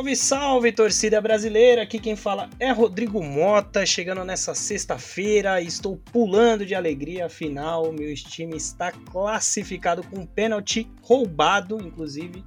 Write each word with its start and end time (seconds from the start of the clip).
Salve, 0.00 0.16
salve, 0.16 0.72
torcida 0.72 1.20
brasileira! 1.20 1.82
Aqui 1.82 1.98
quem 1.98 2.16
fala 2.16 2.48
é 2.58 2.72
Rodrigo 2.72 3.22
Mota, 3.22 3.84
chegando 3.84 4.24
nessa 4.24 4.54
sexta-feira. 4.54 5.60
Estou 5.60 5.98
pulando 5.98 6.64
de 6.64 6.74
alegria, 6.74 7.26
afinal, 7.26 7.92
meu 7.92 8.14
time 8.14 8.56
está 8.56 8.90
classificado 8.92 10.02
com 10.02 10.20
um 10.20 10.26
pênalti 10.26 10.90
roubado, 11.02 11.76
inclusive. 11.86 12.42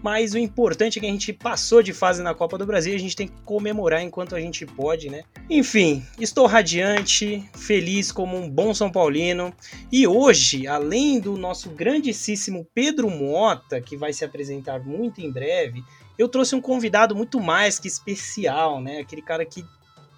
Mas 0.00 0.32
o 0.32 0.38
importante 0.38 0.98
é 0.98 1.00
que 1.00 1.06
a 1.06 1.10
gente 1.10 1.32
passou 1.32 1.82
de 1.82 1.92
fase 1.92 2.22
na 2.22 2.34
Copa 2.34 2.56
do 2.56 2.66
Brasil 2.66 2.92
e 2.92 2.96
a 2.96 3.00
gente 3.00 3.16
tem 3.16 3.26
que 3.26 3.40
comemorar 3.42 4.00
enquanto 4.00 4.36
a 4.36 4.40
gente 4.40 4.64
pode, 4.64 5.08
né? 5.08 5.24
Enfim, 5.50 6.04
estou 6.20 6.46
radiante, 6.46 7.48
feliz 7.52 8.12
como 8.12 8.36
um 8.36 8.48
bom 8.48 8.72
São 8.72 8.90
Paulino. 8.90 9.52
E 9.90 10.06
hoje, 10.06 10.68
além 10.68 11.18
do 11.18 11.36
nosso 11.36 11.70
grandíssimo 11.70 12.64
Pedro 12.72 13.10
Mota, 13.10 13.80
que 13.80 13.96
vai 13.96 14.12
se 14.12 14.24
apresentar 14.24 14.80
muito 14.80 15.20
em 15.20 15.30
breve, 15.30 15.82
eu 16.18 16.28
trouxe 16.28 16.54
um 16.54 16.60
convidado 16.60 17.14
muito 17.14 17.40
mais 17.40 17.78
que 17.78 17.88
especial, 17.88 18.80
né? 18.80 19.00
Aquele 19.00 19.22
cara 19.22 19.44
que 19.44 19.64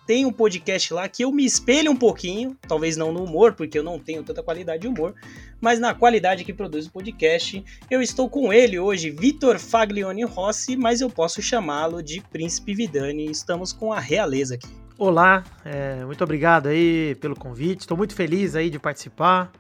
tem 0.07 0.27
um 0.27 0.33
podcast 0.33 0.93
lá 0.93 1.09
que 1.09 1.25
eu 1.25 1.33
me 1.33 1.45
espelho 1.45 1.91
um 1.91 1.97
pouquinho, 1.97 2.57
talvez 2.69 2.97
não 2.97 3.13
no 3.13 3.25
humor, 3.25 3.55
porque 3.55 3.79
eu 3.79 3.83
não 3.83 3.99
tenho 3.99 4.23
tanta 4.23 4.43
qualidade 4.43 4.83
de 4.83 4.89
humor, 4.89 5.15
mas 5.61 5.81
na 5.81 5.95
qualidade 5.95 6.45
que 6.45 6.53
produz 6.53 6.87
o 6.87 6.93
podcast. 6.93 7.65
Eu 7.91 8.03
estou 8.03 8.29
com 8.29 8.53
ele 8.53 8.79
hoje, 8.79 9.11
Vitor 9.11 9.59
Faglione 9.59 10.25
Rossi, 10.25 10.77
mas 10.77 11.01
eu 11.01 11.09
posso 11.09 11.41
chamá-lo 11.41 12.03
de 12.03 12.21
Príncipe 12.21 12.75
Vidani. 12.75 13.31
Estamos 13.31 13.73
com 13.73 13.93
a 13.93 14.01
realeza 14.01 14.57
aqui. 14.57 14.69
Olá, 14.99 15.43
é, 15.65 16.05
muito 16.05 16.23
obrigado 16.23 16.69
aí 16.69 17.17
pelo 17.17 17.35
convite. 17.35 17.81
Estou 17.81 17.97
muito 17.97 18.15
feliz 18.15 18.55
aí 18.55 18.69
de 18.71 18.79
participar 18.79 19.51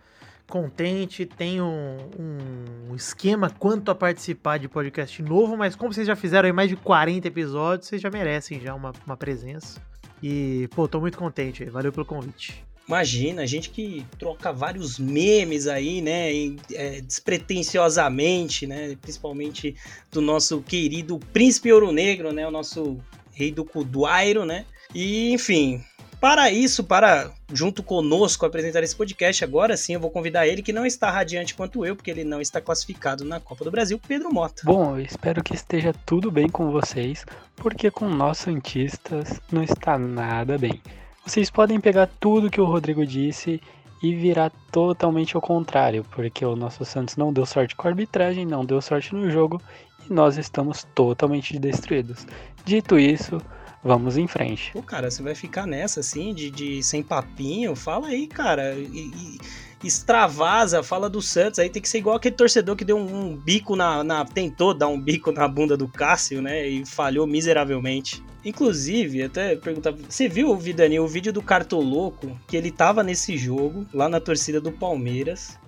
contente, 0.48 1.26
tenho 1.26 1.64
um, 1.64 2.90
um, 2.90 2.94
esquema 2.94 3.50
quanto 3.50 3.90
a 3.90 3.94
participar 3.94 4.58
de 4.58 4.68
podcast 4.68 5.22
novo, 5.22 5.56
mas 5.56 5.74
como 5.74 5.92
vocês 5.92 6.06
já 6.06 6.14
fizeram 6.14 6.46
aí 6.46 6.52
mais 6.52 6.68
de 6.68 6.76
40 6.76 7.26
episódios, 7.26 7.88
vocês 7.88 8.00
já 8.00 8.10
merecem 8.10 8.60
já 8.60 8.74
uma, 8.74 8.92
uma 9.06 9.16
presença. 9.16 9.80
E, 10.22 10.68
pô, 10.74 10.86
tô 10.86 11.00
muito 11.00 11.18
contente, 11.18 11.64
valeu 11.64 11.92
pelo 11.92 12.06
convite. 12.06 12.64
Imagina, 12.86 13.42
a 13.42 13.46
gente 13.46 13.70
que 13.70 14.06
troca 14.18 14.52
vários 14.52 14.98
memes 14.98 15.66
aí, 15.66 16.02
né, 16.02 16.30
é, 16.72 17.00
despretensiosamente, 17.00 18.66
né, 18.66 18.94
principalmente 19.00 19.74
do 20.12 20.20
nosso 20.20 20.60
querido 20.60 21.18
Príncipe 21.32 21.72
Ouro 21.72 21.90
Negro, 21.90 22.30
né, 22.30 22.46
o 22.46 22.50
nosso 22.50 22.98
rei 23.32 23.50
do 23.50 23.64
Cuduairo, 23.64 24.44
né, 24.44 24.66
e 24.94 25.32
enfim, 25.32 25.82
para 26.24 26.50
isso, 26.50 26.82
para 26.82 27.30
junto 27.52 27.82
conosco 27.82 28.46
apresentar 28.46 28.82
esse 28.82 28.96
podcast, 28.96 29.44
agora 29.44 29.76
sim 29.76 29.92
eu 29.92 30.00
vou 30.00 30.10
convidar 30.10 30.46
ele, 30.46 30.62
que 30.62 30.72
não 30.72 30.86
está 30.86 31.10
radiante 31.10 31.54
quanto 31.54 31.84
eu, 31.84 31.94
porque 31.94 32.10
ele 32.10 32.24
não 32.24 32.40
está 32.40 32.62
classificado 32.62 33.26
na 33.26 33.38
Copa 33.38 33.62
do 33.62 33.70
Brasil, 33.70 34.00
Pedro 34.08 34.32
Mota. 34.32 34.62
Bom, 34.64 34.96
eu 34.96 35.04
espero 35.04 35.44
que 35.44 35.54
esteja 35.54 35.92
tudo 36.06 36.30
bem 36.30 36.48
com 36.48 36.70
vocês, 36.70 37.26
porque 37.54 37.90
com 37.90 38.08
nós 38.08 38.38
Santistas 38.38 39.38
não 39.52 39.62
está 39.62 39.98
nada 39.98 40.56
bem. 40.56 40.80
Vocês 41.26 41.50
podem 41.50 41.78
pegar 41.78 42.08
tudo 42.18 42.48
que 42.48 42.58
o 42.58 42.64
Rodrigo 42.64 43.04
disse 43.04 43.60
e 44.02 44.14
virar 44.14 44.50
totalmente 44.72 45.36
ao 45.36 45.42
contrário, 45.42 46.06
porque 46.10 46.42
o 46.42 46.56
nosso 46.56 46.86
Santos 46.86 47.18
não 47.18 47.34
deu 47.34 47.44
sorte 47.44 47.76
com 47.76 47.86
a 47.86 47.90
arbitragem, 47.90 48.46
não 48.46 48.64
deu 48.64 48.80
sorte 48.80 49.14
no 49.14 49.30
jogo 49.30 49.60
e 50.08 50.10
nós 50.10 50.38
estamos 50.38 50.86
totalmente 50.94 51.58
destruídos. 51.58 52.26
Dito 52.64 52.98
isso, 52.98 53.42
Vamos 53.84 54.16
em 54.16 54.26
frente. 54.26 54.72
Pô, 54.72 54.82
cara, 54.82 55.10
você 55.10 55.22
vai 55.22 55.34
ficar 55.34 55.66
nessa 55.66 56.00
assim, 56.00 56.32
de, 56.32 56.50
de 56.50 56.82
sem 56.82 57.02
papinho? 57.02 57.76
Fala 57.76 58.08
aí, 58.08 58.26
cara. 58.26 58.74
E, 58.74 59.12
e, 59.14 59.38
extravasa, 59.86 60.82
fala 60.82 61.10
do 61.10 61.20
Santos. 61.20 61.58
Aí 61.58 61.68
tem 61.68 61.82
que 61.82 61.88
ser 61.88 61.98
igual 61.98 62.16
aquele 62.16 62.34
torcedor 62.34 62.76
que 62.76 62.84
deu 62.84 62.96
um, 62.96 63.26
um 63.26 63.36
bico 63.36 63.76
na, 63.76 64.02
na, 64.02 64.24
Tentou 64.24 64.72
dar 64.72 64.88
um 64.88 64.98
bico 64.98 65.30
na 65.30 65.46
bunda 65.46 65.76
do 65.76 65.86
Cássio, 65.86 66.40
né? 66.40 66.66
E 66.66 66.86
falhou 66.86 67.26
miseravelmente. 67.26 68.24
Inclusive, 68.42 69.22
até 69.22 69.54
perguntar. 69.56 69.92
Você 70.08 70.28
viu, 70.28 70.56
Vidani, 70.56 70.98
o 70.98 71.06
vídeo 71.06 71.32
do 71.32 71.42
Cartoloco? 71.42 72.38
Que 72.46 72.56
ele 72.56 72.70
tava 72.70 73.02
nesse 73.02 73.36
jogo, 73.36 73.86
lá 73.92 74.08
na 74.08 74.18
torcida 74.20 74.60
do 74.60 74.72
Palmeiras. 74.72 75.58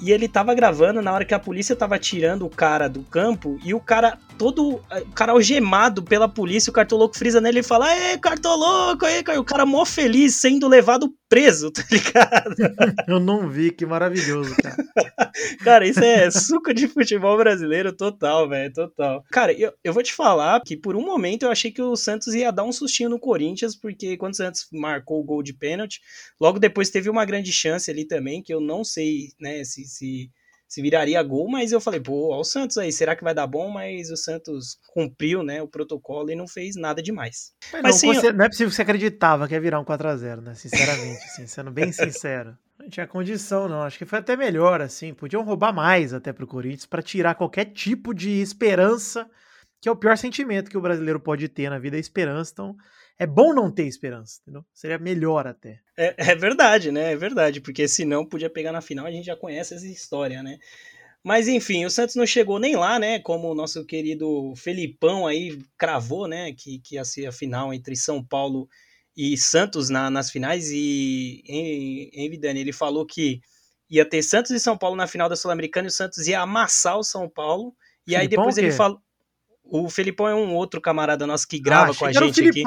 E 0.00 0.12
ele 0.12 0.28
tava 0.28 0.54
gravando 0.54 1.02
na 1.02 1.12
hora 1.12 1.24
que 1.24 1.34
a 1.34 1.38
polícia 1.38 1.76
tava 1.76 1.98
tirando 1.98 2.46
o 2.46 2.50
cara 2.50 2.88
do 2.88 3.02
campo 3.02 3.58
e 3.64 3.74
o 3.74 3.80
cara 3.80 4.18
todo 4.38 4.76
o 4.76 5.12
cara 5.14 5.32
algemado 5.32 6.02
pela 6.02 6.28
polícia, 6.28 6.70
o 6.70 6.74
cartoloco 6.74 7.18
frisa 7.18 7.40
nele 7.40 7.60
e 7.60 7.62
fala: 7.62 7.94
"Ei, 7.94 8.18
cartoloco, 8.18 9.04
aí, 9.04 9.22
o 9.38 9.44
cara 9.44 9.66
mó 9.66 9.84
feliz 9.84 10.36
sendo 10.36 10.66
levado 10.66 11.12
preso, 11.30 11.70
tá 11.72 11.84
ligado? 11.90 12.56
Eu 13.06 13.20
não 13.20 13.48
vi, 13.48 13.70
que 13.70 13.86
maravilhoso, 13.86 14.54
cara. 14.56 14.76
cara, 15.62 15.86
isso 15.86 16.02
é 16.02 16.28
suco 16.30 16.74
de 16.74 16.88
futebol 16.88 17.36
brasileiro 17.36 17.92
total, 17.92 18.48
velho, 18.48 18.72
total. 18.72 19.24
Cara, 19.30 19.52
eu, 19.52 19.72
eu 19.84 19.92
vou 19.92 20.02
te 20.02 20.12
falar 20.12 20.60
que 20.60 20.76
por 20.76 20.96
um 20.96 21.04
momento 21.04 21.44
eu 21.44 21.50
achei 21.50 21.70
que 21.70 21.80
o 21.80 21.94
Santos 21.94 22.34
ia 22.34 22.50
dar 22.50 22.64
um 22.64 22.72
sustinho 22.72 23.08
no 23.08 23.18
Corinthians, 23.18 23.76
porque 23.76 24.16
quando 24.16 24.32
o 24.32 24.36
Santos 24.36 24.66
marcou 24.72 25.20
o 25.20 25.24
gol 25.24 25.42
de 25.42 25.52
pênalti, 25.52 26.00
logo 26.40 26.58
depois 26.58 26.90
teve 26.90 27.08
uma 27.08 27.24
grande 27.24 27.52
chance 27.52 27.88
ali 27.88 28.04
também, 28.04 28.42
que 28.42 28.52
eu 28.52 28.60
não 28.60 28.82
sei, 28.82 29.28
né, 29.40 29.62
se, 29.62 29.84
se 29.90 30.30
se 30.70 30.80
viraria 30.80 31.20
gol, 31.20 31.50
mas 31.50 31.72
eu 31.72 31.80
falei, 31.80 31.98
pô, 31.98 32.32
ó 32.32 32.38
o 32.38 32.44
Santos 32.44 32.78
aí, 32.78 32.92
será 32.92 33.16
que 33.16 33.24
vai 33.24 33.34
dar 33.34 33.48
bom? 33.48 33.68
Mas 33.68 34.08
o 34.08 34.16
Santos 34.16 34.78
cumpriu, 34.94 35.42
né, 35.42 35.60
o 35.60 35.66
protocolo 35.66 36.30
e 36.30 36.36
não 36.36 36.46
fez 36.46 36.76
nada 36.76 37.02
demais. 37.02 37.52
Mas, 37.72 37.82
mas 37.82 37.94
não, 37.94 37.98
sim, 37.98 38.14
você, 38.14 38.32
não 38.32 38.44
é 38.44 38.48
possível 38.48 38.70
que 38.70 38.76
você 38.76 38.82
acreditava 38.82 39.48
que 39.48 39.54
ia 39.54 39.60
virar 39.60 39.80
um 39.80 39.84
4x0, 39.84 40.40
né, 40.40 40.54
sinceramente, 40.54 41.24
assim, 41.24 41.44
sendo 41.48 41.72
bem 41.72 41.90
sincero. 41.90 42.56
Não 42.80 42.88
tinha 42.88 43.06
condição, 43.06 43.68
não. 43.68 43.82
Acho 43.82 43.98
que 43.98 44.06
foi 44.06 44.20
até 44.20 44.34
melhor, 44.34 44.80
assim. 44.80 45.12
Podiam 45.12 45.44
roubar 45.44 45.70
mais 45.70 46.14
até 46.14 46.32
pro 46.32 46.46
Corinthians 46.46 46.86
para 46.86 47.02
tirar 47.02 47.34
qualquer 47.34 47.66
tipo 47.66 48.14
de 48.14 48.40
esperança, 48.40 49.28
que 49.82 49.86
é 49.86 49.92
o 49.92 49.96
pior 49.96 50.16
sentimento 50.16 50.70
que 50.70 50.78
o 50.78 50.80
brasileiro 50.80 51.20
pode 51.20 51.46
ter 51.46 51.68
na 51.68 51.78
vida, 51.78 51.98
é 51.98 52.00
esperança. 52.00 52.52
Então, 52.54 52.74
é 53.20 53.26
bom 53.26 53.52
não 53.52 53.70
ter 53.70 53.86
esperança, 53.86 54.40
entendeu? 54.40 54.64
Seria 54.72 54.98
melhor 54.98 55.46
até. 55.46 55.78
É, 55.94 56.14
é, 56.16 56.34
verdade, 56.34 56.90
né? 56.90 57.12
É 57.12 57.16
verdade, 57.16 57.60
porque 57.60 57.86
senão 57.86 58.24
podia 58.24 58.48
pegar 58.48 58.72
na 58.72 58.80
final, 58.80 59.04
a 59.04 59.10
gente 59.10 59.26
já 59.26 59.36
conhece 59.36 59.74
essa 59.74 59.86
história, 59.86 60.42
né? 60.42 60.58
Mas 61.22 61.46
enfim, 61.46 61.84
o 61.84 61.90
Santos 61.90 62.16
não 62.16 62.26
chegou 62.26 62.58
nem 62.58 62.76
lá, 62.76 62.98
né? 62.98 63.18
Como 63.18 63.50
o 63.50 63.54
nosso 63.54 63.84
querido 63.84 64.54
Felipão 64.56 65.26
aí 65.26 65.58
cravou, 65.76 66.26
né? 66.26 66.54
Que, 66.54 66.78
que 66.78 66.94
ia 66.94 67.04
ser 67.04 67.26
a 67.26 67.32
final 67.32 67.74
entre 67.74 67.94
São 67.94 68.24
Paulo 68.24 68.66
e 69.14 69.36
Santos 69.36 69.90
na, 69.90 70.08
nas 70.08 70.30
finais. 70.30 70.70
E 70.70 71.42
em, 71.46 72.08
em 72.14 72.30
Vidani, 72.30 72.60
ele 72.60 72.72
falou 72.72 73.04
que 73.04 73.42
ia 73.90 74.06
ter 74.08 74.22
Santos 74.22 74.50
e 74.52 74.58
São 74.58 74.78
Paulo 74.78 74.96
na 74.96 75.06
final 75.06 75.28
da 75.28 75.36
Sul-Americana 75.36 75.88
e 75.88 75.90
o 75.90 75.92
Santos 75.92 76.26
ia 76.26 76.40
amassar 76.40 76.96
o 76.96 77.04
São 77.04 77.28
Paulo. 77.28 77.76
E 78.06 78.12
Filipão, 78.12 78.22
aí 78.22 78.28
depois 78.28 78.56
ele 78.56 78.72
falou. 78.72 78.98
O 79.62 79.90
Felipão 79.90 80.26
é 80.26 80.34
um 80.34 80.54
outro 80.54 80.80
camarada 80.80 81.26
nosso 81.26 81.46
que 81.46 81.60
grava 81.60 81.92
ah, 81.92 81.94
com 81.94 82.06
a 82.06 82.12
gente 82.12 82.48
aqui. 82.48 82.64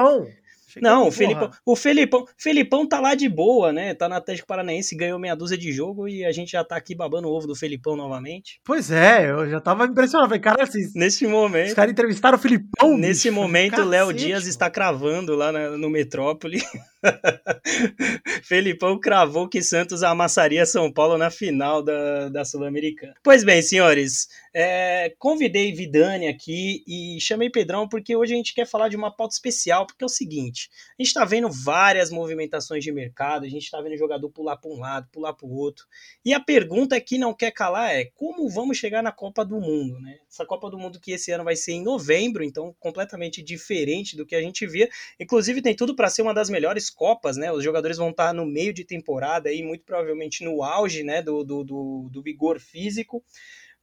Não, 0.81 1.07
o 1.07 1.11
Felipão, 1.11 1.49
o 1.65 1.75
Felipão, 1.75 2.25
Felipão 2.37 2.87
tá 2.87 2.99
lá 2.99 3.15
de 3.15 3.27
boa, 3.29 3.71
né? 3.71 3.93
Tá 3.93 4.07
no 4.07 4.15
Atlético 4.15 4.47
Paranaense, 4.47 4.95
ganhou 4.95 5.19
meia 5.19 5.35
dúzia 5.35 5.57
de 5.57 5.71
jogo 5.71 6.07
e 6.07 6.25
a 6.25 6.31
gente 6.31 6.51
já 6.51 6.63
tá 6.63 6.75
aqui 6.75 6.95
babando 6.95 7.27
o 7.27 7.31
ovo 7.31 7.47
do 7.47 7.55
Felipão 7.55 7.95
novamente. 7.95 8.59
Pois 8.63 8.91
é, 8.91 9.29
eu 9.29 9.49
já 9.49 9.59
tava 9.59 9.85
impressionado. 9.85 10.29
Falei, 10.29 10.41
cara, 10.41 10.63
assim, 10.63 10.91
nesse 10.95 11.27
momento. 11.27 11.67
Os 11.67 11.73
caras 11.73 11.91
entrevistaram 11.91 12.37
o 12.37 12.41
Felipão. 12.41 12.97
Nesse 12.97 13.29
bicho, 13.29 13.41
momento, 13.41 13.81
o 13.81 13.85
Léo 13.85 14.13
Dias 14.13 14.45
está 14.45 14.69
cravando 14.69 15.35
lá 15.35 15.51
na, 15.51 15.71
no 15.77 15.89
Metrópole. 15.89 16.61
Felipão 18.43 18.99
cravou 18.99 19.47
que 19.47 19.61
Santos 19.61 20.03
amassaria 20.03 20.65
São 20.65 20.91
Paulo 20.91 21.17
na 21.17 21.29
final 21.29 21.81
da, 21.81 22.29
da 22.29 22.45
Sul-Americana. 22.45 23.15
Pois 23.23 23.43
bem, 23.43 23.61
senhores, 23.61 24.27
é, 24.53 25.13
convidei 25.17 25.71
Vidani 25.71 26.27
aqui 26.27 26.83
e 26.87 27.19
chamei 27.19 27.49
Pedrão 27.49 27.87
porque 27.87 28.15
hoje 28.15 28.33
a 28.33 28.37
gente 28.37 28.53
quer 28.53 28.67
falar 28.67 28.87
de 28.87 28.95
uma 28.95 29.09
pauta 29.09 29.33
especial, 29.33 29.87
porque 29.87 30.03
é 30.03 30.05
o 30.05 30.09
seguinte, 30.09 30.69
a 30.97 31.01
gente 31.01 31.07
está 31.07 31.25
vendo 31.25 31.49
várias 31.49 32.11
movimentações 32.11 32.83
de 32.83 32.91
mercado, 32.91 33.45
a 33.45 33.49
gente 33.49 33.63
está 33.63 33.81
vendo 33.81 33.97
jogador 33.97 34.29
pular 34.29 34.57
para 34.57 34.69
um 34.69 34.79
lado, 34.79 35.09
pular 35.11 35.33
para 35.33 35.47
o 35.47 35.55
outro, 35.55 35.85
e 36.23 36.33
a 36.33 36.39
pergunta 36.39 36.99
que 37.01 37.17
não 37.17 37.33
quer 37.33 37.51
calar 37.51 37.95
é 37.95 38.05
como 38.15 38.47
vamos 38.49 38.77
chegar 38.77 39.01
na 39.01 39.11
Copa 39.11 39.43
do 39.43 39.59
Mundo, 39.59 39.99
né? 39.99 40.19
Essa 40.29 40.45
Copa 40.45 40.69
do 40.69 40.77
Mundo 40.77 40.99
que 40.99 41.11
esse 41.11 41.31
ano 41.31 41.43
vai 41.43 41.55
ser 41.55 41.73
em 41.73 41.83
novembro, 41.83 42.43
então 42.43 42.75
completamente 42.79 43.41
diferente 43.41 44.15
do 44.15 44.25
que 44.25 44.35
a 44.35 44.41
gente 44.41 44.67
via, 44.67 44.87
inclusive 45.19 45.61
tem 45.61 45.75
tudo 45.75 45.95
para 45.95 46.09
ser 46.09 46.21
uma 46.21 46.33
das 46.33 46.49
melhores 46.49 46.89
Copas, 46.93 47.37
né? 47.37 47.51
Os 47.51 47.63
jogadores 47.63 47.97
vão 47.97 48.09
estar 48.09 48.33
no 48.33 48.45
meio 48.45 48.73
de 48.73 48.85
temporada 48.85 49.49
aí, 49.49 49.63
muito 49.63 49.83
provavelmente 49.83 50.43
no 50.43 50.63
auge, 50.63 51.03
né, 51.03 51.21
do, 51.21 51.43
do, 51.43 51.63
do, 51.63 52.09
do 52.11 52.21
vigor 52.21 52.59
físico, 52.59 53.23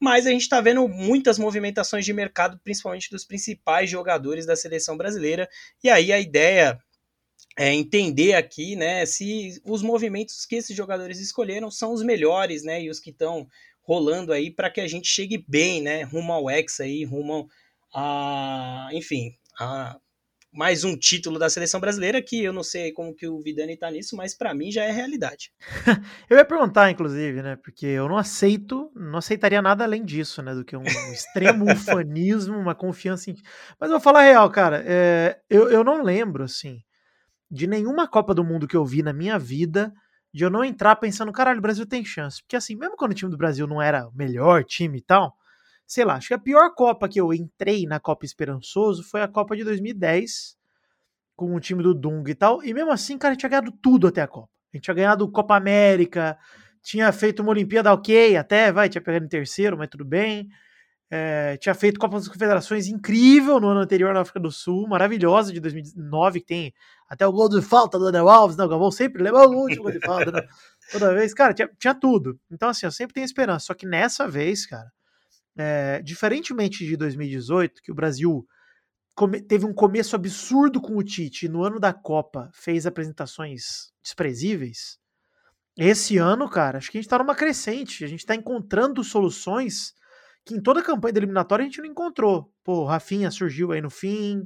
mas 0.01 0.27
a 0.27 0.31
gente 0.31 0.43
está 0.43 0.61
vendo 0.61 0.89
muitas 0.89 1.39
movimentações 1.39 2.05
de 2.05 2.13
mercado, 2.13 2.59
principalmente 2.65 3.11
dos 3.11 3.25
principais 3.25 3.91
jogadores 3.91 4.47
da 4.47 4.57
seleção 4.57 4.97
brasileira. 4.97 5.49
E 5.85 5.91
aí 5.91 6.11
a 6.11 6.19
ideia 6.19 6.81
é 7.59 7.75
entender 7.75 8.35
aqui, 8.35 8.77
né, 8.77 9.05
se 9.05 9.61
os 9.65 9.83
movimentos 9.83 10.47
que 10.47 10.57
esses 10.57 10.75
jogadores 10.75 11.21
escolheram 11.21 11.71
são 11.71 11.93
os 11.93 12.03
melhores, 12.03 12.63
né, 12.63 12.83
e 12.83 12.89
os 12.89 12.99
que 12.99 13.11
estão 13.11 13.47
rolando 13.83 14.33
aí 14.33 14.51
para 14.51 14.71
que 14.71 14.81
a 14.81 14.87
gente 14.87 15.09
chegue 15.09 15.45
bem, 15.47 15.83
né, 15.83 16.03
rumo 16.03 16.33
ao 16.33 16.49
Hexa 16.49 16.85
aí, 16.85 17.05
rumo 17.05 17.49
a, 17.95 18.89
enfim, 18.93 19.33
a 19.59 19.99
mais 20.53 20.83
um 20.83 20.97
título 20.97 21.39
da 21.39 21.49
seleção 21.49 21.81
brasileira, 21.81 22.21
que 22.21 22.43
eu 22.43 22.53
não 22.53 22.63
sei 22.63 22.93
como 22.93 23.15
que 23.15 23.29
o 23.29 23.41
Vidani 23.41 23.77
tá 23.77 23.91
nisso, 23.91 24.17
mas 24.17 24.37
para 24.37 24.53
mim 24.55 24.71
já 24.71 24.85
é 24.85 24.91
realidade. 24.91 25.53
eu 26.29 26.37
ia 26.37 26.45
perguntar, 26.45 26.91
inclusive, 26.91 27.41
né? 27.43 27.57
Porque 27.57 27.87
eu 27.87 28.09
não 28.09 28.17
aceito, 28.17 28.91
não 28.95 29.19
aceitaria 29.19 29.63
nada 29.63 29.85
além 29.85 30.05
disso, 30.05 30.43
né? 30.43 30.55
Do 30.55 30.65
que 30.65 30.77
um, 30.77 30.83
extremo 30.83 31.65
ufanismo, 31.71 32.59
uma 32.59 32.75
confiança 32.75 33.31
em. 33.31 33.35
Mas 33.79 33.91
eu 33.91 33.97
vou 33.97 34.01
falar 34.01 34.21
a 34.21 34.25
real, 34.25 34.51
cara. 34.51 34.83
É, 34.85 35.39
eu, 35.49 35.71
eu 35.71 35.85
não 35.85 36.03
lembro, 36.03 36.45
assim, 36.45 36.81
de 37.51 37.67
nenhuma 37.67 38.09
Copa 38.09 38.35
do 38.35 38.45
Mundo 38.45 38.67
que 38.67 38.77
eu 38.77 38.85
vi 38.85 39.03
na 39.03 39.13
minha 39.13 39.39
vida 39.39 39.93
de 40.33 40.45
eu 40.45 40.51
não 40.51 40.65
entrar 40.65 40.97
pensando, 40.97 41.33
caralho, 41.33 41.59
o 41.59 41.63
Brasil 41.63 41.87
tem 41.87 42.05
chance. 42.05 42.41
Porque 42.43 42.57
assim, 42.57 42.77
mesmo 42.77 42.97
quando 42.97 43.13
o 43.13 43.15
time 43.15 43.31
do 43.31 43.37
Brasil 43.37 43.67
não 43.67 43.83
era 43.83 44.07
o 44.07 44.13
melhor 44.15 44.65
time 44.65 44.99
e 44.99 45.03
tal, 45.03 45.35
sei 45.91 46.05
lá, 46.05 46.15
acho 46.15 46.29
que 46.29 46.35
a 46.35 46.39
pior 46.39 46.73
Copa 46.73 47.09
que 47.09 47.21
eu 47.21 47.35
entrei 47.35 47.85
na 47.85 47.99
Copa 47.99 48.25
Esperançoso 48.25 49.03
foi 49.03 49.23
a 49.23 49.27
Copa 49.27 49.57
de 49.57 49.65
2010, 49.65 50.57
com 51.35 51.53
o 51.53 51.59
time 51.59 51.83
do 51.83 51.93
Dung 51.93 52.23
e 52.29 52.35
tal. 52.35 52.63
E 52.63 52.73
mesmo 52.73 52.93
assim, 52.93 53.19
cara, 53.19 53.33
a 53.33 53.35
gente 53.35 53.41
tinha 53.41 53.51
ganhado 53.51 53.73
tudo 53.73 54.07
até 54.07 54.23
a 54.23 54.29
Copa. 54.29 54.49
A 54.73 54.77
gente 54.77 54.85
tinha 54.85 54.95
ganhado 54.95 55.29
Copa 55.29 55.57
América, 55.57 56.39
tinha 56.81 57.11
feito 57.11 57.43
uma 57.43 57.51
Olimpíada 57.51 57.93
ok, 57.93 58.37
até, 58.37 58.71
vai, 58.71 58.89
tinha 58.89 59.03
pegado 59.03 59.25
em 59.25 59.29
terceiro, 59.29 59.77
mas 59.77 59.89
tudo 59.89 60.05
bem. 60.05 60.49
É, 61.11 61.57
tinha 61.57 61.75
feito 61.75 61.99
Copa 61.99 62.19
das 62.19 62.29
Confederações 62.29 62.87
incrível 62.87 63.59
no 63.59 63.67
ano 63.67 63.81
anterior 63.81 64.15
na 64.15 64.21
África 64.21 64.39
do 64.39 64.53
Sul, 64.53 64.87
maravilhosa 64.87 65.53
de 65.53 65.59
2009, 65.59 66.39
que 66.39 66.47
tem 66.47 66.75
até 67.09 67.27
o 67.27 67.33
gol 67.33 67.49
de 67.49 67.61
falta 67.61 67.99
do 67.99 68.05
Daniel 68.05 68.29
Alves, 68.29 68.57
não, 68.57 68.69
Galvão 68.69 68.93
sempre 68.93 69.25
lembra 69.25 69.41
o 69.41 69.57
último 69.57 69.83
gol 69.83 69.93
de 69.93 69.99
falta, 69.99 70.31
né? 70.31 70.47
toda 70.93 71.13
vez, 71.13 71.35
cara, 71.35 71.53
tinha, 71.53 71.69
tinha, 71.81 71.97
tudo. 71.97 72.39
Então, 72.49 72.69
assim, 72.69 72.87
eu 72.87 72.93
sempre 72.93 73.13
tenho 73.13 73.25
esperança, 73.25 73.67
só 73.67 73.75
que 73.75 73.87
nessa 73.87 74.29
vez, 74.29 74.65
cara, 74.67 74.89
é, 75.61 76.01
diferentemente 76.03 76.87
de 76.87 76.97
2018, 76.97 77.83
que 77.83 77.93
o 77.93 77.95
Brasil 77.95 78.47
teve 79.47 79.67
um 79.67 79.75
começo 79.75 80.17
absurdo 80.17 80.81
com 80.81 80.97
o 80.97 81.03
Tite 81.03 81.45
e 81.45 81.49
no 81.49 81.63
ano 81.63 81.79
da 81.79 81.93
Copa 81.93 82.51
fez 82.55 82.87
apresentações 82.87 83.93
desprezíveis, 84.03 84.99
esse 85.77 86.17
ano, 86.17 86.49
cara, 86.49 86.79
acho 86.79 86.91
que 86.91 86.99
a 86.99 87.01
gente 87.01 87.11
tá 87.11 87.19
numa 87.19 87.35
crescente, 87.35 88.05
a 88.05 88.09
gente 88.09 88.25
tá 88.25 88.35
encontrando 88.35 89.05
soluções 89.05 89.93
que 90.45 90.55
em 90.55 90.63
toda 90.63 90.81
a 90.81 90.83
campanha 90.83 91.13
da 91.13 91.21
eliminatória 91.21 91.63
a 91.63 91.67
gente 91.67 91.81
não 91.81 91.87
encontrou. 91.87 92.51
Pô, 92.65 92.81
o 92.81 92.85
Rafinha 92.87 93.31
surgiu 93.31 93.73
aí 93.73 93.81
no 93.81 93.91
fim. 93.91 94.43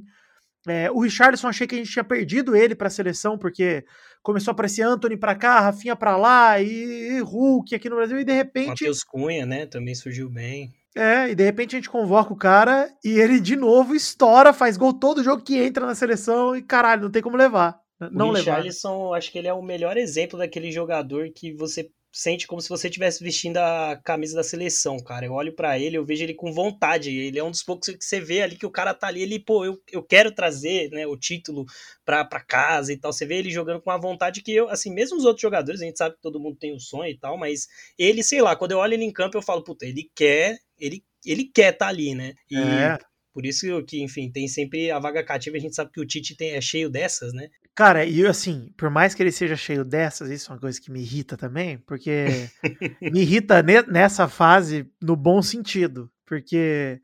É, 0.67 0.91
o 0.91 0.99
Richardson 0.99 1.47
achei 1.47 1.67
que 1.67 1.75
a 1.75 1.77
gente 1.77 1.91
tinha 1.91 2.03
perdido 2.03 2.55
ele 2.55 2.75
para 2.75 2.87
a 2.87 2.91
seleção, 2.91 3.37
porque 3.37 3.85
começou 4.21 4.51
a 4.51 4.53
aparecer 4.53 4.81
Anthony 4.81 5.17
para 5.17 5.35
cá, 5.35 5.59
Rafinha 5.61 5.95
para 5.95 6.17
lá, 6.17 6.59
e, 6.59 7.17
e 7.17 7.19
Hulk 7.21 7.73
aqui 7.75 7.89
no 7.89 7.95
Brasil, 7.95 8.19
e 8.19 8.23
de 8.23 8.33
repente. 8.33 8.69
Matheus 8.69 9.03
Cunha, 9.03 9.45
né? 9.45 9.65
Também 9.65 9.95
surgiu 9.95 10.29
bem. 10.29 10.73
É, 10.95 11.29
e 11.29 11.35
de 11.35 11.43
repente 11.43 11.75
a 11.75 11.79
gente 11.79 11.89
convoca 11.89 12.31
o 12.31 12.37
cara 12.37 12.89
e 13.03 13.19
ele 13.19 13.39
de 13.39 13.55
novo 13.55 13.93
estoura, 13.93 14.53
faz 14.53 14.77
gol 14.77 14.93
todo 14.93 15.23
jogo 15.23 15.43
que 15.43 15.57
entra 15.57 15.85
na 15.85 15.93
seleção 15.93 16.55
e 16.55 16.61
caralho, 16.61 17.03
não 17.03 17.11
tem 17.11 17.21
como 17.21 17.35
levar. 17.35 17.77
Não 17.99 18.29
o 18.29 18.31
levar. 18.31 18.55
Richarlison, 18.55 19.13
acho 19.13 19.31
que 19.31 19.37
ele 19.37 19.47
é 19.47 19.53
o 19.53 19.61
melhor 19.61 19.97
exemplo 19.97 20.39
daquele 20.39 20.71
jogador 20.71 21.29
que 21.33 21.53
você 21.53 21.89
sente 22.15 22.47
como 22.47 22.61
se 22.61 22.69
você 22.69 22.87
estivesse 22.87 23.21
vestindo 23.21 23.57
a 23.57 23.99
camisa 24.01 24.37
da 24.37 24.43
seleção, 24.43 24.97
cara. 25.03 25.25
Eu 25.25 25.33
olho 25.33 25.53
para 25.53 25.77
ele, 25.77 25.97
eu 25.97 26.05
vejo 26.05 26.23
ele 26.23 26.33
com 26.33 26.53
vontade. 26.53 27.09
Ele 27.09 27.37
é 27.37 27.43
um 27.43 27.51
dos 27.51 27.61
poucos 27.61 27.89
que 27.89 28.05
você 28.05 28.21
vê 28.21 28.41
ali 28.41 28.55
que 28.55 28.65
o 28.65 28.71
cara 28.71 28.93
tá 28.93 29.07
ali, 29.07 29.21
ele, 29.21 29.37
pô, 29.37 29.65
eu, 29.65 29.77
eu 29.91 30.01
quero 30.01 30.31
trazer, 30.31 30.89
né, 30.91 31.05
o 31.05 31.17
título 31.17 31.65
pra, 32.05 32.23
pra 32.23 32.39
casa 32.39 32.93
e 32.93 32.97
tal. 32.97 33.11
Você 33.11 33.25
vê 33.25 33.35
ele 33.35 33.51
jogando 33.51 33.81
com 33.81 33.91
a 33.91 33.97
vontade 33.97 34.41
que 34.41 34.53
eu, 34.53 34.69
assim, 34.69 34.93
mesmo 34.93 35.17
os 35.17 35.25
outros 35.25 35.41
jogadores, 35.41 35.81
a 35.81 35.85
gente 35.85 35.97
sabe 35.97 36.15
que 36.15 36.21
todo 36.21 36.39
mundo 36.39 36.55
tem 36.55 36.71
o 36.71 36.75
um 36.75 36.79
sonho 36.79 37.11
e 37.11 37.17
tal, 37.17 37.37
mas 37.37 37.67
ele, 37.99 38.23
sei 38.23 38.41
lá, 38.41 38.55
quando 38.55 38.71
eu 38.71 38.77
olho 38.77 38.93
ele 38.93 39.03
em 39.03 39.11
campo, 39.11 39.37
eu 39.37 39.41
falo, 39.41 39.61
puta, 39.61 39.85
ele 39.85 40.09
quer, 40.15 40.57
ele, 40.79 41.03
ele 41.25 41.45
quer 41.45 41.71
tá 41.73 41.87
ali, 41.87 42.15
né? 42.15 42.33
E 42.49 42.57
é. 42.57 42.97
Por 43.35 43.45
isso 43.45 43.83
que, 43.83 44.01
enfim, 44.01 44.31
tem 44.31 44.47
sempre 44.47 44.89
a 44.89 44.97
vaga 44.97 45.21
cativa. 45.21 45.57
A 45.57 45.59
gente 45.59 45.75
sabe 45.75 45.91
que 45.91 45.99
o 45.99 46.05
Tite 46.05 46.37
tem, 46.37 46.51
é 46.51 46.61
cheio 46.61 46.89
dessas, 46.89 47.33
né? 47.33 47.49
Cara, 47.75 48.05
e 48.05 48.25
assim, 48.25 48.71
por 48.77 48.89
mais 48.89 49.13
que 49.13 49.21
ele 49.21 49.31
seja 49.33 49.57
cheio 49.57 49.83
dessas, 49.83 50.29
isso 50.29 50.49
é 50.49 50.55
uma 50.55 50.61
coisa 50.61 50.79
que 50.79 50.89
me 50.89 51.01
irrita 51.01 51.35
também, 51.35 51.77
porque 51.79 52.49
me 53.11 53.23
irrita 53.23 53.61
nessa 53.61 54.29
fase 54.29 54.89
no 55.01 55.17
bom 55.17 55.41
sentido. 55.41 56.09
Porque, 56.25 57.01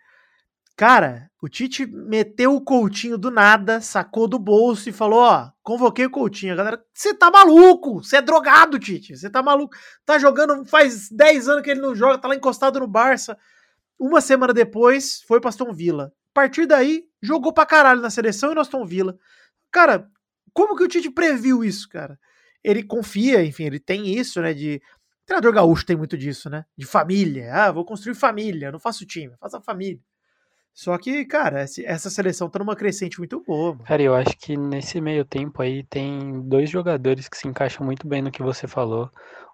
cara, 0.77 1.29
o 1.41 1.49
Tite 1.49 1.85
meteu 1.85 2.55
o 2.55 2.61
Coutinho 2.61 3.17
do 3.17 3.29
nada, 3.29 3.81
sacou 3.81 4.25
do 4.25 4.39
bolso 4.39 4.87
e 4.87 4.93
falou: 4.93 5.19
Ó, 5.19 5.51
convoquei 5.61 6.05
o 6.05 6.09
Coutinho. 6.09 6.53
A 6.53 6.55
galera, 6.55 6.81
você 6.93 7.13
tá 7.13 7.29
maluco? 7.29 8.01
Você 8.01 8.15
é 8.15 8.21
drogado, 8.21 8.79
Tite. 8.79 9.17
Você 9.17 9.29
tá 9.29 9.43
maluco? 9.43 9.75
Tá 10.05 10.17
jogando 10.17 10.63
faz 10.63 11.09
10 11.09 11.49
anos 11.49 11.61
que 11.61 11.71
ele 11.71 11.81
não 11.81 11.93
joga, 11.93 12.17
tá 12.17 12.29
lá 12.29 12.35
encostado 12.35 12.79
no 12.79 12.87
Barça. 12.87 13.37
Uma 14.03 14.19
semana 14.19 14.51
depois, 14.51 15.21
foi 15.27 15.39
pra 15.39 15.49
Aston 15.49 15.71
Villa. 15.71 16.05
A 16.05 16.33
partir 16.33 16.65
daí, 16.65 17.03
jogou 17.21 17.53
pra 17.53 17.67
caralho 17.67 18.01
na 18.01 18.09
seleção 18.09 18.51
e 18.51 18.55
no 18.55 18.61
Aston 18.61 18.83
Villa. 18.83 19.15
Cara, 19.71 20.09
como 20.51 20.75
que 20.75 20.83
o 20.83 20.87
Tite 20.87 21.11
previu 21.11 21.63
isso, 21.63 21.87
cara? 21.87 22.17
Ele 22.63 22.81
confia, 22.81 23.45
enfim, 23.45 23.65
ele 23.65 23.79
tem 23.79 24.07
isso, 24.17 24.41
né? 24.41 24.55
De. 24.55 24.81
O 25.21 25.25
treinador 25.27 25.53
gaúcho 25.53 25.85
tem 25.85 25.95
muito 25.95 26.17
disso, 26.17 26.49
né? 26.49 26.65
De 26.75 26.83
família. 26.83 27.53
Ah, 27.53 27.71
vou 27.71 27.85
construir 27.85 28.15
família, 28.15 28.71
não 28.71 28.79
faço 28.79 29.05
time, 29.05 29.35
faço 29.39 29.57
a 29.57 29.61
família. 29.61 30.01
Só 30.73 30.97
que, 30.97 31.23
cara, 31.25 31.61
essa 31.61 32.09
seleção 32.09 32.49
tá 32.49 32.57
numa 32.57 32.75
crescente 32.75 33.19
muito 33.19 33.39
boa. 33.45 33.73
Mano. 33.73 33.83
Cara, 33.85 34.01
eu 34.01 34.15
acho 34.15 34.35
que 34.35 34.57
nesse 34.57 34.99
meio 34.99 35.23
tempo 35.23 35.61
aí 35.61 35.83
tem 35.83 36.41
dois 36.49 36.71
jogadores 36.71 37.29
que 37.29 37.37
se 37.37 37.47
encaixam 37.47 37.85
muito 37.85 38.07
bem 38.07 38.23
no 38.23 38.31
que 38.31 38.41
você 38.41 38.67
falou. 38.67 39.11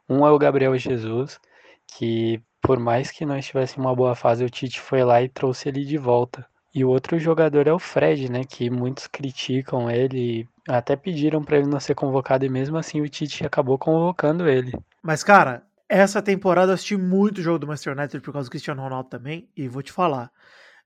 Um 0.08 0.26
é 0.26 0.32
o 0.32 0.40
Gabriel 0.40 0.78
Jesus, 0.78 1.38
que 1.86 2.42
por 2.68 2.80
mais 2.80 3.10
que 3.10 3.26
não 3.26 3.38
estivesse 3.38 3.78
em 3.78 3.82
uma 3.82 3.96
boa 3.96 4.14
fase, 4.14 4.44
o 4.44 4.50
Tite 4.50 4.82
foi 4.82 5.02
lá 5.02 5.22
e 5.22 5.30
trouxe 5.30 5.70
ele 5.70 5.86
de 5.86 5.98
volta. 5.98 6.46
E 6.76 6.84
o 6.84 6.90
outro 6.90 7.18
jogador 7.18 7.66
é 7.66 7.72
o 7.72 7.80
Fred, 7.80 8.30
né? 8.30 8.44
Que 8.44 8.70
muitos 8.70 9.08
criticam 9.08 9.90
ele, 9.90 10.46
até 10.68 10.98
pediram 10.98 11.42
para 11.42 11.60
ele 11.60 11.70
não 11.70 11.80
ser 11.80 11.96
convocado 11.96 12.44
e 12.44 12.50
mesmo 12.50 12.78
assim 12.78 13.00
o 13.00 13.08
Tite 13.08 13.46
acabou 13.46 13.78
convocando 13.78 14.50
ele. 14.50 14.74
Mas 15.02 15.24
cara, 15.24 15.64
essa 15.88 16.22
temporada 16.22 16.72
eu 16.72 16.74
assisti 16.74 16.98
muito 16.98 17.42
jogo 17.42 17.60
do 17.60 17.68
Manchester 17.68 17.98
United 17.98 18.20
por 18.20 18.34
causa 18.34 18.50
do 18.50 18.52
Cristiano 18.52 18.82
Ronaldo 18.82 19.08
também 19.08 19.48
e 19.56 19.70
vou 19.70 19.82
te 19.82 19.94
falar, 19.94 20.30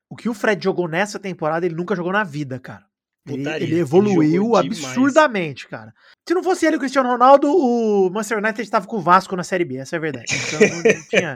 o 0.08 0.16
que 0.16 0.30
o 0.30 0.36
Fred 0.36 0.64
jogou 0.64 0.88
nessa 0.88 1.18
temporada 1.18 1.66
ele 1.66 1.74
nunca 1.74 1.96
jogou 1.96 2.12
na 2.12 2.24
vida, 2.24 2.60
cara. 2.60 2.86
Ele, 3.28 3.48
ele, 3.50 3.80
evoluiu 3.80 4.58
ele 4.58 4.68
absurdamente, 4.68 5.68
cara. 5.68 5.94
Se 6.28 6.34
não 6.34 6.44
fosse 6.44 6.66
ele 6.66 6.78
o 6.78 6.80
Cristiano 6.80 7.10
Ronaldo, 7.10 7.48
o 7.52 8.10
Manchester 8.10 8.40
United 8.40 8.62
estava 8.62 8.88
com 8.88 8.98
o 8.98 9.02
Vasco 9.02 9.36
na 9.36 9.44
Série 9.44 9.64
B, 9.64 9.78
essa 9.78 9.96
é 9.96 9.98
a 9.98 10.00
verdade. 10.00 10.34
Então, 10.34 10.60
tinha... 11.10 11.36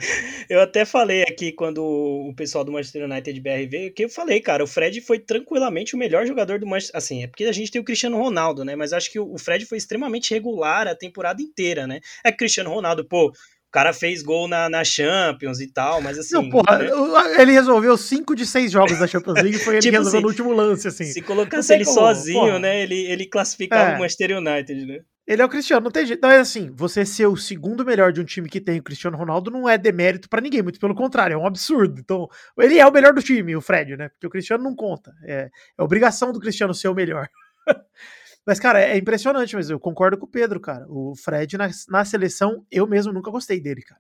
eu 0.50 0.62
até 0.62 0.84
falei 0.84 1.22
aqui 1.22 1.52
quando 1.52 1.84
o 1.84 2.34
pessoal 2.36 2.64
do 2.64 2.72
Manchester 2.72 3.04
United 3.04 3.40
BR 3.40 3.70
veio, 3.70 3.94
que 3.94 4.06
eu 4.06 4.10
falei, 4.10 4.42
cara, 4.42 4.64
o 4.64 4.68
Fred 4.68 5.00
foi 5.02 5.20
tranquilamente 5.20 5.96
o 5.96 5.98
melhor 5.98 6.26
jogador 6.26 6.60
do 6.60 6.66
Manchester. 6.66 6.98
Assim, 6.98 7.24
é 7.24 7.28
porque 7.28 7.44
a 7.44 7.52
gente 7.52 7.72
tem 7.72 7.82
o 7.82 7.86
Cristiano 7.86 8.18
Ronaldo, 8.18 8.66
né? 8.66 8.76
Mas 8.76 8.92
acho 8.92 9.12
que 9.12 9.20
o 9.20 9.38
Fred 9.38 9.66
foi 9.66 9.78
extremamente 9.78 10.34
regular 10.34 10.88
a 10.88 10.96
temporada 10.96 11.42
inteira, 11.42 11.86
né? 11.86 12.00
É 12.24 12.32
Cristiano 12.32 12.72
Ronaldo, 12.72 13.06
pô, 13.06 13.32
cara 13.75 13.92
fez 13.92 14.24
gol 14.24 14.48
na, 14.48 14.70
na 14.70 14.86
Champions 14.86 15.60
e 15.60 15.67
tal, 15.67 16.01
mas 16.01 16.17
assim. 16.17 16.34
Não, 16.34 16.50
porra, 16.50 16.77
né? 16.77 17.41
ele 17.41 17.51
resolveu 17.51 17.98
cinco 17.98 18.34
de 18.34 18.46
seis 18.46 18.72
jogos 18.72 18.98
da 18.98 19.05
Champions 19.05 19.36
League 19.36 19.58
e 19.58 19.60
foi 19.60 19.74
ele 19.75 19.82
tipo 19.82 19.91
que 19.91 19.98
resolveu 19.98 20.20
assim, 20.20 20.22
no 20.22 20.29
último 20.29 20.53
lance, 20.53 20.88
assim. 20.88 21.03
Se 21.03 21.22
colocasse 21.22 21.74
ele 21.74 21.84
como, 21.84 22.00
sozinho, 22.00 22.39
porra. 22.39 22.60
né? 22.60 22.82
Ele, 22.82 22.96
ele 22.96 23.25
classificava 23.25 23.91
é. 23.91 23.96
o 23.96 24.00
Manchester 24.00 24.38
United, 24.38 24.86
né? 24.86 25.00
Ele 25.27 25.41
é 25.41 25.46
o 25.46 25.50
Cristiano, 25.50 25.84
não 25.84 25.91
tem 25.91 26.05
jeito. 26.05 26.22
Não 26.22 26.32
é 26.32 26.38
assim, 26.38 26.72
você 26.74 27.05
ser 27.05 27.25
o 27.25 27.36
segundo 27.36 27.84
melhor 27.84 28.13
de 28.13 28.22
um 28.22 28.24
time 28.24 28.48
que 28.48 28.62
tem 28.62 28.79
o 28.79 28.84
Cristiano 28.84 29.17
Ronaldo 29.17 29.51
não 29.51 29.67
é 29.67 29.77
demérito 29.77 30.29
para 30.29 30.39
ninguém, 30.39 30.62
muito 30.62 30.79
pelo 30.79 30.96
contrário, 30.96 31.34
é 31.34 31.38
um 31.38 31.46
absurdo. 31.46 32.00
Então, 32.00 32.29
ele 32.58 32.79
é 32.79 32.86
o 32.86 32.91
melhor 32.94 33.12
do 33.12 33.22
time, 33.22 33.55
o 33.58 33.62
Fred, 33.62 33.98
né? 33.98 34.08
Porque 34.08 34.27
o 34.27 34.29
Cristiano 34.29 34.63
não 34.63 34.74
conta. 34.74 35.13
É, 35.24 35.50
é 35.77 35.84
obrigação 35.84 36.32
do 36.32 36.39
Cristiano 36.39 36.74
ser 36.74 36.88
o 36.88 36.94
melhor. 36.94 37.27
Mas, 38.46 38.60
cara, 38.60 38.80
é 38.80 38.98
impressionante, 38.98 39.56
mas 39.56 39.70
eu 39.70 39.80
concordo 39.80 40.18
com 40.18 40.25
o 40.25 40.30
Pedro, 40.30 40.60
cara. 40.60 40.86
O 40.88 41.16
Fred 41.16 41.58
na, 41.58 41.70
na 41.90 42.06
seleção, 42.06 42.66
eu 42.72 42.86
mesmo 42.86 43.12
nunca 43.12 43.32
gostei 43.32 43.60
dele, 43.60 43.82
cara. 43.82 44.00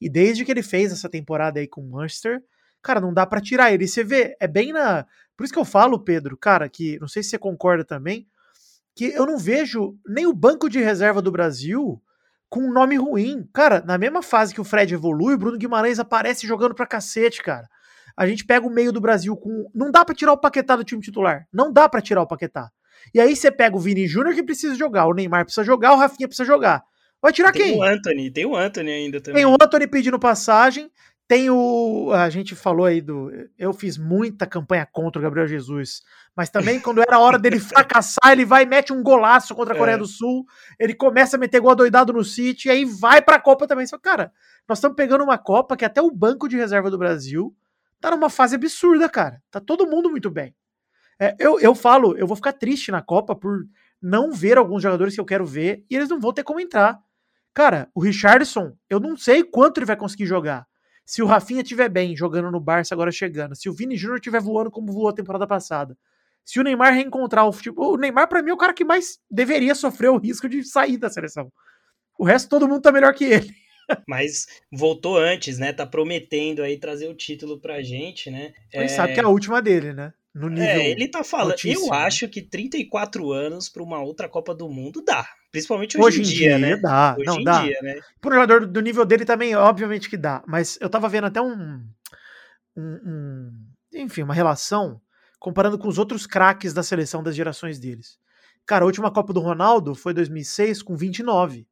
E 0.00 0.08
desde 0.08 0.44
que 0.44 0.50
ele 0.50 0.62
fez 0.62 0.92
essa 0.92 1.08
temporada 1.08 1.58
aí 1.58 1.66
com 1.66 1.80
o 1.80 1.90
Manchester, 1.90 2.42
cara, 2.80 3.00
não 3.00 3.12
dá 3.12 3.26
para 3.26 3.40
tirar 3.40 3.72
ele. 3.72 3.84
E 3.84 3.88
você 3.88 4.04
vê, 4.04 4.36
é 4.40 4.46
bem 4.46 4.72
na. 4.72 5.04
Por 5.36 5.44
isso 5.44 5.52
que 5.52 5.58
eu 5.58 5.64
falo, 5.64 5.98
Pedro, 5.98 6.36
cara, 6.36 6.68
que 6.68 6.98
não 7.00 7.08
sei 7.08 7.22
se 7.22 7.30
você 7.30 7.38
concorda 7.38 7.84
também, 7.84 8.28
que 8.94 9.06
eu 9.06 9.26
não 9.26 9.36
vejo 9.36 9.98
nem 10.06 10.26
o 10.26 10.32
banco 10.32 10.68
de 10.68 10.78
reserva 10.78 11.20
do 11.20 11.32
Brasil 11.32 12.00
com 12.48 12.60
um 12.60 12.72
nome 12.72 12.96
ruim. 12.96 13.48
Cara, 13.52 13.82
na 13.84 13.98
mesma 13.98 14.22
fase 14.22 14.54
que 14.54 14.60
o 14.60 14.64
Fred 14.64 14.94
evolui, 14.94 15.34
o 15.34 15.38
Bruno 15.38 15.58
Guimarães 15.58 15.98
aparece 15.98 16.46
jogando 16.46 16.74
pra 16.74 16.86
cacete, 16.86 17.42
cara. 17.42 17.68
A 18.16 18.26
gente 18.26 18.44
pega 18.44 18.66
o 18.66 18.70
meio 18.70 18.92
do 18.92 19.00
Brasil 19.00 19.36
com. 19.36 19.70
Não 19.74 19.90
dá 19.90 20.04
para 20.04 20.14
tirar 20.14 20.32
o 20.32 20.38
Paquetá 20.38 20.76
do 20.76 20.84
time 20.84 21.02
titular. 21.02 21.46
Não 21.52 21.72
dá 21.72 21.88
para 21.88 22.00
tirar 22.00 22.22
o 22.22 22.26
Paquetá. 22.26 22.70
E 23.14 23.20
aí 23.20 23.34
você 23.34 23.50
pega 23.50 23.76
o 23.76 23.80
Vini 23.80 24.06
Júnior 24.06 24.34
que 24.34 24.42
precisa 24.42 24.74
jogar, 24.74 25.06
o 25.06 25.14
Neymar 25.14 25.44
precisa 25.44 25.64
jogar, 25.64 25.92
o 25.92 25.96
Rafinha 25.96 26.28
precisa 26.28 26.46
jogar. 26.46 26.84
Vai 27.22 27.32
tirar 27.32 27.52
tem 27.52 27.62
quem? 27.62 27.72
Tem 27.72 27.80
o 27.80 27.84
Anthony, 27.84 28.30
tem 28.30 28.46
o 28.46 28.56
Anthony 28.56 28.90
ainda 28.90 29.20
também. 29.20 29.42
Tem 29.42 29.52
o 29.52 29.56
Anthony 29.60 29.86
pedindo 29.86 30.18
passagem, 30.18 30.90
tem 31.30 31.48
o. 31.48 32.10
A 32.12 32.28
gente 32.28 32.56
falou 32.56 32.84
aí 32.84 33.00
do. 33.00 33.30
Eu 33.56 33.72
fiz 33.72 33.96
muita 33.96 34.46
campanha 34.46 34.84
contra 34.90 35.20
o 35.20 35.22
Gabriel 35.22 35.46
Jesus, 35.46 36.02
mas 36.34 36.50
também 36.50 36.80
quando 36.80 37.00
era 37.00 37.20
hora 37.20 37.38
dele 37.38 37.60
fracassar, 37.60 38.32
ele 38.32 38.44
vai 38.44 38.64
e 38.64 38.66
mete 38.66 38.92
um 38.92 39.00
golaço 39.00 39.54
contra 39.54 39.72
a 39.72 39.76
Coreia 39.78 39.94
é. 39.94 39.98
do 39.98 40.06
Sul, 40.06 40.44
ele 40.76 40.92
começa 40.92 41.36
a 41.36 41.38
meter 41.38 41.60
gol 41.60 41.76
doidado 41.76 42.12
no 42.12 42.24
City, 42.24 42.66
e 42.66 42.70
aí 42.72 42.84
vai 42.84 43.22
pra 43.22 43.38
Copa 43.38 43.64
também. 43.64 43.86
Só, 43.86 43.96
cara, 43.96 44.32
nós 44.68 44.78
estamos 44.78 44.96
pegando 44.96 45.22
uma 45.22 45.38
Copa 45.38 45.76
que 45.76 45.84
até 45.84 46.02
o 46.02 46.10
banco 46.10 46.48
de 46.48 46.56
reserva 46.56 46.90
do 46.90 46.98
Brasil 46.98 47.54
tá 48.00 48.10
numa 48.10 48.28
fase 48.28 48.56
absurda, 48.56 49.08
cara. 49.08 49.40
Tá 49.52 49.60
todo 49.60 49.86
mundo 49.86 50.10
muito 50.10 50.30
bem. 50.30 50.52
É, 51.20 51.36
eu, 51.38 51.60
eu 51.60 51.74
falo, 51.74 52.16
eu 52.16 52.26
vou 52.26 52.34
ficar 52.34 52.54
triste 52.54 52.90
na 52.90 53.02
Copa 53.02 53.36
por 53.36 53.66
não 54.00 54.32
ver 54.32 54.56
alguns 54.56 54.82
jogadores 54.82 55.14
que 55.14 55.20
eu 55.20 55.26
quero 55.26 55.44
ver 55.44 55.84
e 55.90 55.94
eles 55.94 56.08
não 56.08 56.18
vão 56.18 56.32
ter 56.32 56.42
como 56.42 56.60
entrar. 56.60 56.98
Cara, 57.52 57.90
o 57.94 58.00
Richardson, 58.00 58.74
eu 58.88 58.98
não 58.98 59.16
sei 59.16 59.44
quanto 59.44 59.78
ele 59.78 59.86
vai 59.86 59.96
conseguir 59.96 60.24
jogar. 60.24 60.66
Se 61.04 61.22
o 61.22 61.26
Rafinha 61.26 61.62
estiver 61.62 61.88
bem, 61.88 62.16
jogando 62.16 62.50
no 62.50 62.60
Barça 62.60 62.94
agora 62.94 63.10
chegando, 63.10 63.54
se 63.54 63.68
o 63.68 63.72
Vini 63.72 63.96
Júnior 63.96 64.18
estiver 64.18 64.40
voando 64.40 64.70
como 64.70 64.92
voou 64.92 65.08
a 65.08 65.12
temporada 65.12 65.46
passada, 65.46 65.96
se 66.44 66.58
o 66.58 66.62
Neymar 66.62 66.94
reencontrar 66.94 67.46
o 67.46 67.52
futebol. 67.52 67.94
O 67.94 67.96
Neymar, 67.96 68.28
para 68.28 68.42
mim, 68.42 68.50
é 68.50 68.54
o 68.54 68.56
cara 68.56 68.72
que 68.72 68.84
mais 68.84 69.18
deveria 69.30 69.74
sofrer 69.74 70.08
o 70.08 70.16
risco 70.16 70.48
de 70.48 70.64
sair 70.64 70.96
da 70.96 71.10
seleção. 71.10 71.52
O 72.18 72.24
resto, 72.24 72.48
todo 72.48 72.68
mundo 72.68 72.80
tá 72.80 72.92
melhor 72.92 73.12
que 73.14 73.24
ele. 73.24 73.54
Mas 74.08 74.46
voltou 74.72 75.18
antes, 75.18 75.58
né? 75.58 75.72
Tá 75.72 75.84
prometendo 75.84 76.62
aí 76.62 76.78
trazer 76.78 77.08
o 77.08 77.14
título 77.14 77.60
pra 77.60 77.82
gente, 77.82 78.30
né? 78.30 78.52
Quem 78.70 78.82
é... 78.82 78.88
sabe 78.88 79.14
que 79.14 79.20
é 79.20 79.24
a 79.24 79.28
última 79.28 79.60
dele, 79.60 79.92
né? 79.92 80.12
No 80.34 80.48
nível 80.48 80.64
é, 80.64 80.90
ele 80.90 81.08
tá 81.08 81.24
falando. 81.24 81.52
Altíssimo. 81.52 81.88
Eu 81.88 81.94
acho 81.94 82.28
que 82.28 82.40
34 82.40 83.32
anos 83.32 83.68
para 83.68 83.82
uma 83.82 84.00
outra 84.00 84.28
Copa 84.28 84.54
do 84.54 84.68
Mundo 84.68 85.02
dá. 85.04 85.26
Principalmente 85.50 85.98
hoje, 85.98 86.20
hoje 86.20 86.20
em 86.20 86.34
dia, 86.34 86.48
dia, 86.50 86.58
né? 86.58 86.76
Dá, 86.76 87.16
hoje 87.18 87.26
não, 87.26 87.42
dá. 87.42 87.62
Dia, 87.62 87.78
né? 87.82 88.00
Um 88.24 88.30
jogador 88.30 88.66
do 88.66 88.80
nível 88.80 89.04
dele 89.04 89.24
também, 89.24 89.56
obviamente 89.56 90.08
que 90.08 90.16
dá. 90.16 90.42
Mas 90.46 90.78
eu 90.80 90.88
tava 90.88 91.08
vendo 91.08 91.26
até 91.26 91.40
um, 91.42 91.84
um, 92.76 93.00
um 93.04 93.50
enfim, 93.92 94.22
uma 94.22 94.34
relação 94.34 95.00
comparando 95.40 95.78
com 95.78 95.88
os 95.88 95.98
outros 95.98 96.26
craques 96.26 96.72
da 96.72 96.82
seleção 96.82 97.22
das 97.22 97.34
gerações 97.34 97.80
deles. 97.80 98.18
Cara, 98.64 98.84
a 98.84 98.86
última 98.86 99.10
Copa 99.10 99.32
do 99.32 99.40
Ronaldo 99.40 99.96
foi 99.96 100.14
2006 100.14 100.82
com 100.82 100.96
29. 100.96 101.66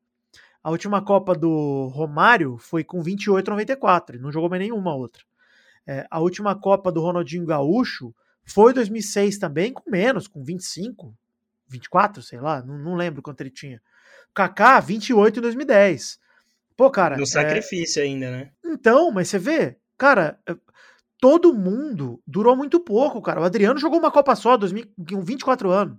A 0.64 0.70
última 0.70 1.00
Copa 1.00 1.34
do 1.34 1.86
Romário 1.94 2.58
foi 2.58 2.82
com 2.82 3.00
28 3.00 3.48
94. 3.48 4.16
Ele 4.16 4.22
não 4.22 4.32
jogou 4.32 4.50
mais 4.50 4.60
nenhuma 4.60 4.94
outra. 4.94 5.22
É, 5.86 6.04
a 6.10 6.18
última 6.18 6.58
Copa 6.58 6.90
do 6.90 7.00
Ronaldinho 7.00 7.46
Gaúcho 7.46 8.12
foi 8.48 8.72
2006 8.72 9.38
também, 9.38 9.72
com 9.72 9.90
menos, 9.90 10.26
com 10.26 10.42
25, 10.42 11.14
24, 11.68 12.22
sei 12.22 12.40
lá, 12.40 12.62
não, 12.62 12.78
não 12.78 12.94
lembro 12.94 13.22
quanto 13.22 13.40
ele 13.40 13.50
tinha. 13.50 13.80
Kaká, 14.34 14.80
28 14.80 15.38
em 15.38 15.42
2010. 15.42 16.18
Pô, 16.76 16.90
cara. 16.90 17.16
No 17.16 17.24
é 17.24 17.26
sacrifício 17.26 18.02
ainda, 18.02 18.30
né? 18.30 18.50
Então, 18.64 19.10
mas 19.10 19.28
você 19.28 19.38
vê, 19.38 19.76
cara, 19.96 20.38
é, 20.48 20.56
todo 21.20 21.52
mundo 21.52 22.22
durou 22.26 22.56
muito 22.56 22.80
pouco, 22.80 23.20
cara. 23.20 23.40
O 23.40 23.44
Adriano 23.44 23.78
jogou 23.78 23.98
uma 23.98 24.10
Copa 24.10 24.34
só, 24.36 24.56
2000, 24.56 24.86
com 25.10 25.20
24 25.20 25.70
anos. 25.70 25.98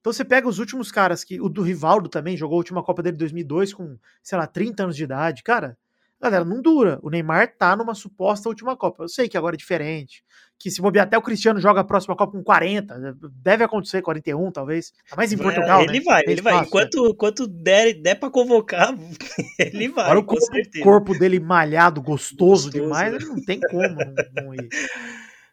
Então 0.00 0.12
você 0.12 0.24
pega 0.24 0.46
os 0.46 0.58
últimos 0.60 0.92
caras, 0.92 1.24
que 1.24 1.40
o 1.40 1.48
do 1.48 1.62
Rivaldo 1.62 2.08
também 2.08 2.36
jogou 2.36 2.56
a 2.56 2.58
última 2.58 2.82
Copa 2.82 3.02
dele 3.02 3.16
em 3.16 3.18
2002 3.18 3.74
com, 3.74 3.98
sei 4.22 4.38
lá, 4.38 4.46
30 4.46 4.84
anos 4.84 4.96
de 4.96 5.02
idade. 5.02 5.42
Cara, 5.42 5.76
galera, 6.20 6.44
não 6.44 6.60
dura. 6.62 6.98
O 7.02 7.10
Neymar 7.10 7.56
tá 7.56 7.76
numa 7.76 7.94
suposta 7.94 8.48
última 8.48 8.76
Copa. 8.76 9.04
Eu 9.04 9.08
sei 9.08 9.28
que 9.28 9.36
agora 9.36 9.54
é 9.54 9.58
diferente. 9.58 10.24
Que 10.58 10.70
se 10.70 10.80
bobear 10.80 11.06
até 11.06 11.18
o 11.18 11.22
Cristiano 11.22 11.60
joga 11.60 11.80
a 11.80 11.84
próxima 11.84 12.16
Copa 12.16 12.32
com 12.32 12.42
40, 12.42 13.16
deve 13.42 13.62
acontecer 13.62 14.00
41, 14.00 14.50
talvez. 14.50 14.92
Tá 15.08 15.16
mais 15.16 15.32
em 15.32 15.36
Portugal, 15.36 15.82
Ele 15.82 15.98
né? 15.98 16.04
vai, 16.04 16.22
ele 16.26 16.40
vai. 16.40 16.64
Enquanto, 16.64 17.08
enquanto 17.08 17.46
der, 17.46 17.94
der 18.00 18.14
pra 18.14 18.30
convocar, 18.30 18.94
ele 19.58 19.88
vai. 19.88 20.04
Agora 20.04 20.20
o 20.20 20.24
corpo, 20.24 20.46
corpo 20.82 21.18
dele 21.18 21.38
malhado, 21.38 22.00
gostoso, 22.00 22.70
gostoso, 22.70 22.70
demais, 22.70 23.12
ele 23.12 23.26
não 23.26 23.44
tem 23.44 23.60
como 23.60 23.88
não, 23.88 24.14
não 24.44 24.54
ir. 24.54 24.68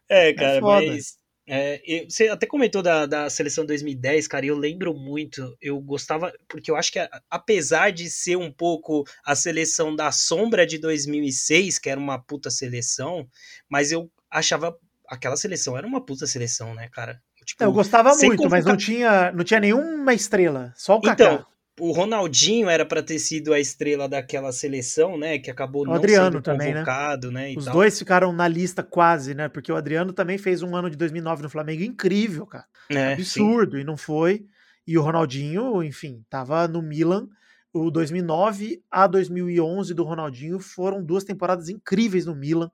É, 0.08 0.32
cara, 0.32 0.56
é 0.56 0.60
mas 0.60 1.18
é, 1.46 2.06
você 2.08 2.28
até 2.28 2.46
comentou 2.46 2.82
da, 2.82 3.04
da 3.04 3.28
seleção 3.28 3.66
2010, 3.66 4.26
cara, 4.26 4.46
e 4.46 4.48
eu 4.48 4.56
lembro 4.56 4.94
muito, 4.94 5.56
eu 5.60 5.78
gostava, 5.80 6.32
porque 6.48 6.70
eu 6.70 6.76
acho 6.76 6.90
que 6.90 6.98
apesar 7.30 7.92
de 7.92 8.08
ser 8.08 8.36
um 8.36 8.50
pouco 8.50 9.04
a 9.24 9.34
seleção 9.34 9.94
da 9.94 10.10
sombra 10.10 10.66
de 10.66 10.78
2006, 10.78 11.78
que 11.78 11.90
era 11.90 12.00
uma 12.00 12.18
puta 12.18 12.50
seleção, 12.50 13.28
mas 13.68 13.92
eu 13.92 14.10
achava 14.30 14.76
aquela 15.06 15.36
seleção 15.36 15.76
era 15.76 15.86
uma 15.86 16.04
puta 16.04 16.26
seleção, 16.26 16.74
né, 16.74 16.88
cara? 16.90 17.20
Tipo, 17.44 17.62
eu 17.62 17.72
gostava 17.72 18.14
muito, 18.16 18.48
mas 18.48 18.64
não 18.64 18.76
tinha, 18.76 19.30
não 19.32 19.44
tinha 19.44 19.60
nenhuma 19.60 20.14
estrela, 20.14 20.72
só 20.74 20.96
o 20.96 21.00
Kaká. 21.00 21.24
Então, 21.24 21.46
o 21.80 21.90
Ronaldinho 21.90 22.68
era 22.68 22.86
para 22.86 23.02
ter 23.02 23.18
sido 23.18 23.52
a 23.52 23.58
estrela 23.58 24.08
daquela 24.08 24.52
seleção, 24.52 25.18
né? 25.18 25.38
Que 25.38 25.50
acabou 25.50 25.82
o 25.82 25.86
não 25.86 25.94
Adriano 25.94 26.26
sendo 26.26 26.42
também, 26.42 26.68
né? 26.68 26.80
convocado, 26.80 27.32
né? 27.32 27.48
né 27.48 27.54
Os 27.56 27.64
tal. 27.64 27.74
dois 27.74 27.98
ficaram 27.98 28.32
na 28.32 28.46
lista 28.46 28.82
quase, 28.82 29.34
né? 29.34 29.48
Porque 29.48 29.72
o 29.72 29.76
Adriano 29.76 30.12
também 30.12 30.38
fez 30.38 30.62
um 30.62 30.76
ano 30.76 30.88
de 30.88 30.96
2009 30.96 31.42
no 31.42 31.50
Flamengo 31.50 31.82
incrível, 31.82 32.46
cara. 32.46 32.66
É, 32.88 33.14
Absurdo, 33.14 33.76
sim. 33.76 33.82
e 33.82 33.84
não 33.84 33.96
foi. 33.96 34.46
E 34.86 34.96
o 34.96 35.02
Ronaldinho, 35.02 35.82
enfim, 35.82 36.24
tava 36.30 36.68
no 36.68 36.80
Milan. 36.80 37.28
O 37.72 37.90
2009 37.90 38.80
a 38.88 39.06
2011 39.08 39.94
do 39.94 40.04
Ronaldinho 40.04 40.60
foram 40.60 41.02
duas 41.02 41.24
temporadas 41.24 41.68
incríveis 41.68 42.24
no 42.24 42.36
Milan. 42.36 42.70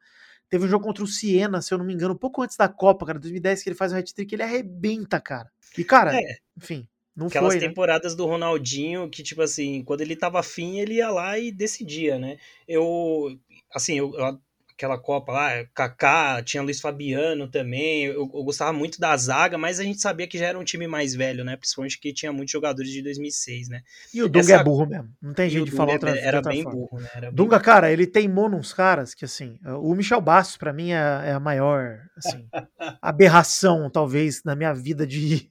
Teve 0.51 0.67
um 0.67 0.69
jogo 0.69 0.85
contra 0.85 1.05
o 1.05 1.07
Siena, 1.07 1.63
se 1.63 1.73
eu 1.73 1.79
não 1.79 1.85
me 1.85 1.95
engano, 1.95 2.19
pouco 2.19 2.43
antes 2.43 2.57
da 2.57 2.69
Copa, 2.69 3.07
cara, 3.07 3.21
2010, 3.21 3.63
que 3.63 3.69
ele 3.71 3.77
faz 3.77 3.93
um 3.93 3.97
hat-trick, 3.97 4.35
ele 4.35 4.43
arrebenta, 4.43 5.21
cara. 5.21 5.49
E, 5.79 5.85
cara, 5.85 6.15
é. 6.15 6.39
enfim, 6.59 6.89
não 7.17 7.27
Aquelas 7.27 7.53
foi, 7.53 7.61
né? 7.61 7.69
temporadas 7.69 8.13
né? 8.13 8.17
do 8.17 8.27
Ronaldinho 8.27 9.09
que, 9.09 9.23
tipo 9.23 9.43
assim, 9.43 9.83
quando 9.85 10.01
ele 10.01 10.17
tava 10.17 10.41
afim, 10.41 10.79
ele 10.79 10.95
ia 10.95 11.11
lá 11.11 11.39
e 11.39 11.51
decidia, 11.53 12.19
né? 12.19 12.39
Eu, 12.67 13.37
assim, 13.75 13.99
eu, 13.99 14.13
eu 14.15 14.41
aquela 14.81 14.99
Copa 14.99 15.31
lá, 15.31 15.51
Kaká, 15.75 16.43
tinha 16.43 16.63
Luiz 16.63 16.81
Fabiano 16.81 17.47
também, 17.49 18.07
eu, 18.07 18.31
eu, 18.33 18.45
gostava 18.45 18.73
muito 18.73 18.99
da 18.99 19.15
zaga, 19.15 19.59
mas 19.59 19.79
a 19.79 19.85
gente 19.85 20.01
sabia 20.01 20.27
que 20.27 20.39
já 20.39 20.47
era 20.47 20.59
um 20.59 20.65
time 20.65 20.87
mais 20.87 21.15
velho, 21.15 21.45
né? 21.45 21.57
Principalmente 21.57 22.01
que 22.01 22.15
tinha 22.15 22.33
muitos 22.33 22.51
jogadores 22.51 22.91
de 22.91 23.03
2006, 23.03 23.69
né? 23.69 23.83
E 24.13 24.23
o 24.23 24.29
Dunga 24.29 24.41
Essa... 24.41 24.55
é 24.55 24.65
burro 24.65 24.87
mesmo, 24.87 25.11
não 25.21 25.35
tem 25.35 25.51
jeito 25.51 25.67
de 25.67 25.73
falar 25.73 25.93
outra 25.93 26.19
Era, 26.19 26.39
outra 26.39 26.53
bem 26.53 26.63
forma. 26.63 26.79
burro, 26.79 26.99
né? 26.99 27.09
Era 27.15 27.31
Dunga, 27.31 27.59
bem... 27.59 27.65
cara, 27.65 27.93
ele 27.93 28.07
teimou 28.07 28.49
nos 28.49 28.73
caras 28.73 29.13
que, 29.13 29.25
assim, 29.25 29.59
o 29.65 29.95
Michel 29.95 30.21
Bastos, 30.21 30.57
para 30.57 30.73
mim, 30.73 30.93
é, 30.93 30.97
é, 31.27 31.33
a 31.33 31.41
maior, 31.41 31.99
assim, 32.17 32.49
aberração, 33.03 33.91
talvez, 33.91 34.43
na 34.45 34.57
minha 34.57 34.73
vida 34.73 35.07
de 35.07 35.51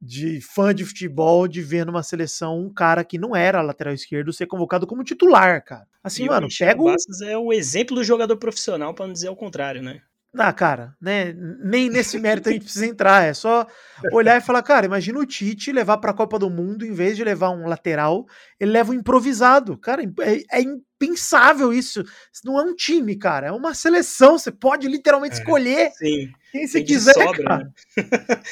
de 0.00 0.40
fã 0.40 0.74
de 0.74 0.84
futebol 0.84 1.48
de 1.48 1.60
ver 1.60 1.84
numa 1.84 2.02
seleção 2.02 2.60
um 2.60 2.72
cara 2.72 3.04
que 3.04 3.18
não 3.18 3.34
era 3.34 3.62
lateral 3.62 3.92
esquerdo 3.92 4.32
ser 4.32 4.46
convocado 4.46 4.86
como 4.86 5.02
titular, 5.02 5.64
cara. 5.64 5.86
Assim, 6.02 6.24
e 6.24 6.28
mano, 6.28 6.46
pega 6.56 6.80
o. 6.80 6.94
é 7.24 7.36
o 7.36 7.52
exemplo 7.52 7.96
do 7.96 8.04
jogador 8.04 8.36
profissional, 8.36 8.94
para 8.94 9.06
não 9.06 9.12
dizer 9.12 9.28
o 9.28 9.36
contrário, 9.36 9.82
né? 9.82 10.00
Ah, 10.36 10.52
cara, 10.52 10.94
né? 11.00 11.32
Nem 11.32 11.88
nesse 11.88 12.18
mérito 12.18 12.48
a 12.48 12.52
gente 12.52 12.64
precisa 12.64 12.86
entrar. 12.86 13.24
É 13.24 13.32
só 13.32 13.66
olhar 14.12 14.36
e 14.36 14.44
falar, 14.44 14.62
cara, 14.62 14.84
imagina 14.84 15.18
o 15.18 15.26
Tite 15.26 15.72
levar 15.72 15.96
para 15.98 16.10
a 16.10 16.14
Copa 16.14 16.38
do 16.38 16.50
Mundo, 16.50 16.84
em 16.84 16.92
vez 16.92 17.16
de 17.16 17.24
levar 17.24 17.50
um 17.50 17.66
lateral, 17.66 18.26
ele 18.60 18.72
leva 18.72 18.92
um 18.92 18.94
improvisado. 18.94 19.78
Cara, 19.78 20.02
é, 20.02 20.58
é 20.58 20.60
impensável 20.60 21.72
isso. 21.72 22.02
Isso 22.32 22.42
não 22.44 22.58
é 22.58 22.62
um 22.62 22.74
time, 22.74 23.16
cara, 23.16 23.46
é 23.46 23.52
uma 23.52 23.72
seleção. 23.72 24.38
Você 24.38 24.52
pode 24.52 24.86
literalmente 24.86 25.36
é, 25.36 25.38
escolher 25.38 25.90
sim. 25.92 26.30
quem 26.52 26.66
você 26.66 26.82
quiser. 26.82 27.14
Sobra, 27.14 27.44
cara. 27.44 27.72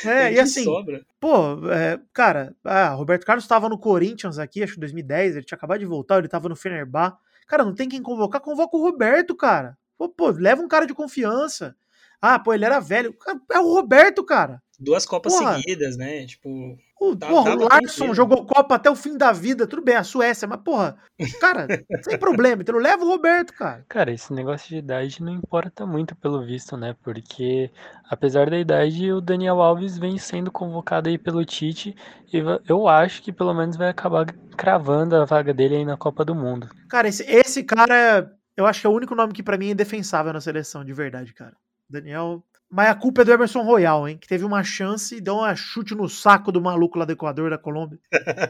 Né? 0.04 0.28
É, 0.28 0.32
e 0.32 0.40
assim, 0.40 0.64
sobra. 0.64 1.04
pô, 1.20 1.70
é, 1.70 2.00
cara, 2.12 2.54
ah, 2.64 2.88
Roberto 2.88 3.26
Carlos 3.26 3.44
estava 3.44 3.68
no 3.68 3.78
Corinthians 3.78 4.38
aqui, 4.38 4.62
acho 4.62 4.74
que 4.74 4.80
2010, 4.80 5.36
ele 5.36 5.44
tinha 5.44 5.56
acabado 5.56 5.80
de 5.80 5.86
voltar, 5.86 6.16
ele 6.16 6.26
estava 6.26 6.48
no 6.48 6.56
Fenerbah. 6.56 7.18
Cara, 7.46 7.64
não 7.64 7.74
tem 7.74 7.88
quem 7.88 8.02
convocar, 8.02 8.40
convoca 8.40 8.76
o 8.76 8.80
Roberto, 8.80 9.36
cara. 9.36 9.76
Pô, 9.98 10.08
pô, 10.08 10.30
leva 10.30 10.62
um 10.62 10.68
cara 10.68 10.86
de 10.86 10.94
confiança. 10.94 11.76
Ah, 12.20 12.38
pô, 12.38 12.52
ele 12.52 12.64
era 12.64 12.80
velho. 12.80 13.14
É 13.50 13.58
o 13.58 13.74
Roberto, 13.74 14.24
cara. 14.24 14.62
Duas 14.78 15.06
Copas 15.06 15.32
porra. 15.32 15.56
seguidas, 15.56 15.96
né? 15.96 16.26
Tipo. 16.26 16.76
O, 16.98 17.14
tá, 17.14 17.26
porra, 17.26 17.54
o 17.54 17.68
Larson 17.68 18.14
jogou 18.14 18.46
Copa 18.46 18.74
até 18.74 18.90
o 18.90 18.96
fim 18.96 19.18
da 19.18 19.30
vida, 19.30 19.66
tudo 19.66 19.82
bem, 19.82 19.96
a 19.96 20.02
Suécia, 20.02 20.48
mas, 20.48 20.62
porra, 20.62 20.96
cara, 21.38 21.66
sem 22.00 22.18
problema, 22.18 22.62
então 22.62 22.74
leva 22.78 23.04
o 23.04 23.08
Roberto, 23.08 23.52
cara. 23.52 23.84
Cara, 23.86 24.10
esse 24.10 24.32
negócio 24.32 24.70
de 24.70 24.76
idade 24.78 25.22
não 25.22 25.30
importa 25.30 25.84
muito, 25.84 26.16
pelo 26.16 26.42
visto, 26.42 26.74
né? 26.74 26.96
Porque, 27.04 27.70
apesar 28.08 28.48
da 28.48 28.58
idade, 28.58 29.12
o 29.12 29.20
Daniel 29.20 29.60
Alves 29.60 29.98
vem 29.98 30.16
sendo 30.16 30.50
convocado 30.50 31.10
aí 31.10 31.18
pelo 31.18 31.44
Tite 31.44 31.94
e 32.32 32.38
eu 32.66 32.88
acho 32.88 33.22
que 33.22 33.30
pelo 33.30 33.52
menos 33.52 33.76
vai 33.76 33.90
acabar 33.90 34.24
cravando 34.56 35.16
a 35.16 35.26
vaga 35.26 35.52
dele 35.52 35.76
aí 35.76 35.84
na 35.84 35.98
Copa 35.98 36.24
do 36.24 36.34
Mundo. 36.34 36.66
Cara, 36.88 37.08
esse, 37.08 37.22
esse 37.24 37.62
cara 37.62 38.34
eu 38.56 38.66
acho 38.66 38.80
que 38.80 38.86
é 38.86 38.90
o 38.90 38.94
único 38.94 39.14
nome 39.14 39.32
que 39.32 39.42
para 39.42 39.58
mim 39.58 39.70
é 39.70 39.74
defensável 39.74 40.32
na 40.32 40.40
seleção, 40.40 40.84
de 40.84 40.92
verdade, 40.92 41.32
cara. 41.32 41.56
Daniel. 41.88 42.42
Mas 42.68 42.88
a 42.88 42.94
culpa 42.96 43.22
é 43.22 43.24
do 43.24 43.30
Emerson 43.32 43.62
Royal, 43.62 44.08
hein? 44.08 44.18
Que 44.18 44.26
teve 44.26 44.44
uma 44.44 44.64
chance 44.64 45.14
e 45.14 45.20
deu 45.20 45.36
um 45.36 45.56
chute 45.56 45.94
no 45.94 46.08
saco 46.08 46.50
do 46.50 46.60
maluco 46.60 46.98
lá 46.98 47.04
do 47.04 47.12
Equador, 47.12 47.50
da 47.50 47.58
Colômbia. 47.58 47.98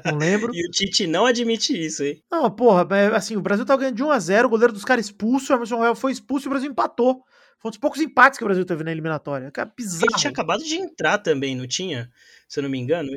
Não 0.07 0.17
lembro. 0.17 0.55
e 0.55 0.67
o 0.67 0.71
Tite 0.71 1.07
não 1.07 1.27
admite 1.27 1.79
isso, 1.79 2.03
hein? 2.03 2.23
Não, 2.31 2.51
porra, 2.51 2.87
assim, 3.15 3.37
o 3.37 3.43
Brasil 3.43 3.67
tá 3.67 3.77
ganhando 3.77 3.97
de 3.97 4.03
1 4.03 4.11
a 4.11 4.19
0 4.19 4.47
o 4.47 4.51
goleiro 4.51 4.73
dos 4.73 4.87
caras 4.87 5.05
expulso, 5.05 5.53
o 5.53 5.57
Emerson 5.57 5.77
Royal 5.77 5.95
foi 5.95 6.13
expulso 6.13 6.47
e 6.47 6.49
o 6.49 6.51
Brasil 6.51 6.71
empatou. 6.71 7.23
Foi 7.59 7.69
um 7.69 7.71
dos 7.71 7.79
poucos 7.79 8.01
empates 8.01 8.39
que 8.39 8.45
o 8.45 8.47
Brasil 8.47 8.65
teve 8.65 8.85
na 8.85 8.91
eliminatória. 8.91 9.51
Cara, 9.51 9.71
bizarro. 9.77 10.07
Ele 10.11 10.19
tinha 10.19 10.31
acabado 10.31 10.63
de 10.65 10.77
entrar 10.77 11.19
também, 11.19 11.55
não 11.55 11.67
tinha? 11.67 12.11
Se 12.49 12.59
eu 12.59 12.63
não 12.63 12.71
me 12.71 12.79
engano. 12.79 13.11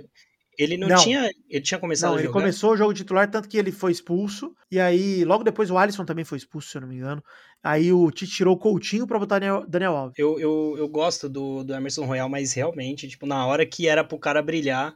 Ele 0.59 0.75
não, 0.75 0.89
não, 0.89 0.97
tinha. 0.97 1.31
Ele 1.49 1.63
tinha 1.63 1.79
começado 1.79 2.09
não, 2.09 2.17
a 2.17 2.21
jogar? 2.21 2.29
ele 2.29 2.33
começou 2.33 2.73
o 2.73 2.77
jogo 2.77 2.93
titular, 2.93 3.31
tanto 3.31 3.47
que 3.47 3.57
ele 3.57 3.71
foi 3.71 3.93
expulso. 3.93 4.53
E 4.69 4.77
aí, 4.77 5.23
logo 5.23 5.41
depois, 5.41 5.71
o 5.71 5.77
Alisson 5.77 6.03
também 6.03 6.25
foi 6.25 6.37
expulso, 6.37 6.69
se 6.69 6.75
eu 6.77 6.81
não 6.81 6.89
me 6.89 6.97
engano. 6.97 7.23
Aí 7.63 7.93
o 7.93 8.11
Tite 8.11 8.35
tirou 8.35 8.55
o 8.55 8.59
Coutinho 8.59 9.07
pra 9.07 9.17
botar 9.17 9.39
Daniel, 9.39 9.65
Daniel 9.65 9.95
Alves. 9.95 10.19
Eu, 10.19 10.37
eu, 10.37 10.75
eu 10.77 10.89
gosto 10.89 11.29
do, 11.29 11.63
do 11.63 11.73
Emerson 11.73 12.05
Royal, 12.05 12.27
mas 12.27 12.51
realmente, 12.51 13.07
tipo, 13.07 13.25
na 13.25 13.47
hora 13.47 13.65
que 13.65 13.87
era 13.87 14.03
pro 14.03 14.19
cara 14.19 14.41
brilhar, 14.41 14.93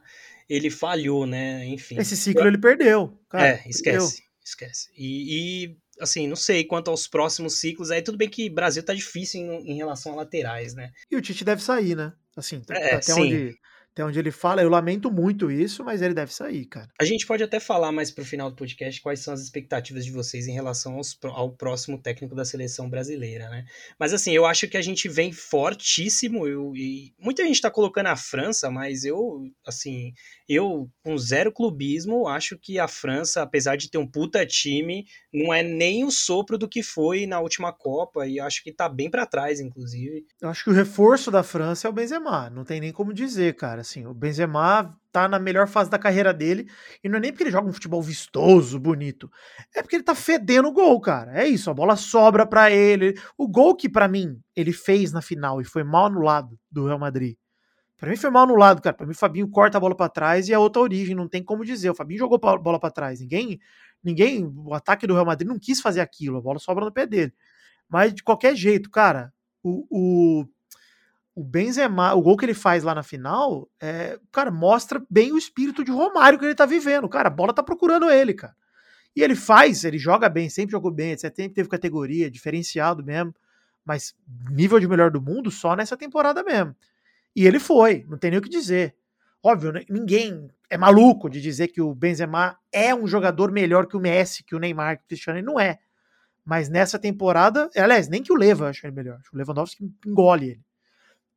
ele 0.50 0.68
falhou, 0.68 1.26
né? 1.26 1.64
Enfim. 1.64 1.98
Esse 1.98 2.14
ciclo 2.14 2.46
ele 2.46 2.58
perdeu. 2.58 3.18
Cara, 3.30 3.48
é, 3.48 3.62
esquece. 3.66 3.82
Perdeu. 3.82 4.08
Esquece. 4.44 4.90
E, 4.94 5.64
e, 5.64 5.76
assim, 5.98 6.28
não 6.28 6.36
sei 6.36 6.64
quanto 6.64 6.90
aos 6.90 7.08
próximos 7.08 7.58
ciclos. 7.58 7.90
Aí 7.90 8.02
tudo 8.02 8.18
bem 8.18 8.28
que 8.28 8.50
Brasil 8.50 8.82
tá 8.82 8.92
difícil 8.92 9.40
em, 9.40 9.72
em 9.72 9.76
relação 9.76 10.12
a 10.12 10.16
laterais, 10.16 10.74
né? 10.74 10.90
E 11.10 11.16
o 11.16 11.22
Tite 11.22 11.42
deve 11.42 11.62
sair, 11.62 11.96
né? 11.96 12.12
Assim, 12.36 12.60
É, 12.68 12.96
até 12.96 13.00
sim. 13.00 13.22
onde 13.22 13.58
até 13.94 14.04
onde 14.04 14.18
ele 14.18 14.32
fala, 14.32 14.60
eu 14.60 14.68
lamento 14.68 15.08
muito 15.08 15.52
isso, 15.52 15.84
mas 15.84 16.02
ele 16.02 16.12
deve 16.12 16.34
sair, 16.34 16.66
cara. 16.66 16.88
A 17.00 17.04
gente 17.04 17.24
pode 17.24 17.44
até 17.44 17.60
falar 17.60 17.92
mais 17.92 18.10
pro 18.10 18.24
final 18.24 18.50
do 18.50 18.56
podcast 18.56 19.00
quais 19.00 19.20
são 19.20 19.32
as 19.32 19.40
expectativas 19.40 20.04
de 20.04 20.10
vocês 20.10 20.48
em 20.48 20.52
relação 20.52 20.96
aos, 20.96 21.16
ao 21.22 21.52
próximo 21.52 21.96
técnico 21.96 22.34
da 22.34 22.44
seleção 22.44 22.90
brasileira, 22.90 23.48
né? 23.48 23.64
Mas 23.96 24.12
assim, 24.12 24.32
eu 24.32 24.44
acho 24.44 24.66
que 24.66 24.76
a 24.76 24.82
gente 24.82 25.08
vem 25.08 25.32
fortíssimo 25.32 26.44
eu, 26.44 26.74
e 26.74 27.14
muita 27.20 27.44
gente 27.44 27.60
tá 27.60 27.70
colocando 27.70 28.08
a 28.08 28.16
França, 28.16 28.68
mas 28.68 29.04
eu, 29.04 29.48
assim, 29.64 30.12
eu 30.48 30.90
com 31.04 31.16
zero 31.16 31.52
clubismo, 31.52 32.26
acho 32.26 32.58
que 32.58 32.80
a 32.80 32.88
França, 32.88 33.42
apesar 33.42 33.76
de 33.76 33.88
ter 33.88 33.98
um 33.98 34.10
puta 34.10 34.44
time, 34.44 35.06
não 35.32 35.54
é 35.54 35.62
nem 35.62 36.04
o 36.04 36.10
sopro 36.10 36.58
do 36.58 36.68
que 36.68 36.82
foi 36.82 37.26
na 37.26 37.38
última 37.38 37.72
Copa 37.72 38.26
e 38.26 38.40
acho 38.40 38.60
que 38.64 38.72
tá 38.72 38.88
bem 38.88 39.08
para 39.08 39.24
trás, 39.24 39.60
inclusive. 39.60 40.26
Eu 40.42 40.48
acho 40.48 40.64
que 40.64 40.70
o 40.70 40.74
reforço 40.74 41.30
da 41.30 41.44
França 41.44 41.86
é 41.86 41.90
o 41.90 41.92
Benzema, 41.92 42.50
não 42.50 42.64
tem 42.64 42.80
nem 42.80 42.90
como 42.90 43.14
dizer, 43.14 43.54
cara 43.54 43.83
assim, 43.84 44.06
o 44.06 44.12
Benzema 44.14 44.98
tá 45.12 45.28
na 45.28 45.38
melhor 45.38 45.68
fase 45.68 45.88
da 45.88 45.98
carreira 45.98 46.34
dele, 46.34 46.68
e 47.02 47.08
não 47.08 47.18
é 47.18 47.20
nem 47.20 47.30
porque 47.30 47.44
ele 47.44 47.50
joga 47.50 47.68
um 47.68 47.72
futebol 47.72 48.02
vistoso, 48.02 48.80
bonito, 48.80 49.30
é 49.74 49.80
porque 49.80 49.96
ele 49.96 50.02
tá 50.02 50.14
fedendo 50.14 50.68
o 50.68 50.72
gol, 50.72 51.00
cara. 51.00 51.40
É 51.40 51.46
isso, 51.46 51.70
a 51.70 51.74
bola 51.74 51.94
sobra 51.94 52.44
para 52.44 52.70
ele. 52.70 53.14
O 53.38 53.46
gol 53.46 53.76
que 53.76 53.88
para 53.88 54.08
mim 54.08 54.40
ele 54.56 54.72
fez 54.72 55.12
na 55.12 55.22
final 55.22 55.60
e 55.60 55.64
foi 55.64 55.84
mal 55.84 56.06
anulado 56.06 56.58
do 56.70 56.86
Real 56.86 56.98
Madrid. 56.98 57.36
Para 57.96 58.10
mim 58.10 58.16
foi 58.16 58.28
mal 58.28 58.42
anulado, 58.42 58.82
cara. 58.82 58.94
Para 58.94 59.06
mim 59.06 59.12
o 59.12 59.16
Fabinho 59.16 59.48
corta 59.48 59.78
a 59.78 59.80
bola 59.80 59.96
para 59.96 60.08
trás 60.08 60.48
e 60.48 60.52
é 60.52 60.58
outra 60.58 60.82
origem, 60.82 61.14
não 61.14 61.28
tem 61.28 61.42
como 61.42 61.64
dizer. 61.64 61.90
O 61.90 61.94
Fabinho 61.94 62.18
jogou 62.18 62.38
a 62.42 62.58
bola 62.58 62.80
para 62.80 62.90
trás. 62.90 63.20
Ninguém, 63.20 63.60
ninguém, 64.02 64.44
o 64.44 64.74
ataque 64.74 65.06
do 65.06 65.14
Real 65.14 65.24
Madrid 65.24 65.48
não 65.48 65.58
quis 65.58 65.80
fazer 65.80 66.00
aquilo, 66.00 66.38
a 66.38 66.40
bola 66.40 66.58
sobra 66.58 66.84
no 66.84 66.92
pé 66.92 67.06
dele. 67.06 67.32
Mas 67.88 68.12
de 68.12 68.22
qualquer 68.22 68.56
jeito, 68.56 68.90
cara, 68.90 69.32
o, 69.62 69.86
o 70.42 70.46
o 71.34 71.42
Benzema, 71.42 72.14
o 72.14 72.22
gol 72.22 72.36
que 72.36 72.44
ele 72.44 72.54
faz 72.54 72.84
lá 72.84 72.94
na 72.94 73.02
final, 73.02 73.68
é, 73.80 74.18
cara, 74.30 74.50
mostra 74.50 75.04
bem 75.10 75.32
o 75.32 75.38
espírito 75.38 75.82
de 75.82 75.90
Romário 75.90 76.38
que 76.38 76.44
ele 76.44 76.54
tá 76.54 76.64
vivendo. 76.64 77.08
Cara, 77.08 77.28
a 77.28 77.30
bola 77.32 77.52
tá 77.52 77.62
procurando 77.62 78.08
ele, 78.08 78.34
cara. 78.34 78.54
E 79.16 79.22
ele 79.22 79.34
faz, 79.34 79.84
ele 79.84 79.98
joga 79.98 80.28
bem, 80.28 80.48
sempre 80.48 80.72
jogou 80.72 80.92
bem, 80.92 81.16
sempre 81.16 81.48
teve 81.48 81.68
categoria, 81.68 82.30
diferenciado 82.30 83.04
mesmo, 83.04 83.34
mas 83.84 84.14
nível 84.50 84.78
de 84.78 84.88
melhor 84.88 85.10
do 85.10 85.20
mundo 85.20 85.50
só 85.50 85.74
nessa 85.74 85.96
temporada 85.96 86.42
mesmo. 86.42 86.74
E 87.34 87.46
ele 87.46 87.58
foi, 87.58 88.04
não 88.08 88.16
tem 88.16 88.30
nem 88.30 88.38
o 88.38 88.42
que 88.42 88.48
dizer. 88.48 88.94
Óbvio, 89.42 89.72
né, 89.72 89.84
ninguém 89.88 90.48
é 90.70 90.78
maluco 90.78 91.28
de 91.28 91.40
dizer 91.40 91.68
que 91.68 91.80
o 91.80 91.94
Benzema 91.94 92.56
é 92.72 92.94
um 92.94 93.06
jogador 93.06 93.50
melhor 93.50 93.86
que 93.86 93.96
o 93.96 94.00
Messi, 94.00 94.44
que 94.44 94.54
o 94.54 94.58
Neymar, 94.58 94.98
que 94.98 95.04
o 95.04 95.08
Cristiano, 95.08 95.38
ele 95.38 95.46
não 95.46 95.58
é. 95.58 95.78
Mas 96.44 96.68
nessa 96.68 96.98
temporada, 96.98 97.68
aliás, 97.76 98.08
nem 98.08 98.22
que 98.22 98.32
o 98.32 98.36
Leva 98.36 98.68
acho 98.68 98.86
ele 98.86 98.94
melhor. 98.94 99.18
O 99.32 99.36
Lewandowski 99.36 99.90
engole 100.06 100.50
ele. 100.50 100.64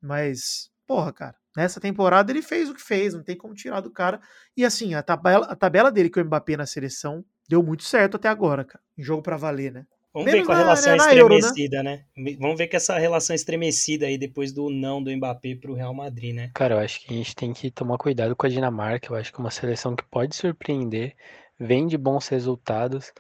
Mas, 0.01 0.69
porra, 0.85 1.11
cara, 1.11 1.35
nessa 1.55 1.79
temporada 1.79 2.31
ele 2.31 2.41
fez 2.41 2.69
o 2.69 2.73
que 2.75 2.81
fez, 2.81 3.13
não 3.13 3.23
tem 3.23 3.35
como 3.35 3.53
tirar 3.53 3.81
do 3.81 3.91
cara. 3.91 4.19
E 4.55 4.63
assim, 4.63 4.93
a 4.93 5.03
tabela, 5.03 5.45
a 5.45 5.55
tabela 5.55 5.91
dele 5.91 6.09
com 6.09 6.19
o 6.19 6.25
Mbappé 6.25 6.57
na 6.57 6.65
seleção 6.65 7.23
deu 7.49 7.63
muito 7.63 7.83
certo 7.83 8.15
até 8.15 8.29
agora, 8.29 8.63
cara. 8.63 8.83
Em 8.97 9.03
jogo 9.03 9.21
para 9.21 9.37
valer, 9.37 9.71
né? 9.71 9.85
Vamos 10.13 10.31
Menos 10.31 10.41
ver 10.41 10.45
com 10.47 10.51
a 10.53 10.57
relação 10.57 10.95
na, 10.95 11.05
na 11.05 11.13
estremecida, 11.13 11.77
Euro, 11.77 11.89
né? 11.89 12.03
né? 12.17 12.37
Vamos 12.39 12.57
ver 12.57 12.67
com 12.67 12.75
essa 12.75 12.97
relação 12.97 13.35
estremecida 13.35 14.07
aí 14.07 14.17
depois 14.17 14.51
do 14.51 14.69
não 14.69 15.03
do 15.03 15.15
Mbappé 15.15 15.55
pro 15.55 15.75
Real 15.75 15.93
Madrid, 15.93 16.33
né? 16.33 16.49
Cara, 16.55 16.75
eu 16.75 16.79
acho 16.79 17.01
que 17.01 17.13
a 17.13 17.17
gente 17.17 17.35
tem 17.35 17.53
que 17.53 17.69
tomar 17.69 17.99
cuidado 17.99 18.35
com 18.35 18.47
a 18.47 18.49
Dinamarca. 18.49 19.11
Eu 19.11 19.15
acho 19.15 19.31
que 19.31 19.39
é 19.39 19.43
uma 19.43 19.51
seleção 19.51 19.95
que 19.95 20.03
pode 20.05 20.35
surpreender, 20.35 21.15
vem 21.59 21.85
de 21.85 21.97
bons 21.97 22.27
resultados 22.29 23.13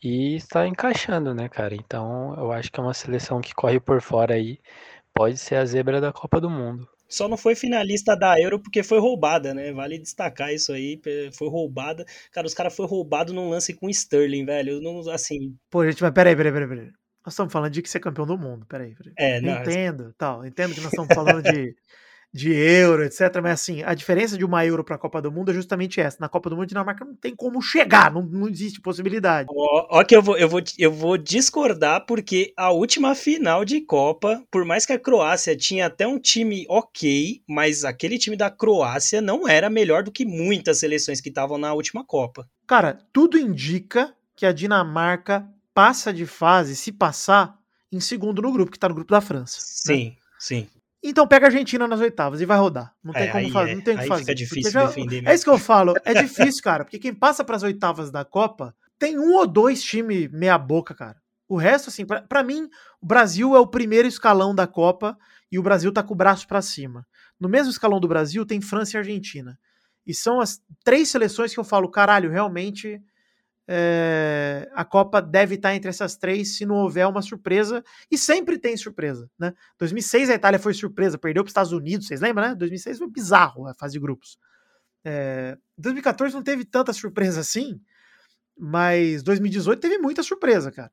e 0.00 0.36
está 0.36 0.66
encaixando, 0.68 1.34
né, 1.34 1.48
cara? 1.48 1.74
Então, 1.74 2.34
eu 2.36 2.52
acho 2.52 2.70
que 2.70 2.78
é 2.78 2.82
uma 2.82 2.94
seleção 2.94 3.40
que 3.40 3.52
corre 3.52 3.80
por 3.80 4.00
fora 4.00 4.34
aí 4.34 4.60
pode 5.14 5.38
ser 5.38 5.54
a 5.54 5.64
zebra 5.64 6.00
da 6.00 6.12
Copa 6.12 6.40
do 6.40 6.50
Mundo. 6.50 6.88
Só 7.08 7.28
não 7.28 7.36
foi 7.36 7.54
finalista 7.54 8.16
da 8.16 8.40
Euro 8.40 8.58
porque 8.58 8.82
foi 8.82 8.98
roubada, 8.98 9.54
né? 9.54 9.72
Vale 9.72 9.98
destacar 9.98 10.52
isso 10.52 10.72
aí. 10.72 11.00
Foi 11.32 11.48
roubada. 11.48 12.04
Cara, 12.32 12.46
os 12.46 12.54
caras 12.54 12.74
foram 12.74 12.88
roubados 12.88 13.32
num 13.32 13.48
lance 13.50 13.72
com 13.72 13.88
Sterling, 13.88 14.44
velho. 14.44 14.80
Não, 14.80 15.08
assim. 15.10 15.56
Pô, 15.70 15.84
gente, 15.84 16.02
mas 16.02 16.12
peraí, 16.12 16.34
peraí, 16.34 16.52
peraí, 16.52 16.68
peraí. 16.68 16.90
Nós 17.24 17.32
estamos 17.32 17.52
falando 17.52 17.72
de 17.72 17.82
que 17.82 17.88
ser 17.88 18.00
campeão 18.00 18.26
do 18.26 18.36
mundo. 18.36 18.66
Peraí, 18.66 18.94
peraí. 18.94 19.14
É, 19.16 19.40
não. 19.40 19.60
Entendo, 19.60 20.12
tal. 20.18 20.44
Entendo 20.44 20.74
que 20.74 20.80
nós 20.80 20.92
estamos 20.92 21.14
falando 21.14 21.42
de 21.42 21.74
de 22.34 22.52
euro, 22.52 23.04
etc. 23.04 23.20
Mas 23.40 23.60
assim, 23.60 23.84
a 23.84 23.94
diferença 23.94 24.36
de 24.36 24.44
uma 24.44 24.66
euro 24.66 24.82
para 24.82 24.96
a 24.96 24.98
Copa 24.98 25.22
do 25.22 25.30
Mundo 25.30 25.52
é 25.52 25.54
justamente 25.54 26.00
essa. 26.00 26.16
Na 26.20 26.28
Copa 26.28 26.50
do 26.50 26.56
Mundo, 26.56 26.64
a 26.64 26.66
Dinamarca 26.66 27.04
não 27.04 27.14
tem 27.14 27.34
como 27.36 27.62
chegar, 27.62 28.12
não, 28.12 28.22
não 28.22 28.48
existe 28.48 28.80
possibilidade. 28.80 29.48
Ó, 29.54 29.86
ó, 29.88 30.04
que 30.04 30.16
eu 30.16 30.20
vou, 30.20 30.36
eu, 30.36 30.48
vou, 30.48 30.60
eu 30.76 30.90
vou 30.90 31.16
discordar, 31.16 32.04
porque 32.06 32.52
a 32.56 32.72
última 32.72 33.14
final 33.14 33.64
de 33.64 33.80
Copa, 33.80 34.42
por 34.50 34.64
mais 34.64 34.84
que 34.84 34.92
a 34.92 34.98
Croácia 34.98 35.56
tinha 35.56 35.86
até 35.86 36.08
um 36.08 36.18
time 36.18 36.66
ok, 36.68 37.40
mas 37.48 37.84
aquele 37.84 38.18
time 38.18 38.36
da 38.36 38.50
Croácia 38.50 39.20
não 39.20 39.46
era 39.48 39.70
melhor 39.70 40.02
do 40.02 40.10
que 40.10 40.24
muitas 40.24 40.80
seleções 40.80 41.20
que 41.20 41.28
estavam 41.28 41.56
na 41.56 41.72
última 41.72 42.04
Copa. 42.04 42.48
Cara, 42.66 42.98
tudo 43.12 43.38
indica 43.38 44.12
que 44.34 44.44
a 44.44 44.52
Dinamarca 44.52 45.48
passa 45.72 46.12
de 46.12 46.26
fase, 46.26 46.74
se 46.74 46.90
passar, 46.90 47.56
em 47.92 48.00
segundo 48.00 48.42
no 48.42 48.52
grupo, 48.52 48.72
que 48.72 48.78
tá 48.78 48.88
no 48.88 48.94
grupo 48.96 49.12
da 49.12 49.20
França. 49.20 49.58
Sim, 49.60 50.06
né? 50.06 50.16
sim. 50.36 50.66
Então 51.06 51.26
pega 51.28 51.46
a 51.46 51.48
Argentina 51.48 51.86
nas 51.86 52.00
oitavas 52.00 52.40
e 52.40 52.46
vai 52.46 52.58
rodar. 52.58 52.94
Não 53.04 53.12
tem 53.12 53.24
É, 53.24 53.26
como 53.30 53.50
fazer. 53.50 53.70
é. 53.70 53.74
Não 53.74 53.82
tem 53.82 53.96
que 53.98 54.06
fazer. 54.06 54.20
fica 54.22 54.34
difícil 54.34 54.70
já- 54.72 54.86
defender 54.86 55.18
É 55.18 55.20
mesmo. 55.20 55.34
isso 55.34 55.44
que 55.44 55.50
eu 55.50 55.58
falo. 55.58 55.94
É 56.04 56.14
difícil, 56.22 56.62
cara. 56.62 56.84
Porque 56.84 56.98
quem 56.98 57.14
passa 57.14 57.44
para 57.44 57.56
as 57.56 57.62
oitavas 57.62 58.10
da 58.10 58.24
Copa 58.24 58.74
tem 58.98 59.18
um 59.18 59.34
ou 59.34 59.46
dois 59.46 59.82
times 59.82 60.30
meia 60.32 60.56
boca, 60.56 60.94
cara. 60.94 61.16
O 61.46 61.56
resto, 61.58 61.90
assim, 61.90 62.06
pra 62.06 62.22
pra 62.22 62.42
mim, 62.42 62.68
o 63.02 63.06
Brasil 63.06 63.54
é 63.54 63.58
o 63.60 63.66
primeiro 63.66 64.08
escalão 64.08 64.54
da 64.54 64.66
Copa 64.66 65.16
e 65.52 65.58
o 65.58 65.62
Brasil 65.62 65.92
tá 65.92 66.02
com 66.02 66.14
o 66.14 66.16
braço 66.16 66.48
para 66.48 66.62
cima. 66.62 67.06
No 67.38 67.48
mesmo 67.48 67.70
escalão 67.70 68.00
do 68.00 68.08
Brasil 68.08 68.46
tem 68.46 68.60
França 68.62 68.96
e 68.96 68.98
Argentina. 68.98 69.58
E 70.06 70.14
são 70.14 70.40
as 70.40 70.60
três 70.82 71.08
seleções 71.10 71.52
que 71.52 71.60
eu 71.60 71.64
falo, 71.64 71.90
caralho, 71.90 72.30
realmente 72.30 73.00
é, 73.66 74.70
a 74.74 74.84
Copa 74.84 75.22
deve 75.22 75.54
estar 75.54 75.74
entre 75.74 75.88
essas 75.88 76.16
três 76.16 76.56
se 76.56 76.66
não 76.66 76.76
houver 76.76 77.06
uma 77.06 77.22
surpresa. 77.22 77.82
E 78.10 78.18
sempre 78.18 78.58
tem 78.58 78.76
surpresa, 78.76 79.30
né? 79.38 79.54
2006 79.78 80.30
a 80.30 80.34
Itália 80.34 80.58
foi 80.58 80.74
surpresa, 80.74 81.18
perdeu 81.18 81.42
para 81.42 81.48
os 81.48 81.50
Estados 81.50 81.72
Unidos, 81.72 82.06
vocês 82.06 82.20
lembram, 82.20 82.48
né? 82.48 82.54
2006 82.54 82.98
foi 82.98 83.08
bizarro 83.08 83.66
a 83.66 83.74
fase 83.74 83.94
de 83.94 84.00
grupos. 84.00 84.38
É, 85.04 85.56
2014 85.78 86.34
não 86.34 86.42
teve 86.42 86.64
tanta 86.64 86.92
surpresa 86.92 87.40
assim, 87.40 87.80
mas 88.56 89.22
2018 89.22 89.80
teve 89.80 89.98
muita 89.98 90.22
surpresa, 90.22 90.70
cara. 90.70 90.92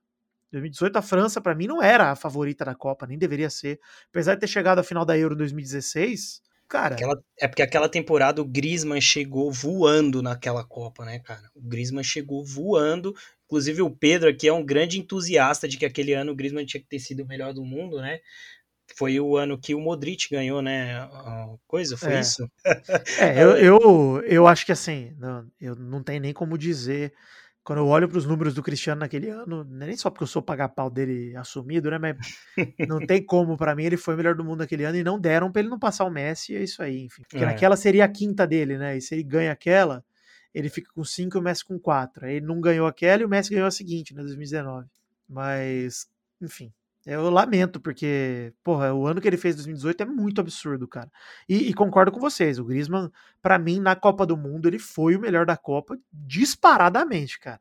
2018 0.52 0.98
a 0.98 1.02
França 1.02 1.40
para 1.40 1.56
mim 1.56 1.68
não 1.68 1.82
era 1.82 2.12
a 2.12 2.16
favorita 2.16 2.66
da 2.66 2.76
Copa, 2.76 3.08
nem 3.08 3.18
deveria 3.18 3.50
ser. 3.50 3.80
Apesar 4.10 4.36
de 4.36 4.42
ter 4.42 4.48
chegado 4.48 4.80
à 4.80 4.84
final 4.84 5.06
da 5.06 5.18
Euro 5.18 5.34
em 5.34 5.38
2016, 5.38 6.42
cara, 6.72 6.96
Aquela- 6.96 7.22
é 7.40 7.48
porque 7.48 7.62
aquela 7.62 7.90
temporada 7.90 8.42
o 8.42 8.46
Griezmann 8.46 9.02
chegou 9.02 9.52
voando 9.52 10.22
naquela 10.22 10.64
Copa, 10.64 11.06
né, 11.06 11.20
cara? 11.20 11.50
O 11.56 11.62
Griezmann 11.62 12.04
chegou 12.04 12.46
voando. 12.46 13.14
Inclusive 13.46 13.82
o 13.82 13.90
Pedro 13.92 14.30
aqui 14.30 14.48
é 14.48 14.54
um 14.54 14.66
grande 14.66 14.98
entusiasta 15.00 15.68
de 15.68 15.78
que 15.78 15.86
aquele 15.86 16.14
ano 16.14 16.32
o 16.32 16.36
Griezmann 16.36 16.66
tinha 16.66 16.82
que 16.82 16.88
ter 16.88 17.00
sido 17.00 17.24
o 17.24 17.28
melhor 17.28 17.54
do 17.54 17.66
mundo, 17.66 18.00
né? 18.02 18.20
Foi 18.98 19.20
o 19.20 19.38
ano 19.38 19.58
que 19.60 19.74
o 19.76 19.80
Modric 19.80 20.30
ganhou, 20.30 20.62
né? 20.62 20.96
A 21.00 21.48
coisa, 21.68 21.98
foi 21.98 22.14
É. 22.14 22.20
isso? 22.22 22.50
É, 22.66 22.66
eu, 23.44 23.58
eu, 23.58 24.24
eu 24.26 24.48
acho 24.48 24.66
que 24.66 24.72
assim, 24.72 25.14
não, 25.18 25.48
eu 25.60 25.76
não 25.76 26.04
tenho 26.04 26.22
nem 26.22 26.34
como 26.34 26.58
dizer. 26.58 27.14
Quando 27.64 27.80
eu 27.80 27.88
olho 27.88 28.10
para 28.10 28.18
os 28.18 28.26
números 28.26 28.56
do 28.56 28.64
Cristiano 28.64 29.02
naquele 29.02 29.30
ano, 29.30 29.64
não 29.64 29.84
é 29.84 29.88
nem 29.88 29.96
só 29.96 30.10
porque 30.10 30.24
eu 30.24 30.28
sou 30.28 30.42
pagar-pau 30.42 30.90
dele 30.90 31.36
assumido, 31.36 31.92
né? 31.92 32.00
Mas 32.00 32.18
não 32.88 32.98
tem 33.06 33.24
como, 33.24 33.56
para 33.56 33.76
mim, 33.76 33.84
ele 33.84 33.98
foi 33.98 34.16
o 34.16 34.18
melhor 34.18 34.34
do 34.34 34.44
mundo 34.44 34.60
naquele 34.60 34.84
ano 34.84 34.98
e 34.98 35.04
não 35.04 35.20
deram 35.20 35.52
para 35.52 35.62
ele 35.62 35.70
não 35.70 35.78
passar 35.78 36.06
o 36.06 36.10
Messi, 36.10 36.56
é 36.56 36.64
isso 36.64 36.82
aí, 36.82 37.04
enfim. 37.06 37.22
Porque 37.22 37.44
É. 37.44 37.46
naquela 37.46 37.76
seria 37.76 38.06
a 38.06 38.08
quinta 38.08 38.48
dele, 38.48 38.78
né? 38.80 38.98
E 38.98 39.02
se 39.02 39.14
ele 39.14 39.24
ganha 39.24 39.52
aquela, 39.52 40.04
ele 40.54 40.70
fica 40.70 40.92
com 40.94 41.04
cinco 41.04 41.38
e 41.38 41.40
o 41.40 41.42
Messi 41.42 41.64
com 41.64 41.80
quatro. 41.80 42.26
Aí 42.26 42.38
ele 42.38 42.46
não 42.48 42.60
ganhou 42.60 42.88
aquela 42.88 43.22
e 43.22 43.26
o 43.26 43.30
Messi 43.30 43.52
ganhou 43.52 43.68
a 43.68 43.72
seguinte, 43.72 44.14
né? 44.16 44.22
2019. 44.24 44.88
Mas, 45.30 46.10
enfim. 46.42 46.74
Eu 47.06 47.32
lamento, 47.32 47.80
porque, 47.80 48.54
porra, 48.64 48.94
o 48.94 49.08
ano 49.08 49.20
que 49.20 49.28
ele 49.28 49.38
fez 49.38 49.56
2018 49.56 50.04
é 50.04 50.06
muito 50.06 50.40
absurdo, 50.40 50.88
cara. 50.88 51.12
E, 51.50 51.70
e 51.70 51.74
concordo 51.74 52.12
com 52.12 52.20
vocês, 52.20 52.60
o 52.60 52.64
Griezmann, 52.64 53.12
pra 53.42 53.58
mim, 53.58 53.80
na 53.80 53.96
Copa 53.96 54.24
do 54.24 54.38
Mundo, 54.38 54.68
ele 54.68 54.78
foi 54.78 55.16
o 55.16 55.20
melhor 55.20 55.46
da 55.46 55.58
Copa 55.58 55.98
disparadamente, 56.14 57.40
cara. 57.40 57.60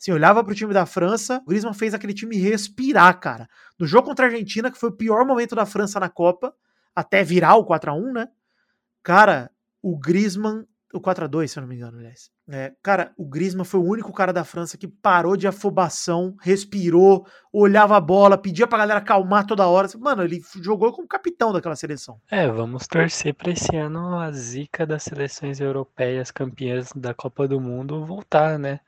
Assim, 0.00 0.12
olhava 0.12 0.44
pro 0.44 0.54
time 0.54 0.72
da 0.72 0.86
França, 0.86 1.42
o 1.44 1.48
Griezmann 1.48 1.74
fez 1.74 1.92
aquele 1.92 2.14
time 2.14 2.36
respirar, 2.36 3.18
cara. 3.18 3.48
No 3.76 3.84
jogo 3.84 4.06
contra 4.06 4.26
a 4.26 4.28
Argentina, 4.28 4.70
que 4.70 4.78
foi 4.78 4.90
o 4.90 4.96
pior 4.96 5.26
momento 5.26 5.56
da 5.56 5.66
França 5.66 5.98
na 5.98 6.08
Copa, 6.08 6.54
até 6.94 7.24
virar 7.24 7.56
o 7.56 7.64
4 7.64 7.90
a 7.90 7.94
1 7.94 8.12
né? 8.12 8.28
Cara, 9.02 9.50
o 9.82 9.98
Griezmann, 9.98 10.64
o 10.92 11.00
4 11.00 11.24
a 11.24 11.26
2 11.26 11.50
se 11.50 11.58
eu 11.58 11.60
não 11.62 11.68
me 11.68 11.76
engano, 11.76 11.98
aliás. 11.98 12.30
É, 12.50 12.72
cara, 12.82 13.12
o 13.16 13.26
Griezmann 13.26 13.64
foi 13.64 13.78
o 13.80 13.84
único 13.84 14.12
cara 14.12 14.32
da 14.32 14.44
França 14.44 14.78
que 14.78 14.88
parou 14.88 15.36
de 15.36 15.46
afobação, 15.46 16.34
respirou, 16.40 17.26
olhava 17.52 17.96
a 17.96 18.00
bola, 18.00 18.38
pedia 18.38 18.66
pra 18.66 18.78
galera 18.78 19.00
acalmar 19.00 19.46
toda 19.46 19.66
hora. 19.66 19.88
Mano, 19.98 20.22
ele 20.22 20.40
jogou 20.62 20.92
como 20.92 21.06
capitão 21.06 21.52
daquela 21.52 21.76
seleção. 21.76 22.18
É, 22.30 22.48
vamos 22.48 22.86
torcer 22.86 23.34
para 23.34 23.50
esse 23.52 23.76
ano 23.76 24.18
a 24.18 24.32
zica 24.32 24.86
das 24.86 25.02
seleções 25.02 25.60
europeias 25.60 26.30
campeãs 26.30 26.90
da 26.94 27.12
Copa 27.12 27.46
do 27.46 27.60
Mundo 27.60 28.04
voltar, 28.04 28.58
né? 28.58 28.80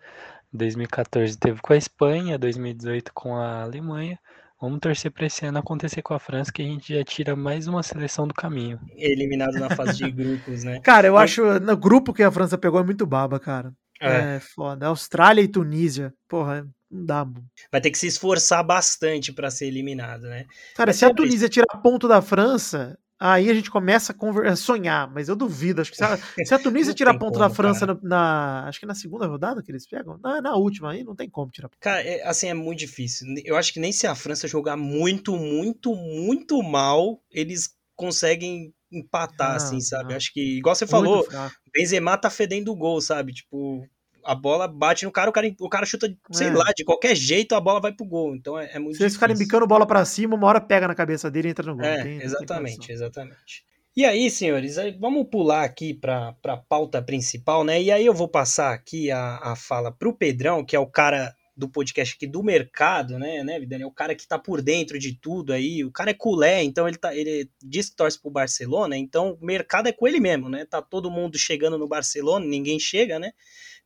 2014 0.52 1.38
teve 1.38 1.60
com 1.60 1.72
a 1.72 1.76
Espanha, 1.76 2.38
2018 2.38 3.12
com 3.14 3.36
a 3.36 3.62
Alemanha, 3.62 4.18
Vamos 4.60 4.78
torcer 4.78 5.10
para 5.10 5.26
esse 5.26 5.46
ano 5.46 5.58
acontecer 5.58 6.02
com 6.02 6.12
a 6.12 6.18
França, 6.18 6.52
que 6.52 6.60
a 6.60 6.64
gente 6.66 6.94
já 6.94 7.02
tira 7.02 7.34
mais 7.34 7.66
uma 7.66 7.82
seleção 7.82 8.28
do 8.28 8.34
caminho. 8.34 8.78
Eliminado 8.94 9.54
na 9.58 9.74
fase 9.74 9.96
de 9.96 10.10
grupos, 10.12 10.62
né? 10.64 10.80
Cara, 10.80 11.06
eu 11.06 11.16
acho. 11.16 11.58
No 11.60 11.76
grupo 11.78 12.12
que 12.12 12.22
a 12.22 12.30
França 12.30 12.58
pegou 12.58 12.78
é 12.78 12.84
muito 12.84 13.06
baba, 13.06 13.40
cara. 13.40 13.72
É, 13.98 14.36
é 14.36 14.40
foda. 14.40 14.86
Austrália 14.86 15.40
e 15.40 15.48
Tunísia. 15.48 16.12
Porra, 16.28 16.68
não 16.90 17.06
dá. 17.06 17.26
Vai 17.72 17.80
ter 17.80 17.90
que 17.90 17.98
se 17.98 18.06
esforçar 18.06 18.62
bastante 18.62 19.32
para 19.32 19.50
ser 19.50 19.66
eliminado, 19.66 20.22
né? 20.22 20.44
Cara, 20.76 20.90
Mas 20.90 20.96
se 20.96 21.06
a 21.06 21.14
Tunísia 21.14 21.48
tirar 21.48 21.80
ponto 21.82 22.06
da 22.06 22.20
França, 22.20 22.98
Aí 23.22 23.50
a 23.50 23.54
gente 23.54 23.70
começa 23.70 24.16
a, 24.46 24.56
sonhar, 24.56 25.12
mas 25.12 25.28
eu 25.28 25.36
duvido. 25.36 25.82
Acho 25.82 25.90
que 25.90 25.98
se 25.98 26.04
a, 26.04 26.16
se 26.42 26.54
a 26.54 26.58
Tunísia 26.58 26.94
tirar 26.94 27.12
ponto 27.18 27.34
como, 27.34 27.40
da 27.40 27.50
França 27.50 27.86
na, 27.86 27.98
na, 28.02 28.64
Acho 28.66 28.80
que 28.80 28.86
na 28.86 28.94
segunda 28.94 29.26
rodada 29.26 29.62
que 29.62 29.70
eles 29.70 29.86
pegam. 29.86 30.18
Na, 30.22 30.40
na 30.40 30.56
última, 30.56 30.92
aí 30.92 31.04
não 31.04 31.14
tem 31.14 31.28
como 31.28 31.50
tirar 31.50 31.68
ponto. 31.68 31.78
Cara, 31.80 32.00
é, 32.00 32.26
assim, 32.26 32.48
é 32.48 32.54
muito 32.54 32.78
difícil. 32.78 33.26
Eu 33.44 33.58
acho 33.58 33.74
que 33.74 33.78
nem 33.78 33.92
se 33.92 34.06
a 34.06 34.14
França 34.14 34.48
jogar 34.48 34.74
muito, 34.74 35.36
muito, 35.36 35.94
muito 35.94 36.62
mal, 36.62 37.22
eles 37.30 37.76
conseguem 37.94 38.72
empatar, 38.90 39.56
assim, 39.56 39.80
sabe? 39.82 40.14
Acho 40.14 40.32
que, 40.32 40.56
igual 40.56 40.74
você 40.74 40.86
falou, 40.86 41.28
Benzema 41.72 42.16
tá 42.16 42.30
fedendo 42.30 42.72
o 42.72 42.76
gol, 42.76 43.02
sabe? 43.02 43.34
Tipo, 43.34 43.86
a 44.30 44.34
bola 44.34 44.68
bate 44.68 45.04
no 45.04 45.10
cara, 45.10 45.28
o 45.28 45.32
cara, 45.32 45.52
o 45.58 45.68
cara 45.68 45.84
chuta, 45.84 46.08
sei 46.30 46.46
é. 46.46 46.52
lá, 46.52 46.72
de 46.76 46.84
qualquer 46.84 47.16
jeito 47.16 47.52
a 47.56 47.60
bola 47.60 47.80
vai 47.80 47.92
pro 47.92 48.06
gol. 48.06 48.36
Então 48.36 48.56
é, 48.56 48.70
é 48.74 48.78
muito 48.78 48.96
Se 48.96 49.02
eles 49.02 49.14
ficarem 49.14 49.36
bicando 49.36 49.66
bola 49.66 49.84
para 49.84 50.04
cima, 50.04 50.36
uma 50.36 50.46
hora 50.46 50.60
pega 50.60 50.86
na 50.86 50.94
cabeça 50.94 51.28
dele 51.28 51.48
e 51.48 51.50
entra 51.50 51.66
no 51.66 51.74
gol. 51.74 51.84
É, 51.84 52.04
tem, 52.04 52.22
exatamente, 52.22 52.86
tem 52.86 52.94
exatamente. 52.94 53.64
E 53.96 54.04
aí, 54.04 54.30
senhores, 54.30 54.76
vamos 55.00 55.26
pular 55.28 55.64
aqui 55.64 55.92
para 55.92 56.36
a 56.44 56.56
pauta 56.56 57.02
principal, 57.02 57.64
né? 57.64 57.82
E 57.82 57.90
aí 57.90 58.06
eu 58.06 58.14
vou 58.14 58.28
passar 58.28 58.72
aqui 58.72 59.10
a, 59.10 59.38
a 59.42 59.56
fala 59.56 59.90
pro 59.90 60.16
Pedrão, 60.16 60.64
que 60.64 60.76
é 60.76 60.78
o 60.78 60.86
cara 60.86 61.34
do 61.56 61.68
podcast 61.68 62.14
aqui 62.14 62.26
do 62.26 62.42
mercado, 62.42 63.18
né, 63.18 63.42
né, 63.42 63.58
Vidani? 63.58 63.82
É 63.82 63.86
o 63.86 63.90
cara 63.90 64.14
que 64.14 64.26
tá 64.26 64.38
por 64.38 64.62
dentro 64.62 64.96
de 64.96 65.12
tudo 65.12 65.52
aí. 65.52 65.84
O 65.84 65.90
cara 65.90 66.10
é 66.10 66.14
culé, 66.14 66.62
então 66.62 66.86
ele 66.86 66.96
tá, 66.96 67.14
ele 67.14 67.50
diz 67.60 67.90
que 67.90 67.96
torce 67.96 68.18
pro 68.20 68.30
Barcelona, 68.30 68.96
então 68.96 69.36
o 69.40 69.44
mercado 69.44 69.88
é 69.88 69.92
com 69.92 70.06
ele 70.06 70.20
mesmo, 70.20 70.48
né? 70.48 70.64
Tá 70.64 70.80
todo 70.80 71.10
mundo 71.10 71.36
chegando 71.36 71.76
no 71.76 71.88
Barcelona, 71.88 72.46
ninguém 72.46 72.78
chega, 72.78 73.18
né? 73.18 73.32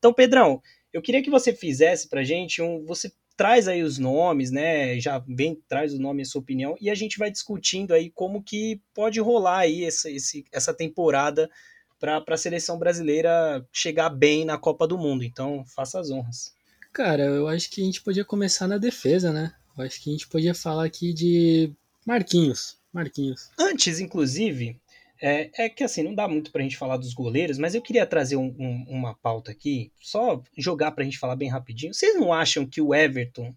Então, 0.05 0.13
Pedrão, 0.13 0.61
eu 0.93 1.01
queria 1.01 1.23
que 1.23 1.31
você 1.31 1.51
fizesse 1.51 2.11
pra 2.11 2.23
gente 2.23 2.61
um. 2.61 2.85
Você 2.85 3.11
traz 3.39 3.67
aí 3.67 3.83
os 3.83 3.97
nomes, 3.97 4.51
né? 4.51 5.01
Já 5.01 5.19
vem, 5.27 5.59
traz 5.67 5.95
o 5.95 5.99
nome 5.99 6.21
e 6.21 6.25
a 6.25 6.27
sua 6.27 6.43
opinião, 6.43 6.77
e 6.79 6.91
a 6.91 6.95
gente 6.95 7.19
vai 7.19 7.31
discutindo 7.31 7.95
aí 7.95 8.11
como 8.11 8.43
que 8.43 8.83
pode 8.93 9.19
rolar 9.19 9.61
aí 9.61 9.83
essa, 9.83 10.11
esse, 10.11 10.45
essa 10.53 10.75
temporada 10.75 11.51
para 11.99 12.23
a 12.29 12.37
seleção 12.37 12.79
brasileira 12.79 13.67
chegar 13.73 14.11
bem 14.11 14.45
na 14.45 14.59
Copa 14.59 14.87
do 14.87 14.99
Mundo. 14.99 15.25
Então, 15.25 15.65
faça 15.75 15.99
as 15.99 16.11
honras. 16.11 16.53
Cara, 16.93 17.23
eu 17.23 17.49
acho 17.49 17.71
que 17.71 17.81
a 17.81 17.85
gente 17.87 18.03
podia 18.03 18.27
começar 18.27 18.69
na 18.69 18.77
defesa, 18.77 19.33
né? 19.33 19.55
Eu 19.75 19.87
acho 19.87 20.03
que 20.03 20.11
a 20.11 20.13
gente 20.13 20.29
podia 20.29 20.55
falar 20.55 20.85
aqui 20.85 21.15
de 21.15 21.73
Marquinhos. 22.05 22.77
Marquinhos. 22.93 23.49
Antes, 23.59 24.01
inclusive, 24.01 24.79
é, 25.21 25.51
é, 25.65 25.69
que 25.69 25.85
assim, 25.85 26.03
não 26.03 26.15
dá 26.15 26.27
muito 26.29 26.51
pra 26.51 26.63
gente 26.63 26.77
falar 26.77 26.97
dos 26.97 27.15
goleiros, 27.15 27.59
mas 27.59 27.75
eu 27.75 27.83
queria 27.83 28.07
trazer 28.07 28.37
um, 28.37 28.55
um, 28.59 28.85
uma 28.89 29.15
pauta 29.15 29.51
aqui, 29.53 29.93
só 30.01 30.43
jogar 30.57 30.93
pra 30.93 31.05
gente 31.05 31.19
falar 31.19 31.37
bem 31.37 31.49
rapidinho. 31.49 31.95
Vocês 31.95 32.15
não 32.15 32.33
acham 32.33 32.67
que 32.67 32.81
o 32.81 32.95
Everton 32.95 33.55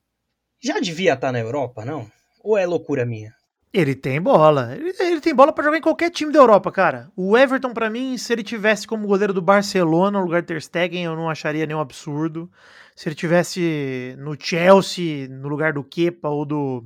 já 0.62 0.80
devia 0.80 1.14
estar 1.14 1.28
tá 1.28 1.32
na 1.32 1.40
Europa, 1.40 1.84
não? 1.84 2.10
Ou 2.44 2.58
é 2.58 2.66
loucura 2.66 3.06
minha? 3.06 3.36
Ele 3.74 3.94
tem 3.94 4.22
bola. 4.22 4.76
Ele, 4.76 4.94
ele 5.00 5.22
tem 5.22 5.36
bola 5.36 5.52
para 5.52 5.66
jogar 5.66 5.78
em 5.78 5.82
qualquer 5.82 6.10
time 6.10 6.32
da 6.32 6.40
Europa, 6.40 6.72
cara. 6.72 7.12
O 7.16 7.38
Everton, 7.38 7.74
para 7.74 7.90
mim, 7.90 8.18
se 8.18 8.32
ele 8.34 8.44
tivesse 8.44 8.88
como 8.88 9.08
goleiro 9.08 9.34
do 9.34 9.42
Barcelona 9.42 10.18
no 10.18 10.26
lugar 10.26 10.42
de 10.42 10.48
Ter 10.48 10.62
Stegen, 10.62 11.04
eu 11.04 11.16
não 11.16 11.30
acharia 11.30 11.66
nenhum 11.66 11.80
absurdo. 11.80 12.50
Se 12.96 13.10
ele 13.10 13.16
tivesse 13.16 14.16
no 14.18 14.36
Chelsea, 14.40 15.28
no 15.28 15.48
lugar 15.48 15.74
do 15.74 15.84
Kepa 15.84 16.30
ou 16.30 16.46
do. 16.46 16.86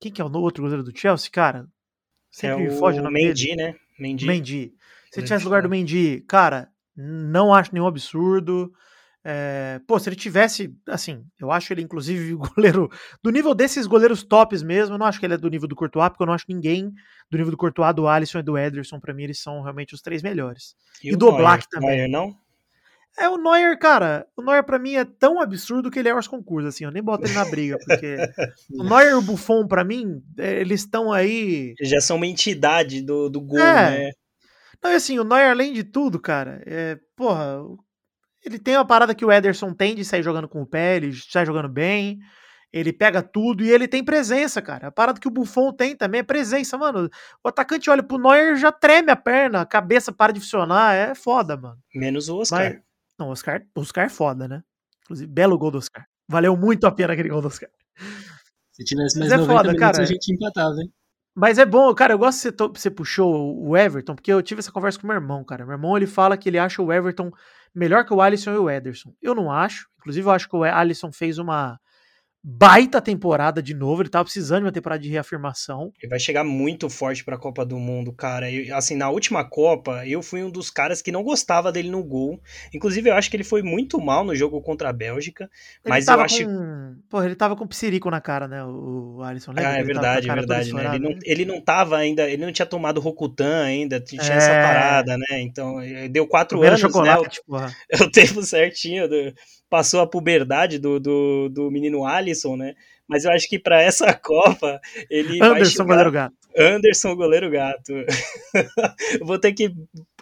Quem 0.00 0.12
que 0.12 0.22
é 0.22 0.24
o 0.24 0.32
outro 0.38 0.62
goleiro 0.62 0.84
do 0.84 0.96
Chelsea, 0.96 1.30
cara? 1.30 1.66
Sempre 2.30 2.66
é 2.66 2.70
foge 2.70 3.00
o 3.00 3.02
nome 3.02 3.24
Mendy, 3.24 3.56
né? 3.56 3.74
Mendy. 3.98 4.26
Mendy. 4.26 4.74
Se 5.10 5.20
ele 5.20 5.26
tivesse 5.26 5.44
lugar 5.44 5.62
do 5.62 5.68
Mendy, 5.68 6.24
cara, 6.28 6.68
não 6.96 7.52
acho 7.52 7.72
nenhum 7.72 7.86
absurdo. 7.86 8.72
É, 9.28 9.80
pô, 9.88 9.98
se 9.98 10.08
ele 10.08 10.14
tivesse, 10.14 10.72
assim, 10.88 11.24
eu 11.40 11.50
acho 11.50 11.72
ele 11.72 11.82
inclusive 11.82 12.32
goleiro 12.54 12.88
do 13.20 13.30
nível 13.30 13.54
desses 13.54 13.86
goleiros 13.86 14.22
tops 14.22 14.62
mesmo. 14.62 14.94
Eu 14.94 14.98
não 14.98 15.06
acho 15.06 15.18
que 15.18 15.26
ele 15.26 15.34
é 15.34 15.38
do 15.38 15.50
nível 15.50 15.66
do 15.66 15.74
Courtois, 15.74 16.08
porque 16.10 16.22
eu 16.22 16.26
não 16.26 16.34
acho 16.34 16.44
ninguém 16.48 16.92
do 17.28 17.36
nível 17.36 17.50
do 17.50 17.56
Courtois, 17.56 17.94
do 17.94 18.06
Alisson 18.06 18.38
e 18.38 18.42
do 18.42 18.56
Ederson. 18.56 19.00
Para 19.00 19.12
mim, 19.12 19.24
eles 19.24 19.40
são 19.40 19.62
realmente 19.62 19.94
os 19.94 20.00
três 20.00 20.22
melhores. 20.22 20.76
E, 21.02 21.10
e 21.10 21.16
do 21.16 21.32
Black 21.32 21.68
também. 21.68 21.88
Neuer, 21.88 22.08
não? 22.08 22.36
É, 23.18 23.28
o 23.28 23.38
Neuer, 23.38 23.78
cara, 23.78 24.26
o 24.36 24.42
Neuer 24.42 24.62
pra 24.62 24.78
mim 24.78 24.94
é 24.94 25.04
tão 25.04 25.40
absurdo 25.40 25.90
que 25.90 25.98
ele 25.98 26.08
é 26.08 26.14
os 26.14 26.28
concursos, 26.28 26.74
assim, 26.74 26.84
eu 26.84 26.90
nem 26.90 27.02
boto 27.02 27.24
ele 27.24 27.32
na 27.32 27.46
briga, 27.46 27.78
porque 27.86 28.16
o 28.70 28.84
Neuer 28.84 29.12
e 29.12 29.14
o 29.14 29.22
Buffon, 29.22 29.66
pra 29.66 29.84
mim, 29.84 30.22
é, 30.38 30.60
eles 30.60 30.80
estão 30.80 31.10
aí... 31.10 31.74
Já 31.80 32.00
são 32.00 32.16
uma 32.16 32.26
entidade 32.26 33.00
do, 33.00 33.30
do 33.30 33.40
gol, 33.40 33.58
é. 33.58 33.90
né? 33.90 34.10
Não, 34.82 34.92
e 34.92 34.94
assim, 34.94 35.18
o 35.18 35.24
Neuer, 35.24 35.50
além 35.50 35.72
de 35.72 35.82
tudo, 35.82 36.20
cara, 36.20 36.62
é, 36.66 36.98
porra, 37.16 37.58
ele 38.44 38.58
tem 38.58 38.76
uma 38.76 38.86
parada 38.86 39.14
que 39.14 39.24
o 39.24 39.32
Ederson 39.32 39.72
tem 39.72 39.94
de 39.94 40.04
sair 40.04 40.22
jogando 40.22 40.48
com 40.48 40.60
o 40.60 40.66
pé, 40.66 40.96
ele 40.96 41.12
sai 41.14 41.46
jogando 41.46 41.68
bem, 41.68 42.18
ele 42.72 42.92
pega 42.92 43.22
tudo 43.22 43.64
e 43.64 43.70
ele 43.70 43.88
tem 43.88 44.04
presença, 44.04 44.60
cara. 44.60 44.88
A 44.88 44.92
parada 44.92 45.18
que 45.18 45.26
o 45.26 45.30
Buffon 45.30 45.72
tem 45.72 45.96
também 45.96 46.20
é 46.20 46.22
presença, 46.22 46.76
mano. 46.76 47.08
O 47.42 47.48
atacante 47.48 47.88
olha 47.88 48.02
pro 48.02 48.18
Neuer 48.18 48.56
já 48.56 48.70
treme 48.70 49.10
a 49.10 49.16
perna, 49.16 49.62
a 49.62 49.66
cabeça 49.66 50.12
para 50.12 50.32
de 50.32 50.40
funcionar, 50.40 50.94
é 50.94 51.14
foda, 51.14 51.56
mano. 51.56 51.78
Menos 51.94 52.28
o 52.28 52.36
Oscar. 52.36 52.60
Mas, 52.60 52.85
não, 53.18 53.28
Oscar, 53.28 53.62
Oscar 53.74 54.06
é 54.06 54.08
foda, 54.08 54.46
né? 54.48 54.62
Inclusive, 55.04 55.30
belo 55.30 55.58
gol 55.58 55.70
do 55.70 55.78
Oscar. 55.78 56.06
Valeu 56.28 56.56
muito 56.56 56.86
a 56.86 56.92
pena 56.92 57.12
aquele 57.12 57.28
gol 57.28 57.40
do 57.40 57.48
Oscar. 57.48 57.70
Se 58.72 58.84
tivesse 58.84 59.18
mais 59.18 59.30
Mas 59.30 59.40
é 59.40 59.40
90 59.40 59.46
foda, 59.46 59.72
minutos, 59.72 59.80
cara. 59.80 60.02
a 60.02 60.06
gente 60.06 60.32
empatava, 60.32 60.74
hein? 60.80 60.92
Mas 61.34 61.58
é 61.58 61.66
bom, 61.66 61.94
cara, 61.94 62.14
eu 62.14 62.18
gosto 62.18 62.50
que 62.50 62.56
você, 62.56 62.68
você 62.74 62.90
puxou 62.90 63.58
o 63.58 63.76
Everton, 63.76 64.14
porque 64.14 64.32
eu 64.32 64.42
tive 64.42 64.60
essa 64.60 64.72
conversa 64.72 64.98
com 64.98 65.06
meu 65.06 65.16
irmão, 65.16 65.44
cara. 65.44 65.66
Meu 65.66 65.74
irmão, 65.74 65.96
ele 65.96 66.06
fala 66.06 66.36
que 66.36 66.48
ele 66.48 66.58
acha 66.58 66.82
o 66.82 66.90
Everton 66.90 67.30
melhor 67.74 68.06
que 68.06 68.14
o 68.14 68.22
Alisson 68.22 68.54
e 68.54 68.58
o 68.58 68.70
Ederson. 68.70 69.14
Eu 69.20 69.34
não 69.34 69.52
acho. 69.52 69.86
Inclusive, 69.98 70.26
eu 70.26 70.30
acho 70.30 70.48
que 70.48 70.56
o 70.56 70.64
Alisson 70.64 71.12
fez 71.12 71.36
uma 71.38 71.78
baita 72.48 73.02
temporada 73.02 73.60
de 73.60 73.74
novo. 73.74 74.02
Ele 74.02 74.08
tava 74.08 74.22
precisando 74.22 74.60
de 74.60 74.66
uma 74.66 74.72
temporada 74.72 75.02
de 75.02 75.08
reafirmação. 75.08 75.92
Ele 76.00 76.08
vai 76.08 76.20
chegar 76.20 76.44
muito 76.44 76.88
forte 76.88 77.24
pra 77.24 77.36
Copa 77.36 77.66
do 77.66 77.76
Mundo, 77.76 78.12
cara. 78.12 78.48
Eu, 78.48 78.76
assim, 78.76 78.94
na 78.94 79.10
última 79.10 79.42
Copa, 79.42 80.06
eu 80.06 80.22
fui 80.22 80.44
um 80.44 80.50
dos 80.50 80.70
caras 80.70 81.02
que 81.02 81.10
não 81.10 81.24
gostava 81.24 81.72
dele 81.72 81.90
no 81.90 82.04
gol. 82.04 82.40
Inclusive, 82.72 83.10
eu 83.10 83.14
acho 83.14 83.28
que 83.28 83.36
ele 83.36 83.42
foi 83.42 83.62
muito 83.62 84.00
mal 84.00 84.24
no 84.24 84.36
jogo 84.36 84.62
contra 84.62 84.90
a 84.90 84.92
Bélgica. 84.92 85.50
Ele 85.84 85.90
mas 85.90 86.06
eu 86.06 86.20
acho. 86.20 86.44
Com... 86.44 86.96
Pô, 87.10 87.20
ele 87.20 87.34
tava 87.34 87.56
com 87.56 87.66
psirico 87.66 88.08
na 88.08 88.20
cara, 88.20 88.46
né? 88.46 88.64
O 88.64 89.20
Alisson. 89.24 89.50
Lembra? 89.50 89.68
Ah, 89.68 89.78
é 89.78 89.82
verdade, 89.82 90.30
é 90.30 90.34
verdade. 90.34 90.72
Né? 90.72 90.94
Ele, 90.94 90.98
não, 91.00 91.18
ele 91.24 91.44
não 91.44 91.60
tava 91.60 91.96
ainda. 91.96 92.30
Ele 92.30 92.44
não 92.44 92.52
tinha 92.52 92.66
tomado 92.66 93.00
Rokutan 93.00 93.64
ainda. 93.64 93.98
Tinha 93.98 94.22
é... 94.22 94.36
essa 94.36 94.52
parada, 94.52 95.18
né? 95.18 95.40
Então, 95.40 95.78
deu 96.12 96.28
quatro 96.28 96.60
Primeiro 96.60 96.80
anos, 96.80 97.02
né? 97.02 97.16
O, 97.48 98.04
o 98.06 98.10
tempo 98.10 98.40
certinho 98.42 99.08
do 99.08 99.34
passou 99.68 100.00
a 100.00 100.06
puberdade 100.06 100.78
do, 100.78 101.00
do, 101.00 101.48
do 101.48 101.70
menino 101.70 102.04
Alisson, 102.04 102.56
né? 102.56 102.74
Mas 103.08 103.24
eu 103.24 103.30
acho 103.30 103.48
que 103.48 103.58
para 103.58 103.80
essa 103.80 104.12
Copa 104.18 104.80
ele 105.08 105.42
Anderson, 105.42 105.84
vai 105.84 105.86
goleiro 105.86 106.12
gato. 106.12 106.34
Anderson, 106.56 107.16
goleiro 107.16 107.50
gato. 107.50 107.92
Vou 109.22 109.38
ter 109.38 109.52
que 109.52 109.72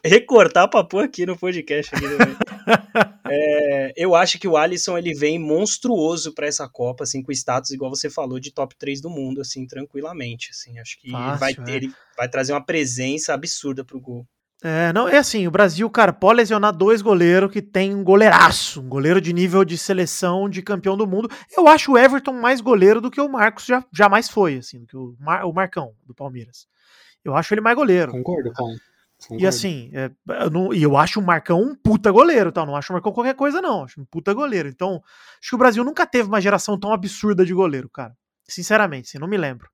recortar 0.04 0.68
pra 0.68 0.84
pôr 0.84 1.04
aqui 1.04 1.24
no 1.24 1.36
podcast. 1.36 1.94
Aqui 1.94 2.04
é, 3.30 3.92
eu 3.96 4.14
acho 4.14 4.38
que 4.38 4.48
o 4.48 4.56
Alisson 4.56 4.98
ele 4.98 5.14
vem 5.14 5.38
monstruoso 5.38 6.34
para 6.34 6.46
essa 6.46 6.68
Copa, 6.68 7.04
assim, 7.04 7.22
com 7.22 7.32
status, 7.32 7.70
igual 7.70 7.90
você 7.90 8.10
falou, 8.10 8.38
de 8.38 8.52
top 8.52 8.74
3 8.76 9.00
do 9.00 9.08
mundo, 9.08 9.40
assim, 9.40 9.66
tranquilamente. 9.66 10.50
Assim, 10.50 10.78
acho 10.78 11.00
que 11.00 11.10
Fácil, 11.10 11.38
vai, 11.38 11.72
é. 11.72 11.76
ele 11.76 11.92
vai 12.16 12.28
trazer 12.28 12.52
uma 12.52 12.64
presença 12.64 13.32
absurda 13.32 13.84
pro 13.84 14.00
gol. 14.00 14.26
É, 14.66 14.94
não, 14.94 15.06
é 15.06 15.18
assim, 15.18 15.46
o 15.46 15.50
Brasil, 15.50 15.90
cara, 15.90 16.10
pode 16.10 16.38
lesionar 16.38 16.74
dois 16.74 17.02
goleiros 17.02 17.52
que 17.52 17.60
tem 17.60 17.94
um 17.94 18.02
goleiraço, 18.02 18.80
um 18.80 18.88
goleiro 18.88 19.20
de 19.20 19.30
nível 19.30 19.62
de 19.62 19.76
seleção 19.76 20.48
de 20.48 20.62
campeão 20.62 20.96
do 20.96 21.06
mundo. 21.06 21.28
Eu 21.54 21.68
acho 21.68 21.92
o 21.92 21.98
Everton 21.98 22.32
mais 22.32 22.62
goleiro 22.62 22.98
do 22.98 23.10
que 23.10 23.20
o 23.20 23.28
Marcos 23.28 23.66
já, 23.66 23.84
jamais 23.92 24.26
foi, 24.26 24.56
assim, 24.56 24.80
do 24.80 24.86
que 24.86 24.96
o, 24.96 25.14
Mar, 25.20 25.44
o 25.44 25.52
Marcão 25.52 25.92
do 26.06 26.14
Palmeiras. 26.14 26.66
Eu 27.22 27.36
acho 27.36 27.52
ele 27.52 27.60
mais 27.60 27.76
goleiro. 27.76 28.12
Concordo, 28.12 28.54
Paulo. 28.54 28.74
E 29.38 29.46
assim, 29.46 29.90
é, 29.92 30.10
eu 30.42 30.50
não, 30.50 30.72
e 30.72 30.82
eu 30.82 30.96
acho 30.96 31.20
o 31.20 31.22
Marcão 31.22 31.60
um 31.60 31.74
puta 31.74 32.10
goleiro, 32.10 32.50
tá? 32.50 32.64
Não 32.64 32.74
acho 32.74 32.90
o 32.90 32.94
Marcão 32.94 33.12
qualquer 33.12 33.34
coisa, 33.34 33.60
não. 33.60 33.84
Acho 33.84 34.00
um 34.00 34.04
puta 34.06 34.32
goleiro. 34.32 34.68
Então, 34.68 35.02
acho 35.40 35.50
que 35.50 35.54
o 35.54 35.58
Brasil 35.58 35.84
nunca 35.84 36.06
teve 36.06 36.28
uma 36.28 36.40
geração 36.40 36.80
tão 36.80 36.90
absurda 36.90 37.44
de 37.44 37.52
goleiro, 37.52 37.90
cara. 37.90 38.16
Sinceramente, 38.48 39.08
assim, 39.08 39.18
não 39.18 39.28
me 39.28 39.36
lembro. 39.36 39.68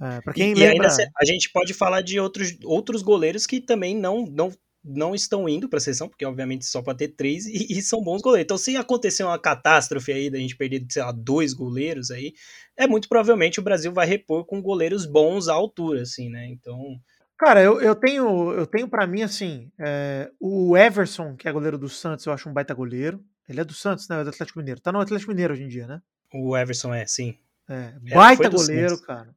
É, 0.00 0.20
para 0.20 0.32
quem 0.32 0.52
e, 0.52 0.54
lembra... 0.54 0.88
ainda 0.88 1.12
a 1.16 1.24
gente 1.24 1.50
pode 1.52 1.72
falar 1.72 2.00
de 2.00 2.18
outros, 2.18 2.56
outros 2.64 3.02
goleiros 3.02 3.46
que 3.46 3.60
também 3.60 3.96
não, 3.96 4.26
não, 4.26 4.52
não 4.84 5.14
estão 5.14 5.48
indo 5.48 5.68
para 5.68 5.78
a 5.78 5.80
seleção, 5.80 6.08
porque 6.08 6.26
obviamente 6.26 6.66
só 6.66 6.82
pode 6.82 6.98
ter 6.98 7.08
três 7.08 7.46
e, 7.46 7.78
e, 7.78 7.82
são 7.82 8.02
bons 8.02 8.20
goleiros. 8.20 8.44
Então, 8.44 8.58
se 8.58 8.76
acontecer 8.76 9.22
uma 9.24 9.38
catástrofe 9.38 10.12
aí 10.12 10.30
da 10.30 10.38
gente 10.38 10.56
perder, 10.56 10.84
sei 10.90 11.02
lá, 11.02 11.12
dois 11.12 11.52
goleiros 11.52 12.10
aí, 12.10 12.34
é 12.76 12.86
muito 12.86 13.08
provavelmente 13.08 13.60
o 13.60 13.62
Brasil 13.62 13.92
vai 13.92 14.06
repor 14.06 14.44
com 14.44 14.60
goleiros 14.60 15.06
bons 15.06 15.48
à 15.48 15.54
altura, 15.54 16.02
assim, 16.02 16.28
né? 16.28 16.46
Então. 16.46 17.00
Cara, 17.38 17.62
eu, 17.62 17.80
eu 17.80 17.94
tenho, 17.94 18.52
eu 18.52 18.66
tenho 18.66 18.88
para 18.88 19.06
mim 19.06 19.22
assim, 19.22 19.70
é, 19.80 20.30
o 20.38 20.76
Everson, 20.76 21.34
que 21.36 21.48
é 21.48 21.52
goleiro 21.52 21.76
do 21.76 21.88
Santos, 21.88 22.26
eu 22.26 22.32
acho 22.32 22.48
um 22.48 22.52
baita 22.52 22.74
goleiro. 22.74 23.24
Ele 23.48 23.60
é 23.60 23.64
do 23.64 23.74
Santos, 23.74 24.08
né? 24.08 24.20
É 24.20 24.24
do 24.24 24.30
Atlético 24.30 24.58
Mineiro. 24.58 24.80
Tá 24.80 24.90
no 24.90 25.00
Atlético 25.00 25.30
Mineiro 25.30 25.52
hoje 25.52 25.64
em 25.64 25.68
dia, 25.68 25.86
né? 25.86 26.00
O 26.32 26.56
Everson 26.56 26.94
é, 26.94 27.06
sim. 27.06 27.38
É, 27.68 27.92
baita 28.14 28.48
goleiro, 28.48 28.90
Santos. 28.90 29.06
cara. 29.06 29.34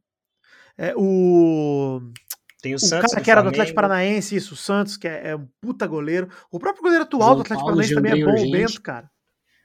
É, 0.77 0.93
o. 0.95 2.01
Tem 2.61 2.73
o, 2.73 2.77
o 2.77 2.79
Santos. 2.79 3.11
cara 3.11 3.23
que 3.23 3.31
era 3.31 3.41
do 3.41 3.49
Atlético 3.49 3.75
Paranaense, 3.75 4.35
isso, 4.35 4.53
o 4.53 4.57
Santos, 4.57 4.97
que 4.97 5.07
é, 5.07 5.29
é 5.29 5.35
um 5.35 5.47
puta 5.61 5.87
goleiro. 5.87 6.29
O 6.51 6.59
próprio 6.59 6.83
goleiro 6.83 7.03
atual 7.03 7.29
João 7.29 7.35
do 7.35 7.41
Atlético 7.41 7.65
Paranaense 7.65 7.95
também 7.95 8.21
é 8.21 8.25
bom, 8.25 8.47
o 8.47 8.51
Bento, 8.51 8.81
cara. 8.81 9.09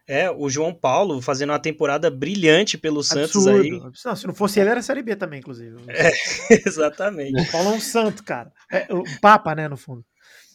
É, 0.07 0.31
o 0.31 0.51
João 0.51 0.75
Paulo 0.75 1.23
fazendo 1.23 1.51
uma 1.51 1.59
temporada 1.59 2.11
brilhante 2.11 2.77
pelo 2.77 2.99
Absurdo. 2.99 3.29
Santos 3.29 3.47
aí. 3.47 3.71
Não, 3.71 4.17
se 4.17 4.27
não 4.27 4.35
fosse 4.35 4.61
ele, 4.61 4.71
era 4.71 4.83
Série 4.83 5.03
B 5.03 5.15
também, 5.15 5.39
inclusive. 5.39 5.77
É, 5.89 6.11
exatamente. 6.67 7.41
O 7.41 7.53
Paulo 7.53 7.71
é 7.71 7.75
um 7.75 7.81
santo, 7.81 8.25
cara. 8.25 8.53
É, 8.71 8.87
o 8.93 9.05
Papa, 9.21 9.55
né, 9.55 9.69
no 9.69 9.77
fundo. 9.77 10.05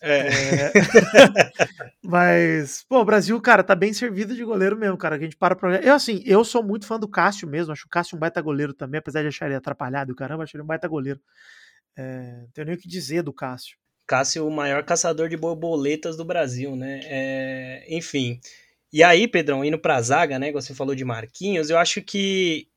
É. 0.02 0.28
É... 0.28 0.72
Mas, 2.04 2.84
pô, 2.88 3.00
o 3.00 3.06
Brasil, 3.06 3.40
cara, 3.42 3.64
tá 3.64 3.76
bem 3.76 3.94
servido 3.94 4.36
de 4.36 4.44
goleiro 4.44 4.78
mesmo, 4.78 4.98
cara. 4.98 5.18
Que 5.18 5.24
a 5.24 5.28
gente 5.28 5.38
para 5.38 5.56
pra... 5.56 5.78
Eu, 5.78 5.94
assim, 5.94 6.22
eu 6.26 6.44
sou 6.44 6.64
muito 6.64 6.86
fã 6.86 7.00
do 7.00 7.08
Cássio 7.08 7.48
mesmo. 7.48 7.74
Acho 7.74 7.86
o 7.86 7.90
Cássio 7.90 8.16
um 8.16 8.20
baita 8.20 8.42
goleiro 8.42 8.74
também, 8.74 9.00
apesar 9.00 9.22
de 9.22 9.28
achar 9.28 9.48
ele 9.48 9.56
atrapalhado. 9.56 10.16
Caramba, 10.16 10.44
acho 10.44 10.56
ele 10.56 10.64
um 10.64 10.68
baita 10.68 10.88
goleiro. 10.88 11.20
É... 11.96 12.42
Não 12.42 12.50
tenho 12.54 12.68
nem 12.68 12.76
o 12.76 12.80
que 12.80 12.88
dizer 12.88 13.24
do 13.24 13.34
Cássio. 13.34 13.78
Cássio, 14.06 14.48
o 14.48 14.52
maior 14.52 14.84
caçador 14.84 15.28
de 15.28 15.36
borboletas 15.36 16.16
do 16.16 16.24
Brasil, 16.24 16.76
né? 16.76 17.02
É... 17.04 17.86
Enfim. 17.90 18.40
E 18.92 19.04
aí, 19.04 19.28
Pedrão, 19.28 19.66
indo 19.66 19.78
pra 19.78 20.02
zaga, 20.02 20.40
né? 20.40 20.52
Você 20.52 20.74
falou 20.74 20.96
de 20.96 21.04
Marquinhos, 21.04 21.70
eu 21.70 21.78
acho 21.78 22.02
que. 22.02 22.68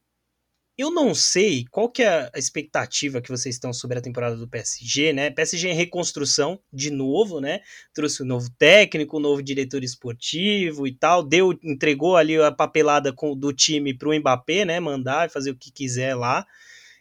Eu 0.81 0.91
não 0.91 1.15
sei 1.15 1.67
qual 1.71 1.91
que 1.91 2.03
é 2.03 2.31
a 2.35 2.39
expectativa 2.39 3.21
que 3.21 3.29
vocês 3.29 3.55
estão 3.55 3.71
sobre 3.71 3.99
a 3.99 4.01
temporada 4.01 4.35
do 4.35 4.49
PSG, 4.49 5.13
né? 5.13 5.31
PSG 5.31 5.69
em 5.69 5.75
reconstrução 5.75 6.59
de 6.73 6.91
novo, 6.91 7.39
né? 7.39 7.61
Trouxe 7.93 8.23
um 8.23 8.27
novo 8.27 8.49
técnico, 8.59 9.19
um 9.19 9.21
novo 9.21 9.43
diretor 9.43 9.85
esportivo 9.85 10.87
e 10.87 10.93
tal, 10.95 11.23
deu, 11.23 11.53
entregou 11.63 12.17
ali 12.17 12.41
a 12.41 12.51
papelada 12.51 13.13
com, 13.13 13.37
do 13.37 13.53
time 13.53 13.93
pro 13.93 14.19
Mbappé, 14.19 14.65
né? 14.65 14.81
Mandar 14.81 15.27
e 15.27 15.31
fazer 15.31 15.51
o 15.51 15.55
que 15.55 15.71
quiser 15.71 16.15
lá. 16.15 16.47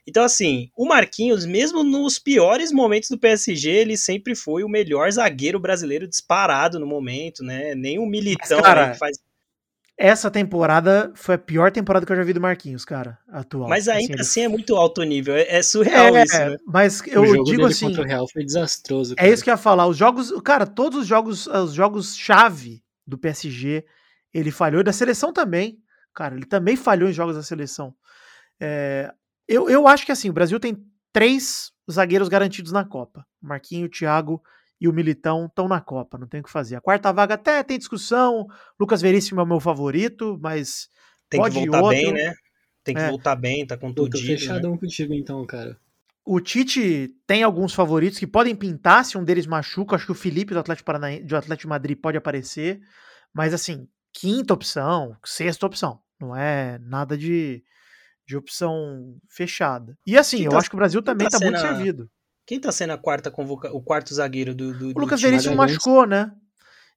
Então, 0.06 0.26
assim, 0.26 0.70
o 0.76 0.86
Marquinhos, 0.86 1.46
mesmo 1.46 1.82
nos 1.82 2.20
piores 2.20 2.74
momentos 2.74 3.10
do 3.10 3.18
PSG, 3.18 3.70
ele 3.70 3.96
sempre 3.96 4.36
foi 4.36 4.62
o 4.62 4.70
melhor 4.70 5.10
zagueiro 5.10 5.58
brasileiro 5.58 6.06
disparado 6.06 6.82
no 6.82 6.86
momento, 6.86 7.46
né? 7.46 7.74
Nem 7.76 7.98
o 7.98 8.06
Militão 8.06 8.58
Mas, 8.58 8.68
cara, 8.68 8.88
né, 8.88 8.96
faz. 8.96 9.18
Essa 10.02 10.32
temporada 10.32 11.12
foi 11.14 11.36
a 11.36 11.38
pior 11.38 11.74
temporada 11.74 12.06
que 12.06 12.12
eu 12.14 12.16
já 12.16 12.24
vi 12.24 12.32
do 12.32 12.40
Marquinhos, 12.40 12.86
cara, 12.86 13.20
atual. 13.28 13.68
Mas 13.68 13.90
ainda 13.90 14.14
assim, 14.14 14.22
assim 14.22 14.42
é 14.44 14.48
muito 14.48 14.74
alto 14.78 15.04
nível, 15.04 15.36
é, 15.36 15.58
é 15.58 15.62
surreal 15.62 16.16
é, 16.16 16.24
isso, 16.24 16.40
né? 16.40 16.56
Mas 16.66 17.04
eu 17.06 17.22
o 17.22 17.26
jogo 17.26 17.44
digo 17.44 17.58
dele 17.58 17.74
assim. 17.74 17.88
contra 17.88 18.04
o 18.04 18.06
Real 18.06 18.26
foi 18.32 18.46
desastroso. 18.46 19.12
É 19.12 19.16
cara. 19.18 19.28
isso 19.28 19.44
que 19.44 19.50
eu 19.50 19.54
ia 19.54 19.58
falar. 19.58 19.88
Os 19.88 19.98
jogos, 19.98 20.32
cara, 20.42 20.66
todos 20.66 21.00
os 21.00 21.06
jogos, 21.06 21.48
os 21.48 21.74
jogos 21.74 22.16
chave 22.16 22.82
do 23.06 23.18
PSG, 23.18 23.84
ele 24.34 24.52
falhou 24.52 24.80
e 24.80 24.86
da 24.86 24.94
seleção 24.94 25.34
também. 25.34 25.78
Cara, 26.16 26.34
ele 26.34 26.46
também 26.46 26.78
falhou 26.78 27.10
em 27.10 27.14
jogos 27.14 27.36
da 27.36 27.44
seleção. 27.44 27.94
É, 28.58 29.12
eu, 29.50 29.70
eu 29.70 29.86
acho 29.86 30.06
que 30.06 30.14
assim, 30.14 30.30
o 30.30 30.34
Brasil 30.34 30.62
tem 30.62 30.78
três 31.12 31.74
zagueiros 31.92 32.30
garantidos 32.30 32.72
na 32.72 32.86
Copa. 32.86 33.28
O 33.44 33.48
Marquinho, 33.48 33.88
o 33.88 33.90
Thiago 33.90 34.42
e 34.80 34.88
o 34.88 34.94
Militão 34.94 35.46
estão 35.46 35.68
na 35.68 35.82
Copa, 35.82 36.18
não 36.18 36.28
tem 36.28 36.40
o 36.40 36.44
que 36.44 36.50
fazer. 36.52 36.76
A 36.76 36.82
quarta 36.82 37.12
vaga 37.12 37.34
até 37.34 37.62
tem 37.64 37.78
discussão. 37.78 38.48
Lucas 38.80 39.02
Veríssimo 39.02 39.40
é 39.40 39.44
o 39.44 39.48
meu 39.48 39.60
favorito, 39.60 40.40
mas 40.42 40.88
Tem 41.30 41.40
pode 41.40 41.56
que 41.60 41.66
voltar 41.66 41.82
outro. 41.84 41.98
bem, 41.98 42.14
né? 42.14 42.34
Tem 42.84 42.96
que 42.96 43.02
É. 43.02 43.10
voltar 43.10 43.36
bem, 43.36 43.68
tá 43.68 43.78
com 43.78 43.90
Eu 43.90 43.94
tô 43.94 44.04
tudo. 44.06 44.18
Né? 44.20 44.26
fechadão 44.26 44.78
contigo 44.78 45.14
então, 45.14 45.46
cara. 45.46 45.78
O 46.26 46.40
Tite 46.40 47.10
tem 47.28 47.44
alguns 47.44 47.74
favoritos 47.74 48.20
que 48.20 48.28
podem 48.28 48.56
pintar 48.56 49.04
se 49.04 49.18
um 49.18 49.24
deles 49.24 49.48
machuca. 49.48 49.96
Acho 49.96 50.06
que 50.06 50.12
o 50.12 50.16
Felipe 50.16 50.54
do 50.54 50.60
Atlético, 50.60 50.86
Paranaense, 50.86 51.24
do 51.24 51.36
Atlético 51.36 51.64
de 51.68 51.70
Madrid 51.70 51.98
pode 52.00 52.18
aparecer. 52.18 52.80
Mas 53.34 53.54
assim, 53.54 53.88
quinta 54.14 54.54
opção, 54.54 55.16
sexta 55.26 55.66
opção. 55.66 56.00
Não 56.20 56.36
é 56.36 56.78
nada 56.84 57.18
de, 57.18 57.64
de 58.28 58.38
opção 58.38 59.18
fechada. 59.28 59.98
E 60.06 60.18
assim, 60.18 60.38
Quem 60.38 60.46
eu 60.46 60.58
acho 60.58 60.70
que 60.70 60.76
o 60.76 60.78
Brasil 60.78 61.02
também 61.02 61.28
tá 61.28 61.40
tá, 61.40 61.46
muito 61.46 61.60
servido. 61.60 62.10
Quem 62.50 62.60
tá 62.60 62.72
sendo 62.72 62.94
a 62.94 62.98
quarta 62.98 63.30
convoca... 63.30 63.72
o 63.72 63.80
quarto 63.80 64.12
zagueiro 64.12 64.56
do, 64.56 64.74
do, 64.74 64.88
O 64.98 65.02
Lucas? 65.02 65.22
Veríssimo 65.22 65.56
Magalhães. 65.56 65.78
machucou, 65.78 66.08
né? 66.08 66.32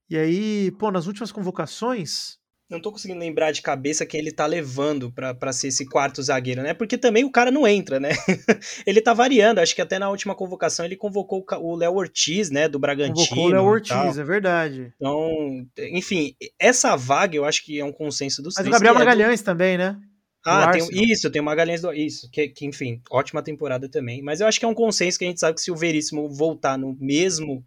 E 0.09 0.17
aí, 0.17 0.71
pô, 0.79 0.91
nas 0.91 1.07
últimas 1.07 1.31
convocações, 1.31 2.38
Não 2.71 2.81
tô 2.81 2.91
conseguindo 2.91 3.21
lembrar 3.21 3.53
de 3.53 3.61
cabeça 3.61 4.07
quem 4.07 4.19
ele 4.19 4.33
tá 4.33 4.47
levando 4.47 5.12
pra 5.12 5.53
ser 5.53 5.69
esse 5.69 5.85
quarto 5.85 6.23
zagueiro, 6.23 6.62
né? 6.62 6.73
Porque 6.73 6.97
também 6.97 7.23
o 7.23 7.31
cara 7.31 7.51
não 7.51 7.69
entra, 7.69 8.01
né? 8.01 8.12
ele 8.87 9.03
tá 9.03 9.12
variando. 9.12 9.59
Acho 9.59 9.75
que 9.75 9.83
até 9.83 9.99
na 9.99 10.09
última 10.09 10.35
convocação 10.35 10.87
ele 10.87 10.97
convocou 10.97 11.45
o 11.61 11.77
Léo 11.77 11.97
Ortiz, 11.97 12.49
né? 12.51 12.67
Do 12.67 12.79
Bragantino. 12.79 13.15
convocou 13.29 13.45
o 13.45 13.49
Léo. 13.51 13.65
Ortiz, 13.65 14.17
é 14.17 14.25
verdade. 14.25 14.91
Então, 14.97 15.67
enfim, 15.91 16.35
essa 16.59 16.97
vaga 16.97 17.37
eu 17.37 17.45
acho 17.45 17.62
que 17.62 17.79
é 17.79 17.85
um 17.85 17.93
consenso 17.93 18.41
dos 18.43 18.55
Mas 18.57 18.67
o. 18.67 18.71
Gabriel 18.71 18.95
que 18.95 19.03
é 19.03 19.05
do- 19.05 19.07
Magalhães 19.07 19.43
também, 19.43 19.77
né? 19.77 20.01
Ah, 20.45 20.71
tem, 20.71 20.89
isso, 21.11 21.31
tem 21.31 21.41
o 21.41 21.45
Magalhães 21.45 21.81
do. 21.81 21.93
Isso, 21.93 22.29
que, 22.31 22.49
que, 22.49 22.67
enfim, 22.67 23.01
ótima 23.11 23.43
temporada 23.43 23.89
também. 23.89 24.23
Mas 24.23 24.41
eu 24.41 24.47
acho 24.47 24.59
que 24.59 24.65
é 24.65 24.69
um 24.69 24.75
consenso 24.75 25.19
que 25.19 25.25
a 25.25 25.29
gente 25.29 25.41
sabe 25.41 25.55
que 25.55 25.61
se 25.61 25.71
o 25.71 25.77
Veríssimo 25.77 26.29
voltar 26.29 26.77
no 26.77 26.97
mesmo 27.01 27.65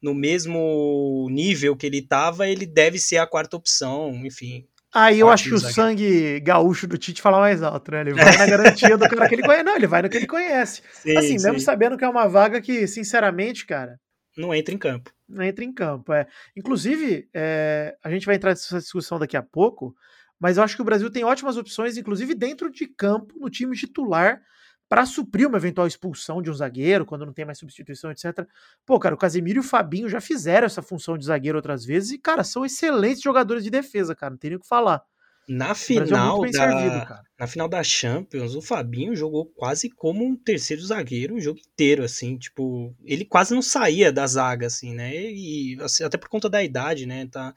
no 0.00 0.14
mesmo 0.14 1.28
nível 1.30 1.76
que 1.76 1.86
ele 1.86 2.02
tava, 2.02 2.48
ele 2.48 2.66
deve 2.66 2.98
ser 2.98 3.18
a 3.18 3.26
quarta 3.26 3.56
opção, 3.56 4.10
enfim. 4.26 4.66
Aí 4.94 5.20
eu 5.20 5.28
Ótimo 5.28 5.54
acho 5.54 5.62
que 5.62 5.68
o 5.68 5.72
sangue 5.72 6.40
gaúcho 6.40 6.86
do 6.86 6.98
Tite 6.98 7.22
fala 7.22 7.38
mais 7.40 7.62
alto, 7.62 7.90
né? 7.92 8.02
Ele 8.02 8.12
vai 8.12 8.36
na 8.36 8.46
garantia 8.46 8.98
do 8.98 9.08
cara 9.08 9.28
que 9.28 9.36
ele 9.36 9.42
conhece. 9.42 9.62
Não, 9.62 9.76
ele 9.76 9.86
vai 9.86 10.02
no 10.02 10.10
que 10.10 10.16
ele 10.18 10.26
conhece. 10.26 10.82
Sim, 10.92 11.16
assim, 11.16 11.38
sim. 11.38 11.44
mesmo 11.46 11.60
sabendo 11.60 11.96
que 11.96 12.04
é 12.04 12.08
uma 12.08 12.26
vaga 12.28 12.60
que, 12.60 12.86
sinceramente, 12.86 13.64
cara, 13.64 13.98
Não 14.36 14.54
entra 14.54 14.74
em 14.74 14.78
campo. 14.78 15.10
não 15.26 15.42
entra 15.42 15.64
em 15.64 15.72
campo. 15.72 16.12
É. 16.12 16.26
Inclusive, 16.54 17.26
é, 17.32 17.94
a 18.04 18.10
gente 18.10 18.26
vai 18.26 18.34
entrar 18.34 18.50
nessa 18.50 18.78
discussão 18.80 19.18
daqui 19.18 19.36
a 19.36 19.42
pouco, 19.42 19.94
mas 20.42 20.56
eu 20.56 20.64
acho 20.64 20.74
que 20.74 20.82
o 20.82 20.84
Brasil 20.84 21.08
tem 21.08 21.22
ótimas 21.22 21.56
opções, 21.56 21.96
inclusive 21.96 22.34
dentro 22.34 22.68
de 22.68 22.88
campo, 22.88 23.38
no 23.38 23.48
time 23.48 23.76
titular, 23.76 24.42
para 24.88 25.06
suprir 25.06 25.46
uma 25.46 25.56
eventual 25.56 25.86
expulsão 25.86 26.42
de 26.42 26.50
um 26.50 26.52
zagueiro, 26.52 27.06
quando 27.06 27.24
não 27.24 27.32
tem 27.32 27.44
mais 27.44 27.58
substituição, 27.58 28.10
etc. 28.10 28.44
Pô, 28.84 28.98
cara, 28.98 29.14
o 29.14 29.18
Casemiro 29.18 29.58
e 29.58 29.60
o 29.60 29.62
Fabinho 29.62 30.08
já 30.08 30.20
fizeram 30.20 30.66
essa 30.66 30.82
função 30.82 31.16
de 31.16 31.26
zagueiro 31.26 31.56
outras 31.56 31.84
vezes 31.84 32.10
e, 32.10 32.18
cara, 32.18 32.42
são 32.42 32.66
excelentes 32.66 33.22
jogadores 33.22 33.62
de 33.62 33.70
defesa, 33.70 34.16
cara, 34.16 34.32
não 34.32 34.36
tem 34.36 34.50
nem 34.50 34.56
o 34.56 34.60
que 34.60 34.66
falar. 34.66 35.04
Na 35.48 35.70
é 35.70 35.74
final, 35.74 36.40
bem 36.40 36.50
da, 36.50 36.58
servido, 36.58 37.06
na 37.38 37.46
final 37.46 37.68
da 37.68 37.82
Champions, 37.82 38.54
o 38.56 38.62
Fabinho 38.62 39.14
jogou 39.14 39.46
quase 39.46 39.90
como 39.90 40.24
um 40.24 40.36
terceiro 40.36 40.82
zagueiro 40.82 41.36
o 41.36 41.40
jogo 41.40 41.60
inteiro, 41.60 42.02
assim, 42.02 42.36
tipo, 42.36 42.94
ele 43.04 43.24
quase 43.24 43.54
não 43.54 43.62
saía 43.62 44.12
da 44.12 44.26
zaga, 44.26 44.66
assim, 44.66 44.92
né? 44.92 45.14
E 45.14 45.76
assim, 45.80 46.04
até 46.04 46.16
por 46.16 46.28
conta 46.28 46.50
da 46.50 46.62
idade, 46.62 47.06
né? 47.06 47.26
Tá. 47.26 47.54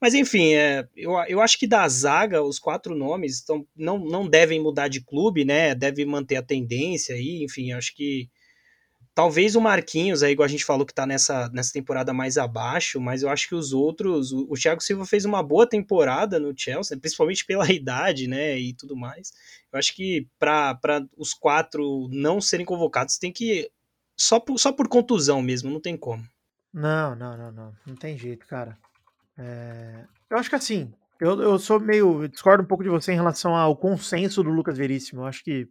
Mas 0.00 0.14
enfim, 0.14 0.54
é, 0.54 0.86
eu, 0.96 1.12
eu 1.28 1.40
acho 1.40 1.58
que 1.58 1.66
da 1.66 1.86
zaga, 1.88 2.42
os 2.42 2.58
quatro 2.58 2.94
nomes 2.94 3.42
tão, 3.42 3.66
não, 3.76 3.98
não 3.98 4.28
devem 4.28 4.60
mudar 4.60 4.88
de 4.88 5.00
clube, 5.00 5.44
né? 5.44 5.74
Deve 5.74 6.04
manter 6.04 6.36
a 6.36 6.42
tendência 6.42 7.14
aí, 7.14 7.42
enfim, 7.44 7.72
acho 7.72 7.94
que 7.94 8.28
talvez 9.14 9.54
o 9.54 9.60
Marquinhos, 9.60 10.22
aí, 10.22 10.32
igual 10.32 10.44
a 10.44 10.50
gente 10.50 10.64
falou 10.64 10.84
que 10.84 10.92
tá 10.92 11.06
nessa, 11.06 11.48
nessa 11.50 11.72
temporada 11.72 12.12
mais 12.12 12.36
abaixo, 12.36 13.00
mas 13.00 13.22
eu 13.22 13.30
acho 13.30 13.48
que 13.48 13.54
os 13.54 13.72
outros, 13.72 14.32
o, 14.32 14.46
o 14.50 14.54
Thiago 14.54 14.82
Silva 14.82 15.06
fez 15.06 15.24
uma 15.24 15.42
boa 15.42 15.66
temporada 15.68 16.40
no 16.40 16.52
Chelsea, 16.56 16.98
principalmente 16.98 17.46
pela 17.46 17.70
idade, 17.72 18.26
né, 18.26 18.58
e 18.58 18.74
tudo 18.74 18.96
mais. 18.96 19.32
Eu 19.72 19.78
acho 19.78 19.94
que 19.94 20.26
para 20.38 21.06
os 21.16 21.32
quatro 21.32 22.08
não 22.10 22.40
serem 22.40 22.66
convocados 22.66 23.16
tem 23.16 23.32
que 23.32 23.70
só 24.16 24.40
por, 24.40 24.58
só 24.58 24.72
por 24.72 24.88
contusão 24.88 25.40
mesmo, 25.40 25.70
não 25.70 25.80
tem 25.80 25.96
como. 25.96 26.24
Não, 26.72 27.14
não, 27.14 27.36
não, 27.36 27.52
não. 27.52 27.76
Não 27.86 27.94
tem 27.94 28.18
jeito, 28.18 28.46
cara. 28.46 28.76
É, 29.38 30.06
Eu 30.30 30.38
acho 30.38 30.48
que 30.48 30.56
assim, 30.56 30.92
eu, 31.20 31.40
eu 31.40 31.58
sou 31.58 31.80
meio. 31.80 32.22
eu 32.22 32.28
discordo 32.28 32.62
um 32.62 32.66
pouco 32.66 32.84
de 32.84 32.90
você 32.90 33.12
em 33.12 33.16
relação 33.16 33.54
ao 33.54 33.76
consenso 33.76 34.42
do 34.42 34.50
Lucas 34.50 34.76
Veríssimo. 34.76 35.22
Eu 35.22 35.26
acho 35.26 35.42
que 35.42 35.68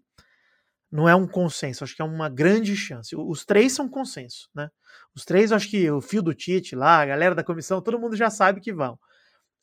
não 0.91 1.09
é 1.09 1.15
um 1.15 1.27
consenso, 1.27 1.83
acho 1.83 1.95
que 1.95 2.01
é 2.01 2.05
uma 2.05 2.29
grande 2.29 2.75
chance. 2.75 3.15
Os 3.15 3.45
três 3.45 3.73
são 3.73 3.89
consenso, 3.89 4.47
né? 4.53 4.69
Os 5.15 5.25
três, 5.25 5.51
acho 5.51 5.69
que 5.69 5.89
o 5.89 6.01
fio 6.01 6.21
do 6.21 6.33
Tite 6.33 6.75
lá, 6.75 7.01
a 7.01 7.05
galera 7.05 7.35
da 7.35 7.43
comissão, 7.43 7.81
todo 7.81 7.99
mundo 7.99 8.15
já 8.15 8.29
sabe 8.29 8.61
que 8.61 8.73
vão. 8.73 8.97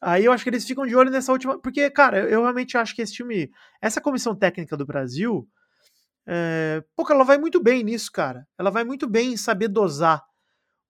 Aí 0.01 0.25
eu 0.25 0.33
acho 0.33 0.43
que 0.43 0.51
eles 0.51 0.67
ficam 0.67 0.87
de 0.87 0.97
olho 0.97 1.11
nessa 1.11 1.31
última. 1.33 1.61
Porque, 1.61 1.91
cara, 1.91 2.19
eu 2.29 2.43
realmente 2.43 2.77
acho 2.77 2.95
que 2.95 3.03
esse 3.03 3.13
time. 3.13 3.51
Essa 3.83 4.01
comissão 4.01 4.35
técnica 4.35 4.77
do 4.77 4.87
Brasil. 4.87 5.47
É, 6.27 6.83
pô, 6.97 7.05
ela 7.11 7.25
vai 7.25 7.39
muito 7.39 7.63
bem 7.63 7.83
nisso, 7.85 8.11
cara. 8.13 8.47
Ela 8.59 8.71
vai 8.71 8.85
muito 8.85 9.09
bem 9.09 9.33
em 9.33 9.37
saber 9.37 9.69
dosar 9.69 10.23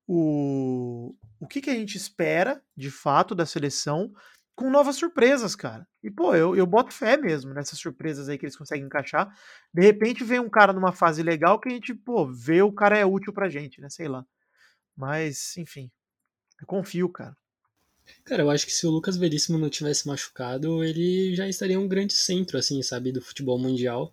o, 0.06 1.14
o 1.40 1.46
que, 1.46 1.60
que 1.60 1.70
a 1.70 1.74
gente 1.74 1.96
espera, 1.96 2.62
de 2.76 2.90
fato, 2.90 3.34
da 3.34 3.46
seleção, 3.46 4.12
com 4.54 4.70
novas 4.70 4.96
surpresas, 4.96 5.56
cara. 5.56 5.88
E, 6.02 6.10
pô, 6.10 6.34
eu, 6.34 6.54
eu 6.54 6.66
boto 6.66 6.92
fé 6.92 7.16
mesmo 7.16 7.54
nessas 7.54 7.78
surpresas 7.78 8.28
aí 8.28 8.36
que 8.36 8.44
eles 8.44 8.56
conseguem 8.56 8.84
encaixar. 8.84 9.34
De 9.72 9.80
repente 9.80 10.22
vem 10.22 10.38
um 10.38 10.50
cara 10.50 10.72
numa 10.72 10.92
fase 10.92 11.22
legal 11.22 11.58
que 11.58 11.68
a 11.68 11.72
gente, 11.72 11.94
pô, 11.94 12.30
vê 12.30 12.60
o 12.60 12.70
cara 12.70 12.98
é 12.98 13.06
útil 13.06 13.32
pra 13.32 13.48
gente, 13.48 13.80
né? 13.80 13.88
Sei 13.88 14.06
lá. 14.06 14.22
Mas, 14.94 15.56
enfim. 15.56 15.90
Eu 16.60 16.66
confio, 16.66 17.08
cara. 17.08 17.34
Cara, 18.24 18.42
eu 18.42 18.50
acho 18.50 18.66
que 18.66 18.72
se 18.72 18.86
o 18.86 18.90
Lucas 18.90 19.16
Veríssimo 19.16 19.56
não 19.56 19.70
tivesse 19.70 20.06
machucado, 20.06 20.84
ele 20.84 21.34
já 21.34 21.48
estaria 21.48 21.80
um 21.80 21.88
grande 21.88 22.12
centro, 22.12 22.58
assim, 22.58 22.82
sabe, 22.82 23.12
do 23.12 23.22
futebol 23.22 23.58
mundial. 23.58 24.12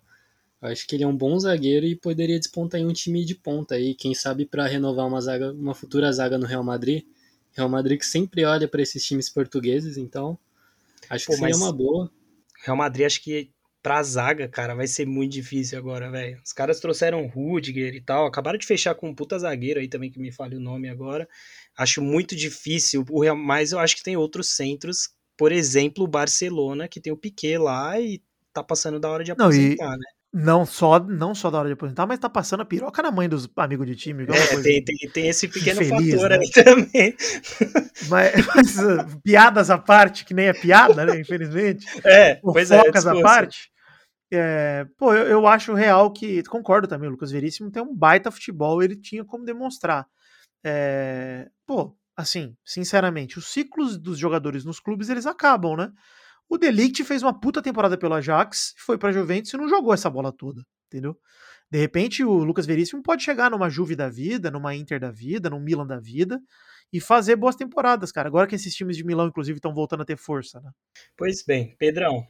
Eu 0.62 0.68
acho 0.68 0.86
que 0.86 0.96
ele 0.96 1.04
é 1.04 1.06
um 1.06 1.16
bom 1.16 1.38
zagueiro 1.38 1.84
e 1.84 1.94
poderia 1.94 2.38
despontar 2.38 2.80
em 2.80 2.86
um 2.86 2.92
time 2.92 3.24
de 3.24 3.34
ponta 3.34 3.74
aí, 3.74 3.94
quem 3.94 4.14
sabe 4.14 4.46
para 4.46 4.66
renovar 4.66 5.06
uma 5.06 5.20
zaga, 5.20 5.52
uma 5.52 5.74
futura 5.74 6.10
zaga 6.10 6.38
no 6.38 6.46
Real 6.46 6.64
Madrid. 6.64 7.04
Real 7.58 7.68
Madrid 7.68 7.98
que 7.98 8.06
sempre 8.06 8.44
olha 8.44 8.68
para 8.68 8.80
esses 8.80 9.04
times 9.04 9.28
portugueses, 9.28 9.96
então 9.96 10.38
acho 11.10 11.26
Pô, 11.26 11.32
que 11.32 11.38
seria 11.38 11.56
uma 11.56 11.72
boa. 11.72 12.08
Real 12.64 12.76
Madrid, 12.76 13.04
acho 13.04 13.20
que 13.20 13.50
pra 13.82 14.00
zaga, 14.02 14.48
cara, 14.48 14.74
vai 14.74 14.86
ser 14.86 15.06
muito 15.06 15.32
difícil 15.32 15.76
agora, 15.76 16.08
velho. 16.10 16.40
Os 16.44 16.52
caras 16.52 16.78
trouxeram 16.78 17.26
Rudiger 17.26 17.94
e 17.94 18.00
tal, 18.00 18.26
acabaram 18.26 18.58
de 18.58 18.66
fechar 18.66 18.94
com 18.94 19.08
um 19.08 19.14
puta 19.14 19.36
zagueiro 19.38 19.80
aí 19.80 19.88
também, 19.88 20.10
que 20.10 20.20
me 20.20 20.30
fale 20.30 20.54
o 20.54 20.60
nome 20.60 20.88
agora. 20.88 21.28
Acho 21.76 22.00
muito 22.00 22.36
difícil, 22.36 23.04
o 23.10 23.20
Real, 23.22 23.36
mas 23.36 23.72
eu 23.72 23.80
acho 23.80 23.96
que 23.96 24.04
tem 24.04 24.16
outros 24.16 24.50
centros, 24.50 25.10
por 25.36 25.50
exemplo, 25.50 26.04
o 26.04 26.08
Barcelona, 26.08 26.86
que 26.86 27.00
tem 27.00 27.12
o 27.12 27.16
Piquet 27.16 27.58
lá 27.58 28.00
e 28.00 28.22
tá 28.52 28.62
passando 28.62 29.00
da 29.00 29.08
hora 29.08 29.24
de 29.24 29.32
aposentar, 29.32 29.84
não, 29.84 29.94
e, 29.94 29.98
né? 29.98 30.06
Não 30.32 30.66
só, 30.66 30.98
não 31.00 31.34
só 31.34 31.50
da 31.50 31.58
hora 31.58 31.68
de 31.68 31.72
aposentar, 31.72 32.06
mas 32.06 32.18
tá 32.18 32.28
passando 32.28 32.60
a 32.60 32.64
piroca 32.66 33.02
na 33.02 33.10
mãe 33.10 33.26
dos 33.26 33.48
amigos 33.56 33.86
de 33.86 33.96
time. 33.96 34.24
É, 34.24 34.62
tem, 34.62 34.84
tem, 34.84 34.96
tem, 35.10 35.28
esse 35.28 35.48
pequeno 35.48 35.82
infeliz, 35.82 36.20
fator 36.20 36.30
né? 36.30 36.38
aí 36.38 36.50
também. 36.64 37.16
Mas, 38.10 38.46
mas, 38.46 38.78
uh, 38.78 39.20
piadas 39.22 39.70
à 39.70 39.78
parte, 39.78 40.26
que 40.26 40.34
nem 40.34 40.48
é 40.48 40.52
piada, 40.52 41.06
né? 41.06 41.18
Infelizmente. 41.18 41.86
É, 42.04 42.34
pois 42.36 42.70
é. 42.70 42.78
Focas 42.78 43.06
à 43.06 43.18
parte. 43.22 43.70
É, 44.30 44.86
pô, 44.98 45.14
eu, 45.14 45.26
eu 45.26 45.46
acho 45.46 45.72
real 45.72 46.12
que. 46.12 46.42
Concordo 46.44 46.86
também, 46.86 47.08
o 47.08 47.12
Lucas 47.12 47.30
Veríssimo 47.30 47.70
tem 47.70 47.82
um 47.82 47.96
baita 47.96 48.30
futebol, 48.30 48.82
ele 48.82 48.96
tinha 48.96 49.24
como 49.24 49.46
demonstrar. 49.46 50.06
É, 50.62 51.48
pô, 51.66 51.96
assim, 52.14 52.54
sinceramente, 52.64 53.38
os 53.38 53.46
ciclos 53.46 53.96
dos 53.96 54.18
jogadores 54.18 54.64
nos 54.64 54.78
clubes 54.78 55.08
eles 55.08 55.24
acabam, 55.24 55.76
né? 55.76 55.90
O 56.48 56.56
Delict 56.56 57.04
fez 57.04 57.22
uma 57.22 57.38
puta 57.38 57.60
temporada 57.60 57.98
pelo 57.98 58.14
Ajax, 58.14 58.74
foi 58.78 58.96
pra 58.96 59.12
Juventus 59.12 59.52
e 59.52 59.56
não 59.56 59.68
jogou 59.68 59.92
essa 59.92 60.08
bola 60.08 60.32
toda, 60.32 60.64
entendeu? 60.86 61.16
De 61.70 61.78
repente, 61.78 62.24
o 62.24 62.32
Lucas 62.32 62.64
Veríssimo 62.64 63.02
pode 63.02 63.22
chegar 63.22 63.50
numa 63.50 63.68
Juve 63.68 63.94
da 63.94 64.08
vida, 64.08 64.50
numa 64.50 64.74
Inter 64.74 64.98
da 64.98 65.10
vida, 65.10 65.50
num 65.50 65.60
Milan 65.60 65.86
da 65.86 65.98
vida 66.00 66.40
e 66.92 67.00
fazer 67.00 67.36
boas 67.36 67.54
temporadas, 67.54 68.10
cara. 68.10 68.28
Agora 68.28 68.46
que 68.46 68.54
esses 68.54 68.74
times 68.74 68.96
de 68.96 69.04
Milão, 69.04 69.28
inclusive, 69.28 69.58
estão 69.58 69.74
voltando 69.74 70.02
a 70.02 70.06
ter 70.06 70.16
força, 70.16 70.60
né? 70.60 70.70
Pois 71.16 71.42
bem, 71.42 71.76
Pedrão, 71.78 72.26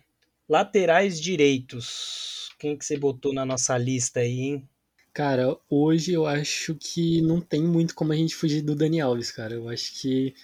laterais 0.48 1.20
direitos. 1.20 2.50
Quem 2.58 2.76
que 2.76 2.84
você 2.84 2.96
botou 2.96 3.32
na 3.32 3.46
nossa 3.46 3.78
lista 3.78 4.20
aí, 4.20 4.40
hein? 4.40 4.68
Cara, 5.12 5.56
hoje 5.70 6.12
eu 6.12 6.26
acho 6.26 6.74
que 6.74 7.22
não 7.22 7.40
tem 7.40 7.62
muito 7.62 7.94
como 7.94 8.12
a 8.12 8.16
gente 8.16 8.34
fugir 8.34 8.62
do 8.62 8.74
Dani 8.74 9.00
Alves, 9.00 9.30
cara. 9.30 9.54
Eu 9.54 9.68
acho 9.68 10.00
que 10.00 10.34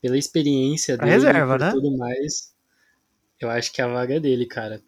pela 0.00 0.18
experiência 0.18 0.96
dele 0.96 1.12
reserva, 1.12 1.54
e 1.54 1.58
né? 1.58 1.70
tudo 1.70 1.96
mais, 1.96 2.52
eu 3.44 3.50
acho 3.50 3.72
que 3.72 3.82
a 3.82 3.86
vaga 3.86 4.16
é 4.16 4.20
dele, 4.20 4.46
cara. 4.46 4.80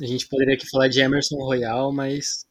A 0.00 0.04
gente 0.04 0.28
poderia 0.28 0.54
aqui 0.54 0.68
falar 0.68 0.88
de 0.88 1.00
Emerson 1.00 1.36
Royal, 1.36 1.92
mas. 1.92 2.46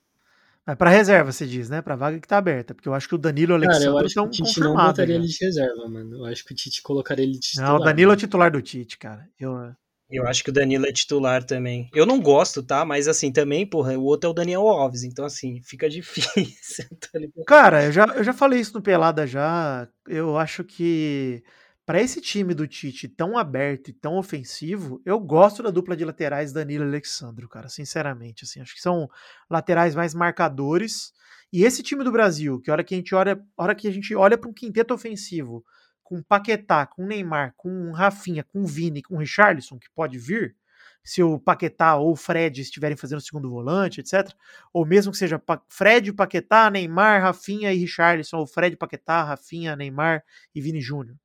Mas 0.66 0.76
pra 0.78 0.90
reserva, 0.90 1.32
você 1.32 1.46
diz, 1.46 1.70
né? 1.70 1.82
Pra 1.82 1.96
vaga 1.96 2.20
que 2.20 2.28
tá 2.28 2.38
aberta. 2.38 2.74
Porque 2.74 2.90
eu 2.90 2.94
acho 2.94 3.08
que 3.08 3.14
o 3.14 3.20
Danilo 3.20 3.52
e 3.52 3.54
o 3.54 3.56
Alexandre 3.56 3.86
Cara, 3.86 3.92
eu 3.92 3.98
acho 4.00 4.08
estão 4.08 4.30
que 4.30 4.42
o 4.42 4.46
Tite 4.46 4.60
não 4.60 4.76
botaria 4.76 5.16
ele 5.16 5.28
de 5.28 5.38
reserva, 5.40 5.88
mano. 5.88 6.18
Eu 6.18 6.26
acho 6.26 6.44
que 6.44 6.54
o 6.54 6.56
Tite 6.56 6.82
colocaria 6.82 7.24
ele 7.24 7.34
de 7.34 7.40
titular. 7.40 7.70
Não, 7.70 7.78
o 7.78 7.84
Danilo 7.84 8.12
é 8.12 8.14
o 8.16 8.18
titular 8.18 8.52
do 8.52 8.62
Tite, 8.62 8.98
cara. 8.98 9.30
Eu, 9.40 9.76
Eu 10.10 10.28
acho 10.28 10.44
que 10.44 10.50
o 10.50 10.54
Danilo 10.54 10.88
é 10.88 10.92
titular 10.92 11.44
também. 11.44 11.88
Eu 11.94 12.04
não 12.04 12.20
gosto, 12.20 12.64
tá? 12.64 12.84
Mas 12.84 13.08
assim, 13.08 13.32
também, 13.32 13.64
porra, 13.64 13.96
o 13.96 14.04
outro 14.04 14.28
é 14.28 14.32
o 14.32 14.34
Daniel 14.34 14.68
Alves. 14.68 15.04
Então, 15.04 15.24
assim, 15.24 15.62
fica 15.62 15.88
difícil. 15.90 16.86
tá? 17.00 17.20
Cara, 17.46 17.86
eu 17.86 17.92
já, 17.92 18.06
eu 18.06 18.24
já 18.24 18.34
falei 18.34 18.60
isso 18.60 18.74
no 18.74 18.82
Pelada 18.82 19.28
já. 19.28 19.88
Eu 20.08 20.36
acho 20.36 20.64
que 20.64 21.44
para 21.86 22.02
esse 22.02 22.20
time 22.20 22.54
do 22.56 22.68
Tite 22.68 23.08
tão 23.08 23.38
aberto 23.38 23.90
e 23.90 23.94
tão 23.94 24.18
ofensivo, 24.18 25.02
eu 25.06 25.20
gosto 25.20 25.62
da 25.62 25.70
dupla 25.70 25.96
de 25.96 26.04
laterais 26.04 26.52
Danilo 26.52 26.84
e 26.84 26.88
Alexandro, 26.88 27.48
cara, 27.48 27.70
sinceramente, 27.70 28.44
assim, 28.44 28.60
acho 28.60 28.74
que 28.74 28.82
são 28.82 29.08
laterais 29.50 29.94
mais 29.94 30.16
marcadores. 30.16 31.14
E 31.54 31.64
esse 31.64 31.84
time 31.84 32.04
do 32.04 32.12
Brasil, 32.12 32.60
que 32.60 32.72
hora 32.72 32.84
que 32.84 32.96
a 32.96 32.98
gente 32.98 33.14
olha, 33.14 33.40
hora 33.56 33.76
que 33.76 33.88
a 33.88 33.92
gente 33.92 34.16
olha 34.16 34.38
para 34.38 34.50
um 34.50 34.54
quinteto 34.54 34.96
ofensivo, 34.96 35.64
com 36.04 36.24
Paquetá, 36.24 36.88
com 36.88 37.06
Neymar, 37.06 37.54
com 37.56 37.92
Rafinha, 37.92 38.44
com 38.44 38.66
Vini, 38.66 39.04
com 39.04 39.18
Richarlison, 39.18 39.78
que 39.78 39.90
pode 39.94 40.18
vir, 40.18 40.56
se 41.04 41.22
o 41.22 41.40
Paquetá 41.40 41.96
ou 41.98 42.14
o 42.14 42.16
Fred 42.16 42.62
estiverem 42.62 42.98
fazendo 42.98 43.20
o 43.20 43.22
segundo 43.22 43.50
volante, 43.50 44.02
etc. 44.02 44.34
Ou 44.74 44.86
mesmo 44.88 45.12
que 45.12 45.20
seja 45.20 45.42
Fred, 45.70 46.12
Paquetá, 46.14 46.72
Neymar, 46.72 47.22
Rafinha 47.22 47.72
e 47.72 47.78
Richarlison, 47.78 48.38
ou 48.38 48.48
Fred, 48.48 48.76
Paquetá, 48.76 49.24
Rafinha, 49.24 49.76
Neymar 49.76 50.24
e 50.54 50.60
Vini 50.60 50.82
Júnior. 50.82 51.16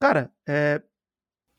Cara, 0.00 0.32
é, 0.48 0.82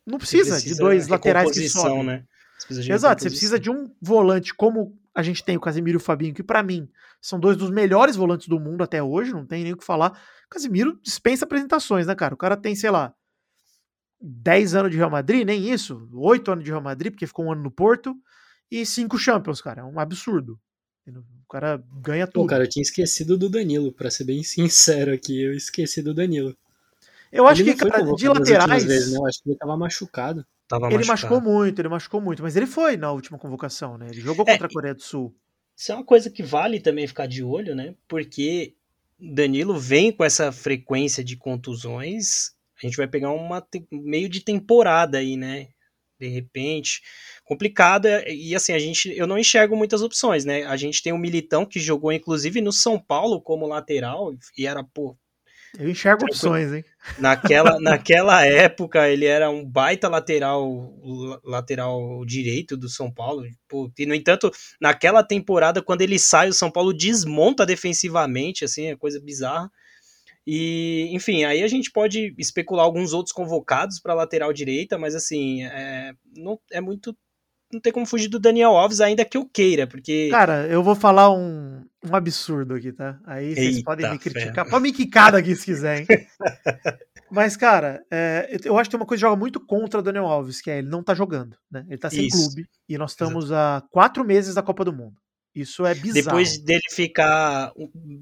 não 0.06 0.18
precisa, 0.18 0.54
precisa, 0.54 0.76
de 0.76 0.80
dois 0.80 1.08
laterais 1.08 1.52
que 1.52 1.70
sobem. 1.70 2.04
Né? 2.04 2.26
Você 2.68 2.92
Exato, 2.92 3.22
você 3.22 3.30
precisa 3.30 3.60
de 3.60 3.70
um 3.70 3.94
volante 4.02 4.54
como 4.54 5.00
a 5.14 5.22
gente 5.22 5.44
tem 5.44 5.58
o 5.58 5.62
Casemiro 5.62 5.98
e 5.98 6.02
o 6.02 6.04
Fabinho, 6.04 6.34
que 6.34 6.44
para 6.44 6.64
mim 6.64 6.90
são 7.22 7.40
dois 7.40 7.56
dos 7.56 7.70
melhores 7.70 8.16
volantes 8.16 8.48
do 8.48 8.60
mundo 8.60 8.84
até 8.84 9.02
hoje, 9.04 9.32
não 9.32 9.46
tem 9.46 9.64
nem 9.64 9.74
o 9.74 9.78
que 9.78 9.86
falar. 9.86 10.12
O 10.46 10.50
Casemiro 10.50 11.00
dispensa 11.04 11.46
apresentações, 11.46 12.08
né, 12.08 12.16
cara? 12.16 12.34
O 12.34 12.38
cara 12.38 12.58
tem, 12.58 12.76
sei 12.76 12.90
lá, 12.90 13.14
10 14.20 14.76
anos 14.76 14.92
de 14.92 14.98
Real 14.98 15.10
Madrid, 15.10 15.46
nem 15.46 15.72
isso, 15.72 16.10
8 16.14 16.52
anos 16.52 16.64
de 16.64 16.72
Real 16.72 16.82
Madrid, 16.82 17.12
porque 17.12 17.28
ficou 17.28 17.46
um 17.46 17.52
ano 17.52 17.64
no 17.64 17.72
Porto, 17.72 18.16
e 18.72 18.86
5 18.86 19.18
Champions, 19.18 19.62
cara. 19.62 19.82
É 19.82 19.84
um 19.84 20.00
absurdo. 20.00 20.60
O 21.08 21.52
cara 21.52 21.84
ganha 22.02 22.26
tudo. 22.26 22.44
Pô, 22.44 22.48
cara, 22.48 22.64
eu 22.64 22.70
tinha 22.70 22.82
esquecido 22.82 23.38
do 23.38 23.50
Danilo, 23.50 23.92
para 23.92 24.10
ser 24.10 24.24
bem 24.24 24.42
sincero 24.44 25.14
aqui, 25.14 25.42
eu 25.44 25.54
esqueci 25.54 26.02
do 26.02 26.14
Danilo. 26.14 26.56
Eu 27.32 27.48
acho 27.48 27.62
ele 27.62 27.74
que, 27.74 27.86
cara, 27.86 28.14
de 28.14 28.28
laterais. 28.28 28.84
Vezes, 28.84 29.14
né? 29.14 29.18
Eu 29.18 29.26
acho 29.26 29.42
que 29.42 29.50
ele 29.50 29.58
tava 29.58 29.78
machucado. 29.78 30.46
Tava 30.68 30.88
ele 30.88 30.98
machucado. 30.98 31.36
machucou 31.36 31.42
muito, 31.42 31.80
ele 31.80 31.90
machucou 31.90 32.22
muito, 32.22 32.44
mas 32.44 32.56
ele 32.56 32.66
foi 32.66 32.98
na 32.98 33.12
última 33.12 33.38
convocação, 33.38 33.98
né? 33.98 34.08
Ele 34.10 34.22
jogou 34.22 34.46
contra 34.46 34.68
é, 34.68 34.70
a 34.70 34.74
Coreia 34.74 34.94
do 34.94 35.02
Sul. 35.02 35.34
Isso 35.76 35.92
é 35.92 35.96
uma 35.96 36.04
coisa 36.04 36.30
que 36.30 36.44
vale 36.44 36.80
também 36.80 37.08
ficar 37.08 37.28
de 37.28 37.44
olho, 37.44 37.74
né? 37.74 37.96
Porque 38.08 38.76
Danilo 39.20 39.78
vem 39.80 40.12
com 40.12 40.24
essa 40.24 40.52
frequência 40.52 41.24
de 41.24 41.38
contusões. 41.38 42.52
A 42.82 42.86
gente 42.86 42.98
vai 42.98 43.08
pegar 43.08 43.32
uma 43.32 43.66
meio 43.92 44.28
de 44.28 44.42
temporada 44.42 45.18
aí, 45.18 45.38
né? 45.38 45.68
De 46.20 46.28
repente, 46.28 47.02
complicado 47.44 48.08
e 48.28 48.56
assim 48.56 48.74
a 48.74 48.80
gente 48.80 49.12
eu 49.18 49.26
não 49.26 49.40
enxergo 49.40 49.76
muitas 49.76 50.04
opções, 50.04 50.46
né? 50.46 50.64
A 50.66 50.78
gente 50.78 51.02
tem 51.02 51.12
o 51.12 51.18
Militão 51.18 51.66
que 51.66 51.80
jogou 51.80 52.12
inclusive 52.12 52.62
no 52.62 52.72
São 52.72 53.00
Paulo 53.00 53.42
como 53.42 53.68
lateral 53.68 54.32
e 54.56 54.68
era 54.68 54.84
pô, 54.84 55.18
eu 55.78 55.90
enxergo 55.90 56.26
opções, 56.26 56.72
hein? 56.74 56.84
Naquela, 57.18 57.80
naquela 57.80 58.46
época, 58.46 59.10
ele 59.10 59.26
era 59.26 59.50
um 59.50 59.66
baita 59.66 60.08
lateral 60.08 60.94
lateral 61.44 62.24
direito 62.26 62.78
do 62.78 62.88
São 62.88 63.12
Paulo. 63.12 63.44
E, 63.98 64.06
no 64.06 64.14
entanto, 64.14 64.52
naquela 64.80 65.24
temporada, 65.24 65.82
quando 65.82 66.02
ele 66.02 66.20
sai, 66.20 66.50
o 66.50 66.54
São 66.54 66.70
Paulo 66.70 66.94
desmonta 66.94 67.66
defensivamente, 67.66 68.64
assim, 68.64 68.88
é 68.88 68.96
coisa 68.96 69.20
bizarra. 69.20 69.70
E, 70.46 71.10
enfim, 71.12 71.44
aí 71.44 71.64
a 71.64 71.68
gente 71.68 71.92
pode 71.92 72.34
especular 72.38 72.84
alguns 72.86 73.14
outros 73.14 73.34
convocados 73.34 74.00
para 74.00 74.14
lateral 74.14 74.52
direita, 74.52 74.98
mas 74.98 75.16
assim, 75.16 75.64
é, 75.64 76.14
não, 76.36 76.60
é 76.72 76.82
muito 76.82 77.16
não 77.72 77.80
tem 77.80 77.94
como 77.94 78.06
fugir 78.06 78.28
do 78.28 78.40
Daniel 78.40 78.72
Alves, 78.72 79.00
ainda 79.00 79.24
que 79.24 79.38
eu 79.38 79.46
queira, 79.46 79.88
porque. 79.88 80.28
Cara, 80.30 80.68
eu 80.68 80.84
vou 80.84 80.96
falar 80.96 81.32
um, 81.32 81.84
um 82.04 82.16
absurdo 82.16 82.76
aqui, 82.76 82.92
tá? 82.92 83.20
Aí 83.26 83.54
vocês 83.54 83.76
Eita 83.78 83.86
podem 83.86 84.12
me 84.12 84.18
criticar. 84.18 84.70
Pode 84.70 84.84
me 84.84 84.92
quicar 84.92 85.32
daqui 85.32 85.56
se 85.56 85.66
quiser, 85.66 86.02
hein? 86.02 86.08
Mas, 87.32 87.56
cara, 87.56 88.04
é, 88.12 88.58
eu 88.66 88.78
acho 88.78 88.90
que 88.90 88.92
tem 88.92 89.00
uma 89.00 89.06
coisa 89.06 89.20
que 89.20 89.28
joga 89.28 89.40
muito 89.40 89.60
contra 89.66 90.00
o 90.02 90.04
Daniel 90.04 90.26
Alves, 90.26 90.62
que 90.62 90.70
é 90.70 90.80
ele 90.80 90.90
não 90.90 91.02
tá 91.02 91.14
jogando, 91.14 91.56
né? 91.72 91.86
Ele 91.88 91.98
tá 91.98 92.10
sem 92.10 92.28
Isso. 92.28 92.38
clube. 92.38 92.68
E 92.90 92.98
nós 92.98 93.12
estamos 93.12 93.46
Exato. 93.46 93.86
a 93.86 93.90
quatro 93.90 94.26
meses 94.26 94.56
da 94.56 94.62
Copa 94.62 94.84
do 94.84 94.92
Mundo. 94.92 95.16
Isso 95.54 95.86
é 95.86 95.94
bizarro. 95.94 96.14
Depois 96.14 96.58
dele 96.58 96.82
ficar 96.92 97.74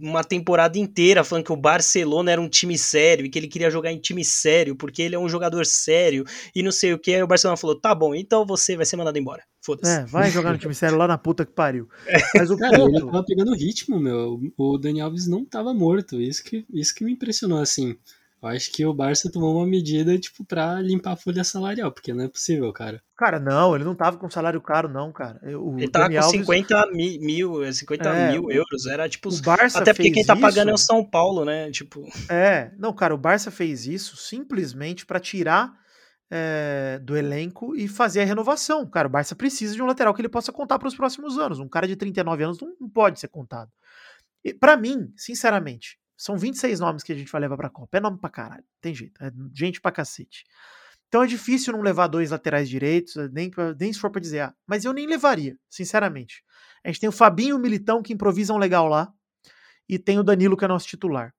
uma 0.02 0.24
temporada 0.24 0.80
inteira 0.80 1.24
falando 1.24 1.46
que 1.46 1.54
o 1.54 1.58
Barcelona 1.58 2.32
era 2.32 2.42
um 2.42 2.50
time 2.50 2.76
sério 2.76 3.26
e 3.26 3.30
que 3.30 3.38
ele 3.38 3.48
queria 3.48 3.70
jogar 3.70 3.92
em 3.92 4.00
time 4.00 4.26
sério 4.26 4.76
porque 4.76 5.04
ele 5.04 5.16
é 5.16 5.20
um 5.20 5.30
jogador 5.30 5.64
sério 5.66 6.26
e 6.56 6.64
não 6.64 6.72
sei 6.72 6.94
o 6.94 7.00
que, 7.00 7.14
aí 7.14 7.22
o 7.22 7.28
Barcelona 7.28 7.56
falou: 7.56 7.80
tá 7.80 7.94
bom, 7.94 8.16
então 8.16 8.46
você 8.46 8.76
vai 8.76 8.86
ser 8.86 8.98
mandado 8.98 9.18
embora. 9.18 9.44
Foda-se. 9.62 9.92
É, 9.92 10.06
vai 10.06 10.32
jogar 10.32 10.54
no 10.54 10.58
time 10.58 10.74
sério 10.74 10.98
lá 10.98 11.08
na 11.08 11.18
puta 11.18 11.46
que 11.46 11.52
pariu. 11.52 11.88
Mas 12.34 12.50
o 12.50 12.58
Cara, 12.58 12.80
ponto... 12.80 12.96
ele 12.96 13.06
tava 13.06 13.24
pegando 13.24 13.54
ritmo, 13.54 14.00
meu. 14.00 14.40
O 14.58 14.78
Dani 14.78 15.02
Alves 15.02 15.28
não 15.28 15.46
tava 15.46 15.74
morto. 15.74 16.20
Isso 16.20 16.44
que, 16.44 16.66
isso 16.74 16.96
que 16.96 17.04
me 17.04 17.12
impressionou, 17.12 17.60
assim. 17.60 17.96
Eu 18.42 18.50
acho 18.50 18.72
que 18.72 18.86
o 18.86 18.94
Barça 18.94 19.30
tomou 19.32 19.58
uma 19.58 19.68
medida, 19.68 20.18
tipo, 20.18 20.46
pra 20.46 20.82
limpar 20.82 21.14
a 21.14 21.16
folha 21.18 21.44
salarial, 21.44 21.92
porque 21.92 22.14
não 22.14 22.24
é 22.24 22.28
possível, 22.30 22.72
cara. 22.72 23.02
Cara, 23.18 23.38
não, 23.40 23.76
ele 23.76 23.84
não 23.84 23.94
tava 23.94 24.18
com 24.18 24.30
salário 24.30 24.62
caro, 24.62 24.88
não, 24.88 25.12
cara. 25.12 25.40
O 25.58 25.78
ele 25.78 25.90
tava 25.90 26.06
Dani 26.06 26.16
com 26.16 26.24
Alves... 26.24 26.40
50 26.42 26.88
mil, 26.92 27.74
50 27.74 28.10
é, 28.10 28.32
mil 28.32 28.50
euros. 28.50 28.86
Era 28.86 29.10
tipo. 29.10 29.30
O 29.30 29.42
Barça 29.42 29.80
até 29.80 29.94
porque 29.94 30.12
quem 30.12 30.26
tá 30.26 30.36
pagando 30.36 30.72
é 30.72 30.74
o 30.74 30.78
São 30.78 31.04
Paulo, 31.04 31.44
né? 31.44 31.70
Tipo. 31.70 32.08
É, 32.30 32.72
não, 32.78 32.94
cara, 32.94 33.14
o 33.14 33.18
Barça 33.18 33.52
fez 33.52 33.86
isso 33.86 34.16
simplesmente 34.16 35.06
para 35.06 35.20
tirar 35.20 35.74
é, 36.32 37.00
do 37.04 37.18
elenco 37.18 37.76
e 37.76 37.88
fazer 37.88 38.22
a 38.22 38.26
renovação. 38.26 38.90
Cara, 38.90 39.08
o 39.08 39.12
Barça 39.12 39.36
precisa 39.36 39.76
de 39.76 39.82
um 39.82 39.86
lateral 39.86 40.14
que 40.14 40.22
ele 40.22 40.30
possa 40.30 40.52
contar 40.52 40.80
para 40.80 40.88
os 40.88 40.96
próximos 40.96 41.38
anos. 41.38 41.60
Um 41.60 41.68
cara 41.68 41.88
de 41.88 41.96
39 41.96 42.44
anos 42.44 42.62
não, 42.62 42.74
não 42.80 42.90
pode 42.90 43.20
ser 43.20 43.28
contado. 43.28 43.70
E 44.44 44.54
para 44.54 44.78
mim, 44.78 45.12
sinceramente, 45.18 45.98
são 46.20 46.38
26 46.38 46.82
nomes 46.82 47.02
que 47.02 47.14
a 47.14 47.16
gente 47.16 47.32
vai 47.32 47.40
levar 47.40 47.56
pra 47.56 47.70
Copa. 47.70 47.98
É 47.98 48.02
nome 48.02 48.20
pra 48.20 48.30
caralho. 48.30 48.64
Tem 48.82 48.94
jeito. 48.94 49.24
É 49.24 49.32
gente 49.54 49.80
pra 49.80 49.90
cacete. 49.90 50.44
Então 51.08 51.24
é 51.24 51.28
difícil 51.28 51.74
não 51.74 51.82
levar 51.82 52.08
dois 52.08 52.30
laterais 52.32 52.70
direitos, 52.70 53.16
nem, 53.32 53.50
nem 53.80 53.92
se 53.92 54.00
for 54.00 54.12
pra 54.12 54.22
dizer, 54.22 54.42
ah, 54.42 54.54
mas 54.68 54.86
eu 54.86 54.94
nem 54.94 55.08
levaria, 55.08 55.58
sinceramente. 55.70 56.44
A 56.84 56.90
gente 56.90 57.00
tem 57.00 57.10
o 57.10 57.12
Fabinho 57.12 57.52
e 57.52 57.54
o 57.54 57.60
Militão 57.60 58.04
que 58.04 58.14
improvisam 58.14 58.58
legal 58.58 58.88
lá, 58.88 59.12
e 59.88 59.98
tem 59.98 60.20
o 60.20 60.24
Danilo 60.24 60.56
que 60.56 60.66
é 60.66 60.68
nosso 60.68 60.88
titular. 60.88 61.34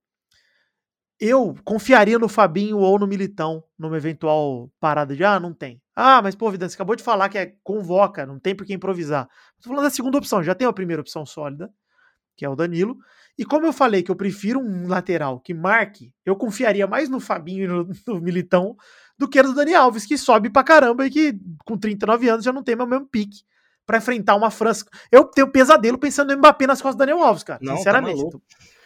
eu 1.20 1.54
confiaria 1.64 2.18
no 2.18 2.28
Fabinho 2.28 2.78
ou 2.78 2.98
no 2.98 3.06
Militão 3.06 3.62
numa 3.78 3.96
eventual 3.96 4.70
parada 4.80 5.14
de, 5.14 5.22
ah, 5.22 5.38
não 5.38 5.52
tem. 5.52 5.80
Ah, 5.94 6.22
mas 6.22 6.34
pô, 6.34 6.50
Vidal, 6.50 6.68
você 6.68 6.74
acabou 6.74 6.96
de 6.96 7.02
falar 7.02 7.28
que 7.28 7.36
é 7.38 7.54
convoca, 7.62 8.24
não 8.24 8.40
tem 8.40 8.54
por 8.56 8.66
que 8.66 8.72
improvisar. 8.72 9.28
Tô 9.60 9.68
falando 9.68 9.84
da 9.84 9.90
segunda 9.90 10.16
opção, 10.18 10.42
já 10.42 10.54
tem 10.54 10.66
a 10.66 10.72
primeira 10.72 11.02
opção 11.02 11.26
sólida, 11.26 11.70
que 12.41 12.45
é 12.47 12.49
o 12.49 12.57
Danilo. 12.57 12.97
E 13.36 13.45
como 13.45 13.66
eu 13.66 13.72
falei 13.72 14.03
que 14.03 14.11
eu 14.11 14.16
prefiro 14.16 14.59
um 14.59 14.88
lateral 14.88 15.38
que 15.38 15.53
marque, 15.53 16.11
eu 16.24 16.34
confiaria 16.34 16.86
mais 16.86 17.11
no 17.11 17.20
Fabinho 17.20 17.64
e 17.64 17.68
no, 17.68 17.88
no 18.09 18.18
Militão 18.18 18.74
do 19.18 19.28
que 19.28 19.43
no 19.43 19.55
Dani 19.55 19.74
Alves, 19.74 20.07
que 20.07 20.16
sobe 20.16 20.49
pra 20.49 20.64
caramba 20.64 21.07
e 21.07 21.11
que 21.11 21.38
com 21.66 21.76
39 21.76 22.30
anos 22.30 22.45
já 22.47 22.51
não 22.51 22.62
tem 22.62 22.74
o 22.74 22.86
mesmo 22.86 23.07
pique 23.07 23.43
para 23.84 23.99
enfrentar 23.99 24.36
uma 24.36 24.51
França. 24.51 24.86
Eu 25.12 25.24
tenho 25.24 25.53
pesadelo 25.53 25.99
pensando 25.99 26.32
no 26.32 26.38
Mbappé 26.38 26.66
nas 26.66 26.80
costas 26.80 26.97
do 26.97 27.01
Daniel 27.01 27.22
Alves, 27.22 27.43
cara. 27.43 27.61
Não, 27.62 27.74
tá 27.74 27.76
sinceramente. 27.76 28.22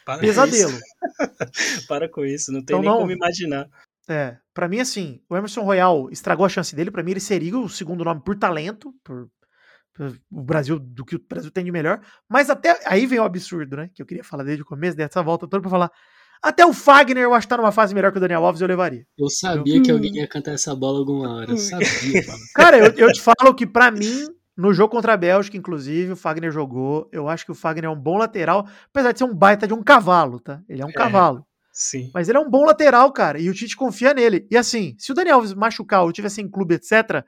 Tá 0.04 0.18
pesadelo. 0.18 0.76
Para 1.86 2.08
com 2.08 2.24
isso, 2.24 2.50
não 2.50 2.58
tem 2.58 2.76
então, 2.76 2.80
nem 2.80 2.90
não, 2.90 2.98
como 2.98 3.12
imaginar. 3.12 3.68
É, 4.08 4.36
para 4.52 4.68
mim 4.68 4.80
assim, 4.80 5.22
o 5.30 5.36
Emerson 5.36 5.62
Royal 5.62 6.10
estragou 6.10 6.44
a 6.44 6.48
chance 6.48 6.74
dele, 6.74 6.90
para 6.90 7.04
mim 7.04 7.12
ele 7.12 7.20
seria 7.20 7.56
o 7.56 7.68
segundo 7.68 8.04
nome 8.04 8.20
por 8.20 8.36
talento, 8.36 8.92
por, 9.04 9.30
o 10.30 10.42
Brasil 10.42 10.78
do 10.78 11.04
que 11.04 11.16
o 11.16 11.20
Brasil 11.28 11.50
tem 11.50 11.64
de 11.64 11.72
melhor, 11.72 12.00
mas 12.28 12.50
até 12.50 12.80
aí 12.86 13.06
vem 13.06 13.20
o 13.20 13.24
absurdo, 13.24 13.76
né, 13.76 13.90
que 13.94 14.02
eu 14.02 14.06
queria 14.06 14.24
falar 14.24 14.44
desde 14.44 14.62
o 14.62 14.66
começo 14.66 14.96
dessa 14.96 15.22
volta 15.22 15.46
toda 15.46 15.60
para 15.60 15.70
falar 15.70 15.90
até 16.44 16.66
o 16.66 16.74
Fagner 16.74 17.22
eu 17.22 17.32
acho 17.32 17.46
que 17.46 17.48
tá 17.48 17.56
numa 17.56 17.72
fase 17.72 17.94
melhor 17.94 18.12
que 18.12 18.18
o 18.18 18.20
Daniel 18.20 18.44
Alves, 18.44 18.60
eu 18.60 18.68
levaria. 18.68 19.06
Eu 19.16 19.30
sabia 19.30 19.76
eu... 19.76 19.82
que 19.82 19.90
alguém 19.90 20.16
ia 20.16 20.28
cantar 20.28 20.52
essa 20.52 20.76
bola 20.76 20.98
alguma 20.98 21.36
hora. 21.36 21.50
Eu 21.50 21.56
sabia, 21.56 21.88
Cara, 22.54 22.76
eu, 22.76 22.92
eu 22.96 23.12
te 23.12 23.22
falo 23.22 23.54
que 23.54 23.66
para 23.66 23.90
mim, 23.90 24.26
no 24.54 24.74
jogo 24.74 24.90
contra 24.90 25.14
a 25.14 25.16
Bélgica, 25.16 25.56
inclusive, 25.56 26.12
o 26.12 26.16
Fagner 26.16 26.50
jogou. 26.50 27.08
Eu 27.10 27.30
acho 27.30 27.46
que 27.46 27.52
o 27.52 27.54
Fagner 27.54 27.86
é 27.86 27.90
um 27.90 27.98
bom 27.98 28.18
lateral, 28.18 28.66
apesar 28.90 29.12
de 29.12 29.20
ser 29.20 29.24
um 29.24 29.34
baita 29.34 29.66
de 29.66 29.72
um 29.72 29.82
cavalo, 29.82 30.38
tá? 30.38 30.60
Ele 30.68 30.82
é 30.82 30.84
um 30.84 30.90
é, 30.90 30.92
cavalo. 30.92 31.46
Sim. 31.72 32.10
Mas 32.12 32.28
ele 32.28 32.36
é 32.36 32.40
um 32.40 32.50
bom 32.50 32.66
lateral, 32.66 33.10
cara, 33.10 33.40
e 33.40 33.48
o 33.48 33.54
Tite 33.54 33.74
confia 33.74 34.12
nele. 34.12 34.46
E 34.50 34.56
assim, 34.58 34.94
se 34.98 35.12
o 35.12 35.14
Daniel 35.14 35.36
Alves 35.36 35.54
machucar 35.54 36.02
ou 36.02 36.12
tiver 36.12 36.28
sem 36.28 36.46
clube, 36.46 36.74
etc., 36.74 37.24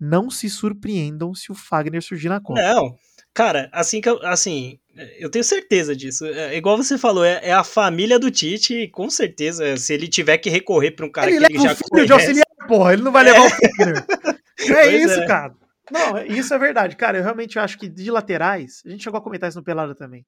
não 0.00 0.30
se 0.30 0.48
surpreendam 0.48 1.34
se 1.34 1.52
o 1.52 1.54
Fagner 1.54 2.02
surgir 2.02 2.28
na 2.28 2.40
Copa. 2.40 2.60
Não, 2.60 2.96
cara, 3.34 3.68
assim 3.72 4.00
que 4.00 4.08
eu, 4.08 4.18
assim, 4.26 4.78
eu 5.18 5.30
tenho 5.30 5.44
certeza 5.44 5.94
disso. 5.94 6.24
É, 6.26 6.56
igual 6.56 6.76
você 6.76 6.96
falou, 6.96 7.24
é, 7.24 7.40
é, 7.42 7.52
a 7.52 7.62
família 7.62 8.18
do 8.18 8.30
Tite, 8.30 8.74
e 8.74 8.88
com 8.88 9.10
certeza, 9.10 9.76
se 9.76 9.92
ele 9.92 10.08
tiver 10.08 10.38
que 10.38 10.48
recorrer 10.48 10.92
para 10.92 11.06
um 11.06 11.12
cara 11.12 11.30
ele 11.30 11.46
que 11.46 11.52
ele 11.52 11.62
já 11.62 11.74
filho 11.74 11.88
conhece... 11.90 12.06
de 12.06 12.12
auxiliar, 12.12 12.46
porra, 12.66 12.92
ele 12.94 13.02
não 13.02 13.12
vai 13.12 13.24
levar 13.24 13.44
é. 13.44 13.46
o 13.46 13.50
Fagner. 13.50 14.06
É 14.62 14.94
isso, 14.94 15.18
é. 15.18 15.26
cara. 15.26 15.54
Não, 15.90 16.18
isso 16.18 16.52
é 16.52 16.58
verdade. 16.58 16.94
Cara, 16.94 17.16
eu 17.16 17.24
realmente 17.24 17.58
acho 17.58 17.78
que 17.78 17.88
de 17.88 18.10
laterais, 18.10 18.82
a 18.84 18.90
gente 18.90 19.02
chegou 19.02 19.18
a 19.18 19.22
comentar 19.22 19.48
isso 19.48 19.58
no 19.58 19.64
Pelada 19.64 19.94
também. 19.94 20.26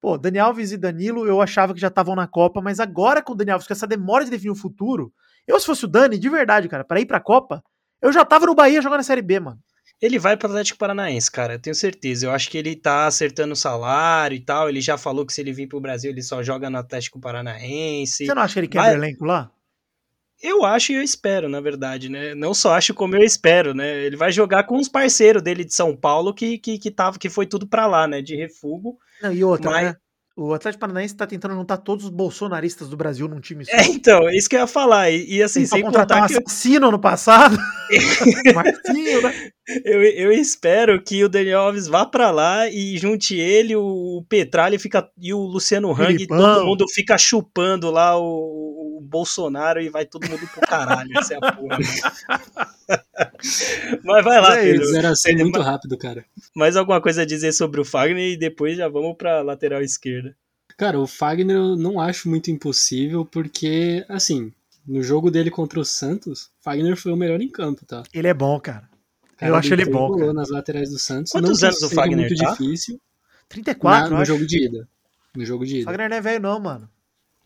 Pô, 0.00 0.18
Dani 0.18 0.38
Alves 0.38 0.72
e 0.72 0.76
Danilo 0.76 1.26
eu 1.26 1.40
achava 1.40 1.74
que 1.74 1.80
já 1.80 1.88
estavam 1.88 2.14
na 2.14 2.26
Copa, 2.26 2.60
mas 2.60 2.78
agora 2.78 3.22
com 3.22 3.32
o 3.32 3.34
Dani 3.36 3.52
Alves, 3.52 3.66
com 3.66 3.72
essa 3.72 3.86
demora 3.86 4.24
de 4.24 4.30
definir 4.30 4.50
o 4.50 4.56
futuro, 4.56 5.12
eu 5.46 5.58
se 5.58 5.66
fosse 5.66 5.84
o 5.84 5.88
Dani, 5.88 6.18
de 6.18 6.28
verdade, 6.28 6.68
cara, 6.68 6.84
para 6.84 7.00
ir 7.00 7.06
pra 7.06 7.20
Copa, 7.20 7.62
eu 8.00 8.12
já 8.12 8.24
tava 8.24 8.46
no 8.46 8.54
Bahia 8.54 8.80
jogando 8.82 8.98
na 8.98 9.04
Série 9.04 9.22
B, 9.22 9.40
mano. 9.40 9.58
Ele 10.00 10.18
vai 10.18 10.36
para 10.36 10.46
o 10.46 10.50
Atlético 10.50 10.78
Paranaense, 10.78 11.30
cara, 11.30 11.54
eu 11.54 11.58
tenho 11.58 11.74
certeza. 11.74 12.26
Eu 12.26 12.30
acho 12.30 12.48
que 12.48 12.56
ele 12.56 12.76
tá 12.76 13.06
acertando 13.06 13.52
o 13.52 13.56
salário 13.56 14.36
e 14.36 14.40
tal. 14.40 14.68
Ele 14.68 14.80
já 14.80 14.96
falou 14.96 15.26
que 15.26 15.32
se 15.32 15.40
ele 15.40 15.52
vir 15.52 15.66
pro 15.66 15.80
Brasil, 15.80 16.10
ele 16.10 16.22
só 16.22 16.40
joga 16.40 16.70
no 16.70 16.78
Atlético 16.78 17.20
Paranaense. 17.20 18.26
Você 18.26 18.34
não 18.34 18.42
acha 18.42 18.54
que 18.54 18.60
ele 18.60 18.68
quebra 18.68 18.90
vai... 18.90 18.94
elenco 18.94 19.24
lá? 19.24 19.50
Eu 20.40 20.64
acho 20.64 20.92
e 20.92 20.94
eu 20.94 21.02
espero, 21.02 21.48
na 21.48 21.60
verdade, 21.60 22.08
né? 22.08 22.32
Não 22.32 22.54
só 22.54 22.74
acho 22.74 22.94
como 22.94 23.16
eu 23.16 23.24
espero, 23.24 23.74
né? 23.74 24.04
Ele 24.04 24.16
vai 24.16 24.30
jogar 24.30 24.62
com 24.64 24.76
os 24.76 24.88
parceiros 24.88 25.42
dele 25.42 25.64
de 25.64 25.74
São 25.74 25.96
Paulo 25.96 26.32
que, 26.32 26.58
que, 26.58 26.78
que, 26.78 26.92
tava, 26.92 27.18
que 27.18 27.28
foi 27.28 27.44
tudo 27.44 27.66
para 27.66 27.88
lá, 27.88 28.06
né? 28.06 28.22
De 28.22 28.36
refugo. 28.36 28.96
Não, 29.20 29.32
e 29.32 29.42
outra, 29.42 29.70
mas... 29.70 29.88
né? 29.88 29.96
O 30.40 30.54
Atlético 30.54 30.82
Paranaense 30.82 31.16
tá 31.16 31.26
tentando 31.26 31.54
juntar 31.54 31.78
todos 31.78 32.04
os 32.04 32.10
bolsonaristas 32.10 32.88
do 32.88 32.96
Brasil 32.96 33.26
num 33.26 33.40
time 33.40 33.64
só. 33.64 33.72
É, 33.72 33.88
então, 33.88 34.30
isso 34.30 34.48
que 34.48 34.54
eu 34.54 34.60
ia 34.60 34.68
falar. 34.68 35.10
E, 35.10 35.26
e 35.34 35.42
assim, 35.42 35.66
Sim, 35.66 35.66
sem 35.66 35.82
contar 35.82 36.20
um 36.20 36.22
assassino 36.22 36.92
no 36.92 36.98
passado. 37.00 37.58
Marcinho, 38.54 39.20
né? 39.20 39.50
Eu, 39.84 40.02
eu 40.02 40.32
espero 40.32 41.02
que 41.02 41.22
o 41.22 41.28
Daniel 41.28 41.60
Alves 41.60 41.86
vá 41.86 42.06
para 42.06 42.30
lá 42.30 42.68
e 42.70 42.96
junte 42.96 43.36
ele, 43.36 43.76
o 43.76 44.24
Petralha 44.26 44.78
fica, 44.78 45.06
e 45.20 45.34
o 45.34 45.40
Luciano 45.40 45.92
Hang, 45.92 46.26
todo 46.26 46.64
mundo 46.64 46.86
fica 46.88 47.18
chupando 47.18 47.90
lá 47.90 48.18
o, 48.18 48.96
o, 48.96 49.00
Bolsonaro 49.02 49.80
e 49.80 49.90
vai 49.90 50.06
todo 50.06 50.28
mundo 50.28 50.48
pro 50.48 50.62
caralho. 50.62 51.10
Essa 51.18 51.34
é 51.34 51.38
a 51.40 51.52
porra. 51.52 51.78
Mas 54.04 54.24
vai 54.24 54.40
lá, 54.40 54.58
é 54.58 54.62
Pedro. 54.62 54.96
Era 54.96 55.14
ser 55.14 55.36
muito 55.36 55.60
rápido, 55.60 55.98
cara. 55.98 56.24
Mais 56.56 56.74
alguma 56.74 57.00
coisa 57.00 57.22
a 57.22 57.26
dizer 57.26 57.52
sobre 57.52 57.80
o 57.80 57.84
Fagner 57.84 58.32
e 58.32 58.38
depois 58.38 58.78
já 58.78 58.88
vamos 58.88 59.16
pra 59.18 59.42
lateral 59.42 59.82
esquerda. 59.82 60.34
Cara, 60.78 60.98
o 60.98 61.06
Fagner 61.06 61.56
eu 61.56 61.76
não 61.76 62.00
acho 62.00 62.28
muito 62.28 62.50
impossível, 62.50 63.24
porque, 63.24 64.04
assim, 64.08 64.52
no 64.86 65.02
jogo 65.02 65.30
dele 65.30 65.50
contra 65.50 65.78
o 65.78 65.84
Santos, 65.84 66.50
Fagner 66.60 66.96
foi 66.96 67.12
o 67.12 67.16
melhor 67.16 67.40
em 67.40 67.50
campo, 67.50 67.84
tá? 67.84 68.02
Ele 68.14 68.28
é 68.28 68.34
bom, 68.34 68.58
cara. 68.58 68.88
Cara 69.38 69.52
eu 69.52 69.56
acho 69.56 69.72
ele 69.72 69.84
bom. 69.86 70.18
Cara. 70.18 70.32
nas 70.32 70.50
laterais 70.50 70.90
do 70.90 70.98
Santos. 70.98 71.32
Quantos 71.32 71.62
não 71.62 71.68
anos 71.68 71.82
o 71.82 71.90
Fagner 71.90 72.28
muito 72.28 72.36
tá? 72.36 72.50
difícil. 72.50 73.00
34, 73.48 74.10
na, 74.10 74.18
no 74.18 74.24
jogo 74.24 74.46
de 74.46 74.66
ida. 74.66 74.88
No 75.34 75.44
jogo 75.44 75.64
de 75.64 75.76
ida. 75.78 75.84
Fagner 75.84 76.10
não 76.10 76.16
é 76.16 76.20
velho 76.20 76.40
não, 76.40 76.60
mano. 76.60 76.88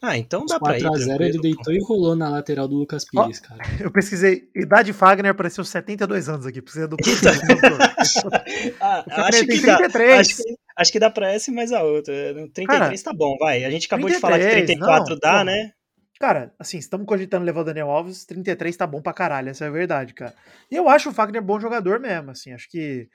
Ah, 0.01 0.19
então 0.19 0.45
dá 0.45 0.59
pra 0.59 0.77
ir. 0.77 0.83
4x0 0.83 1.21
ele 1.21 1.39
deitou 1.39 1.73
e 1.73 1.79
rolou 1.81 2.17
na 2.17 2.29
lateral 2.29 2.67
do 2.67 2.75
Lucas 2.75 3.05
Pires, 3.05 3.41
oh, 3.45 3.49
cara. 3.49 3.63
Eu 3.79 3.91
pesquisei. 3.93 4.49
Idade 4.57 4.93
Fagner 4.93 5.31
apareceu 5.31 5.65
72 5.65 6.29
anos 6.29 6.45
aqui. 6.45 6.61
Precisa 6.61 6.89
do. 6.89 6.97
ah, 8.81 9.05
acho, 9.29 9.47
que 9.47 9.61
dá, 9.61 9.79
acho, 10.19 10.37
que, 10.37 10.57
acho 10.77 10.93
que 10.93 10.99
dá 10.99 11.09
pra 11.09 11.31
essa 11.31 11.53
e 11.53 11.55
mais 11.55 11.71
a 11.71 11.85
outra. 11.85 12.13
33 12.53 12.67
cara, 12.67 12.99
tá 12.99 13.13
bom, 13.13 13.37
vai. 13.39 13.63
A 13.63 13.71
gente 13.71 13.87
acabou 13.87 14.09
33, 14.09 14.17
de 14.17 14.21
falar 14.21 14.39
que 14.41 14.67
34 14.67 15.11
não, 15.11 15.19
dá, 15.21 15.39
pô, 15.39 15.45
né? 15.45 15.73
Cara, 16.23 16.55
assim, 16.57 16.79
estamos 16.79 17.05
cogitando 17.05 17.45
levar 17.45 17.63
o 17.63 17.65
Daniel 17.65 17.91
Alves, 17.91 18.25
33 18.25 18.77
tá 18.77 18.87
bom 18.87 19.03
pra 19.03 19.13
caralho, 19.13 19.49
essa 19.49 19.65
é 19.65 19.67
a 19.67 19.73
verdade, 19.73 20.15
cara. 20.15 20.33
E 20.71 20.77
eu 20.77 20.89
acho 20.89 21.11
o 21.11 21.13
Fagner 21.13 21.43
bom 21.43 21.59
jogador 21.59 21.99
mesmo, 21.99 22.31
assim, 22.31 22.53
acho 22.53 22.71
que. 22.71 23.09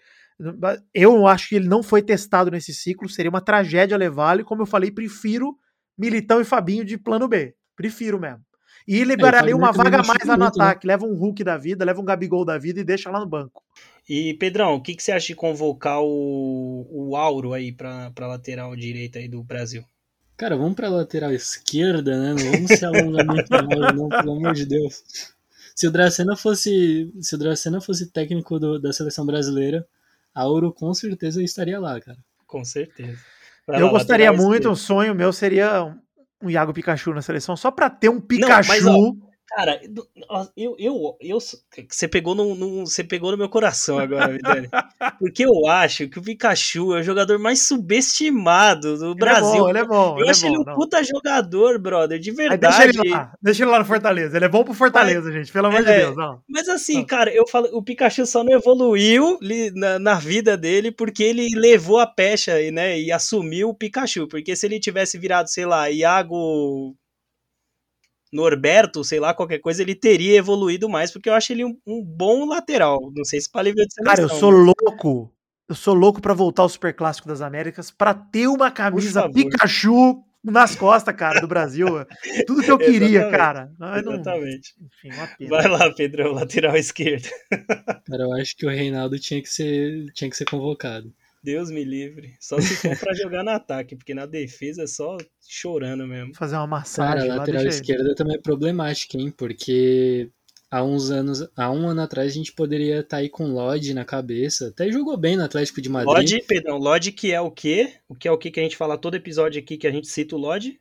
Eu 0.93 1.25
acho 1.25 1.47
que 1.47 1.55
ele 1.55 1.69
não 1.69 1.81
foi 1.81 2.01
testado 2.01 2.51
nesse 2.51 2.73
ciclo, 2.73 3.07
seria 3.07 3.29
uma 3.29 3.39
tragédia 3.39 3.95
levá-lo, 3.95 4.41
e 4.41 4.43
como 4.43 4.63
eu 4.63 4.65
falei, 4.65 4.91
prefiro 4.91 5.57
Militão 5.97 6.41
e 6.41 6.43
Fabinho 6.43 6.83
de 6.83 6.97
plano 6.97 7.29
B. 7.29 7.55
Prefiro 7.77 8.19
mesmo. 8.19 8.41
E 8.85 9.01
liberaria 9.05 9.53
é, 9.53 9.55
uma 9.55 9.71
vaga 9.71 10.03
mais 10.03 10.25
lá 10.25 10.35
no 10.35 10.43
muito, 10.43 10.59
né? 10.59 10.65
ataque. 10.65 10.85
Né? 10.85 10.91
Leva 10.91 11.05
um 11.05 11.15
Hulk 11.15 11.45
da 11.45 11.57
vida, 11.57 11.85
leva 11.85 12.01
um 12.01 12.05
Gabigol 12.05 12.43
da 12.43 12.57
vida 12.57 12.81
e 12.81 12.83
deixa 12.83 13.09
lá 13.09 13.21
no 13.21 13.25
banco. 13.25 13.63
E, 14.09 14.33
Pedrão, 14.33 14.75
o 14.75 14.81
que, 14.81 14.93
que 14.93 15.01
você 15.01 15.13
acha 15.13 15.27
de 15.27 15.35
convocar 15.35 16.01
o, 16.01 16.85
o 16.91 17.15
Auro 17.15 17.53
aí 17.53 17.71
pra, 17.71 18.11
pra 18.11 18.27
lateral 18.27 18.75
direita 18.75 19.17
aí 19.17 19.29
do 19.29 19.41
Brasil? 19.41 19.85
Cara, 20.37 20.55
vamos 20.55 20.75
pra 20.75 20.87
lateral 20.87 21.33
esquerda, 21.33 22.15
né? 22.15 22.29
Não 22.29 22.51
vamos 22.51 22.71
se 22.71 22.85
alongar 22.85 23.25
muito 23.25 23.49
na 23.49 23.91
não, 23.91 24.07
pelo 24.07 24.33
amor 24.33 24.53
de 24.53 24.65
Deus. 24.65 25.03
Se 25.75 25.87
o 25.87 25.91
Dracena 25.91 26.35
fosse, 26.35 27.11
se 27.19 27.35
o 27.35 27.37
Dracena 27.37 27.81
fosse 27.81 28.11
técnico 28.11 28.59
do, 28.59 28.79
da 28.79 28.93
seleção 28.93 29.25
brasileira, 29.25 29.85
Auro 30.33 30.71
com 30.71 30.93
certeza 30.93 31.41
estaria 31.41 31.79
lá, 31.79 31.99
cara. 31.99 32.17
Com 32.45 32.63
certeza. 32.63 33.17
Vai 33.65 33.81
eu 33.81 33.87
lá, 33.87 33.91
gostaria 33.91 34.31
muito, 34.31 34.69
um 34.69 34.75
sonho 34.75 35.15
meu 35.15 35.33
seria 35.33 35.95
um 36.41 36.49
Iago 36.49 36.71
Pikachu 36.71 37.13
na 37.13 37.21
seleção, 37.21 37.57
só 37.57 37.71
pra 37.71 37.89
ter 37.89 38.09
um 38.09 38.21
Pikachu. 38.21 38.69
Não, 38.69 38.75
mas, 38.75 38.85
ó, 38.85 39.26
Cara, 39.57 39.81
eu, 40.55 40.75
eu, 40.77 41.17
eu, 41.19 41.39
você 41.39 42.07
pegou 42.07 42.35
no, 42.35 42.53
no, 42.53 42.85
você 42.85 43.03
pegou 43.03 43.31
no 43.31 43.37
meu 43.39 43.49
coração 43.49 43.97
agora, 43.97 44.31
Vidani. 44.31 44.69
Porque 45.17 45.43
eu 45.43 45.65
acho 45.67 46.07
que 46.07 46.19
o 46.19 46.21
Pikachu 46.21 46.95
é 46.95 46.99
o 46.99 47.03
jogador 47.03 47.39
mais 47.39 47.63
subestimado 47.63 48.99
do 48.99 49.07
ele 49.13 49.15
Brasil. 49.15 49.55
É 49.55 49.57
bom, 49.57 49.69
ele 49.71 49.79
é 49.79 49.83
bom. 49.83 50.15
Eu 50.17 50.21
ele 50.21 50.29
acho 50.29 50.45
é 50.45 50.49
ele 50.49 50.59
um 50.59 50.63
não. 50.63 50.75
puta 50.75 51.03
jogador, 51.03 51.79
brother, 51.79 52.19
de 52.19 52.29
verdade. 52.29 52.83
Aí 52.83 52.91
deixa 52.91 53.01
ele 53.01 53.09
lá, 53.09 53.33
deixa 53.41 53.63
ele 53.63 53.71
lá 53.71 53.79
no 53.79 53.85
Fortaleza. 53.85 54.37
Ele 54.37 54.45
é 54.45 54.49
bom 54.49 54.63
pro 54.63 54.75
Fortaleza, 54.75 55.23
mas, 55.23 55.33
gente, 55.33 55.51
pelo 55.51 55.65
amor 55.65 55.79
é, 55.79 55.83
de 55.83 56.03
Deus. 56.03 56.15
Não. 56.15 56.39
Mas 56.47 56.69
assim, 56.69 57.03
cara, 57.03 57.33
eu 57.33 57.47
falo, 57.47 57.67
o 57.75 57.81
Pikachu 57.81 58.27
só 58.27 58.43
não 58.43 58.53
evoluiu 58.53 59.39
na, 59.73 59.97
na 59.97 60.13
vida 60.19 60.55
dele 60.55 60.91
porque 60.91 61.23
ele 61.23 61.49
levou 61.55 61.97
a 61.97 62.05
pecha, 62.05 62.53
né, 62.71 62.99
e 62.99 63.11
assumiu 63.11 63.69
o 63.69 63.73
Pikachu. 63.73 64.27
Porque 64.27 64.55
se 64.55 64.67
ele 64.67 64.79
tivesse 64.79 65.17
virado, 65.17 65.49
sei 65.49 65.65
lá, 65.65 65.89
Iago 65.89 66.95
Norberto, 68.31 69.03
sei 69.03 69.19
lá, 69.19 69.33
qualquer 69.33 69.59
coisa, 69.59 69.81
ele 69.81 69.95
teria 69.95 70.37
evoluído 70.37 70.89
mais, 70.89 71.11
porque 71.11 71.29
eu 71.29 71.33
acho 71.33 71.53
ele 71.53 71.63
um, 71.63 71.77
um 71.85 72.03
bom 72.03 72.45
lateral. 72.45 73.11
Não 73.15 73.23
sei 73.23 73.39
se 73.41 73.51
para 73.51 73.63
nível 73.63 73.85
de 73.85 73.93
seleção. 73.93 74.15
Cara, 74.15 74.21
eu 74.21 74.29
sou 74.29 74.49
louco. 74.49 75.33
Eu 75.69 75.75
sou 75.75 75.93
louco 75.93 76.21
para 76.21 76.33
voltar 76.33 76.63
ao 76.63 76.69
Super 76.69 76.93
Clássico 76.93 77.27
das 77.27 77.41
Américas 77.41 77.91
para 77.91 78.13
ter 78.13 78.47
uma 78.47 78.71
camisa 78.71 79.29
Pikachu 79.29 80.23
nas 80.43 80.75
costas, 80.75 81.13
cara, 81.15 81.41
do 81.41 81.47
Brasil. 81.47 81.87
Tudo 82.47 82.63
que 82.63 82.71
eu 82.71 82.77
queria, 82.77 83.29
cara. 83.29 83.69
Exatamente. 83.97 84.75
Não... 84.79 84.87
Enfim, 84.87 85.47
Vai 85.47 85.67
lá, 85.67 85.93
Pedro, 85.93 86.33
lateral 86.33 86.75
esquerdo. 86.77 87.27
Cara, 87.49 88.23
eu 88.23 88.33
acho 88.33 88.55
que 88.55 88.65
o 88.65 88.69
Reinaldo 88.69 89.19
tinha 89.19 89.41
que 89.41 89.49
ser, 89.49 90.05
tinha 90.13 90.29
que 90.29 90.37
ser 90.37 90.45
convocado. 90.45 91.13
Deus 91.43 91.69
me 91.69 91.83
livre. 91.83 92.35
Só 92.39 92.59
se 92.59 92.75
for 92.75 92.97
pra 92.97 93.13
jogar 93.13 93.43
no 93.43 93.51
ataque, 93.51 93.95
porque 93.95 94.13
na 94.13 94.25
defesa 94.25 94.83
é 94.83 94.87
só 94.87 95.17
chorando 95.47 96.05
mesmo. 96.05 96.35
Fazer 96.35 96.55
uma 96.55 96.67
massagem. 96.67 97.27
Cara, 97.27 97.33
a 97.33 97.37
lateral 97.37 97.65
esquerda 97.65 98.15
também 98.15 98.35
é 98.35 98.41
problemática, 98.41 99.17
hein? 99.17 99.31
Porque 99.35 100.29
há 100.69 100.83
uns 100.83 101.09
anos, 101.09 101.47
há 101.55 101.71
um 101.71 101.87
ano 101.87 102.01
atrás 102.01 102.31
a 102.31 102.35
gente 102.35 102.53
poderia 102.53 102.99
estar 102.99 103.17
tá 103.17 103.17
aí 103.17 103.29
com 103.29 103.51
Lodge 103.51 103.93
na 103.93 104.05
cabeça. 104.05 104.67
Até 104.67 104.91
jogou 104.91 105.17
bem 105.17 105.37
no 105.37 105.43
Atlético 105.43 105.81
de 105.81 105.89
Madrid. 105.89 106.15
Lodge, 106.15 106.43
perdão, 106.47 106.77
Lodge 106.77 107.11
que 107.11 107.31
é 107.31 107.41
o 107.41 107.51
quê? 107.51 107.93
O 108.07 108.15
que 108.15 108.27
é 108.27 108.31
o 108.31 108.37
que 108.37 108.51
que 108.51 108.59
a 108.59 108.63
gente 108.63 108.77
fala 108.77 108.97
todo 108.97 109.15
episódio 109.15 109.61
aqui 109.61 109.77
que 109.77 109.87
a 109.87 109.91
gente 109.91 110.07
cita 110.07 110.35
o 110.35 110.39
Lodge? 110.39 110.79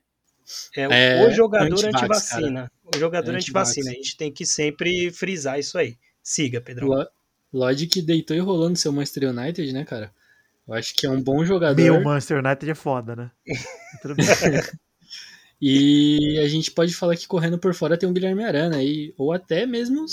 É, 0.75 1.23
é 1.23 1.27
o 1.27 1.31
jogador 1.31 1.85
antivacina. 1.85 2.71
O 2.83 2.97
jogador 2.97 3.35
antivacina. 3.35 3.91
A 3.91 3.93
gente 3.93 4.15
tem 4.15 4.31
que 4.31 4.45
sempre 4.45 5.11
frisar 5.11 5.59
isso 5.59 5.77
aí. 5.77 5.97
Siga, 6.23 6.61
Pedro. 6.61 6.87
Lo 6.87 7.07
Logic 7.53 8.01
deitou 8.01 8.35
e 8.35 8.39
rolando 8.39 8.77
seu 8.77 8.91
Manchester 8.91 9.29
United, 9.29 9.71
né, 9.71 9.85
cara? 9.85 10.11
Eu 10.67 10.73
acho 10.73 10.93
que 10.93 11.05
é 11.05 11.09
um 11.09 11.21
bom 11.21 11.45
jogador. 11.45 11.81
Meu 11.81 12.03
Manchester 12.03 12.43
United 12.43 12.71
é 12.71 12.75
foda, 12.75 13.15
né? 13.15 13.31
Tudo 14.01 14.15
bem. 14.15 14.25
e 15.61 16.39
a 16.43 16.47
gente 16.47 16.71
pode 16.71 16.93
falar 16.93 17.15
que 17.15 17.27
correndo 17.27 17.57
por 17.57 17.73
fora 17.73 17.97
tem 17.97 18.07
um 18.07 18.13
Guilherme 18.13 18.43
Arana 18.43 18.77
aí, 18.77 19.13
ou 19.17 19.31
até 19.31 19.65
mesmo 19.65 20.05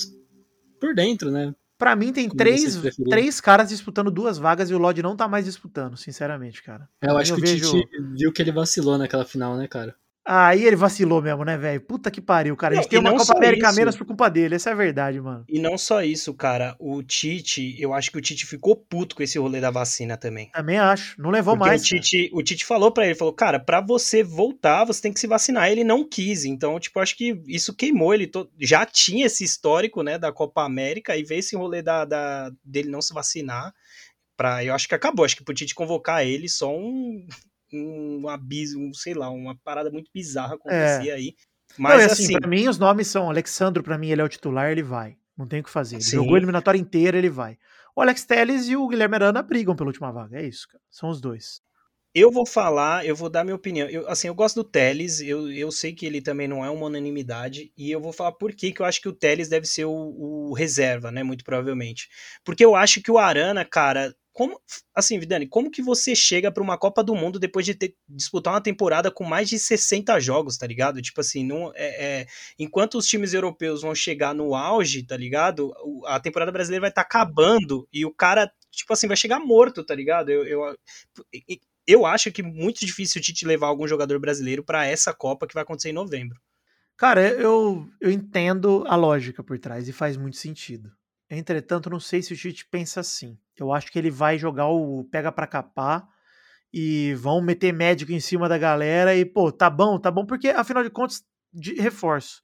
por 0.80 0.94
dentro, 0.94 1.30
né? 1.30 1.54
Pra 1.76 1.96
mim 1.96 2.12
tem 2.12 2.28
três, 2.28 2.80
três 3.10 3.40
caras 3.40 3.68
disputando 3.68 4.10
duas 4.10 4.38
vagas 4.38 4.70
e 4.70 4.74
o 4.74 4.78
Lodge 4.78 5.02
não 5.02 5.16
tá 5.16 5.26
mais 5.26 5.44
disputando, 5.44 5.96
sinceramente, 5.96 6.62
cara. 6.62 6.88
É, 7.02 7.10
eu 7.10 7.16
acho 7.16 7.32
eu 7.32 7.36
que 7.36 7.42
vejo... 7.42 7.68
o 7.68 7.80
Tite 7.80 8.02
viu 8.16 8.32
que 8.32 8.40
ele 8.40 8.52
vacilou 8.52 8.96
naquela 8.96 9.24
final, 9.24 9.56
né, 9.56 9.66
cara? 9.66 9.94
Aí 10.26 10.64
ele 10.64 10.74
vacilou 10.74 11.20
mesmo, 11.20 11.44
né, 11.44 11.58
velho? 11.58 11.82
Puta 11.82 12.10
que 12.10 12.20
pariu, 12.20 12.56
cara. 12.56 12.72
A 12.72 12.76
gente 12.76 12.88
tem 12.88 12.98
uma 12.98 13.14
Copa 13.14 13.36
América 13.36 13.68
isso. 13.68 13.76
menos 13.76 13.94
por 13.94 14.06
culpa 14.06 14.30
dele, 14.30 14.54
essa 14.54 14.70
é 14.70 14.72
a 14.72 14.76
verdade, 14.76 15.20
mano. 15.20 15.44
E 15.46 15.58
não 15.58 15.76
só 15.76 16.02
isso, 16.02 16.32
cara. 16.32 16.74
O 16.78 17.02
Tite, 17.02 17.76
eu 17.78 17.92
acho 17.92 18.10
que 18.10 18.16
o 18.16 18.20
Tite 18.22 18.46
ficou 18.46 18.74
puto 18.74 19.14
com 19.14 19.22
esse 19.22 19.38
rolê 19.38 19.60
da 19.60 19.70
vacina 19.70 20.16
também. 20.16 20.50
Também 20.50 20.78
acho. 20.78 21.20
Não 21.20 21.28
levou 21.28 21.54
Porque 21.54 21.68
mais. 21.68 21.82
O 21.82 21.84
Tite, 21.84 22.30
o 22.32 22.42
Tite 22.42 22.64
falou 22.64 22.90
para 22.90 23.04
ele, 23.04 23.14
falou, 23.14 23.34
cara, 23.34 23.60
para 23.60 23.82
você 23.82 24.22
voltar, 24.22 24.84
você 24.84 25.02
tem 25.02 25.12
que 25.12 25.20
se 25.20 25.26
vacinar. 25.26 25.70
Ele 25.70 25.84
não 25.84 26.08
quis. 26.08 26.46
Então, 26.46 26.80
tipo, 26.80 27.00
acho 27.00 27.16
que 27.16 27.42
isso 27.46 27.74
queimou. 27.74 28.14
Ele 28.14 28.26
to... 28.26 28.48
já 28.58 28.86
tinha 28.86 29.26
esse 29.26 29.44
histórico, 29.44 30.02
né, 30.02 30.16
da 30.16 30.32
Copa 30.32 30.62
América, 30.64 31.14
e 31.14 31.22
veio 31.22 31.40
esse 31.40 31.54
rolê 31.54 31.82
da, 31.82 32.06
da... 32.06 32.50
dele 32.64 32.88
não 32.88 33.02
se 33.02 33.12
vacinar. 33.12 33.74
Pra... 34.38 34.64
Eu 34.64 34.74
acho 34.74 34.88
que 34.88 34.94
acabou. 34.94 35.26
Acho 35.26 35.36
que 35.36 35.44
pro 35.44 35.52
Tite 35.52 35.74
convocar 35.74 36.26
ele, 36.26 36.48
só 36.48 36.74
um 36.74 37.26
um 37.76 38.28
abismo, 38.28 38.94
sei 38.94 39.14
lá, 39.14 39.30
uma 39.30 39.56
parada 39.56 39.90
muito 39.90 40.10
bizarra 40.12 40.54
acontecia 40.54 41.12
é. 41.12 41.16
aí. 41.16 41.34
Mas 41.76 41.98
Não, 41.98 42.12
assim, 42.12 42.24
assim, 42.24 42.38
pra 42.38 42.48
mim 42.48 42.68
os 42.68 42.78
nomes 42.78 43.08
são 43.08 43.28
Alexandro, 43.28 43.82
para 43.82 43.98
mim 43.98 44.10
ele 44.10 44.20
é 44.20 44.24
o 44.24 44.28
titular, 44.28 44.70
ele 44.70 44.82
vai. 44.82 45.16
Não 45.36 45.46
tem 45.46 45.60
o 45.60 45.64
que 45.64 45.70
fazer. 45.70 45.96
Ele 45.96 46.04
jogou 46.04 46.34
a 46.34 46.38
eliminatória 46.38 46.78
inteira, 46.78 47.18
ele 47.18 47.30
vai. 47.30 47.58
O 47.96 48.00
Alex 48.00 48.24
Telles 48.24 48.68
e 48.68 48.76
o 48.76 48.88
Guilherme 48.88 49.16
Arana 49.16 49.42
brigam 49.42 49.74
pela 49.76 49.88
última 49.88 50.12
vaga. 50.12 50.40
É 50.40 50.46
isso, 50.46 50.68
cara. 50.68 50.82
São 50.90 51.08
os 51.08 51.20
dois. 51.20 51.60
Eu 52.14 52.30
vou 52.30 52.46
falar, 52.46 53.04
eu 53.04 53.16
vou 53.16 53.28
dar 53.28 53.42
minha 53.42 53.56
opinião. 53.56 53.88
Eu, 53.88 54.08
assim, 54.08 54.28
eu 54.28 54.34
gosto 54.34 54.56
do 54.62 54.64
Teles, 54.64 55.20
eu, 55.20 55.50
eu 55.50 55.72
sei 55.72 55.92
que 55.92 56.06
ele 56.06 56.22
também 56.22 56.46
não 56.46 56.64
é 56.64 56.70
uma 56.70 56.86
unanimidade, 56.86 57.72
e 57.76 57.90
eu 57.90 58.00
vou 58.00 58.12
falar 58.12 58.30
por 58.30 58.52
que, 58.52 58.70
que 58.70 58.80
eu 58.80 58.86
acho 58.86 59.00
que 59.00 59.08
o 59.08 59.12
Teles 59.12 59.48
deve 59.48 59.66
ser 59.66 59.84
o, 59.84 59.90
o 59.90 60.54
reserva, 60.54 61.10
né? 61.10 61.24
Muito 61.24 61.44
provavelmente. 61.44 62.08
Porque 62.44 62.64
eu 62.64 62.76
acho 62.76 63.02
que 63.02 63.10
o 63.10 63.18
Arana, 63.18 63.64
cara, 63.64 64.14
como, 64.34 64.60
assim, 64.92 65.16
Vidani, 65.16 65.46
como 65.46 65.70
que 65.70 65.80
você 65.80 66.12
chega 66.12 66.50
para 66.50 66.62
uma 66.62 66.76
Copa 66.76 67.04
do 67.04 67.14
Mundo 67.14 67.38
depois 67.38 67.64
de 67.64 67.72
ter, 67.72 67.94
disputar 68.08 68.52
uma 68.52 68.60
temporada 68.60 69.08
com 69.08 69.22
mais 69.22 69.48
de 69.48 69.60
60 69.60 70.18
jogos, 70.18 70.58
tá 70.58 70.66
ligado? 70.66 71.00
Tipo 71.00 71.20
assim, 71.20 71.46
não, 71.46 71.72
é, 71.76 72.22
é, 72.22 72.26
enquanto 72.58 72.98
os 72.98 73.06
times 73.06 73.32
europeus 73.32 73.82
vão 73.82 73.94
chegar 73.94 74.34
no 74.34 74.56
auge, 74.56 75.04
tá 75.04 75.16
ligado? 75.16 75.72
A 76.06 76.18
temporada 76.18 76.50
brasileira 76.50 76.80
vai 76.80 76.90
estar 76.90 77.04
tá 77.04 77.06
acabando 77.06 77.88
e 77.92 78.04
o 78.04 78.12
cara, 78.12 78.52
tipo 78.72 78.92
assim, 78.92 79.06
vai 79.06 79.16
chegar 79.16 79.38
morto, 79.38 79.84
tá 79.84 79.94
ligado? 79.94 80.30
Eu, 80.30 80.44
eu, 80.44 80.76
eu 81.86 82.04
acho 82.04 82.32
que 82.32 82.40
é 82.40 82.44
muito 82.44 82.84
difícil 82.84 83.20
o 83.20 83.22
Tite 83.22 83.46
levar 83.46 83.68
algum 83.68 83.86
jogador 83.86 84.18
brasileiro 84.18 84.64
para 84.64 84.84
essa 84.84 85.14
Copa 85.14 85.46
que 85.46 85.54
vai 85.54 85.62
acontecer 85.62 85.90
em 85.90 85.94
novembro. 85.94 86.40
Cara, 86.96 87.28
eu, 87.28 87.88
eu 88.00 88.10
entendo 88.10 88.84
a 88.88 88.96
lógica 88.96 89.44
por 89.44 89.60
trás 89.60 89.88
e 89.88 89.92
faz 89.92 90.16
muito 90.16 90.36
sentido. 90.36 90.90
Entretanto, 91.30 91.88
não 91.88 92.00
sei 92.00 92.20
se 92.20 92.32
o 92.32 92.36
Tite 92.36 92.66
pensa 92.68 92.98
assim. 92.98 93.38
Eu 93.58 93.72
acho 93.72 93.90
que 93.90 93.98
ele 93.98 94.10
vai 94.10 94.38
jogar 94.38 94.68
o 94.68 95.04
pega 95.10 95.30
para 95.30 95.46
capar 95.46 96.06
e 96.72 97.14
vão 97.14 97.40
meter 97.40 97.72
médico 97.72 98.12
em 98.12 98.20
cima 98.20 98.48
da 98.48 98.58
galera 98.58 99.14
e, 99.14 99.24
pô, 99.24 99.52
tá 99.52 99.70
bom, 99.70 99.98
tá 99.98 100.10
bom, 100.10 100.26
porque 100.26 100.48
afinal 100.48 100.82
de 100.82 100.90
contas, 100.90 101.22
de 101.52 101.74
reforço. 101.74 102.42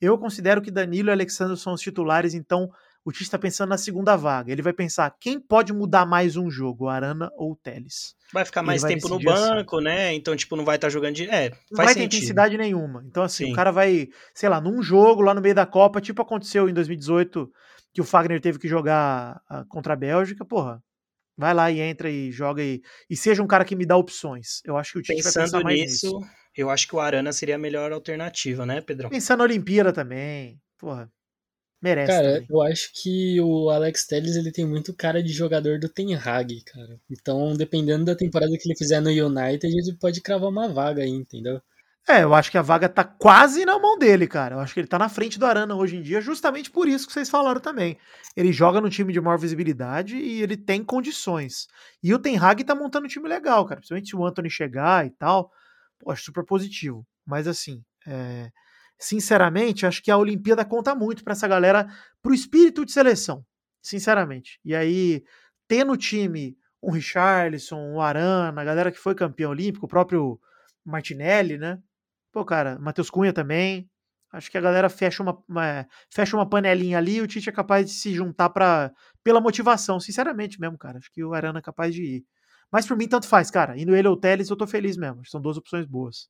Eu 0.00 0.18
considero 0.18 0.60
que 0.60 0.70
Danilo 0.70 1.08
e 1.08 1.12
Alexandre 1.12 1.56
são 1.56 1.72
os 1.72 1.80
titulares, 1.80 2.34
então 2.34 2.70
o 3.04 3.10
Tite 3.10 3.24
está 3.24 3.38
pensando 3.38 3.70
na 3.70 3.78
segunda 3.78 4.16
vaga. 4.16 4.52
Ele 4.52 4.62
vai 4.62 4.72
pensar 4.72 5.14
quem 5.18 5.40
pode 5.40 5.72
mudar 5.72 6.04
mais 6.04 6.36
um 6.36 6.50
jogo, 6.50 6.84
o 6.84 6.88
Arana 6.88 7.30
ou 7.36 7.52
o 7.52 7.56
Teles. 7.56 8.14
Vai 8.32 8.44
ficar 8.44 8.62
mais 8.62 8.82
tempo 8.82 9.08
no 9.08 9.16
assim. 9.16 9.24
banco, 9.24 9.76
assim. 9.76 9.84
né? 9.84 10.14
Então, 10.14 10.36
tipo, 10.36 10.54
não 10.54 10.64
vai 10.64 10.76
estar 10.76 10.86
tá 10.86 10.90
jogando 10.92 11.14
de. 11.14 11.28
É, 11.28 11.50
não 11.70 11.84
vai 11.84 11.94
ter 11.94 12.04
intensidade 12.04 12.56
nenhuma. 12.56 13.02
Então, 13.06 13.22
assim, 13.22 13.46
Sim. 13.46 13.52
o 13.52 13.56
cara 13.56 13.70
vai, 13.70 14.08
sei 14.34 14.48
lá, 14.48 14.60
num 14.60 14.82
jogo 14.82 15.22
lá 15.22 15.34
no 15.34 15.40
meio 15.40 15.54
da 15.54 15.66
Copa, 15.66 16.00
tipo 16.00 16.22
aconteceu 16.22 16.68
em 16.68 16.74
2018 16.74 17.50
que 17.92 18.00
o 18.00 18.04
Fagner 18.04 18.40
teve 18.40 18.58
que 18.58 18.68
jogar 18.68 19.40
ah, 19.48 19.64
contra 19.68 19.94
a 19.94 19.96
Bélgica, 19.96 20.44
porra, 20.44 20.82
vai 21.36 21.52
lá 21.54 21.70
e 21.70 21.80
entra 21.80 22.08
e 22.10 22.30
joga 22.30 22.62
e, 22.62 22.80
e 23.08 23.16
seja 23.16 23.42
um 23.42 23.46
cara 23.46 23.64
que 23.64 23.74
me 23.74 23.86
dá 23.86 23.96
opções. 23.96 24.60
Eu 24.64 24.76
acho 24.76 24.92
que 24.92 24.98
o 24.98 25.02
Tite 25.02 25.22
Pensando 25.22 25.34
vai 25.34 25.44
pensar 25.44 25.64
mais 25.64 25.80
nisso, 25.80 26.18
nisso. 26.18 26.30
eu 26.56 26.70
acho 26.70 26.86
que 26.86 26.94
o 26.94 27.00
Arana 27.00 27.32
seria 27.32 27.56
a 27.56 27.58
melhor 27.58 27.92
alternativa, 27.92 28.64
né, 28.64 28.80
Pedrão? 28.80 29.10
Pensando 29.10 29.38
na 29.38 29.44
Olimpíada 29.44 29.92
também, 29.92 30.60
porra. 30.78 31.10
Merece. 31.82 32.12
Cara, 32.12 32.32
também. 32.34 32.46
eu 32.50 32.62
acho 32.62 32.90
que 32.94 33.40
o 33.40 33.70
Alex 33.70 34.06
Telles 34.06 34.36
ele 34.36 34.52
tem 34.52 34.66
muito 34.66 34.92
cara 34.92 35.22
de 35.22 35.32
jogador 35.32 35.78
do 35.78 35.88
Ten 35.88 36.14
Hag, 36.14 36.62
cara. 36.64 37.00
Então, 37.10 37.54
dependendo 37.54 38.04
da 38.04 38.14
temporada 38.14 38.52
que 38.58 38.68
ele 38.68 38.76
fizer 38.76 39.00
no 39.00 39.08
United, 39.08 39.66
ele 39.66 39.96
pode 39.98 40.20
cravar 40.20 40.50
uma 40.50 40.68
vaga 40.68 41.02
aí, 41.02 41.10
entendeu? 41.10 41.60
É, 42.08 42.24
eu 42.24 42.34
acho 42.34 42.50
que 42.50 42.58
a 42.58 42.62
vaga 42.62 42.88
tá 42.88 43.04
quase 43.04 43.64
na 43.64 43.78
mão 43.78 43.96
dele, 43.96 44.26
cara. 44.26 44.56
Eu 44.56 44.60
acho 44.60 44.74
que 44.74 44.80
ele 44.80 44.88
tá 44.88 44.98
na 44.98 45.08
frente 45.08 45.38
do 45.38 45.46
Arana 45.46 45.74
hoje 45.74 45.96
em 45.96 46.02
dia, 46.02 46.20
justamente 46.20 46.70
por 46.70 46.88
isso 46.88 47.06
que 47.06 47.12
vocês 47.12 47.30
falaram 47.30 47.60
também. 47.60 47.96
Ele 48.36 48.52
joga 48.52 48.80
no 48.80 48.90
time 48.90 49.12
de 49.12 49.20
maior 49.20 49.38
visibilidade 49.38 50.16
e 50.16 50.42
ele 50.42 50.56
tem 50.56 50.82
condições. 50.82 51.68
E 52.02 52.12
o 52.12 52.18
Ten 52.18 52.36
Hag 52.36 52.64
tá 52.64 52.74
montando 52.74 53.06
um 53.06 53.08
time 53.08 53.28
legal, 53.28 53.64
cara. 53.64 53.80
Principalmente 53.80 54.08
se 54.08 54.16
o 54.16 54.26
Anthony 54.26 54.50
chegar 54.50 55.06
e 55.06 55.10
tal. 55.10 55.50
Pô, 55.98 56.10
acho 56.10 56.24
super 56.24 56.44
positivo. 56.44 57.06
Mas 57.24 57.46
assim, 57.46 57.82
é... 58.06 58.50
sinceramente, 59.00 59.86
acho 59.86 60.02
que 60.02 60.10
a 60.10 60.16
Olimpíada 60.18 60.64
conta 60.64 60.94
muito 60.94 61.24
para 61.24 61.32
essa 61.32 61.48
galera, 61.48 61.88
pro 62.22 62.34
espírito 62.34 62.84
de 62.84 62.92
seleção. 62.92 63.44
Sinceramente. 63.82 64.60
E 64.64 64.74
aí, 64.74 65.24
ter 65.66 65.84
no 65.84 65.96
time 65.96 66.56
um 66.82 66.90
Richarlison, 66.90 67.78
um 67.78 68.00
Arana, 68.00 68.60
a 68.60 68.64
galera 68.64 68.92
que 68.92 68.98
foi 68.98 69.14
campeão 69.14 69.50
olímpico, 69.50 69.86
o 69.86 69.88
próprio 69.88 70.38
Martinelli, 70.84 71.58
né? 71.58 71.78
Pô, 72.32 72.44
cara, 72.44 72.78
Matheus 72.78 73.10
Cunha 73.10 73.32
também. 73.32 73.88
Acho 74.32 74.50
que 74.50 74.58
a 74.58 74.60
galera 74.60 74.88
fecha 74.88 75.22
uma, 75.22 75.42
uma, 75.48 75.86
fecha 76.08 76.36
uma 76.36 76.48
panelinha 76.48 76.98
ali 76.98 77.16
e 77.16 77.20
o 77.20 77.26
Tite 77.26 77.48
é 77.48 77.52
capaz 77.52 77.86
de 77.86 77.92
se 77.92 78.14
juntar 78.14 78.50
para 78.50 78.92
pela 79.24 79.40
motivação, 79.40 79.98
sinceramente 79.98 80.60
mesmo, 80.60 80.78
cara. 80.78 80.98
Acho 80.98 81.10
que 81.12 81.24
o 81.24 81.34
Arana 81.34 81.58
é 81.58 81.62
capaz 81.62 81.94
de 81.94 82.02
ir. 82.02 82.24
Mas 82.70 82.86
por 82.86 82.96
mim, 82.96 83.08
tanto 83.08 83.26
faz, 83.26 83.50
cara. 83.50 83.76
Indo 83.78 83.96
ele 83.96 84.06
ou 84.06 84.16
Teles, 84.16 84.48
eu 84.48 84.56
tô 84.56 84.66
feliz 84.66 84.96
mesmo. 84.96 85.26
São 85.26 85.40
duas 85.40 85.56
opções 85.56 85.86
boas. 85.86 86.28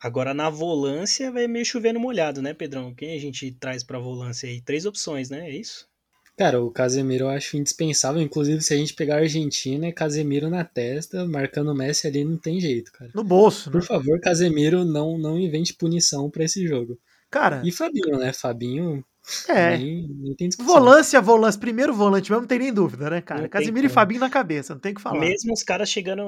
Agora 0.00 0.34
na 0.34 0.50
volância 0.50 1.32
vai 1.32 1.46
meio 1.46 1.64
chovendo 1.64 1.98
molhado, 1.98 2.42
né, 2.42 2.52
Pedrão? 2.54 2.94
Quem 2.94 3.16
a 3.16 3.20
gente 3.20 3.50
traz 3.52 3.82
pra 3.82 3.98
volância 3.98 4.48
aí? 4.48 4.60
Três 4.60 4.86
opções, 4.86 5.30
né? 5.30 5.48
É 5.48 5.56
isso? 5.56 5.88
Cara, 6.36 6.60
o 6.60 6.70
Casemiro 6.70 7.24
eu 7.24 7.28
acho 7.28 7.56
indispensável. 7.56 8.20
Inclusive, 8.20 8.60
se 8.60 8.74
a 8.74 8.76
gente 8.76 8.94
pegar 8.94 9.16
a 9.16 9.20
Argentina, 9.20 9.86
é 9.86 9.92
Casemiro 9.92 10.50
na 10.50 10.64
testa, 10.64 11.24
marcando 11.26 11.70
o 11.70 11.74
Messi 11.74 12.06
ali, 12.08 12.24
não 12.24 12.36
tem 12.36 12.60
jeito, 12.60 12.90
cara. 12.92 13.10
No 13.14 13.22
bolso, 13.22 13.70
Por 13.70 13.80
né? 13.80 13.86
favor, 13.86 14.20
Casemiro, 14.20 14.84
não, 14.84 15.16
não 15.16 15.38
invente 15.38 15.74
punição 15.74 16.28
para 16.28 16.44
esse 16.44 16.66
jogo. 16.66 16.98
Cara. 17.30 17.62
E 17.64 17.70
Fabinho, 17.70 18.18
né? 18.18 18.32
Fabinho 18.32 19.04
é. 19.48 19.78
Nem, 19.78 20.06
nem 20.38 20.48
volância, 20.58 21.20
volância, 21.20 21.60
primeiro 21.60 21.94
volante 21.94 22.30
mesmo, 22.30 22.42
não 22.42 22.48
tem 22.48 22.58
nem 22.58 22.72
dúvida, 22.72 23.08
né, 23.08 23.20
cara? 23.20 23.42
Não 23.42 23.48
Casimiro 23.48 23.86
e 23.86 23.90
Fabinho 23.90 24.20
na 24.20 24.28
cabeça, 24.28 24.74
não 24.74 24.80
tem 24.80 24.92
o 24.92 24.94
que 24.94 25.00
falar. 25.00 25.18
Mesmo 25.18 25.52
os 25.52 25.62
caras 25.62 25.88
chegando 25.88 26.22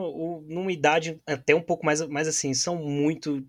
numa 0.49 0.73
idade 0.73 1.21
até 1.27 1.55
um 1.55 1.61
pouco 1.61 1.85
mais, 1.85 2.01
mais 2.09 2.27
assim, 2.27 2.55
são 2.55 2.77
muito. 2.77 3.45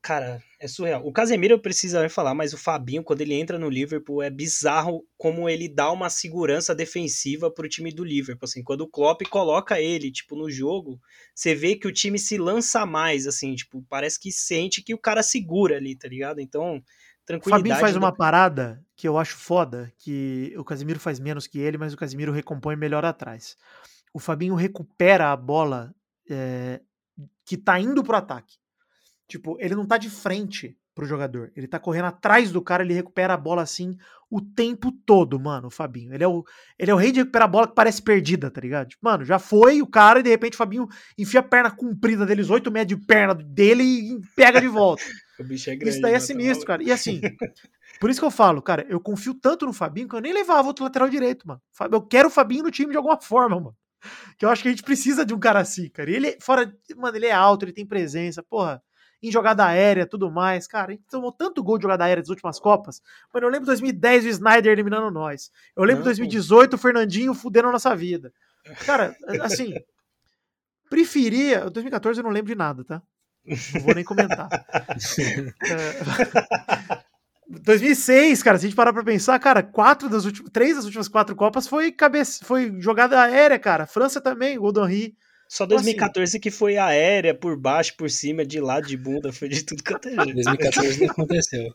Cara, 0.00 0.42
é 0.58 0.66
surreal. 0.66 1.06
O 1.06 1.12
Casemiro 1.12 1.54
eu 1.54 1.60
preciso 1.60 1.96
falar, 2.08 2.34
mas 2.34 2.54
o 2.54 2.58
Fabinho, 2.58 3.02
quando 3.02 3.20
ele 3.20 3.34
entra 3.34 3.58
no 3.58 3.68
Liverpool, 3.68 4.22
é 4.22 4.30
bizarro 4.30 5.04
como 5.18 5.48
ele 5.48 5.68
dá 5.68 5.90
uma 5.92 6.08
segurança 6.08 6.74
defensiva 6.74 7.50
pro 7.50 7.68
time 7.68 7.92
do 7.92 8.02
Liverpool. 8.04 8.46
Assim, 8.46 8.62
quando 8.62 8.80
o 8.82 8.88
Klopp 8.88 9.22
coloca 9.28 9.80
ele, 9.80 10.10
tipo, 10.10 10.34
no 10.34 10.50
jogo, 10.50 10.98
você 11.34 11.54
vê 11.54 11.76
que 11.76 11.86
o 11.86 11.92
time 11.92 12.18
se 12.18 12.38
lança 12.38 12.86
mais, 12.86 13.26
assim, 13.26 13.54
tipo, 13.54 13.84
parece 13.90 14.18
que 14.18 14.32
sente 14.32 14.82
que 14.82 14.94
o 14.94 14.98
cara 14.98 15.22
segura 15.22 15.76
ali, 15.76 15.94
tá 15.94 16.08
ligado? 16.08 16.40
Então 16.40 16.82
tranquilidade. 17.26 17.62
O 17.62 17.74
Fabinho 17.74 17.76
faz 17.76 17.96
uma 17.96 18.12
parada 18.12 18.82
que 18.94 19.06
eu 19.06 19.18
acho 19.18 19.36
foda, 19.36 19.92
que 19.98 20.54
o 20.56 20.64
Casimiro 20.64 20.98
faz 20.98 21.20
menos 21.20 21.46
que 21.46 21.58
ele, 21.58 21.76
mas 21.76 21.92
o 21.92 21.96
Casimiro 21.96 22.32
recompõe 22.32 22.76
melhor 22.76 23.04
atrás. 23.04 23.56
O 24.14 24.18
Fabinho 24.18 24.54
recupera 24.54 25.32
a 25.32 25.36
bola 25.36 25.94
é, 26.30 26.80
que 27.44 27.56
tá 27.56 27.78
indo 27.78 28.02
pro 28.02 28.16
ataque. 28.16 28.56
Tipo, 29.28 29.56
ele 29.60 29.74
não 29.74 29.84
tá 29.84 29.98
de 29.98 30.08
frente 30.08 30.78
pro 30.94 31.04
jogador. 31.04 31.52
Ele 31.54 31.66
tá 31.66 31.78
correndo 31.78 32.06
atrás 32.06 32.50
do 32.50 32.62
cara, 32.62 32.82
ele 32.82 32.94
recupera 32.94 33.34
a 33.34 33.36
bola 33.36 33.60
assim 33.60 33.98
o 34.30 34.40
tempo 34.40 34.90
todo, 35.04 35.38
mano, 35.38 35.68
o 35.68 35.70
Fabinho. 35.70 36.14
Ele 36.14 36.24
é 36.24 36.28
o, 36.28 36.42
ele 36.78 36.90
é 36.90 36.94
o 36.94 36.96
rei 36.96 37.12
de 37.12 37.20
recuperar 37.20 37.46
a 37.46 37.50
bola 37.50 37.68
que 37.68 37.74
parece 37.74 38.00
perdida, 38.00 38.50
tá 38.50 38.60
ligado? 38.60 38.88
Tipo, 38.88 39.04
mano, 39.04 39.24
já 39.24 39.38
foi 39.38 39.82
o 39.82 39.86
cara 39.86 40.20
e 40.20 40.22
de 40.22 40.30
repente 40.30 40.54
o 40.54 40.56
Fabinho 40.56 40.88
enfia 41.18 41.40
a 41.40 41.42
perna 41.42 41.70
comprida 41.70 42.24
deles, 42.24 42.48
8 42.48 42.70
metros 42.70 42.98
de 42.98 43.06
perna 43.06 43.34
dele 43.34 43.82
e 43.84 44.20
pega 44.34 44.60
de 44.60 44.68
volta. 44.68 45.02
O 45.38 45.44
bicho 45.44 45.70
é 45.70 45.76
grande. 45.76 45.90
Isso 45.90 46.00
daí 46.00 46.14
é 46.14 46.20
sinistro, 46.20 46.66
cara. 46.66 46.82
E 46.82 46.90
assim, 46.90 47.20
por 48.00 48.10
isso 48.10 48.20
que 48.20 48.26
eu 48.26 48.30
falo, 48.30 48.62
cara, 48.62 48.86
eu 48.88 49.00
confio 49.00 49.34
tanto 49.34 49.66
no 49.66 49.72
Fabinho 49.72 50.08
que 50.08 50.14
eu 50.14 50.20
nem 50.20 50.32
levava 50.32 50.68
outro 50.68 50.84
lateral 50.84 51.08
direito, 51.08 51.46
mano. 51.46 51.60
Eu 51.90 52.02
quero 52.02 52.28
o 52.28 52.30
Fabinho 52.30 52.64
no 52.64 52.70
time 52.70 52.90
de 52.90 52.96
alguma 52.96 53.20
forma, 53.20 53.56
mano. 53.56 53.76
Que 54.38 54.44
eu 54.44 54.50
acho 54.50 54.62
que 54.62 54.68
a 54.68 54.70
gente 54.70 54.82
precisa 54.82 55.24
de 55.24 55.34
um 55.34 55.38
cara 55.38 55.60
assim, 55.60 55.88
cara. 55.88 56.10
E 56.10 56.14
ele, 56.14 56.38
fora, 56.40 56.72
mano, 56.96 57.16
ele 57.16 57.26
é 57.26 57.32
alto, 57.32 57.64
ele 57.64 57.72
tem 57.72 57.86
presença, 57.86 58.42
porra. 58.42 58.82
em 59.22 59.30
jogada 59.32 59.64
aérea 59.64 60.06
tudo 60.06 60.30
mais. 60.30 60.66
Cara, 60.66 60.88
a 60.88 60.90
gente 60.92 61.04
tomou 61.08 61.32
tanto 61.32 61.62
gol 61.62 61.78
de 61.78 61.82
jogada 61.82 62.04
aérea 62.04 62.22
nas 62.22 62.28
últimas 62.28 62.60
Copas. 62.60 63.02
Mano, 63.32 63.46
eu 63.46 63.50
lembro 63.50 63.66
2010 63.66 64.24
o 64.26 64.28
Snyder 64.28 64.72
eliminando 64.72 65.10
nós. 65.10 65.50
Eu 65.74 65.84
lembro 65.84 66.00
Não. 66.00 66.04
2018 66.04 66.74
o 66.74 66.78
Fernandinho 66.78 67.34
fudendo 67.34 67.68
a 67.68 67.72
nossa 67.72 67.94
vida. 67.96 68.32
Cara, 68.84 69.16
assim, 69.42 69.74
preferia. 70.88 71.68
2014 71.70 72.20
eu 72.20 72.24
não 72.24 72.30
lembro 72.30 72.52
de 72.52 72.58
nada, 72.58 72.84
tá? 72.84 73.02
Não 73.46 73.80
vou 73.80 73.94
nem 73.94 74.04
comentar. 74.04 74.48
É, 75.68 77.06
2006, 77.48 78.42
cara, 78.42 78.58
se 78.58 78.66
a 78.66 78.68
gente 78.68 78.76
parar 78.76 78.92
pra 78.92 79.04
pensar, 79.04 79.38
cara, 79.38 79.62
quatro 79.62 80.08
das 80.08 80.24
últimas, 80.24 80.50
três 80.52 80.74
das 80.76 80.84
últimas 80.84 81.06
quatro 81.06 81.36
Copas 81.36 81.68
foi 81.68 81.92
cabeça, 81.92 82.44
foi 82.44 82.74
jogada 82.80 83.20
aérea, 83.20 83.58
cara. 83.58 83.86
França 83.86 84.20
também, 84.20 84.58
gol 84.58 84.72
do 84.72 84.84
Henry. 84.84 85.14
Só 85.48 85.64
Então, 85.64 85.76
2014 85.76 86.40
que 86.40 86.50
foi 86.50 86.76
aérea, 86.76 87.34
por 87.34 87.56
baixo, 87.56 87.96
por 87.96 88.10
cima, 88.10 88.44
de 88.44 88.60
lado, 88.60 88.88
de 88.88 88.96
bunda, 88.96 89.32
foi 89.32 89.48
de 89.48 89.62
tudo 89.62 89.82
quanto 89.84 90.08
é 90.08 90.14
jeito. 90.16 90.34
2014 90.34 91.00
não 91.00 91.10
aconteceu. 91.10 91.74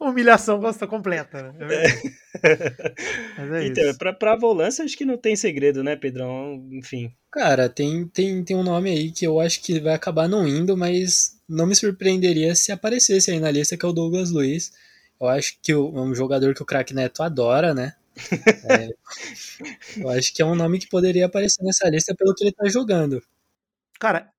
Humilhação 0.00 0.58
gosta 0.60 0.86
completa, 0.86 1.42
né? 1.42 1.54
É 1.60 1.66
verdade. 1.66 2.14
Mas 3.36 3.52
é 3.52 3.66
Então, 3.66 3.94
pra, 3.96 4.12
pra 4.12 4.36
volância 4.36 4.84
acho 4.84 4.96
que 4.96 5.04
não 5.04 5.16
tem 5.16 5.36
segredo, 5.36 5.82
né, 5.82 5.96
Pedrão? 5.96 6.62
Enfim. 6.72 7.12
Cara, 7.30 7.68
tem, 7.68 8.06
tem, 8.08 8.44
tem 8.44 8.56
um 8.56 8.62
nome 8.62 8.90
aí 8.90 9.10
que 9.10 9.26
eu 9.26 9.40
acho 9.40 9.60
que 9.60 9.80
vai 9.80 9.94
acabar 9.94 10.28
não 10.28 10.46
indo, 10.46 10.76
mas 10.76 11.38
não 11.48 11.66
me 11.66 11.74
surpreenderia 11.74 12.54
se 12.54 12.70
aparecesse 12.70 13.30
aí 13.30 13.40
na 13.40 13.50
lista, 13.50 13.76
que 13.76 13.84
é 13.84 13.88
o 13.88 13.92
Douglas 13.92 14.30
Luiz. 14.30 14.72
Eu 15.20 15.28
acho 15.28 15.56
que 15.62 15.74
o- 15.74 15.96
é 15.96 16.00
um 16.00 16.14
jogador 16.14 16.54
que 16.54 16.62
o 16.62 16.66
craque 16.66 16.94
Neto 16.94 17.22
adora, 17.22 17.74
né? 17.74 17.94
É, 18.64 18.88
eu 19.96 20.08
acho 20.10 20.32
que 20.34 20.42
é 20.42 20.44
um 20.46 20.54
nome 20.54 20.78
que 20.78 20.88
poderia 20.88 21.26
aparecer 21.26 21.62
nessa 21.62 21.88
lista 21.88 22.14
pelo 22.14 22.34
que 22.34 22.44
ele 22.44 22.52
tá 22.52 22.68
jogando. 22.68 23.22
Cara, 24.00 24.32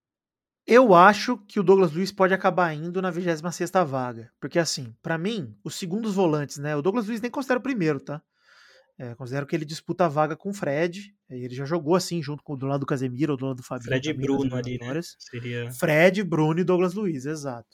eu 0.68 0.94
acho 0.96 1.38
que 1.48 1.60
o 1.60 1.64
Douglas 1.64 1.92
Luiz 1.92 2.12
pode 2.12 2.34
acabar 2.34 2.74
indo 2.74 3.02
na 3.02 3.12
26ª 3.12 3.86
vaga. 3.86 4.32
Porque, 4.40 4.58
assim, 4.60 4.96
pra 5.02 5.18
mim, 5.18 5.56
os 5.64 5.76
segundos 5.76 6.16
volantes, 6.16 6.58
né? 6.58 6.76
O 6.76 6.82
Douglas 6.82 7.08
Luiz 7.08 7.22
nem 7.22 7.30
considero 7.32 7.60
o 7.60 7.64
primeiro, 7.64 8.00
tá? 8.00 8.22
É, 8.98 9.14
considero 9.16 9.46
que 9.46 9.56
ele 9.56 9.66
disputa 9.66 10.06
a 10.06 10.08
vaga 10.08 10.36
com 10.38 10.50
o 10.50 10.54
Fred. 10.54 11.14
Ele 11.30 11.54
já 11.54 11.66
jogou 11.66 11.96
assim, 11.96 12.22
junto 12.24 12.42
com 12.44 12.56
do 12.58 12.66
lado 12.66 12.80
do 12.82 12.86
Casemiro 12.86 13.34
ou 13.34 13.38
do 13.38 13.46
lado 13.48 13.58
do 13.58 13.64
Fabinho. 13.64 13.90
Fred 13.90 14.10
e 14.10 14.14
também, 14.14 14.26
Bruno 14.26 14.56
ali, 14.56 14.78
né? 14.80 15.00
Seria. 15.20 15.70
Fred, 15.72 16.24
Bruno 16.24 16.60
e 16.60 16.64
Douglas 16.64 16.94
Luiz, 16.94 17.26
exato. 17.26 17.68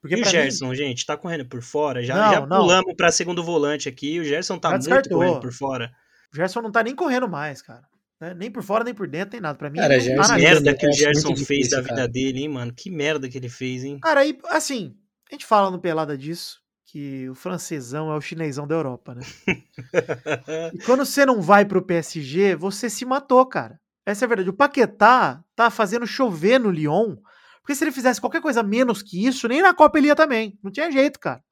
Porque 0.00 0.16
E 0.16 0.18
o 0.18 0.22
pra 0.22 0.30
mim- 0.32 0.36
Gerson, 0.38 0.74
gente, 0.74 1.06
tá 1.06 1.16
correndo 1.16 1.46
por 1.48 1.62
fora? 1.62 2.02
Já, 2.02 2.16
Não, 2.16 2.32
já 2.32 2.46
não. 2.46 2.60
pulamos 2.62 2.94
pra 2.96 3.10
segundo 3.12 3.42
volante 3.44 3.88
aqui. 3.88 4.18
O 4.20 4.24
Gerson 4.24 4.58
tá 4.58 4.70
Já 4.78 4.90
muito 4.94 5.08
correndo 5.08 5.40
por 5.40 5.52
fora. 5.52 5.90
O 6.32 6.36
Gerson 6.36 6.60
não 6.60 6.70
tá 6.72 6.82
nem 6.82 6.94
correndo 6.94 7.28
mais, 7.28 7.62
cara. 7.62 7.82
Né? 8.20 8.34
Nem 8.34 8.50
por 8.50 8.62
fora, 8.62 8.84
nem 8.84 8.94
por 8.94 9.06
dentro, 9.08 9.32
nem 9.32 9.40
nada. 9.40 9.58
Pra 9.58 9.70
mim, 9.70 9.78
Cara, 9.78 9.98
Gerson 9.98 10.22
tá 10.22 10.28
na 10.28 10.34
é 10.34 10.38
lista. 10.38 10.54
merda 10.54 10.74
que 10.78 10.86
o 10.88 10.92
Gerson 10.92 11.36
fez 11.36 11.68
da 11.70 11.80
vida 11.80 11.94
cara. 11.94 12.08
dele, 12.08 12.40
hein, 12.40 12.48
mano? 12.48 12.72
Que 12.74 12.90
merda 12.90 13.28
que 13.28 13.36
ele 13.38 13.48
fez, 13.48 13.84
hein? 13.84 13.98
Cara, 14.00 14.20
aí, 14.20 14.38
assim, 14.46 14.96
a 15.30 15.34
gente 15.34 15.44
fala 15.46 15.70
no 15.70 15.80
Pelada 15.80 16.16
disso, 16.16 16.60
que 16.84 17.28
o 17.28 17.34
francesão 17.34 18.10
é 18.12 18.16
o 18.16 18.20
chinesão 18.20 18.66
da 18.66 18.74
Europa, 18.74 19.14
né? 19.14 19.22
E 20.74 20.78
quando 20.84 21.04
você 21.04 21.24
não 21.26 21.40
vai 21.40 21.64
pro 21.64 21.82
PSG, 21.82 22.54
você 22.56 22.88
se 22.88 23.04
matou, 23.04 23.44
cara. 23.46 23.78
Essa 24.04 24.24
é 24.24 24.26
a 24.26 24.28
verdade. 24.28 24.48
O 24.50 24.52
Paquetá 24.54 25.42
tá 25.54 25.70
fazendo 25.70 26.06
chover 26.06 26.60
no 26.60 26.70
Lyon, 26.70 27.16
porque 27.60 27.74
se 27.74 27.82
ele 27.84 27.90
fizesse 27.92 28.20
qualquer 28.20 28.40
coisa 28.40 28.62
menos 28.62 29.02
que 29.02 29.26
isso, 29.26 29.48
nem 29.48 29.60
na 29.62 29.74
Copa 29.74 29.98
ele 29.98 30.06
ia 30.08 30.14
também. 30.14 30.56
Não 30.62 30.70
tinha 30.70 30.90
jeito, 30.90 31.18
cara. 31.18 31.42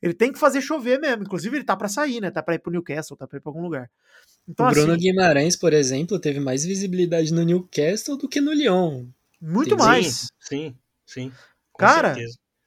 Ele 0.00 0.14
tem 0.14 0.32
que 0.32 0.38
fazer 0.38 0.60
chover 0.62 0.98
mesmo. 1.00 1.24
Inclusive, 1.24 1.56
ele 1.56 1.64
tá 1.64 1.76
pra 1.76 1.88
sair, 1.88 2.20
né? 2.20 2.30
Tá 2.30 2.42
pra 2.42 2.54
ir 2.54 2.60
pro 2.60 2.70
Newcastle, 2.72 3.16
tá 3.16 3.26
pra 3.26 3.36
ir 3.36 3.40
pra 3.40 3.50
algum 3.50 3.62
lugar. 3.62 3.90
Então, 4.48 4.66
o 4.66 4.70
Bruno 4.70 4.92
assim, 4.92 5.02
Guimarães, 5.02 5.56
por 5.56 5.74
exemplo, 5.74 6.18
teve 6.18 6.40
mais 6.40 6.64
visibilidade 6.64 7.32
no 7.32 7.42
Newcastle 7.42 8.16
do 8.16 8.28
que 8.28 8.40
no 8.40 8.52
Lyon. 8.52 9.06
muito 9.40 9.70
Sim, 9.70 9.76
mais. 9.76 10.32
Sim, 10.40 10.74
sim. 11.06 11.32
Com 11.70 11.84
Cara. 11.84 12.16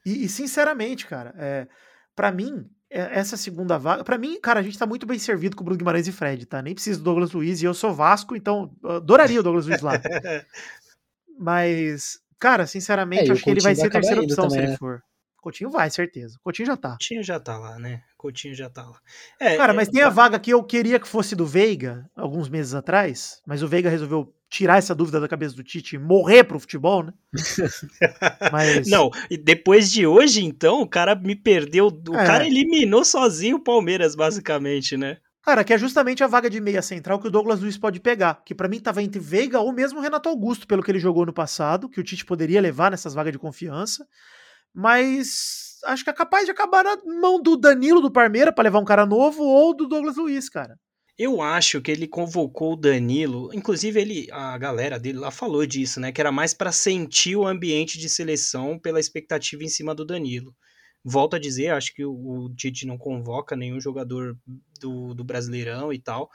E, 0.06 0.26
e, 0.26 0.30
sinceramente, 0.30 1.08
cara, 1.08 1.34
é, 1.38 1.68
para 2.16 2.32
mim, 2.32 2.70
é- 2.90 3.20
essa 3.20 3.36
segunda 3.36 3.78
vaga. 3.78 4.04
Pra 4.04 4.18
mim, 4.18 4.40
cara, 4.40 4.60
a 4.60 4.64
gente 4.64 4.78
tá 4.78 4.86
muito 4.86 5.06
bem 5.06 5.18
servido 5.18 5.56
com 5.56 5.64
o 5.64 5.66
Bruno 5.66 5.78
Guimarães 5.78 6.08
e 6.08 6.12
Fred, 6.12 6.46
tá? 6.46 6.62
Nem 6.62 6.74
preciso 6.74 7.00
do 7.00 7.06
Douglas 7.06 7.32
Luiz 7.32 7.62
e 7.62 7.66
eu 7.66 7.74
sou 7.74 7.94
Vasco, 7.94 8.36
então 8.36 8.76
eu 8.84 8.92
adoraria 8.92 9.40
o 9.40 9.44
Douglas 9.44 9.66
Luiz 9.66 9.82
lá. 9.82 9.94
Mas, 11.38 12.20
cara, 12.38 12.68
sinceramente, 12.68 13.30
É, 13.30 13.34
acho 13.34 13.44
que 13.44 13.50
ele 13.50 13.62
vai 13.62 13.74
ser 13.74 13.88
a 13.88 13.90
terceira 13.90 14.22
opção 14.22 14.50
se 14.50 14.56
também, 14.56 14.66
ele 14.66 14.72
né? 14.74 14.78
for. 14.78 15.02
Coutinho 15.38 15.72
vai, 15.72 15.90
certeza. 15.90 16.38
Coutinho 16.44 16.68
já 16.68 16.78
tá. 16.78 16.90
Coutinho 16.90 17.24
já 17.24 17.40
tá 17.40 17.58
lá, 17.58 17.80
né? 17.80 18.04
Coutinho 18.22 18.54
já 18.54 18.70
tá 18.70 18.84
lá. 18.84 19.00
É, 19.40 19.58
Cara, 19.58 19.74
é, 19.74 19.76
mas 19.76 19.88
tem 19.88 20.04
a 20.04 20.10
vaga 20.10 20.40
que 20.40 20.52
eu 20.52 20.64
queria 20.64 21.00
que 21.00 21.08
fosse 21.08 21.36
do 21.36 21.44
Veiga, 21.46 22.08
alguns 22.16 22.48
meses 22.50 22.76
atrás, 22.76 23.42
mas 23.48 23.64
o 23.64 23.68
Veiga 23.68 23.90
resolveu 23.90 24.32
tirar 24.48 24.78
essa 24.78 24.94
dúvida 24.94 25.20
da 25.20 25.28
cabeça 25.28 25.56
do 25.56 25.64
Tite 25.64 25.96
e 25.96 26.00
morrer 26.00 26.44
pro 26.44 26.60
futebol, 26.60 27.02
né? 27.04 27.14
Mas. 28.52 28.88
Não, 28.90 29.10
e 29.30 29.38
depois 29.38 29.90
de 29.92 30.06
hoje, 30.06 30.44
então, 30.46 30.82
o 30.82 30.88
cara 30.88 31.16
me 31.16 31.36
perdeu. 31.36 31.88
O 31.88 32.16
É. 32.16 32.26
cara 32.26 32.46
eliminou 32.46 33.04
sozinho 33.06 33.56
o 33.58 33.64
Palmeiras, 33.64 34.14
basicamente, 34.16 34.98
né? 34.98 35.18
Cara, 35.42 35.64
que 35.64 35.74
é 35.74 35.78
justamente 35.78 36.24
a 36.24 36.28
vaga 36.28 36.50
de 36.50 36.60
meia 36.62 36.82
central 36.82 37.18
que 37.20 37.28
o 37.28 37.32
Douglas 37.32 37.62
Luiz 37.62 37.78
pode 37.78 38.00
pegar. 38.00 38.44
Que 38.46 38.54
pra 38.54 38.68
mim 38.68 38.80
tava 38.80 39.02
entre 39.02 39.20
Veiga 39.20 39.60
ou 39.60 39.72
mesmo 39.74 40.00
o 40.00 40.02
Renato 40.02 40.30
Augusto, 40.30 40.68
pelo 40.68 40.84
que 40.84 40.92
ele 40.92 41.00
jogou 41.00 41.26
no 41.26 41.34
passado, 41.34 41.90
que 41.90 42.00
o 42.00 42.04
Tite 42.04 42.26
poderia 42.26 42.62
levar 42.62 42.92
nessas 42.92 43.14
vagas 43.14 43.32
de 43.32 43.40
confiança. 43.40 44.06
Mas 44.76 45.71
acho 45.86 46.04
que 46.04 46.10
é 46.10 46.14
capaz 46.14 46.46
de 46.46 46.52
acabar 46.52 46.84
na 46.84 46.98
mão 47.20 47.42
do 47.42 47.58
Danilo 47.58 48.02
do 48.02 48.12
Parmeira 48.12 48.54
pra 48.54 48.64
levar 48.64 48.80
um 48.80 48.86
cara 48.86 49.06
novo 49.06 49.44
ou 49.44 49.76
do 49.76 49.88
Douglas 49.88 50.18
Luiz, 50.18 50.50
cara. 50.50 50.78
Eu 51.18 51.42
acho 51.42 51.82
que 51.82 51.92
ele 51.92 52.08
convocou 52.08 52.74
o 52.74 52.76
Danilo, 52.76 53.54
inclusive 53.54 54.00
ele, 54.00 54.28
a 54.32 54.58
galera 54.58 55.00
dele 55.00 55.20
lá 55.20 55.30
falou 55.30 55.66
disso, 55.66 56.00
né? 56.00 56.12
Que 56.12 56.20
era 56.20 56.32
mais 56.32 56.54
pra 56.54 56.72
sentir 56.72 57.36
o 57.36 57.46
ambiente 57.46 58.00
de 58.00 58.10
seleção 58.10 58.80
pela 58.80 59.00
expectativa 59.00 59.64
em 59.64 59.70
cima 59.70 59.94
do 59.94 60.06
Danilo. 60.06 60.56
Volto 61.04 61.36
a 61.36 61.40
dizer, 61.40 61.70
acho 61.70 61.94
que 61.94 62.06
o, 62.06 62.52
Tite 62.56 62.88
não 62.88 62.98
convoca 62.98 63.56
nenhum 63.56 63.80
jogador 63.80 64.38
do, 64.80 65.14
do 65.14 65.24
Brasileirão 65.24 65.92
e 65.92 66.00
tal. 66.00 66.30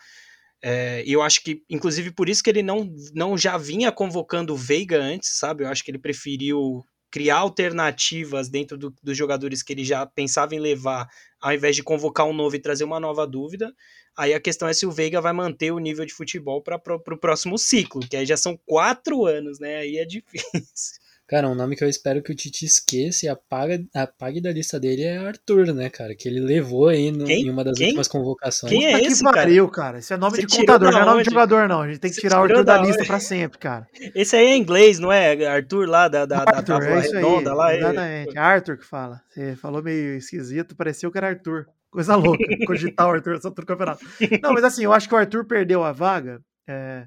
É, 0.63 1.03
eu 1.07 1.23
acho 1.23 1.43
que, 1.43 1.63
inclusive, 1.71 2.11
por 2.13 2.29
isso 2.29 2.43
que 2.43 2.51
ele 2.51 2.63
não, 2.63 2.89
não 3.15 3.37
já 3.37 3.57
vinha 3.57 3.93
convocando 3.93 4.55
o 4.55 4.57
Veiga 4.57 5.01
antes, 5.01 5.39
sabe? 5.39 5.65
Eu 5.65 5.69
acho 5.69 5.85
que 5.85 5.91
ele 5.91 5.99
preferiu 5.99 6.85
criar 7.11 7.37
alternativas 7.39 8.49
dentro 8.49 8.77
do- 8.77 8.95
dos 9.03 9.17
jogadores 9.17 9.63
que 9.63 9.73
ele 9.73 9.85
já 9.85 10.05
pensava 10.07 10.55
em 10.55 10.59
levar, 10.61 11.09
ao 11.41 11.53
invés 11.53 11.77
de 11.77 11.83
convocar 11.83 12.27
um 12.27 12.33
novo 12.33 12.57
e 12.57 12.61
trazer 12.61 12.85
uma 12.85 13.01
nova 13.01 13.27
dúvida. 13.27 13.73
Aí 14.17 14.33
a 14.35 14.41
questão 14.41 14.67
é 14.69 14.73
se 14.73 14.87
o 14.87 14.91
Veiga 14.91 15.21
vai 15.21 15.33
manter 15.33 15.71
o 15.73 15.79
nível 15.79 16.05
de 16.07 16.15
futebol 16.15 16.63
para 16.63 16.77
o 16.95 17.19
próximo 17.19 17.59
ciclo, 17.59 18.01
que 18.09 18.17
aí 18.17 18.27
já 18.27 18.37
são 18.37 18.59
quatro 18.67 19.27
anos, 19.27 19.59
né? 19.59 19.77
Aí 19.77 19.99
é 19.99 20.05
difícil. 20.05 21.06
Cara, 21.29 21.49
um 21.49 21.57
nome 21.57 21.75
que 21.75 21.83
eu 21.83 21.89
espero 21.89 22.23
que 22.23 22.31
o 22.31 22.35
Tite 22.37 22.65
esqueça 22.65 23.27
e 23.27 23.29
apaga, 23.29 23.83
apague 23.93 24.41
da 24.41 24.53
lista 24.53 24.79
dele 24.79 25.03
é 25.03 25.17
Arthur, 25.17 25.75
né, 25.75 25.91
cara? 25.91 26.15
Que 26.15 26.29
ele 26.29 26.39
levou 26.39 26.87
aí 26.89 27.11
no- 27.11 27.29
em 27.29 27.51
uma 27.51 27.65
das 27.65 27.77
Quem? 27.77 27.89
últimas 27.89 28.07
convocações. 28.07 28.73
Quem 28.73 28.87
é 28.87 28.93
Puta 28.93 29.07
esse, 29.09 29.19
que 29.19 29.25
cara? 29.25 29.37
pariu, 29.37 29.69
cara. 29.69 29.99
Isso 29.99 30.15
é 30.15 30.17
nome 30.17 30.37
Você 30.37 30.47
de 30.47 30.57
contador, 30.57 30.93
da 30.93 30.99
não 30.99 31.03
é 31.03 31.11
nome 31.11 31.23
de 31.25 31.31
jogador, 31.31 31.69
não. 31.69 31.81
A 31.83 31.89
gente 31.89 31.99
tem 31.99 32.11
que 32.11 32.15
Você 32.15 32.21
tirar 32.21 32.41
o 32.41 32.45
Arthur 32.45 32.63
da 32.65 32.77
da 32.77 32.83
lista 32.85 33.05
pra 33.05 33.19
sempre, 33.19 33.59
cara. 33.59 33.89
Esse 34.15 34.37
aí 34.37 34.47
é 34.47 34.57
inglês, 34.57 35.01
não 35.01 35.11
é? 35.11 35.45
Arthur 35.47 35.89
lá 35.89 36.07
da, 36.07 36.25
da, 36.27 36.45
da 36.45 36.59
Arthur, 36.59 36.63
Távola 36.79 36.91
é 36.97 37.01
isso 37.01 37.17
aí. 37.17 37.23
Redonda 37.25 37.55
lá. 37.55 37.73
é- 37.73 37.79
Exatamente. 37.79 38.39
Arthur 38.39 38.77
que 38.79 38.87
fala. 38.87 39.21
Você 39.29 39.57
falou 39.57 39.83
meio 39.83 40.17
esquisito, 40.17 40.77
pareceu 40.77 41.11
que 41.11 41.19
era 41.19 41.29
Arthur. 41.31 41.67
Coisa 41.91 42.15
louca. 42.39 42.45
Cogitar 42.67 43.09
o 43.09 43.11
Arthur 43.11 43.41
do 43.41 43.67
campeonato. 43.67 44.05
Não, 44.41 44.53
mas 44.53 44.63
assim, 44.63 44.85
eu 44.85 44.93
acho 44.93 45.09
que 45.09 45.15
o 45.15 45.19
Arthur 45.19 45.45
perdeu 45.45 45.83
a 45.83 45.91
vaga 45.91 46.41
é, 46.69 47.05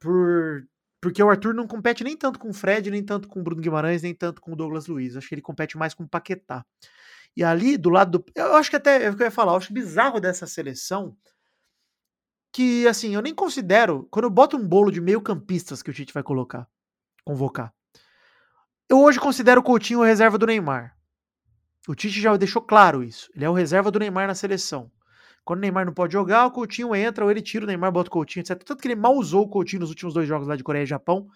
por. 0.00 0.62
Porque 1.06 1.22
o 1.22 1.30
Arthur 1.30 1.54
não 1.54 1.68
compete 1.68 2.02
nem 2.02 2.16
tanto 2.16 2.36
com 2.36 2.50
o 2.50 2.52
Fred, 2.52 2.90
nem 2.90 3.00
tanto 3.00 3.28
com 3.28 3.38
o 3.38 3.42
Bruno 3.44 3.62
Guimarães, 3.62 4.02
nem 4.02 4.12
tanto 4.12 4.40
com 4.40 4.54
o 4.54 4.56
Douglas 4.56 4.88
Luiz. 4.88 5.16
Acho 5.16 5.28
que 5.28 5.36
ele 5.36 5.40
compete 5.40 5.78
mais 5.78 5.94
com 5.94 6.02
o 6.02 6.08
Paquetá. 6.08 6.66
E 7.36 7.44
ali, 7.44 7.76
do 7.76 7.90
lado 7.90 8.18
do. 8.18 8.24
Eu 8.34 8.56
acho 8.56 8.68
que 8.68 8.74
até. 8.74 9.04
É 9.04 9.08
o 9.08 9.14
que 9.16 9.22
eu 9.22 9.26
ia 9.26 9.30
falar. 9.30 9.52
Eu 9.52 9.56
acho 9.58 9.72
bizarro 9.72 10.18
dessa 10.18 10.48
seleção. 10.48 11.16
Que, 12.52 12.88
assim, 12.88 13.14
eu 13.14 13.22
nem 13.22 13.32
considero. 13.32 14.08
Quando 14.10 14.24
eu 14.24 14.30
boto 14.30 14.56
um 14.56 14.66
bolo 14.66 14.90
de 14.90 15.00
meio-campistas 15.00 15.80
que 15.80 15.90
o 15.90 15.94
Tite 15.94 16.12
vai 16.12 16.24
colocar, 16.24 16.68
convocar. 17.24 17.72
Eu 18.88 19.00
hoje 19.00 19.20
considero 19.20 19.60
o 19.60 19.64
Coutinho 19.64 20.02
a 20.02 20.06
reserva 20.06 20.36
do 20.36 20.46
Neymar. 20.46 20.98
O 21.86 21.94
Tite 21.94 22.20
já 22.20 22.36
deixou 22.36 22.62
claro 22.62 23.04
isso. 23.04 23.30
Ele 23.32 23.44
é 23.44 23.48
o 23.48 23.54
reserva 23.54 23.92
do 23.92 24.00
Neymar 24.00 24.26
na 24.26 24.34
seleção. 24.34 24.90
Quando 25.46 25.58
o 25.58 25.62
Neymar 25.62 25.86
não 25.86 25.94
pode 25.94 26.12
jogar, 26.12 26.44
o 26.44 26.50
Coutinho 26.50 26.92
entra, 26.92 27.24
ou 27.24 27.30
ele 27.30 27.40
tira 27.40 27.64
o 27.64 27.68
Neymar, 27.68 27.92
bota 27.92 28.08
o 28.08 28.12
Coutinho, 28.12 28.42
etc. 28.42 28.60
Tanto 28.64 28.82
que 28.82 28.88
ele 28.88 28.96
mal 28.96 29.14
usou 29.14 29.44
o 29.44 29.48
Coutinho 29.48 29.78
nos 29.78 29.90
últimos 29.90 30.12
dois 30.12 30.26
jogos 30.26 30.48
lá 30.48 30.56
de 30.56 30.64
Coreia 30.64 30.82
e 30.82 30.86
Japão, 30.86 31.28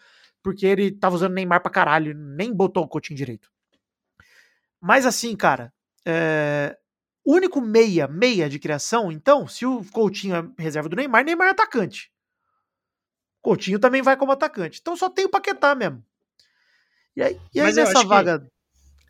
porque 0.43 0.67
ele 0.67 0.91
tava 0.91 1.15
usando 1.15 1.31
o 1.31 1.35
Neymar 1.35 1.63
pra 1.63 1.71
caralho, 1.71 2.13
nem 2.13 2.53
botou 2.53 2.83
o 2.83 2.89
Coutinho 2.89 3.17
direito. 3.17 3.49
Mas 4.81 5.07
assim, 5.07 5.37
cara, 5.37 5.73
é... 6.05 6.77
único 7.25 7.61
meia, 7.61 8.09
meia 8.09 8.49
de 8.49 8.59
criação, 8.59 9.13
então, 9.13 9.47
se 9.47 9.65
o 9.65 9.85
Coutinho 9.93 10.35
é 10.35 10.61
reserva 10.61 10.89
do 10.89 10.97
Neymar, 10.97 11.25
Neymar 11.25 11.47
é 11.47 11.51
atacante. 11.53 12.11
Coutinho 13.41 13.79
também 13.79 14.03
vai 14.03 14.17
como 14.17 14.33
atacante. 14.33 14.81
Então 14.81 14.97
só 14.97 15.09
tem 15.09 15.25
o 15.25 15.31
Paquetá 15.31 15.73
mesmo. 15.77 16.05
E 17.15 17.23
aí, 17.23 17.41
e 17.55 17.61
aí 17.61 17.67
nessa 17.77 17.93
acho 18.01 18.09
que- 18.09 18.09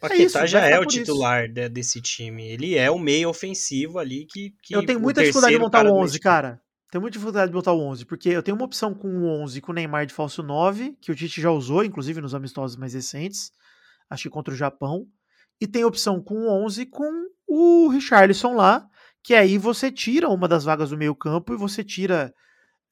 Paquetá 0.00 0.22
isso, 0.22 0.38
vai 0.38 0.48
já 0.48 0.66
é 0.66 0.78
o 0.78 0.86
titular 0.86 1.48
de- 1.48 1.68
desse 1.68 2.00
time. 2.00 2.48
Ele 2.48 2.74
é 2.76 2.90
o 2.90 2.98
meio 2.98 3.28
ofensivo 3.28 3.98
ali 3.98 4.26
que. 4.26 4.54
que 4.62 4.74
eu 4.74 4.84
tenho 4.84 4.98
o 4.98 5.02
muita 5.02 5.20
dificuldade 5.20 5.54
de 5.54 5.60
montar 5.60 5.84
o 5.86 5.90
do 5.90 5.94
11, 5.94 6.12
time. 6.12 6.22
cara. 6.22 6.60
Tenho 6.90 7.02
muita 7.02 7.12
dificuldade 7.12 7.50
de 7.50 7.54
montar 7.56 7.72
o 7.72 7.80
11, 7.80 8.04
porque 8.04 8.28
eu 8.30 8.42
tenho 8.42 8.56
uma 8.56 8.64
opção 8.64 8.92
com 8.94 9.06
o 9.08 9.26
11 9.42 9.60
com 9.60 9.70
o 9.70 9.74
Neymar 9.74 10.06
de 10.06 10.14
falso 10.14 10.42
9, 10.42 10.96
que 11.00 11.12
o 11.12 11.14
Tite 11.14 11.40
já 11.40 11.50
usou, 11.50 11.84
inclusive 11.84 12.20
nos 12.20 12.34
amistosos 12.34 12.76
mais 12.76 12.94
recentes. 12.94 13.52
acho 14.08 14.24
que 14.24 14.30
contra 14.30 14.52
o 14.52 14.56
Japão. 14.56 15.06
E 15.60 15.66
tem 15.68 15.84
opção 15.84 16.20
com 16.20 16.48
11 16.48 16.86
com 16.86 17.08
o 17.46 17.88
Richarlison 17.88 18.54
lá, 18.54 18.88
que 19.22 19.34
aí 19.34 19.56
você 19.58 19.92
tira 19.92 20.28
uma 20.28 20.48
das 20.48 20.64
vagas 20.64 20.90
do 20.90 20.98
meio 20.98 21.14
campo 21.14 21.52
e 21.52 21.56
você 21.56 21.84
tira 21.84 22.34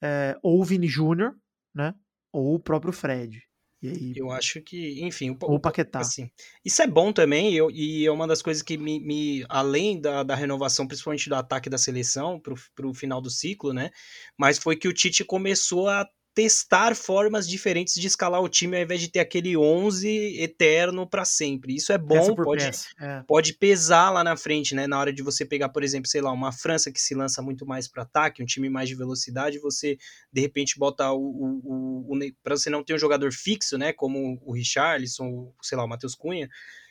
é, 0.02 0.36
ou 0.42 0.60
o 0.60 0.64
Vini 0.64 0.86
Júnior, 0.86 1.34
né? 1.74 1.92
Ou 2.32 2.54
o 2.54 2.60
próprio 2.60 2.92
Fred. 2.92 3.40
Aí, 3.82 4.12
eu 4.16 4.30
acho 4.30 4.60
que, 4.60 5.04
enfim, 5.04 5.36
o 5.40 5.60
Paquetá. 5.60 6.00
Assim, 6.00 6.30
isso 6.64 6.82
é 6.82 6.86
bom 6.86 7.12
também, 7.12 7.54
eu, 7.54 7.70
e 7.70 8.04
é 8.06 8.10
uma 8.10 8.26
das 8.26 8.42
coisas 8.42 8.62
que 8.62 8.76
me, 8.76 8.98
me 8.98 9.44
além 9.48 10.00
da, 10.00 10.24
da, 10.24 10.34
renovação, 10.34 10.86
principalmente 10.86 11.28
do 11.28 11.36
ataque 11.36 11.70
da 11.70 11.78
seleção 11.78 12.40
para 12.40 12.86
o 12.86 12.94
final 12.94 13.20
do 13.20 13.30
ciclo, 13.30 13.72
né? 13.72 13.90
Mas 14.36 14.58
foi 14.58 14.74
que 14.74 14.88
o 14.88 14.92
Tite 14.92 15.24
começou 15.24 15.88
a 15.88 16.08
testar 16.38 16.94
formas 16.94 17.48
diferentes 17.48 17.94
de 17.94 18.06
escalar 18.06 18.40
o 18.40 18.48
time 18.48 18.76
ao 18.76 18.82
invés 18.84 19.00
de 19.00 19.08
ter 19.08 19.18
aquele 19.18 19.56
11 19.56 20.40
eterno 20.40 21.04
para 21.04 21.24
sempre. 21.24 21.74
Isso 21.74 21.92
é 21.92 21.98
bom, 21.98 22.32
pode, 22.36 22.62
é. 23.00 23.24
pode 23.26 23.54
pesar 23.54 24.10
lá 24.10 24.22
na 24.22 24.36
frente, 24.36 24.72
né? 24.72 24.86
Na 24.86 25.00
hora 25.00 25.12
de 25.12 25.20
você 25.20 25.44
pegar, 25.44 25.68
por 25.70 25.82
exemplo, 25.82 26.08
sei 26.08 26.20
lá, 26.20 26.30
uma 26.30 26.52
França 26.52 26.92
que 26.92 27.00
se 27.00 27.12
lança 27.12 27.42
muito 27.42 27.66
mais 27.66 27.88
para 27.88 28.04
ataque, 28.04 28.40
um 28.40 28.46
time 28.46 28.70
mais 28.70 28.88
de 28.88 28.94
velocidade, 28.94 29.58
você 29.58 29.98
de 30.32 30.40
repente 30.40 30.78
bota 30.78 31.10
o, 31.10 31.18
o, 31.18 32.06
o, 32.08 32.14
o 32.14 32.32
para 32.40 32.56
você 32.56 32.70
não 32.70 32.84
ter 32.84 32.94
um 32.94 32.98
jogador 32.98 33.32
fixo, 33.32 33.76
né? 33.76 33.92
Como 33.92 34.40
o 34.46 34.52
Richarlison, 34.52 35.52
sei 35.60 35.76
lá, 35.76 35.82
o 35.82 35.88
Matheus 35.88 36.14
Cunha 36.14 36.48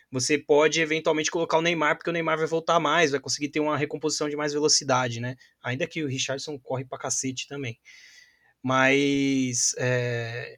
você 0.10 0.38
pode 0.38 0.80
eventualmente 0.80 1.30
colocar 1.30 1.58
o 1.58 1.62
Neymar, 1.62 1.98
porque 1.98 2.10
o 2.10 2.14
Neymar 2.14 2.38
vai 2.38 2.48
voltar 2.48 2.80
mais, 2.80 3.12
vai 3.12 3.20
conseguir 3.20 3.50
ter 3.50 3.60
uma 3.60 3.78
recomposição 3.78 4.30
de 4.30 4.38
mais 4.38 4.54
velocidade, 4.54 5.20
né? 5.20 5.36
Ainda 5.62 5.86
que 5.86 6.02
o 6.02 6.08
Richardson 6.08 6.58
corre 6.58 6.86
pra 6.86 6.98
cacete 6.98 7.46
também. 7.46 7.78
Mas 8.68 9.74
é, 9.78 10.58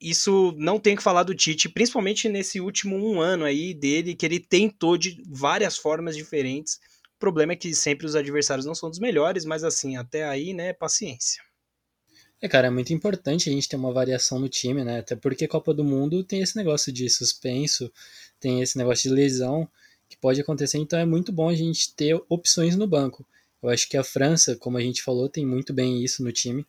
isso 0.00 0.52
não 0.58 0.80
tem 0.80 0.96
que 0.96 1.02
falar 1.02 1.22
do 1.22 1.32
Tite, 1.32 1.68
principalmente 1.68 2.28
nesse 2.28 2.60
último 2.60 2.96
um 2.96 3.20
ano 3.20 3.44
aí 3.44 3.72
dele, 3.72 4.16
que 4.16 4.26
ele 4.26 4.40
tentou 4.40 4.98
de 4.98 5.22
várias 5.28 5.78
formas 5.78 6.16
diferentes. 6.16 6.80
O 7.14 7.20
problema 7.20 7.52
é 7.52 7.56
que 7.56 7.72
sempre 7.72 8.04
os 8.04 8.16
adversários 8.16 8.66
não 8.66 8.74
são 8.74 8.90
dos 8.90 8.98
melhores, 8.98 9.44
mas 9.44 9.62
assim, 9.62 9.96
até 9.96 10.24
aí, 10.24 10.52
né, 10.52 10.72
paciência. 10.72 11.40
É, 12.42 12.48
cara, 12.48 12.66
é 12.66 12.70
muito 12.70 12.92
importante 12.92 13.48
a 13.48 13.52
gente 13.52 13.68
ter 13.68 13.76
uma 13.76 13.92
variação 13.92 14.40
no 14.40 14.48
time, 14.48 14.82
né? 14.82 14.98
Até 14.98 15.14
porque 15.14 15.46
Copa 15.46 15.72
do 15.72 15.84
Mundo 15.84 16.24
tem 16.24 16.42
esse 16.42 16.56
negócio 16.56 16.92
de 16.92 17.08
suspenso, 17.08 17.92
tem 18.40 18.60
esse 18.60 18.76
negócio 18.76 19.08
de 19.08 19.14
lesão 19.14 19.68
que 20.08 20.16
pode 20.16 20.40
acontecer, 20.40 20.78
então 20.78 20.98
é 20.98 21.06
muito 21.06 21.30
bom 21.30 21.48
a 21.48 21.54
gente 21.54 21.94
ter 21.94 22.20
opções 22.28 22.74
no 22.74 22.88
banco. 22.88 23.24
Eu 23.62 23.68
acho 23.68 23.88
que 23.88 23.96
a 23.96 24.02
França, 24.02 24.56
como 24.56 24.78
a 24.78 24.82
gente 24.82 25.00
falou, 25.00 25.28
tem 25.28 25.46
muito 25.46 25.72
bem 25.72 26.02
isso 26.02 26.24
no 26.24 26.32
time 26.32 26.66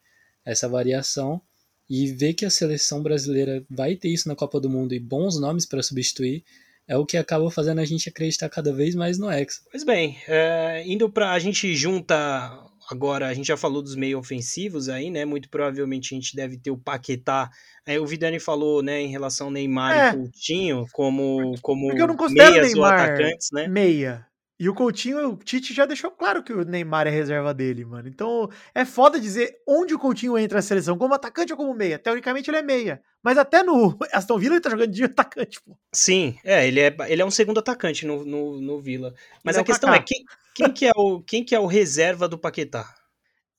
essa 0.48 0.68
variação 0.68 1.42
e 1.90 2.12
ver 2.12 2.34
que 2.34 2.46
a 2.46 2.50
seleção 2.50 3.02
brasileira 3.04 3.64
vai 3.70 3.96
ter 3.96 4.10
isso 4.10 4.28
na 4.28 4.36
Copa 4.36 4.60
do 4.60 4.70
Mundo 4.70 4.94
e 4.94 5.00
bons 5.00 5.40
nomes 5.40 5.66
para 5.66 5.84
substituir 5.84 6.44
é 6.88 6.96
o 6.96 7.06
que 7.06 7.18
acaba 7.18 7.52
fazendo 7.52 7.80
a 7.80 7.86
gente 7.86 8.08
acreditar 8.08 8.48
cada 8.50 8.72
vez 8.72 8.96
mais 8.96 9.20
no 9.20 9.30
Hexa. 9.30 9.62
Pois 9.70 9.84
bem, 9.84 10.18
é, 10.28 10.84
indo 10.86 11.10
para 11.10 11.34
a 11.34 11.40
gente 11.40 11.76
junta 11.76 12.16
agora, 12.90 13.28
a 13.28 13.34
gente 13.34 13.48
já 13.48 13.58
falou 13.58 13.82
dos 13.82 13.96
meio 13.96 14.18
ofensivos 14.18 14.88
aí, 14.88 15.10
né? 15.10 15.26
Muito 15.26 15.50
provavelmente 15.50 16.14
a 16.14 16.18
gente 16.18 16.34
deve 16.34 16.58
ter 16.58 16.72
o 16.72 16.78
Paquetá. 16.78 17.50
É, 17.86 18.00
o 18.00 18.06
Vidani 18.06 18.40
falou, 18.40 18.82
né, 18.82 19.02
em 19.02 19.10
relação 19.10 19.48
ao 19.48 19.54
Neymar 19.54 19.98
é. 19.98 20.10
e 20.10 20.14
Coutinho 20.14 20.86
como 20.94 21.56
como 21.62 21.88
Porque 21.88 22.02
eu 22.02 22.08
não 22.08 22.16
considero 22.16 22.52
meias 22.52 22.68
Neymar 22.68 22.94
ou 22.94 23.00
atacantes, 23.00 23.50
né? 23.52 23.68
Meia. 23.68 24.27
E 24.60 24.68
o 24.68 24.74
Coutinho, 24.74 25.30
o 25.30 25.38
Tite 25.38 25.72
já 25.72 25.86
deixou 25.86 26.10
claro 26.10 26.42
que 26.42 26.52
o 26.52 26.66
Neymar 26.66 27.06
é 27.06 27.12
reserva 27.12 27.54
dele, 27.54 27.86
mano. 27.86 28.08
Então 28.08 28.50
é 28.74 28.84
foda 28.86 29.20
dizer 29.20 29.62
onde 29.68 29.94
o 29.94 30.00
Coutinho 30.00 30.36
entra 30.36 30.58
na 30.58 30.62
seleção, 30.64 30.98
como 30.98 31.14
atacante 31.14 31.54
ou 31.54 31.58
como 31.58 31.76
meia. 31.76 32.00
Teoricamente 32.00 32.50
ele 32.50 32.58
é 32.58 32.64
meia. 32.64 33.02
Mas 33.22 33.38
até 33.38 33.62
no 33.62 33.96
Aston 34.12 34.40
Villa 34.40 34.56
ele 34.56 34.62
tá 34.62 34.72
jogando 34.72 34.92
de 34.92 35.04
atacante, 35.04 35.62
pô. 35.62 35.78
Sim, 35.94 36.40
é, 36.44 36.68
ele 36.68 36.80
é, 36.80 36.96
ele 37.08 37.22
é 37.22 37.26
um 37.26 37.30
segundo 37.30 37.60
atacante 37.60 38.06
no, 38.08 38.26
no, 38.26 38.60
no 38.60 38.80
Villa. 38.80 39.14
Mas 39.44 39.56
ele 39.56 39.62
a 39.62 39.64
é 39.64 39.66
questão 39.66 39.94
é, 39.94 40.00
quem, 40.00 40.26
quem, 40.56 40.74
que 40.74 40.88
é 40.88 40.92
o, 40.96 41.22
quem 41.22 41.44
que 41.44 41.54
é 41.54 41.60
o 41.60 41.68
reserva 41.68 42.28
do 42.28 42.38
Paquetá? 42.38 42.96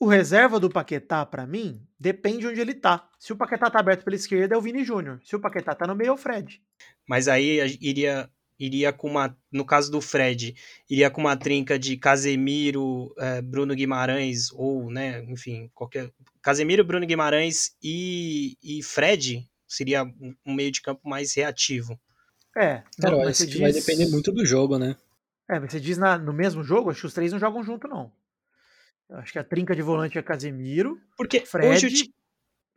O 0.01 0.07
reserva 0.07 0.59
do 0.59 0.71
Paquetá, 0.71 1.25
para 1.27 1.47
mim, 1.47 1.81
depende 1.99 2.47
onde 2.47 2.61
ele 2.61 2.75
tá. 2.75 3.09
Se 3.19 3.33
o 3.33 3.37
Paquetá 3.37 3.71
tá 3.71 3.79
aberto 3.79 4.05
pela 4.05 4.17
esquerda, 4.17 4.55
é 4.55 4.59
o 4.59 4.63
Vini 4.63 4.85
Júnior. 4.85 5.21
Se 5.25 5.37
o 5.37 5.41
Paquetá 5.41 5.75
tá 5.75 5.87
no 5.87 5.95
meio, 5.95 6.11
é 6.11 6.13
o 6.13 6.17
Fred. 6.17 6.61
Mas 7.09 7.27
aí 7.27 7.79
iria 7.81 8.31
iria 8.59 8.93
com 8.93 9.09
uma, 9.09 9.37
no 9.53 9.65
caso 9.65 9.91
do 9.91 10.01
Fred, 10.01 10.55
iria 10.91 11.11
com 11.11 11.21
uma 11.21 11.37
trinca 11.37 11.79
de 11.79 11.97
Casemiro, 11.97 13.15
é, 13.19 13.41
Bruno 13.41 13.75
Guimarães, 13.75 14.51
ou, 14.53 14.91
né, 14.91 15.25
enfim, 15.25 15.71
qualquer. 15.75 16.11
Casemiro, 16.43 16.85
Bruno 16.85 17.07
Guimarães 17.07 17.77
e, 17.83 18.57
e 18.63 18.83
Fred 18.83 19.49
seria 19.67 20.05
um 20.45 20.55
meio 20.55 20.73
de 20.73 20.81
campo 20.81 21.09
mais 21.09 21.35
reativo. 21.35 21.99
É, 22.57 22.83
Cara, 23.01 23.29
acho 23.29 23.45
que 23.45 23.51
diz... 23.53 23.61
vai 23.61 23.73
depender 23.73 24.07
muito 24.07 24.33
do 24.33 24.45
jogo, 24.45 24.79
né? 24.79 24.97
É, 25.49 25.61
mas 25.61 25.73
você 25.73 25.81
diz 25.81 25.97
na, 25.97 26.19
no 26.19 26.33
mesmo 26.33 26.63
jogo, 26.65 26.91
acho 26.91 27.01
que 27.01 27.07
os 27.07 27.15
três 27.15 27.33
não 27.33 27.39
jogam 27.39 27.63
junto, 27.63 27.87
não. 27.87 28.11
Eu 29.09 29.19
acho 29.19 29.33
que 29.33 29.39
a 29.39 29.45
trinca 29.45 29.75
de 29.75 29.81
volante 29.81 30.19
é 30.19 30.23
Casemiro, 30.23 31.01
Porque 31.17 31.41
Fred 31.41 31.69
hoje 31.69 32.13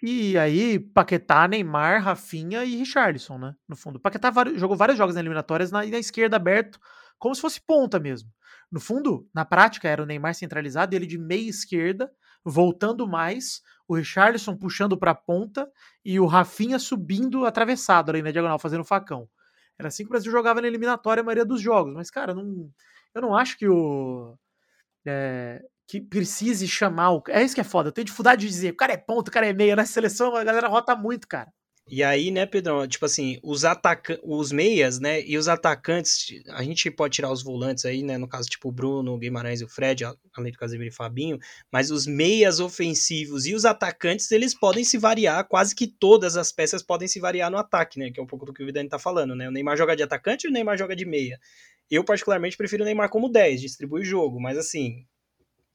e 0.01 0.37
aí, 0.37 0.79
Paquetá, 0.79 1.47
Neymar, 1.47 2.01
Rafinha 2.03 2.65
e 2.65 2.75
Richarlison, 2.75 3.37
né? 3.37 3.55
No 3.67 3.75
fundo. 3.75 3.99
Paquetá 3.99 4.31
jogou 4.55 4.75
vários 4.75 4.97
jogos 4.97 5.13
na 5.13 5.21
eliminatórias 5.21 5.71
na, 5.71 5.85
na 5.85 5.99
esquerda 5.99 6.37
aberto, 6.37 6.79
como 7.19 7.35
se 7.35 7.41
fosse 7.41 7.61
ponta 7.61 7.99
mesmo. 7.99 8.29
No 8.71 8.79
fundo, 8.79 9.27
na 9.33 9.45
prática, 9.45 9.87
era 9.87 10.01
o 10.01 10.05
Neymar 10.05 10.33
centralizado, 10.33 10.95
ele 10.95 11.05
de 11.05 11.17
meia 11.17 11.49
esquerda, 11.49 12.11
voltando 12.43 13.07
mais, 13.07 13.61
o 13.87 13.95
Richarlison 13.95 14.57
puxando 14.57 14.97
para 14.97 15.11
a 15.11 15.15
ponta 15.15 15.69
e 16.03 16.19
o 16.19 16.25
Rafinha 16.25 16.79
subindo 16.79 17.45
atravessado 17.45 18.09
ali 18.09 18.21
na 18.21 18.31
diagonal, 18.31 18.57
fazendo 18.57 18.83
facão. 18.83 19.29
Era 19.77 19.89
assim 19.89 20.03
que 20.03 20.07
o 20.07 20.11
Brasil 20.11 20.31
jogava 20.31 20.61
na 20.61 20.67
eliminatória 20.67 21.21
a 21.21 21.23
maioria 21.23 21.45
dos 21.45 21.61
jogos. 21.61 21.93
Mas, 21.93 22.09
cara, 22.09 22.33
não, 22.33 22.71
eu 23.13 23.21
não 23.21 23.35
acho 23.35 23.57
que 23.57 23.67
o. 23.67 24.37
É, 25.05 25.61
que 25.91 25.99
precise 25.99 26.69
chamar 26.69 27.11
o. 27.11 27.23
É 27.27 27.43
isso 27.43 27.53
que 27.53 27.59
é 27.59 27.65
foda. 27.65 27.89
Eu 27.89 27.91
tenho 27.91 28.05
dificuldade 28.05 28.39
de 28.39 28.47
dizer, 28.47 28.71
o 28.71 28.77
cara 28.77 28.93
é 28.93 28.97
ponto, 28.97 29.27
o 29.27 29.31
cara 29.31 29.45
é 29.45 29.51
meia. 29.51 29.75
Na 29.75 29.85
seleção 29.85 30.33
a 30.33 30.41
galera 30.41 30.69
rota 30.69 30.95
muito, 30.95 31.27
cara. 31.27 31.51
E 31.89 32.01
aí, 32.01 32.31
né, 32.31 32.45
Pedrão, 32.45 32.87
tipo 32.87 33.05
assim, 33.05 33.37
os 33.43 33.65
atacantes, 33.65 34.23
os 34.23 34.53
meias, 34.53 35.01
né, 35.01 35.21
e 35.25 35.37
os 35.37 35.49
atacantes, 35.49 36.27
a 36.51 36.63
gente 36.63 36.89
pode 36.89 37.15
tirar 37.15 37.29
os 37.29 37.43
volantes 37.43 37.83
aí, 37.83 38.01
né, 38.01 38.17
no 38.17 38.29
caso, 38.29 38.47
tipo 38.47 38.69
o 38.69 38.71
Bruno, 38.71 39.13
o 39.13 39.17
Guimarães 39.17 39.59
e 39.59 39.65
o 39.65 39.67
Fred, 39.67 40.05
além 40.05 40.53
do 40.53 40.57
Casemiro 40.57 40.89
e 40.89 40.95
Fabinho, 40.95 41.37
mas 41.69 41.91
os 41.91 42.07
meias 42.07 42.61
ofensivos 42.61 43.45
e 43.45 43.53
os 43.53 43.65
atacantes, 43.65 44.31
eles 44.31 44.53
podem 44.57 44.85
se 44.85 44.97
variar, 44.97 45.45
quase 45.49 45.75
que 45.75 45.87
todas 45.87 46.37
as 46.37 46.49
peças 46.53 46.81
podem 46.81 47.09
se 47.09 47.19
variar 47.19 47.51
no 47.51 47.57
ataque, 47.57 47.99
né, 47.99 48.11
que 48.11 48.19
é 48.21 48.23
um 48.23 48.27
pouco 48.27 48.45
do 48.45 48.53
que 48.53 48.63
o 48.63 48.65
Vidani 48.65 48.87
tá 48.87 48.99
falando, 48.99 49.35
né, 49.35 49.49
o 49.49 49.51
Neymar 49.51 49.75
joga 49.75 49.93
de 49.93 50.03
atacante 50.03 50.47
e 50.47 50.49
o 50.49 50.53
Neymar 50.53 50.77
joga 50.77 50.95
de 50.95 51.03
meia. 51.03 51.37
Eu, 51.89 52.05
particularmente, 52.05 52.55
prefiro 52.55 52.83
o 52.83 52.85
Neymar 52.85 53.09
como 53.09 53.27
10, 53.27 53.59
distribui 53.59 54.01
o 54.01 54.05
jogo, 54.05 54.39
mas 54.39 54.57
assim, 54.57 55.05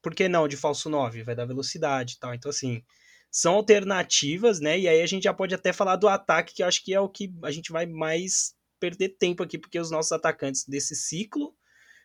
por 0.07 0.15
que 0.15 0.29
não 0.29 0.47
de 0.47 0.57
falso 0.57 0.89
9? 0.89 1.25
Vai 1.25 1.35
dar 1.35 1.47
velocidade 1.47 2.15
e 2.15 2.19
tal. 2.21 2.33
Então, 2.33 2.49
assim, 2.49 2.81
são 3.29 3.57
alternativas, 3.57 4.61
né? 4.61 4.79
E 4.79 4.87
aí 4.87 5.03
a 5.03 5.07
gente 5.07 5.25
já 5.25 5.35
pode 5.35 5.53
até 5.53 5.73
falar 5.73 5.97
do 5.97 6.07
ataque, 6.07 6.55
que 6.55 6.63
eu 6.63 6.69
acho 6.69 6.85
que 6.85 6.95
é 6.95 7.01
o 7.01 7.09
que 7.09 7.35
a 7.43 7.51
gente 7.51 7.73
vai 7.73 7.87
mais 7.87 8.55
perder 8.79 9.17
tempo 9.19 9.43
aqui, 9.43 9.59
porque 9.59 9.81
os 9.81 9.91
nossos 9.91 10.13
atacantes 10.13 10.65
desse 10.65 10.95
ciclo, 10.95 11.53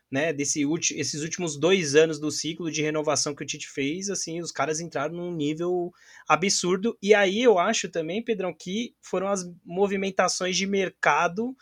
né, 0.10 0.34
desse 0.34 0.64
esses 0.96 1.22
últimos 1.22 1.60
dois 1.60 1.94
anos 1.94 2.20
do 2.20 2.32
ciclo 2.32 2.72
de 2.72 2.82
renovação 2.82 3.36
que 3.36 3.44
o 3.44 3.46
Tite 3.46 3.70
fez, 3.70 4.10
assim, 4.10 4.42
os 4.42 4.52
caras 4.52 4.80
entraram 4.80 5.14
num 5.14 5.32
nível 5.32 5.92
absurdo. 6.28 6.98
E 7.04 7.14
aí 7.14 7.44
eu 7.44 7.60
acho 7.60 7.88
também, 7.88 8.24
Pedrão, 8.24 8.52
que 8.52 8.96
foram 9.00 9.28
as 9.28 9.44
movimentações 9.64 10.58
de 10.58 10.66
mercado 10.66 11.56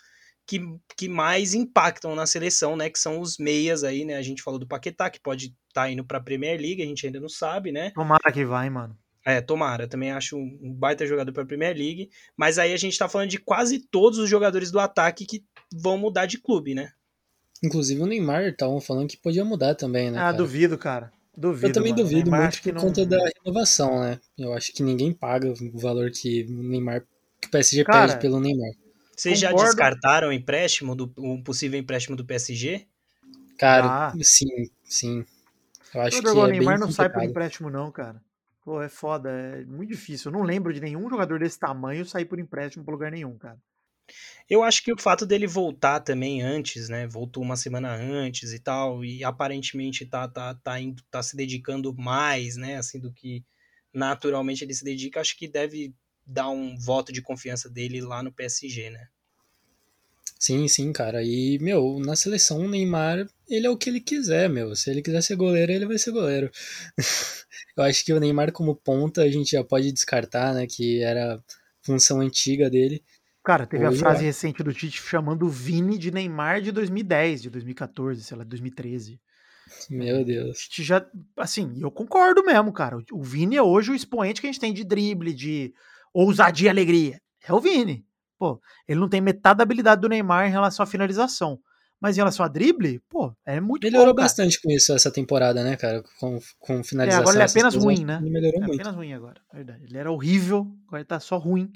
que, 0.47 0.61
que 0.95 1.09
mais 1.09 1.53
impactam 1.53 2.15
na 2.15 2.25
seleção, 2.25 2.77
né? 2.77 2.89
Que 2.89 2.97
são 2.97 3.19
os 3.19 3.37
meias 3.37 3.83
aí, 3.83 4.05
né? 4.05 4.15
A 4.15 4.21
gente 4.21 4.41
falou 4.41 4.57
do 4.57 4.65
Paquetá, 4.65 5.09
que 5.09 5.19
pode 5.19 5.53
tá 5.73 5.89
indo 5.89 6.03
pra 6.03 6.19
Premier 6.19 6.59
League, 6.59 6.81
a 6.81 6.85
gente 6.85 7.05
ainda 7.05 7.19
não 7.19 7.29
sabe, 7.29 7.71
né? 7.71 7.91
Tomara 7.91 8.31
que 8.31 8.45
vai, 8.45 8.69
mano. 8.69 8.97
É, 9.25 9.41
tomara. 9.41 9.87
Também 9.87 10.11
acho 10.11 10.37
um 10.37 10.73
baita 10.73 11.05
jogador 11.05 11.31
pra 11.31 11.45
Premier 11.45 11.75
League. 11.75 12.09
Mas 12.35 12.57
aí 12.57 12.73
a 12.73 12.77
gente 12.77 12.97
tá 12.97 13.07
falando 13.07 13.29
de 13.29 13.37
quase 13.37 13.79
todos 13.79 14.17
os 14.17 14.29
jogadores 14.29 14.71
do 14.71 14.79
ataque 14.79 15.25
que 15.25 15.43
vão 15.71 15.97
mudar 15.97 16.25
de 16.25 16.39
clube, 16.39 16.73
né? 16.73 16.91
Inclusive 17.61 18.01
o 18.01 18.05
Neymar 18.05 18.45
estavam 18.45 18.79
falando 18.79 19.09
que 19.09 19.17
podia 19.17 19.43
mudar 19.43 19.75
também, 19.75 20.09
né? 20.09 20.17
Ah, 20.17 20.21
cara? 20.21 20.37
duvido, 20.37 20.77
cara. 20.77 21.11
Duvido. 21.37 21.67
Eu 21.67 21.73
também 21.73 21.91
mano. 21.91 22.03
duvido 22.03 22.31
Neymar 22.31 22.41
muito 22.49 22.61
por 22.63 22.73
não... 22.73 22.81
conta 22.81 23.05
da 23.05 23.17
renovação, 23.43 23.99
né? 24.01 24.19
Eu 24.37 24.53
acho 24.53 24.73
que 24.73 24.81
ninguém 24.81 25.13
paga 25.13 25.51
o 25.51 25.77
valor 25.77 26.09
que 26.11 26.45
o 26.49 26.63
Neymar. 26.63 27.03
que 27.39 27.47
o 27.47 27.51
PSG 27.51 27.83
cara, 27.83 28.07
perde 28.07 28.21
pelo 28.21 28.39
Neymar. 28.39 28.71
Vocês 29.15 29.41
Concordo. 29.41 29.59
já 29.59 29.65
descartaram 29.65 30.29
o 30.29 30.33
empréstimo 30.33 30.95
do 30.95 31.11
um 31.17 31.43
possível 31.43 31.77
empréstimo 31.77 32.15
do 32.15 32.23
PSG? 32.23 32.87
Cara, 33.57 34.07
ah. 34.07 34.13
sim, 34.21 34.69
sim. 34.85 35.25
Eu 35.93 36.01
acho 36.01 36.19
o 36.19 36.21
que 36.21 36.39
é 36.39 36.47
Neymar 36.47 36.79
não 36.79 36.91
sai 36.91 37.09
por 37.09 37.23
empréstimo, 37.23 37.69
não, 37.69 37.91
cara. 37.91 38.21
Pô, 38.63 38.81
é 38.81 38.89
foda, 38.89 39.29
é 39.29 39.65
muito 39.65 39.89
difícil. 39.89 40.31
Eu 40.31 40.37
não 40.37 40.43
lembro 40.43 40.73
de 40.73 40.79
nenhum 40.79 41.09
jogador 41.09 41.39
desse 41.39 41.57
tamanho 41.57 42.05
sair 42.05 42.25
por 42.25 42.39
empréstimo 42.39 42.83
pra 42.83 42.93
lugar 42.93 43.11
nenhum, 43.11 43.37
cara. 43.37 43.57
Eu 44.49 44.63
acho 44.63 44.83
que 44.83 44.91
o 44.91 44.99
fato 44.99 45.25
dele 45.25 45.45
voltar 45.45 45.99
também 45.99 46.41
antes, 46.41 46.89
né? 46.89 47.07
Voltou 47.07 47.43
uma 47.43 47.55
semana 47.55 47.93
antes 47.93 48.51
e 48.51 48.59
tal, 48.59 49.05
e 49.05 49.23
aparentemente 49.23 50.05
tá, 50.05 50.27
tá, 50.27 50.55
tá, 50.55 50.79
indo, 50.79 51.03
tá 51.11 51.21
se 51.21 51.35
dedicando 51.35 51.95
mais, 51.95 52.55
né? 52.55 52.77
Assim, 52.77 52.99
do 52.99 53.13
que 53.13 53.45
naturalmente 53.93 54.63
ele 54.63 54.73
se 54.73 54.83
dedica, 54.83 55.21
acho 55.21 55.37
que 55.37 55.47
deve 55.47 55.93
dar 56.25 56.49
um 56.49 56.77
voto 56.77 57.11
de 57.11 57.21
confiança 57.21 57.69
dele 57.69 58.01
lá 58.01 58.21
no 58.23 58.31
PSG, 58.31 58.89
né? 58.89 59.07
Sim, 60.39 60.67
sim, 60.69 60.93
cara. 60.93 61.21
E, 61.21 61.59
meu, 61.59 61.99
na 61.99 62.15
seleção 62.15 62.59
o 62.61 62.69
Neymar, 62.69 63.27
ele 63.47 63.67
é 63.67 63.69
o 63.69 63.77
que 63.77 63.89
ele 63.89 63.99
quiser, 63.99 64.49
meu. 64.49 64.73
Se 64.75 64.89
ele 64.89 65.01
quiser 65.01 65.21
ser 65.21 65.35
goleiro, 65.35 65.71
ele 65.71 65.85
vai 65.85 65.97
ser 65.97 66.11
goleiro. 66.11 66.49
Eu 67.75 67.83
acho 67.83 68.03
que 68.05 68.13
o 68.13 68.19
Neymar 68.19 68.51
como 68.51 68.75
ponta 68.75 69.21
a 69.21 69.29
gente 69.29 69.51
já 69.51 69.63
pode 69.63 69.91
descartar, 69.91 70.53
né, 70.53 70.65
que 70.65 71.01
era 71.01 71.41
função 71.81 72.21
antiga 72.21 72.69
dele. 72.69 73.03
Cara, 73.43 73.65
teve 73.65 73.85
Hoje 73.85 73.97
a 73.97 73.99
frase 73.99 74.23
é. 74.23 74.27
recente 74.27 74.63
do 74.63 74.73
Tite 74.73 75.01
chamando 75.01 75.45
o 75.45 75.49
Vini 75.49 75.97
de 75.97 76.11
Neymar 76.11 76.61
de 76.61 76.71
2010, 76.71 77.41
de 77.41 77.49
2014, 77.49 78.23
sei 78.23 78.37
lá, 78.37 78.43
2013. 78.43 79.19
Meu 79.89 80.21
O 80.21 80.25
Deus. 80.25 80.67
Já, 80.71 81.05
assim, 81.37 81.77
eu 81.81 81.91
concordo 81.91 82.43
mesmo, 82.43 82.71
cara. 82.73 82.97
O- 82.97 83.03
O 83.13 83.23
Vini 83.23 83.55
é 83.55 83.61
hoje 83.61 83.91
o 83.91 83.95
expoente 83.95 84.41
que 84.41 84.47
a 84.47 84.51
gente 84.51 84.59
tem 84.59 84.73
de 84.73 84.83
drible, 84.83 85.33
de 85.33 85.73
ousadia 86.13 86.67
e 86.67 86.69
alegria. 86.69 87.21
É 87.47 87.53
o 87.53 87.59
Vini. 87.59 88.05
Pô, 88.39 88.59
ele 88.87 88.99
não 88.99 89.09
tem 89.09 89.21
metade 89.21 89.57
da 89.57 89.63
habilidade 89.63 90.01
do 90.01 90.09
Neymar 90.09 90.47
em 90.47 90.51
relação 90.51 90.81
à 90.83 90.87
finalização. 90.87 91.59
Mas 92.01 92.15
em 92.15 92.21
relação 92.21 92.45
a 92.45 92.47
drible, 92.47 92.99
pô, 93.09 93.35
é 93.45 93.59
muito 93.59 93.83
Melhorou 93.83 94.15
bom, 94.15 94.21
bastante 94.21 94.61
com 94.61 94.71
isso 94.71 94.93
essa 94.93 95.11
temporada, 95.11 95.61
né, 95.65 95.75
cara? 95.75 96.01
Com, 96.17 96.39
com 96.57 96.79
É, 96.79 96.83
finalização. 96.83 97.21
agora 97.21 97.35
ele 97.35 97.43
é 97.43 97.45
apenas 97.45 97.75
ruim, 97.75 98.05
né? 98.05 98.19
Ele 98.21 98.29
melhorou 98.31 98.63
É 98.63 98.67
muito. 98.67 98.79
apenas 98.81 98.95
ruim 98.95 99.13
agora, 99.13 99.41
verdade. 99.53 99.83
Ele 99.83 99.97
era 99.97 100.09
horrível, 100.09 100.65
agora 100.87 101.01
ele 101.01 101.05
tá 101.07 101.19
só 101.19 101.37
ruim. 101.37 101.69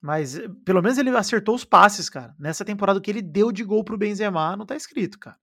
Mas 0.00 0.36
eh, 0.38 0.46
pelo 0.64 0.80
menos 0.80 0.96
ele 0.98 1.10
acertou 1.10 1.54
os 1.56 1.64
passes, 1.64 2.08
cara. 2.08 2.32
Nessa 2.38 2.64
temporada 2.64 3.00
o 3.00 3.02
que 3.02 3.10
ele 3.10 3.20
deu 3.20 3.50
de 3.50 3.64
gol 3.64 3.82
pro 3.82 3.98
Benzema 3.98 4.56
não 4.56 4.64
tá 4.64 4.76
escrito, 4.76 5.18
cara. 5.18 5.36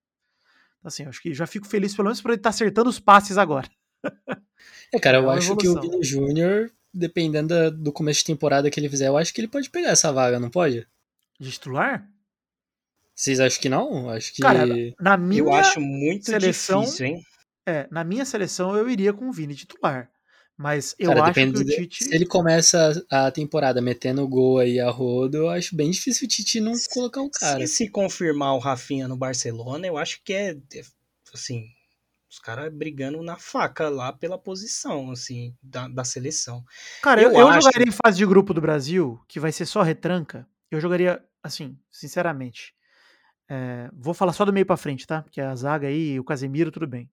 Assim, 0.82 1.04
eu 1.04 1.10
acho 1.10 1.22
que 1.22 1.34
já 1.34 1.46
fico 1.46 1.68
feliz 1.68 1.94
pelo 1.94 2.06
menos 2.06 2.22
por 2.22 2.30
ele 2.32 2.40
estar 2.40 2.50
acertando 2.52 2.90
os 2.90 3.02
passes 3.02 3.38
agora. 3.38 3.68
É, 4.94 5.00
cara, 5.00 5.18
É 5.18 5.20
eu 5.20 5.24
uma 5.26 5.34
acho 5.34 5.56
que 5.58 5.68
o 5.68 5.72
evolução. 5.72 5.92
Vini 5.92 6.04
Júnior, 6.04 6.72
dependendo 6.98 7.50
da- 7.50 7.70
do 7.70 7.92
começo 7.92 8.20
de 8.22 8.26
temporada 8.26 8.70
que 8.70 8.80
ele 8.80 8.90
fizer, 8.90 9.08
eu 9.08 9.18
acho 9.18 9.34
que 9.34 9.40
ele 9.42 9.48
pode 9.48 9.70
pegar 9.70 9.90
essa 9.90 10.12
vaga, 10.12 10.40
não 10.40 10.50
pode? 10.50 10.86
De 11.40 11.52
titular? 11.52 12.08
Vocês 13.16 13.40
acham 13.40 13.62
que 13.62 13.70
não? 13.70 14.10
Acho 14.10 14.34
que. 14.34 14.42
Cara, 14.42 14.66
na 15.00 15.18
minha, 15.18 15.42
Eu 15.42 15.54
acho 15.54 15.80
muito 15.82 16.26
seleção- 16.26 16.82
difícil, 16.82 17.06
hein? 17.08 17.22
é, 17.66 17.88
na 17.92 18.04
minha 18.04 18.26
seleção 18.26 18.76
eu 18.76 18.90
iria 18.90 19.12
com 19.14 19.28
o 19.28 19.32
Vini 19.32 19.56
titular. 19.56 20.10
Mas 20.60 20.96
eu 20.98 21.10
Cara, 21.10 21.26
acho 21.26 21.34
que 21.34 21.42
o 21.60 21.66
Tite. 21.66 22.04
Se 22.06 22.16
ele 22.16 22.26
começa 22.26 23.06
a 23.12 23.30
temporada 23.30 23.80
metendo 23.80 24.28
gol 24.28 24.58
aí 24.58 24.80
a 24.80 24.90
rodo, 24.90 25.38
eu 25.38 25.50
acho 25.50 25.76
bem 25.76 25.92
difícil 25.92 26.26
o 26.26 26.28
Tite 26.28 26.60
não 26.60 26.74
colocar 26.90 27.22
um 27.22 27.30
cara. 27.30 27.60
Se 27.68 27.76
se 27.76 27.90
confirmar 27.90 28.56
o 28.56 28.60
Rafinha 28.60 29.08
no 29.08 29.16
Barcelona, 29.16 29.86
eu 29.86 29.98
acho 30.00 30.20
que 30.24 30.34
é, 30.34 30.58
é, 30.74 30.82
assim, 31.32 31.64
os 32.38 32.40
caras 32.40 32.72
brigando 32.72 33.22
na 33.24 33.36
faca 33.36 33.90
lá 33.90 34.14
pela 34.14 34.38
posição, 34.38 35.10
assim, 35.12 35.56
da, 35.62 35.88
da 35.88 36.04
seleção. 36.04 36.64
Cara, 37.02 37.22
eu, 37.22 37.32
eu 37.32 37.48
acho- 37.48 37.62
jogaria 37.64 37.88
em 37.88 37.92
fase 37.92 38.18
de 38.18 38.26
grupo 38.26 38.54
do 38.54 38.62
Brasil, 38.62 39.20
que 39.28 39.40
vai 39.40 39.52
ser 39.52 39.66
só 39.66 39.82
retranca. 39.82 40.48
Eu 40.70 40.80
jogaria, 40.80 41.24
assim, 41.44 41.78
sinceramente. 41.92 42.74
é, 43.50 43.90
vou 43.94 44.14
falar 44.14 44.34
só 44.34 44.44
do 44.46 44.54
meio 44.54 44.66
pra 44.66 44.78
frente, 44.78 45.08
tá? 45.08 45.24
Porque 45.24 45.40
a 45.42 45.56
zaga 45.56 45.88
aí, 45.88 46.20
o 46.20 46.24
Casemiro, 46.24 46.70
tudo 46.72 46.86
bem. 46.86 47.10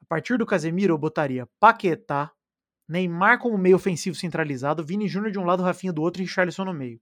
A 0.00 0.06
partir 0.06 0.38
do 0.38 0.46
Casemiro, 0.46 0.94
eu 0.94 0.98
botaria 0.98 1.46
Paquetá, 1.60 2.30
Neymar 2.88 3.40
como 3.40 3.58
meio 3.58 3.74
ofensivo 3.76 4.16
centralizado, 4.16 4.84
Vini 4.84 5.08
Júnior 5.08 5.32
de 5.32 5.38
um 5.38 5.44
lado, 5.44 5.62
Rafinha 5.64 5.92
do 5.92 6.00
outro 6.02 6.22
e 6.22 6.24
Richarlison 6.24 6.64
no 6.64 6.72
meio. 6.72 7.00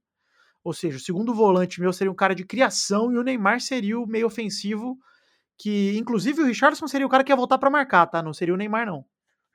Ou 0.63 0.73
seja, 0.73 0.97
o 0.97 0.99
segundo 0.99 1.33
volante 1.33 1.79
meu 1.79 1.93
seria 1.93 2.11
um 2.11 2.15
cara 2.15 2.33
de 2.33 2.43
criação 2.43 3.11
e 3.13 3.17
o 3.17 3.23
Neymar 3.23 3.61
seria 3.61 3.99
o 3.99 4.07
meio 4.07 4.25
ofensivo 4.25 4.97
que, 5.57 5.97
inclusive, 5.97 6.41
o 6.41 6.45
Richarlison 6.45 6.87
seria 6.87 7.05
o 7.07 7.09
cara 7.09 7.23
que 7.23 7.31
ia 7.31 7.35
voltar 7.35 7.57
pra 7.57 7.69
marcar, 7.69 8.05
tá? 8.07 8.21
Não 8.21 8.33
seria 8.33 8.53
o 8.53 8.57
Neymar, 8.57 8.85
não. 8.85 8.99
O 8.99 9.05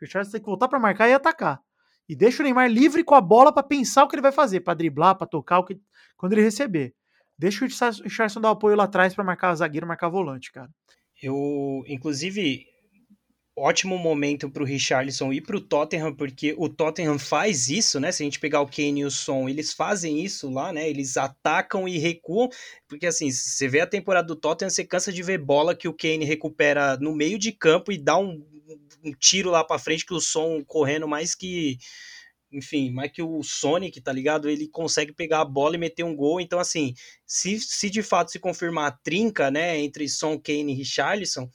Richarlison 0.01 0.33
tem 0.33 0.41
que 0.41 0.47
voltar 0.47 0.69
pra 0.69 0.79
marcar 0.79 1.09
e 1.09 1.13
atacar. 1.13 1.61
E 2.09 2.17
deixa 2.17 2.43
o 2.43 2.45
Neymar 2.45 2.69
livre 2.71 3.05
com 3.05 3.15
a 3.15 3.21
bola 3.21 3.53
pra 3.53 3.63
pensar 3.63 4.05
o 4.05 4.09
que 4.09 4.15
ele 4.17 4.23
vai 4.23 4.33
fazer, 4.33 4.61
pra 4.61 4.75
driblar, 4.75 5.15
pra 5.17 5.27
tocar 5.27 5.59
o 5.59 5.65
que 5.65 5.79
quando 6.17 6.33
ele 6.33 6.43
receber. 6.43 6.95
Deixa 7.39 7.65
o 7.65 7.69
Richar- 7.69 7.93
Richarlison 8.03 8.41
dar 8.41 8.49
o 8.49 8.53
apoio 8.53 8.77
lá 8.77 8.85
atrás 8.85 9.15
pra 9.15 9.25
marcar 9.25 9.55
zagueiro, 9.55 9.87
marcar 9.87 10.09
volante, 10.09 10.51
cara. 10.53 10.69
Eu, 11.23 11.83
inclusive, 11.87 12.67
ótimo 13.61 13.99
momento 13.99 14.51
pro 14.51 14.65
Richarlison 14.65 15.33
ir 15.33 15.43
pro 15.43 15.61
Tottenham, 15.61 16.15
porque 16.15 16.55
o 16.57 16.69
Tottenham 16.69 17.19
faz 17.19 17.69
isso, 17.69 18.01
né? 18.01 18.11
Se 18.11 18.23
a 18.23 18.25
gente 18.25 18.41
pegar 18.41 18.61
o 18.61 18.67
Kane 18.67 19.01
e 19.01 19.05
o 19.05 19.11
Son, 19.11 19.49
eles 19.49 19.73
fazem 19.73 20.25
isso 20.25 20.51
lá, 20.51 20.73
né? 20.73 20.89
Eles 20.89 21.17
atacam 21.17 21.87
e 21.87 21.99
recuam, 21.99 22.49
porque 22.89 23.07
assim, 23.07 23.31
se 23.31 23.51
você 23.51 23.69
vê 23.69 23.81
a 23.81 23.87
temporada 23.87 24.27
do 24.27 24.37
Tottenham, 24.37 24.71
você 24.71 24.85
cansa 24.85 25.13
de 25.13 25.23
ver 25.23 25.39
bola 25.39 25.75
que 25.75 25.89
o 25.89 25.95
Kane 25.95 26.25
recupera 26.25 26.97
no 26.97 27.15
meio 27.15 27.39
de 27.39 27.53
campo 27.53 27.93
e 27.93 27.99
dá 27.99 28.19
um, 28.19 28.45
um 29.05 29.13
tiro 29.13 29.51
lá 29.51 29.63
pra 29.63 29.79
frente 29.79 30.07
que 30.07 30.15
o 30.15 30.21
Son 30.21 30.65
correndo 30.65 31.07
mais 31.07 31.35
que 31.35 31.79
enfim, 32.53 32.91
mais 32.91 33.13
que 33.13 33.23
o 33.23 33.43
Sonic, 33.43 34.01
tá 34.01 34.13
ligado? 34.13 34.51
Ele 34.51 34.67
consegue 34.67 35.13
pegar 35.13 35.41
a 35.41 35.45
bola 35.45 35.77
e 35.77 35.79
meter 35.79 36.03
um 36.03 36.17
gol. 36.17 36.41
Então, 36.41 36.59
assim, 36.59 36.95
se, 37.25 37.61
se 37.61 37.89
de 37.89 38.03
fato 38.03 38.31
se 38.31 38.41
confirmar 38.41 38.89
a 38.89 38.91
trinca, 38.91 39.51
né, 39.51 39.79
entre 39.79 40.09
Son, 40.09 40.37
Kane 40.37 40.73
e 40.73 40.75
Richarlison, 40.75 41.49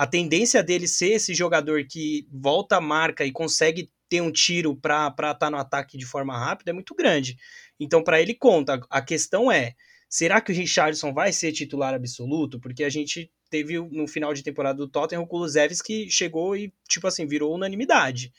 a 0.00 0.06
tendência 0.06 0.62
dele 0.62 0.88
ser 0.88 1.10
esse 1.10 1.34
jogador 1.34 1.84
que 1.84 2.26
volta 2.32 2.76
a 2.76 2.80
marca 2.80 3.22
e 3.22 3.30
consegue 3.30 3.92
ter 4.08 4.22
um 4.22 4.32
tiro 4.32 4.74
para 4.74 5.08
estar 5.08 5.34
tá 5.34 5.50
no 5.50 5.58
ataque 5.58 5.98
de 5.98 6.06
forma 6.06 6.38
rápida 6.38 6.70
é 6.70 6.72
muito 6.72 6.94
grande. 6.94 7.36
Então, 7.78 8.02
para 8.02 8.18
ele 8.18 8.32
conta. 8.32 8.80
A 8.88 9.02
questão 9.02 9.52
é, 9.52 9.74
será 10.08 10.40
que 10.40 10.52
o 10.52 10.54
Richarlison 10.54 11.12
vai 11.12 11.34
ser 11.34 11.52
titular 11.52 11.92
absoluto? 11.92 12.58
Porque 12.58 12.82
a 12.82 12.88
gente 12.88 13.30
teve 13.50 13.78
no 13.78 14.08
final 14.08 14.32
de 14.32 14.42
temporada 14.42 14.78
do 14.78 14.88
Tottenham 14.88 15.22
o 15.22 15.26
Kulusevski 15.26 16.06
que 16.06 16.10
chegou 16.10 16.56
e, 16.56 16.72
tipo 16.88 17.06
assim, 17.06 17.26
virou 17.26 17.54
unanimidade. 17.54 18.32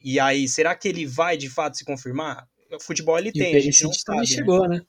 E 0.00 0.20
aí, 0.20 0.46
será 0.46 0.76
que 0.76 0.86
ele 0.86 1.04
vai 1.04 1.36
de 1.36 1.50
fato 1.50 1.76
se 1.76 1.84
confirmar? 1.84 2.48
O 2.72 2.78
futebol 2.78 3.18
ele 3.18 3.30
E 3.30 3.32
tem, 3.32 3.54
o 3.54 3.56
a 3.56 3.60
gente 3.60 3.82
não 3.82 3.92
sabe. 3.92 4.20
né? 4.20 4.26
chegou, 4.26 4.68
né? 4.68 4.82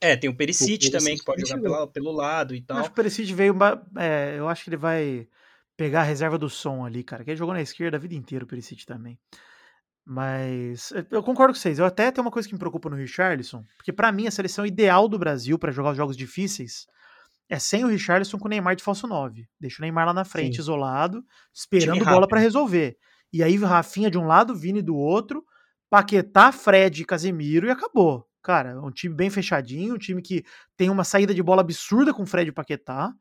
É, 0.00 0.16
tem 0.16 0.30
o 0.30 0.36
Perisic 0.36 0.90
também, 0.90 1.16
que 1.16 1.24
pode 1.24 1.42
jogar 1.46 1.60
pela- 1.60 1.86
pelo 1.88 2.12
lado 2.12 2.54
e 2.54 2.58
Eu 2.58 2.64
tal. 2.66 2.76
acho 2.78 2.88
que 2.88 2.92
o 2.92 2.94
Perisic 2.96 3.32
veio. 3.34 3.56
é, 3.98 4.34
eu 4.38 4.48
acho 4.48 4.62
que 4.64 4.70
ele 4.70 4.76
vai 4.76 5.26
pegar 5.76 6.00
a 6.00 6.04
reserva 6.04 6.38
do 6.38 6.48
som 6.48 6.84
ali, 6.84 7.02
cara. 7.02 7.24
Que 7.24 7.30
ele 7.30 7.36
jogou 7.38 7.52
na 7.54 7.60
esquerda 7.62 7.96
a 7.96 8.00
vida 8.00 8.14
inteira, 8.14 8.44
o 8.44 8.48
Perisic 8.48 8.84
também. 8.86 9.18
Mas 10.06 10.90
eu 11.10 11.22
concordo 11.22 11.52
com 11.52 11.58
vocês. 11.60 11.78
Eu 11.78 11.84
até 11.84 12.10
tenho 12.10 12.24
uma 12.24 12.30
coisa 12.30 12.48
que 12.48 12.54
me 12.54 12.58
preocupa 12.58 12.88
no 12.88 12.96
Richarlison, 12.96 13.62
porque 13.76 13.92
pra 13.92 14.10
mim 14.10 14.26
a 14.26 14.30
seleção 14.30 14.64
ideal 14.64 15.06
do 15.08 15.18
Brasil 15.18 15.58
pra 15.58 15.70
jogar 15.70 15.90
os 15.90 15.96
jogos 15.96 16.16
difíceis 16.16 16.86
é 17.50 17.58
sem 17.58 17.84
o 17.84 17.88
Richarlison 17.88 18.38
com 18.38 18.46
o 18.46 18.48
Neymar 18.48 18.76
de 18.76 18.82
falso 18.82 19.06
9. 19.06 19.46
Deixa 19.60 19.80
o 19.80 19.82
Neymar 19.82 20.06
lá 20.06 20.14
na 20.14 20.24
frente, 20.24 20.56
Sim. 20.56 20.62
isolado, 20.62 21.24
esperando 21.54 22.04
bola 22.04 22.26
pra 22.28 22.40
resolver. 22.40 22.96
E 23.32 23.42
aí 23.42 23.56
Rafinha 23.56 24.10
de 24.10 24.16
um 24.18 24.26
lado, 24.26 24.54
Vini 24.54 24.80
do 24.80 24.96
outro, 24.96 25.44
Paquetá, 25.90 26.52
Fred 26.52 27.02
e 27.02 27.04
Casemiro 27.04 27.66
e 27.66 27.70
acabou. 27.70 28.26
Cara, 28.48 28.70
é 28.70 28.80
um 28.80 28.90
time 28.90 29.14
bem 29.14 29.28
fechadinho, 29.28 29.96
um 29.96 29.98
time 29.98 30.22
que 30.22 30.42
tem 30.74 30.88
uma 30.88 31.04
saída 31.04 31.34
de 31.34 31.42
bola 31.42 31.60
absurda 31.60 32.14
com 32.14 32.24
Fred 32.24 32.48
e 32.48 32.52
Paquetá 32.52 33.12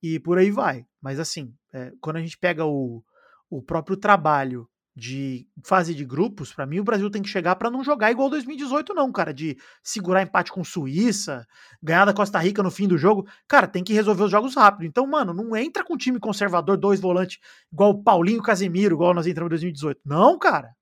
e 0.00 0.20
por 0.20 0.38
aí 0.38 0.52
vai. 0.52 0.86
Mas 1.02 1.18
assim, 1.18 1.52
é, 1.72 1.90
quando 2.00 2.18
a 2.18 2.20
gente 2.20 2.38
pega 2.38 2.64
o, 2.64 3.02
o 3.50 3.60
próprio 3.60 3.96
trabalho 3.96 4.68
de 4.94 5.48
fase 5.64 5.92
de 5.96 6.04
grupos, 6.04 6.52
pra 6.52 6.64
mim 6.64 6.78
o 6.78 6.84
Brasil 6.84 7.10
tem 7.10 7.22
que 7.22 7.28
chegar 7.28 7.56
pra 7.56 7.72
não 7.72 7.82
jogar 7.82 8.12
igual 8.12 8.30
2018 8.30 8.94
não, 8.94 9.10
cara, 9.10 9.34
de 9.34 9.58
segurar 9.82 10.22
empate 10.22 10.52
com 10.52 10.62
Suíça, 10.62 11.44
ganhar 11.82 12.04
da 12.04 12.14
Costa 12.14 12.38
Rica 12.38 12.62
no 12.62 12.70
fim 12.70 12.86
do 12.86 12.96
jogo. 12.96 13.26
Cara, 13.48 13.66
tem 13.66 13.82
que 13.82 13.92
resolver 13.92 14.22
os 14.22 14.30
jogos 14.30 14.54
rápido. 14.54 14.86
Então, 14.86 15.08
mano, 15.08 15.34
não 15.34 15.56
entra 15.56 15.82
com 15.82 15.96
time 15.96 16.20
conservador, 16.20 16.76
dois 16.76 17.00
volantes, 17.00 17.40
igual 17.72 17.90
o 17.90 18.00
Paulinho 18.00 18.38
o 18.38 18.44
Casemiro, 18.44 18.94
igual 18.94 19.12
nós 19.12 19.26
entramos 19.26 19.48
em 19.48 19.54
2018. 19.58 20.02
Não, 20.04 20.38
cara. 20.38 20.72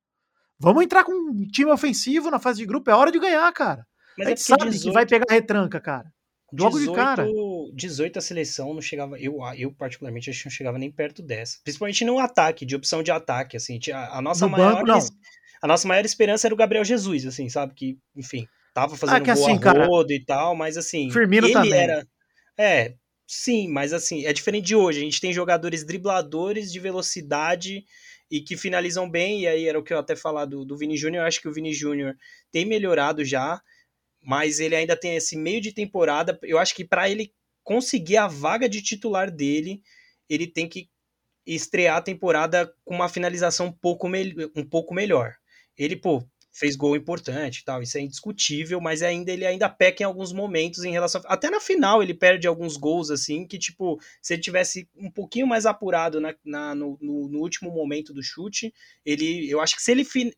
Vamos 0.58 0.84
entrar 0.84 1.04
com 1.04 1.12
um 1.12 1.46
time 1.46 1.70
ofensivo 1.70 2.30
na 2.30 2.38
fase 2.38 2.58
de 2.58 2.66
grupo, 2.66 2.90
é 2.90 2.94
hora 2.94 3.10
de 3.10 3.18
ganhar, 3.18 3.52
cara. 3.52 3.86
Mas 4.16 4.26
a 4.26 4.30
é 4.30 4.36
gente 4.36 4.46
porque 4.46 4.64
sabe 4.64 4.78
que 4.78 4.90
vai 4.90 5.06
pegar 5.06 5.26
retranca, 5.28 5.80
cara. 5.80 6.12
Logo 6.52 6.78
de 6.78 6.92
cara. 6.92 7.26
18 7.74 8.18
a 8.18 8.22
seleção 8.22 8.72
não 8.72 8.80
chegava, 8.80 9.18
eu, 9.18 9.38
eu 9.56 9.72
particularmente 9.72 10.30
acho 10.30 10.40
que 10.40 10.46
não 10.46 10.52
chegava 10.52 10.78
nem 10.78 10.90
perto 10.90 11.20
dessa. 11.20 11.58
Principalmente 11.64 12.04
no 12.04 12.18
ataque, 12.18 12.64
de 12.64 12.76
opção 12.76 13.02
de 13.02 13.10
ataque, 13.10 13.56
assim, 13.56 13.80
a, 13.92 14.18
a 14.18 14.22
nossa 14.22 14.46
No 14.46 14.52
maior 14.52 14.84
banco, 14.84 15.08
a 15.60 15.66
nossa 15.66 15.88
maior 15.88 16.04
esperança 16.04 16.46
era 16.46 16.54
o 16.54 16.56
Gabriel 16.56 16.84
Jesus, 16.84 17.26
assim, 17.26 17.48
sabe 17.48 17.74
que, 17.74 17.98
enfim, 18.14 18.46
tava 18.72 18.96
fazendo 18.96 19.24
que 19.24 19.34
gol 19.34 19.44
assim, 19.44 19.58
cara, 19.58 19.88
e 20.10 20.24
tal, 20.24 20.54
mas 20.54 20.76
assim, 20.76 21.10
Firmino 21.10 21.46
ele 21.46 21.54
também. 21.54 21.72
era 21.72 22.06
é, 22.56 22.94
sim, 23.26 23.68
mas 23.68 23.92
assim, 23.92 24.24
é 24.26 24.32
diferente 24.32 24.66
de 24.66 24.76
hoje. 24.76 25.00
A 25.00 25.02
gente 25.02 25.20
tem 25.20 25.32
jogadores 25.32 25.84
dribladores 25.84 26.72
de 26.72 26.78
velocidade 26.78 27.84
e 28.36 28.40
que 28.42 28.56
finalizam 28.56 29.08
bem, 29.08 29.42
e 29.42 29.46
aí 29.46 29.68
era 29.68 29.78
o 29.78 29.82
que 29.82 29.94
eu 29.94 29.98
até 29.98 30.16
falar 30.16 30.44
do, 30.46 30.64
do 30.64 30.76
Vini 30.76 30.96
Júnior, 30.96 31.22
eu 31.22 31.28
acho 31.28 31.40
que 31.40 31.48
o 31.48 31.52
Vini 31.52 31.72
Júnior 31.72 32.16
tem 32.50 32.64
melhorado 32.64 33.24
já, 33.24 33.60
mas 34.22 34.58
ele 34.58 34.74
ainda 34.74 34.96
tem 34.96 35.16
esse 35.16 35.36
meio 35.36 35.60
de 35.60 35.72
temporada. 35.72 36.38
Eu 36.42 36.58
acho 36.58 36.74
que 36.74 36.84
para 36.84 37.08
ele 37.08 37.32
conseguir 37.62 38.16
a 38.16 38.26
vaga 38.26 38.68
de 38.68 38.82
titular 38.82 39.30
dele, 39.30 39.82
ele 40.28 40.46
tem 40.46 40.68
que 40.68 40.88
estrear 41.46 41.98
a 41.98 42.02
temporada 42.02 42.74
com 42.84 42.94
uma 42.94 43.08
finalização 43.08 43.66
um 43.66 43.72
pouco, 43.72 44.08
mel- 44.08 44.50
um 44.56 44.64
pouco 44.64 44.94
melhor. 44.94 45.34
Ele, 45.76 45.94
pô, 45.96 46.26
fez 46.56 46.76
gol 46.76 46.94
importante 46.96 47.58
e 47.58 47.64
tal, 47.64 47.82
isso 47.82 47.98
é 47.98 48.00
indiscutível, 48.00 48.80
mas 48.80 49.02
ainda 49.02 49.32
ele 49.32 49.44
ainda 49.44 49.68
peca 49.68 50.02
em 50.02 50.06
alguns 50.06 50.32
momentos 50.32 50.84
em 50.84 50.92
relação. 50.92 51.20
Até 51.26 51.50
na 51.50 51.60
final 51.60 52.02
ele 52.02 52.14
perde 52.14 52.46
alguns 52.46 52.76
gols, 52.76 53.10
assim, 53.10 53.44
que, 53.46 53.58
tipo, 53.58 53.98
se 54.22 54.34
ele 54.34 54.42
tivesse 54.42 54.88
um 54.96 55.10
pouquinho 55.10 55.46
mais 55.48 55.66
apurado 55.66 56.20
na, 56.20 56.34
na- 56.44 56.74
no, 56.74 56.96
no- 57.00 57.28
no 57.28 57.38
último 57.40 57.70
momento 57.72 58.14
do 58.14 58.22
chute, 58.22 58.72
ele. 59.04 59.50
Eu 59.50 59.60
acho 59.60 59.74
que 59.76 59.82
se 59.82 59.90
ele. 59.90 60.04
fin- 60.04 60.32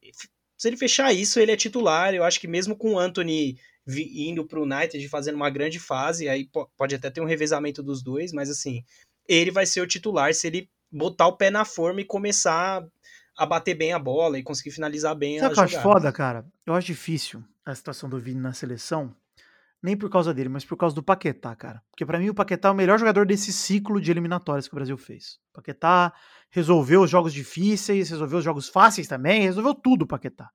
Se 0.58 0.68
ele 0.68 0.76
fechar 0.78 1.12
isso, 1.12 1.38
ele 1.38 1.52
é 1.52 1.56
titular. 1.56 2.14
Eu 2.14 2.24
acho 2.24 2.40
que 2.40 2.48
mesmo 2.48 2.74
com 2.74 2.94
o 2.94 2.98
Anthony 2.98 3.58
indo 3.86 4.44
para 4.46 4.58
o 4.58 4.62
United, 4.64 5.06
fazendo 5.08 5.36
uma 5.36 5.50
grande 5.50 5.78
fase, 5.78 6.28
aí 6.28 6.48
pode 6.76 6.94
até 6.94 7.10
ter 7.10 7.20
um 7.20 7.24
revezamento 7.26 7.82
dos 7.82 8.02
dois, 8.02 8.32
mas 8.32 8.50
assim, 8.50 8.82
ele 9.28 9.50
vai 9.50 9.64
ser 9.66 9.80
o 9.80 9.86
titular 9.86 10.34
se 10.34 10.46
ele 10.46 10.68
botar 10.90 11.26
o 11.28 11.36
pé 11.36 11.50
na 11.50 11.64
forma 11.64 12.00
e 12.00 12.04
começar 12.04 12.84
a 13.36 13.44
bater 13.44 13.74
bem 13.74 13.92
a 13.92 13.98
bola 13.98 14.38
e 14.38 14.42
conseguir 14.42 14.70
finalizar 14.70 15.14
bem 15.14 15.38
Sabe 15.38 15.52
o 15.52 15.54
que 15.54 15.60
eu 15.60 15.64
acho 15.64 15.80
foda, 15.80 16.10
cara? 16.10 16.46
Eu 16.64 16.74
acho 16.74 16.86
difícil 16.86 17.44
a 17.64 17.74
situação 17.74 18.08
do 18.08 18.18
Vini 18.18 18.40
na 18.40 18.52
seleção, 18.52 19.14
nem 19.82 19.96
por 19.96 20.08
causa 20.08 20.32
dele, 20.32 20.48
mas 20.48 20.64
por 20.64 20.76
causa 20.76 20.94
do 20.94 21.02
Paquetá, 21.02 21.54
cara. 21.54 21.82
Porque 21.90 22.06
para 22.06 22.18
mim 22.18 22.30
o 22.30 22.34
Paquetá 22.34 22.68
é 22.68 22.70
o 22.70 22.74
melhor 22.74 22.98
jogador 22.98 23.26
desse 23.26 23.52
ciclo 23.52 24.00
de 24.00 24.10
eliminatórias 24.10 24.66
que 24.66 24.74
o 24.74 24.76
Brasil 24.76 24.96
fez. 24.96 25.38
O 25.50 25.54
Paquetá 25.54 26.12
resolveu 26.50 27.02
os 27.02 27.10
jogos 27.10 27.32
difíceis, 27.32 28.08
resolveu 28.08 28.38
os 28.38 28.44
jogos 28.44 28.68
fáceis 28.68 29.06
também, 29.06 29.42
resolveu 29.42 29.74
tudo 29.74 30.02
o 30.02 30.06
Paquetá. 30.06 30.48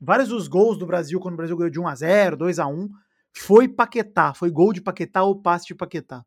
Vários 0.00 0.28
dos 0.28 0.46
gols 0.46 0.78
do 0.78 0.86
Brasil, 0.86 1.18
quando 1.18 1.34
o 1.34 1.36
Brasil 1.38 1.56
ganhou 1.56 1.70
de 1.70 1.80
1 1.80 1.88
a 1.88 1.94
0 1.94 2.36
2 2.36 2.58
a 2.58 2.66
1 2.66 2.88
foi 3.32 3.68
Paquetá, 3.68 4.34
foi 4.34 4.50
gol 4.50 4.72
de 4.72 4.80
Paquetá 4.80 5.22
ou 5.22 5.40
passe 5.40 5.66
de 5.66 5.74
Paquetá. 5.74 6.24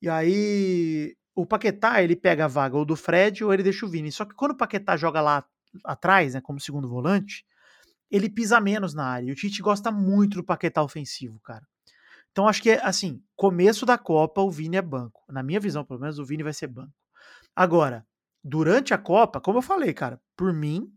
E 0.00 0.08
aí, 0.08 1.16
o 1.34 1.44
Paquetá, 1.44 2.02
ele 2.02 2.14
pega 2.14 2.44
a 2.44 2.48
vaga 2.48 2.76
ou 2.76 2.84
do 2.84 2.94
Fred 2.94 3.42
ou 3.44 3.52
ele 3.52 3.62
deixa 3.62 3.84
o 3.84 3.88
Vini. 3.88 4.12
Só 4.12 4.24
que 4.24 4.34
quando 4.34 4.52
o 4.52 4.56
Paquetá 4.56 4.96
joga 4.96 5.20
lá 5.20 5.44
atrás, 5.84 6.34
né, 6.34 6.40
como 6.40 6.60
segundo 6.60 6.88
volante, 6.88 7.44
ele 8.10 8.30
pisa 8.30 8.60
menos 8.60 8.94
na 8.94 9.04
área. 9.04 9.26
E 9.26 9.32
o 9.32 9.34
Tite 9.34 9.60
gosta 9.60 9.90
muito 9.90 10.36
do 10.36 10.44
Paquetá 10.44 10.82
ofensivo, 10.82 11.40
cara. 11.40 11.66
Então 12.30 12.48
acho 12.48 12.62
que, 12.62 12.70
assim, 12.70 13.22
começo 13.36 13.84
da 13.84 13.98
Copa, 13.98 14.40
o 14.40 14.50
Vini 14.50 14.76
é 14.76 14.82
banco. 14.82 15.22
Na 15.28 15.42
minha 15.42 15.60
visão, 15.60 15.84
pelo 15.84 16.00
menos, 16.00 16.18
o 16.18 16.24
Vini 16.24 16.42
vai 16.42 16.52
ser 16.52 16.68
banco. 16.68 16.92
Agora, 17.54 18.06
durante 18.42 18.92
a 18.92 18.98
Copa, 18.98 19.40
como 19.40 19.58
eu 19.58 19.62
falei, 19.62 19.92
cara, 19.92 20.20
por 20.36 20.52
mim, 20.52 20.92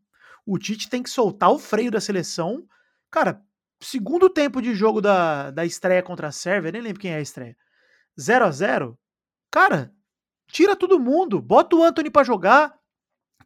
o 0.46 0.58
Tite 0.58 0.90
tem 0.90 1.02
que 1.02 1.10
soltar 1.10 1.52
o 1.52 1.60
freio 1.60 1.92
da 1.92 2.02
seleção. 2.02 2.68
Cara, 3.12 3.42
segundo 3.80 4.30
tempo 4.30 4.62
de 4.62 4.74
jogo 4.76 5.02
da, 5.02 5.52
da 5.52 5.66
estreia 5.66 6.04
contra 6.04 6.28
a 6.28 6.32
Sérvia, 6.32 6.72
nem 6.72 6.82
lembro 6.82 7.02
quem 7.02 7.12
é 7.12 7.18
a 7.18 7.22
estreia. 7.22 7.56
0 8.20 8.46
a 8.46 8.52
0 8.52 9.00
Cara, 9.52 9.94
tira 10.48 10.76
todo 10.76 11.00
mundo, 11.00 11.42
bota 11.42 11.76
o 11.76 11.84
Anthony 11.84 12.10
para 12.10 12.24
jogar, 12.24 12.74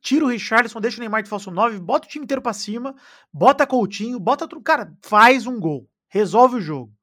tira 0.02 0.26
o 0.26 0.28
Richardson, 0.28 0.80
deixa 0.80 0.98
o 0.98 1.00
Neymar 1.00 1.24
de 1.24 1.30
falso 1.30 1.52
9, 1.52 1.80
bota 1.80 2.08
o 2.08 2.10
time 2.10 2.24
inteiro 2.24 2.42
para 2.42 2.54
cima, 2.54 2.96
bota 3.32 3.68
Coutinho, 3.68 4.20
bota 4.20 4.48
tudo. 4.48 4.62
Cara, 4.62 4.94
faz 5.04 5.46
um 5.46 5.60
gol, 5.60 5.88
resolve 6.10 6.58
o 6.58 6.62
jogo. 6.62 6.94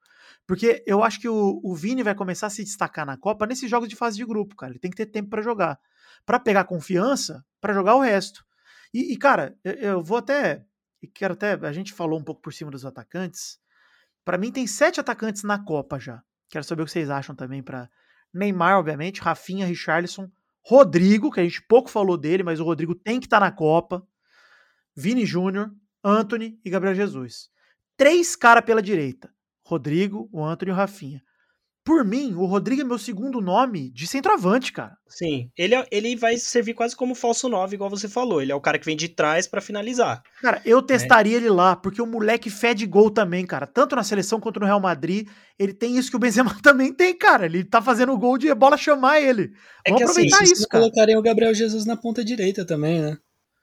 Porque 0.47 0.83
eu 0.87 1.05
acho 1.05 1.21
que 1.21 1.29
o, 1.29 1.61
o 1.63 1.75
Vini 1.75 2.03
vai 2.03 2.15
começar 2.15 2.47
a 2.47 2.51
se 2.51 2.65
destacar 2.65 3.05
na 3.05 3.19
Copa 3.19 3.47
nesses 3.47 3.71
jogos 3.71 3.87
de 3.87 3.95
fase 3.95 4.17
de 4.17 4.25
grupo, 4.25 4.57
cara. 4.57 4.73
Ele 4.73 4.79
tem 4.79 4.91
que 4.91 4.97
ter 4.97 5.05
tempo 5.05 5.29
para 5.29 5.43
jogar. 5.43 5.79
para 6.25 6.41
pegar 6.41 6.65
confiança, 6.65 7.45
para 7.61 7.75
jogar 7.75 7.97
o 7.97 8.01
resto. 8.01 8.43
E, 8.93 9.13
e 9.13 9.17
cara, 9.19 9.55
eu, 9.63 9.73
eu, 9.75 10.03
vou 10.03 10.17
até. 10.17 10.65
Quero 11.15 11.35
até. 11.35 11.53
A 11.53 11.73
gente 11.73 11.93
falou 11.93 12.19
um 12.19 12.25
pouco 12.25 12.41
por 12.41 12.55
cima 12.55 12.71
dos 12.71 12.87
atacantes. 12.87 13.61
Para 14.25 14.39
mim, 14.39 14.51
tem 14.51 14.67
sete 14.67 14.99
atacantes 14.99 15.43
na 15.43 15.63
Copa 15.63 15.99
já. 15.99 16.23
Quero 16.49 16.65
saber 16.65 16.83
o 16.83 16.87
que 16.87 16.93
vocês 16.93 17.11
acham 17.11 17.37
também 17.37 17.63
para 17.63 17.91
Neymar, 18.33 18.79
obviamente, 18.79 19.21
Rafinha, 19.21 19.67
Richarlison, 19.67 20.31
Rodrigo, 20.63 21.31
que 21.31 21.41
a 21.41 21.45
gente 21.45 21.63
pouco 21.63 21.91
falou 21.91 22.17
dele, 22.17 22.43
mas 22.43 22.61
o 22.61 22.65
Rodrigo 22.65 22.95
tem 22.95 23.19
que 23.19 23.27
estar 23.27 23.41
tá 23.41 23.47
na 23.47 23.53
Copa. 23.53 24.07
Vini 24.95 25.25
Júnior, 25.25 25.73
Anthony 26.03 26.61
e 26.65 26.71
Gabriel 26.71 26.95
Jesus. 26.95 27.51
Três 27.97 28.37
caras 28.37 28.65
pela 28.65 28.83
direita. 28.83 29.33
Rodrigo, 29.63 30.29
o 30.33 30.45
Anthony 30.45 30.71
e 30.71 30.73
o 30.73 30.77
Rafinha. 30.77 31.23
Por 31.89 32.05
mim, 32.05 32.35
o 32.35 32.45
Rodrigo 32.45 32.83
é 32.83 32.85
meu 32.85 32.99
segundo 32.99 33.41
nome 33.41 33.89
de 33.89 34.07
centroavante, 34.07 34.75
cara. 34.75 34.93
Sim, 35.09 35.51
ele, 35.57 35.75
é, 35.75 35.87
ele 35.91 36.15
vai 36.17 36.37
servir 36.37 36.75
quase 36.75 36.95
como 36.95 37.15
falso 37.15 37.49
9, 37.49 37.77
igual 37.77 37.89
você 37.89 38.07
falou. 38.07 38.43
Ele 38.43 38.53
é 38.53 38.55
o 38.55 38.61
cara 38.61 38.79
que 38.79 38.85
vem 38.85 38.95
de 38.95 39.09
trás 39.09 39.47
para 39.47 39.63
finalizar. 39.63 40.23
Cara, 40.43 40.61
eu 40.67 40.83
né? 40.83 40.87
testaria 40.87 41.33
é. 41.33 41.37
ele 41.39 41.49
lá, 41.49 41.75
porque 41.75 42.03
o 42.03 42.07
moleque 42.07 42.51
fede 42.51 42.85
gol 42.85 43.11
também, 43.11 43.47
cara. 43.47 43.67
Tanto 43.67 43.97
na 43.97 44.05
seleção 44.05 44.39
quanto 44.39 44.61
no 44.61 44.67
Real 44.67 44.79
Madrid. 44.79 45.29
Ele 45.59 45.73
tem 45.73 45.97
isso 45.97 46.11
que 46.11 46.17
o 46.17 46.19
Benzema 46.19 46.55
também 46.63 46.93
tem, 46.93 47.17
cara. 47.17 47.47
Ele 47.47 47.65
tá 47.65 47.81
fazendo 47.81 48.19
gol 48.19 48.37
de 48.37 48.55
bola 48.55 48.77
chamar 48.77 49.23
ele. 49.23 49.51
É 49.83 49.91
Vamos 49.91 49.97
que, 49.97 50.05
assim, 50.05 50.11
aproveitar 50.11 50.43
assim, 50.43 50.53
isso, 50.53 50.69
cara. 50.69 50.85
colocarem 50.85 51.17
o 51.17 51.23
Gabriel 51.23 51.55
Jesus 51.55 51.87
na 51.87 51.97
ponta 51.97 52.23
direita 52.23 52.67
também, 52.67 53.01
né? 53.01 53.17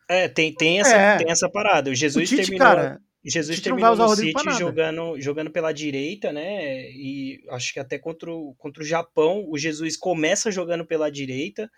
É, 0.10 0.28
tem, 0.28 0.52
tem, 0.52 0.80
essa, 0.80 0.96
é. 0.96 1.18
tem 1.18 1.30
essa 1.30 1.48
parada. 1.48 1.92
O 1.92 1.96
Jesus 1.96 2.26
o 2.26 2.28
Tite, 2.28 2.42
terminou... 2.42 2.68
Cara, 2.68 3.00
Jesus 3.26 3.60
terminou 3.60 3.96
no 3.96 4.16
City 4.16 4.52
jogando, 4.58 5.20
jogando 5.20 5.50
pela 5.50 5.74
direita, 5.74 6.32
né? 6.32 6.92
E 6.92 7.44
acho 7.50 7.74
que 7.74 7.80
até 7.80 7.98
contra 7.98 8.32
o, 8.32 8.54
contra 8.56 8.84
o 8.84 8.86
Japão, 8.86 9.46
o 9.50 9.58
Jesus 9.58 9.98
começa 9.98 10.52
jogando 10.52 10.86
pela 10.86 11.10
direita, 11.10 11.70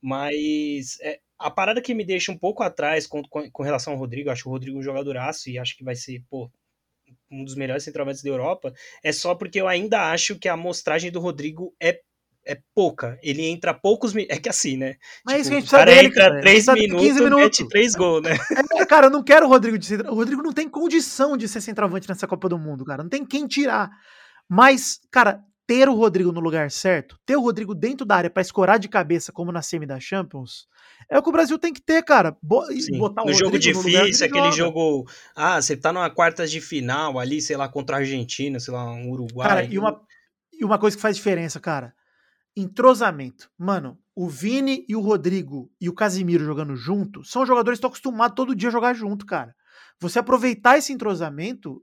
mas 0.00 0.98
é, 1.00 1.18
a 1.38 1.50
parada 1.50 1.80
que 1.80 1.94
me 1.94 2.04
deixa 2.04 2.30
um 2.30 2.38
pouco 2.38 2.62
atrás 2.62 3.06
com, 3.06 3.22
com, 3.22 3.50
com 3.50 3.62
relação 3.62 3.94
ao 3.94 3.98
Rodrigo, 3.98 4.28
acho 4.28 4.46
o 4.48 4.52
Rodrigo 4.52 4.78
um 4.78 4.82
jogadoraço 4.82 5.48
e 5.48 5.58
acho 5.58 5.74
que 5.74 5.82
vai 5.82 5.96
ser, 5.96 6.22
pô, 6.28 6.50
um 7.30 7.44
dos 7.44 7.54
melhores 7.54 7.82
centroavantes 7.82 8.22
da 8.22 8.28
Europa, 8.28 8.72
é 9.02 9.10
só 9.10 9.34
porque 9.34 9.60
eu 9.60 9.68
ainda 9.68 10.10
acho 10.10 10.38
que 10.38 10.48
a 10.48 10.52
amostragem 10.52 11.10
do 11.10 11.20
Rodrigo 11.20 11.74
é 11.80 12.00
é 12.46 12.58
pouca. 12.74 13.18
Ele 13.22 13.46
entra 13.46 13.74
poucos 13.74 14.12
minutos. 14.12 14.36
É 14.36 14.40
que 14.40 14.48
assim, 14.48 14.76
né? 14.76 14.96
Mas 15.24 15.36
tipo, 15.36 15.40
isso 15.40 15.50
que 15.50 15.56
a 15.56 15.60
gente 15.60 15.68
o 15.68 15.70
cara 15.70 15.94
dele, 15.94 16.08
entra 16.08 16.28
cara. 16.28 16.40
3 16.40 16.66
minutos, 16.66 17.06
15 17.06 17.20
minutos, 17.22 17.44
mete 17.44 17.68
3 17.68 17.94
gols, 17.94 18.22
né? 18.22 18.36
É, 18.76 18.86
cara, 18.86 19.06
eu 19.06 19.10
não 19.10 19.22
quero 19.22 19.46
o 19.46 19.48
Rodrigo 19.48 19.78
de. 19.78 19.94
O 19.96 20.14
Rodrigo 20.14 20.42
não 20.42 20.52
tem 20.52 20.68
condição 20.68 21.36
de 21.36 21.46
ser 21.48 21.60
centroavante 21.60 22.08
nessa 22.08 22.26
Copa 22.26 22.48
do 22.48 22.58
Mundo, 22.58 22.84
cara. 22.84 23.02
Não 23.02 23.10
tem 23.10 23.24
quem 23.24 23.46
tirar. 23.46 23.90
Mas, 24.48 25.00
cara, 25.10 25.40
ter 25.66 25.88
o 25.88 25.94
Rodrigo 25.94 26.32
no 26.32 26.40
lugar 26.40 26.68
certo, 26.70 27.16
ter 27.24 27.36
o 27.36 27.40
Rodrigo 27.40 27.74
dentro 27.74 28.04
da 28.04 28.16
área 28.16 28.30
para 28.30 28.42
escorar 28.42 28.78
de 28.78 28.88
cabeça, 28.88 29.30
como 29.30 29.52
na 29.52 29.62
semi 29.62 29.86
da 29.86 30.00
Champions, 30.00 30.66
é 31.08 31.16
o 31.16 31.22
que 31.22 31.28
o 31.28 31.32
Brasil 31.32 31.56
tem 31.58 31.72
que 31.72 31.80
ter, 31.80 32.02
cara. 32.02 32.36
Bo 32.42 32.64
Sim. 32.66 32.98
botar 32.98 33.22
o 33.22 33.26
no 33.26 33.32
jogo 33.32 33.56
difícil, 33.56 34.26
aquele 34.26 34.50
joga. 34.50 34.56
jogo. 34.56 35.08
Ah, 35.36 35.62
você 35.62 35.76
tá 35.76 35.92
numa 35.92 36.10
quartas 36.10 36.50
de 36.50 36.60
final 36.60 37.20
ali, 37.20 37.40
sei 37.40 37.56
lá, 37.56 37.68
contra 37.68 37.96
a 37.96 37.98
Argentina, 38.00 38.58
sei 38.58 38.74
lá, 38.74 38.84
um 38.90 39.10
Uruguai. 39.10 39.48
Cara, 39.48 39.64
e 39.64 39.78
uma, 39.78 40.00
e 40.52 40.64
uma 40.64 40.78
coisa 40.78 40.96
que 40.96 41.02
faz 41.02 41.14
diferença, 41.14 41.60
cara 41.60 41.94
entrosamento. 42.56 43.50
Mano, 43.58 43.98
o 44.14 44.28
Vini 44.28 44.84
e 44.88 44.96
o 44.96 45.00
Rodrigo 45.00 45.70
e 45.80 45.88
o 45.88 45.94
Casimiro 45.94 46.44
jogando 46.44 46.76
junto 46.76 47.24
são 47.24 47.46
jogadores 47.46 47.78
que 47.78 47.80
estão 47.80 47.90
acostumados 47.90 48.34
todo 48.34 48.54
dia 48.54 48.68
a 48.68 48.72
jogar 48.72 48.94
junto, 48.94 49.24
cara. 49.24 49.54
Você 50.00 50.18
aproveitar 50.18 50.78
esse 50.78 50.92
entrosamento 50.92 51.82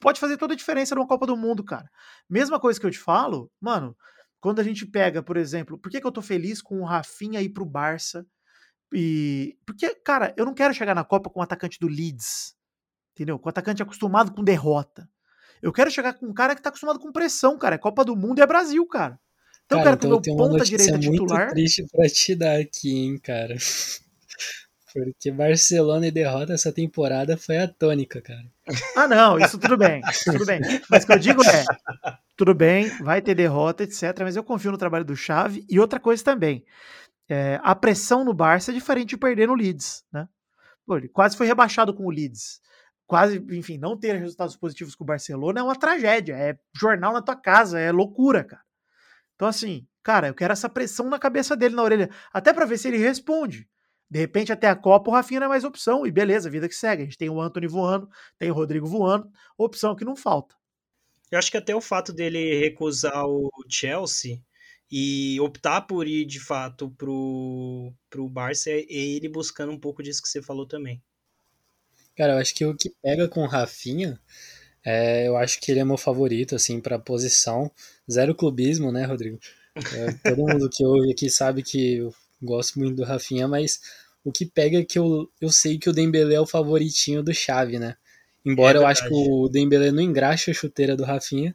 pode 0.00 0.20
fazer 0.20 0.36
toda 0.36 0.54
a 0.54 0.56
diferença 0.56 0.94
numa 0.94 1.06
Copa 1.06 1.26
do 1.26 1.36
Mundo, 1.36 1.64
cara. 1.64 1.88
Mesma 2.28 2.60
coisa 2.60 2.78
que 2.78 2.86
eu 2.86 2.90
te 2.90 2.98
falo, 2.98 3.50
mano, 3.60 3.96
quando 4.40 4.60
a 4.60 4.62
gente 4.62 4.86
pega, 4.86 5.22
por 5.22 5.36
exemplo, 5.36 5.78
por 5.78 5.90
que, 5.90 6.00
que 6.00 6.06
eu 6.06 6.12
tô 6.12 6.22
feliz 6.22 6.62
com 6.62 6.80
o 6.80 6.84
Rafinha 6.84 7.42
ir 7.42 7.50
pro 7.50 7.64
Barça? 7.64 8.26
E. 8.92 9.58
Porque, 9.66 9.94
cara, 9.96 10.32
eu 10.36 10.44
não 10.44 10.54
quero 10.54 10.74
chegar 10.74 10.94
na 10.94 11.04
Copa 11.04 11.30
com 11.30 11.40
o 11.40 11.42
atacante 11.42 11.78
do 11.80 11.88
Leeds. 11.88 12.54
Entendeu? 13.14 13.38
Com 13.38 13.48
o 13.48 13.50
atacante 13.50 13.82
acostumado 13.82 14.32
com 14.32 14.44
derrota. 14.44 15.08
Eu 15.62 15.72
quero 15.72 15.90
chegar 15.90 16.14
com 16.14 16.26
um 16.26 16.34
cara 16.34 16.54
que 16.54 16.62
tá 16.62 16.68
acostumado 16.68 16.98
com 16.98 17.10
pressão, 17.10 17.58
cara. 17.58 17.74
É 17.74 17.78
Copa 17.78 18.04
do 18.04 18.14
Mundo 18.14 18.38
e 18.38 18.42
é 18.42 18.46
Brasil, 18.46 18.86
cara. 18.86 19.18
Então, 19.66 19.82
cara, 19.82 19.96
então, 19.96 20.20
que 20.20 20.30
o 20.30 20.36
meu 20.36 20.48
ponta 20.48 20.64
direita 20.64 20.98
titular. 20.98 21.40
muito 21.40 21.54
triste 21.54 21.84
pra 21.90 22.08
te 22.08 22.34
dar 22.34 22.60
aqui, 22.60 22.96
hein, 22.96 23.18
cara. 23.18 23.56
Porque 24.94 25.30
Barcelona 25.30 26.06
e 26.06 26.10
derrota 26.10 26.54
essa 26.54 26.72
temporada 26.72 27.36
foi 27.36 27.58
a 27.58 27.68
tônica, 27.68 28.22
cara. 28.22 28.46
Ah, 28.96 29.06
não, 29.06 29.38
isso 29.38 29.58
tudo 29.58 29.76
bem. 29.76 30.00
tudo 30.24 30.46
bem. 30.46 30.60
Mas 30.88 31.04
o 31.04 31.06
que 31.06 31.12
eu 31.12 31.18
digo 31.18 31.42
é: 31.44 31.64
tudo 32.34 32.54
bem, 32.54 32.88
vai 33.02 33.20
ter 33.20 33.34
derrota, 33.34 33.82
etc. 33.82 34.20
Mas 34.20 34.36
eu 34.36 34.44
confio 34.44 34.72
no 34.72 34.78
trabalho 34.78 35.04
do 35.04 35.14
Xavi. 35.14 35.66
E 35.68 35.78
outra 35.78 36.00
coisa 36.00 36.24
também: 36.24 36.64
é, 37.28 37.60
a 37.62 37.74
pressão 37.74 38.24
no 38.24 38.32
Barça 38.32 38.70
é 38.70 38.74
diferente 38.74 39.10
de 39.10 39.16
perder 39.18 39.48
no 39.48 39.54
Leeds, 39.54 40.02
né? 40.10 40.26
Pô, 40.86 40.96
ele 40.96 41.08
quase 41.08 41.36
foi 41.36 41.46
rebaixado 41.46 41.92
com 41.92 42.06
o 42.06 42.10
Leeds. 42.10 42.60
Quase, 43.06 43.44
enfim, 43.50 43.76
não 43.76 43.98
ter 43.98 44.16
resultados 44.16 44.56
positivos 44.56 44.94
com 44.94 45.04
o 45.04 45.06
Barcelona 45.06 45.60
é 45.60 45.62
uma 45.62 45.76
tragédia. 45.76 46.34
É 46.34 46.56
jornal 46.74 47.12
na 47.12 47.20
tua 47.20 47.36
casa, 47.36 47.78
é 47.78 47.92
loucura, 47.92 48.42
cara. 48.42 48.62
Então, 49.36 49.46
assim, 49.46 49.86
cara, 50.02 50.28
eu 50.28 50.34
quero 50.34 50.52
essa 50.52 50.68
pressão 50.68 51.08
na 51.08 51.18
cabeça 51.18 51.56
dele, 51.56 51.76
na 51.76 51.82
orelha, 51.82 52.10
até 52.32 52.52
para 52.52 52.66
ver 52.66 52.78
se 52.78 52.88
ele 52.88 52.96
responde. 52.96 53.68
De 54.08 54.18
repente, 54.18 54.52
até 54.52 54.68
a 54.68 54.76
Copa, 54.76 55.10
o 55.10 55.14
Rafinha 55.14 55.40
não 55.40 55.46
é 55.46 55.48
mais 55.50 55.64
opção, 55.64 56.06
e 56.06 56.10
beleza, 56.10 56.50
vida 56.50 56.68
que 56.68 56.74
segue. 56.74 57.02
A 57.02 57.04
gente 57.04 57.18
tem 57.18 57.28
o 57.28 57.40
Anthony 57.40 57.66
voando, 57.66 58.08
tem 58.38 58.50
o 58.50 58.54
Rodrigo 58.54 58.86
voando, 58.86 59.30
opção 59.58 59.94
que 59.94 60.04
não 60.04 60.16
falta. 60.16 60.54
Eu 61.30 61.38
acho 61.38 61.50
que 61.50 61.56
até 61.56 61.74
o 61.74 61.80
fato 61.80 62.12
dele 62.12 62.58
recusar 62.60 63.26
o 63.26 63.50
Chelsea 63.68 64.40
e 64.90 65.38
optar 65.40 65.82
por 65.82 66.06
ir 66.06 66.24
de 66.24 66.38
fato 66.38 66.90
pro, 66.92 67.92
pro 68.08 68.28
Barça 68.28 68.70
é 68.70 68.84
ele 68.88 69.28
buscando 69.28 69.72
um 69.72 69.78
pouco 69.78 70.02
disso 70.02 70.22
que 70.22 70.28
você 70.28 70.40
falou 70.40 70.66
também. 70.66 71.02
Cara, 72.16 72.34
eu 72.34 72.38
acho 72.38 72.54
que 72.54 72.64
o 72.64 72.76
que 72.76 72.90
pega 73.02 73.28
com 73.28 73.42
o 73.42 73.48
Rafinha 73.48 74.20
é, 74.86 75.26
eu 75.26 75.36
acho 75.36 75.60
que 75.60 75.72
ele 75.72 75.80
é 75.80 75.84
meu 75.84 75.96
favorito, 75.96 76.54
assim, 76.54 76.80
pra 76.80 76.96
posição. 76.96 77.68
Zero 78.08 78.36
clubismo, 78.36 78.92
né, 78.92 79.04
Rodrigo? 79.04 79.36
É, 79.74 80.30
todo 80.30 80.46
mundo 80.46 80.70
que 80.70 80.86
ouve 80.86 81.10
aqui 81.10 81.28
sabe 81.28 81.60
que 81.64 81.96
eu 81.96 82.14
gosto 82.40 82.78
muito 82.78 82.94
do 82.94 83.02
Rafinha, 83.02 83.48
mas 83.48 83.80
o 84.24 84.30
que 84.30 84.46
pega 84.46 84.78
é 84.78 84.84
que 84.84 84.96
eu, 84.96 85.28
eu 85.40 85.50
sei 85.50 85.76
que 85.76 85.90
o 85.90 85.92
Dembele 85.92 86.34
é 86.34 86.40
o 86.40 86.46
favoritinho 86.46 87.20
do 87.20 87.34
Xavi, 87.34 87.80
né? 87.80 87.96
Embora 88.44 88.78
é 88.78 88.80
eu 88.80 88.86
acho 88.86 89.08
que 89.08 89.12
o 89.12 89.48
Dembele 89.48 89.90
não 89.90 90.02
engraxa 90.02 90.52
a 90.52 90.54
chuteira 90.54 90.94
do 90.94 91.02
Rafinha, 91.02 91.52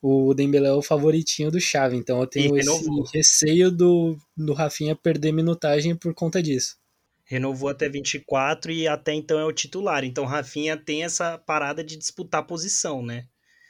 o 0.00 0.32
Dembele 0.32 0.66
é 0.66 0.72
o 0.72 0.80
favoritinho 0.80 1.50
do 1.50 1.60
Xavi, 1.60 1.98
então 1.98 2.18
eu 2.18 2.26
tenho 2.26 2.56
esse 2.56 2.88
receio 3.12 3.70
do, 3.70 4.16
do 4.34 4.54
Rafinha 4.54 4.96
perder 4.96 5.32
minutagem 5.32 5.94
por 5.94 6.14
conta 6.14 6.42
disso 6.42 6.80
renovou 7.30 7.68
até 7.68 7.88
24 7.88 8.72
e 8.72 8.88
até 8.88 9.14
então 9.14 9.38
é 9.38 9.44
o 9.44 9.52
titular. 9.52 10.02
Então 10.02 10.24
Rafinha 10.24 10.76
tem 10.76 11.04
essa 11.04 11.38
parada 11.38 11.84
de 11.84 11.96
disputar 11.96 12.44
posição, 12.44 13.04
né? 13.04 13.26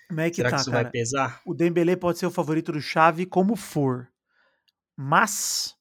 Como 0.08 0.20
é 0.22 0.30
que 0.30 0.36
Será 0.36 0.48
tá, 0.48 0.56
que 0.56 0.62
isso 0.62 0.70
cara? 0.70 0.82
vai 0.84 0.90
pesar? 0.90 1.42
O 1.44 1.52
Dembélé 1.52 1.94
pode 1.94 2.18
ser 2.18 2.24
o 2.24 2.30
favorito 2.30 2.72
do 2.72 2.80
Chave 2.80 3.26
como 3.26 3.54
for. 3.54 4.08
Mas 4.96 5.74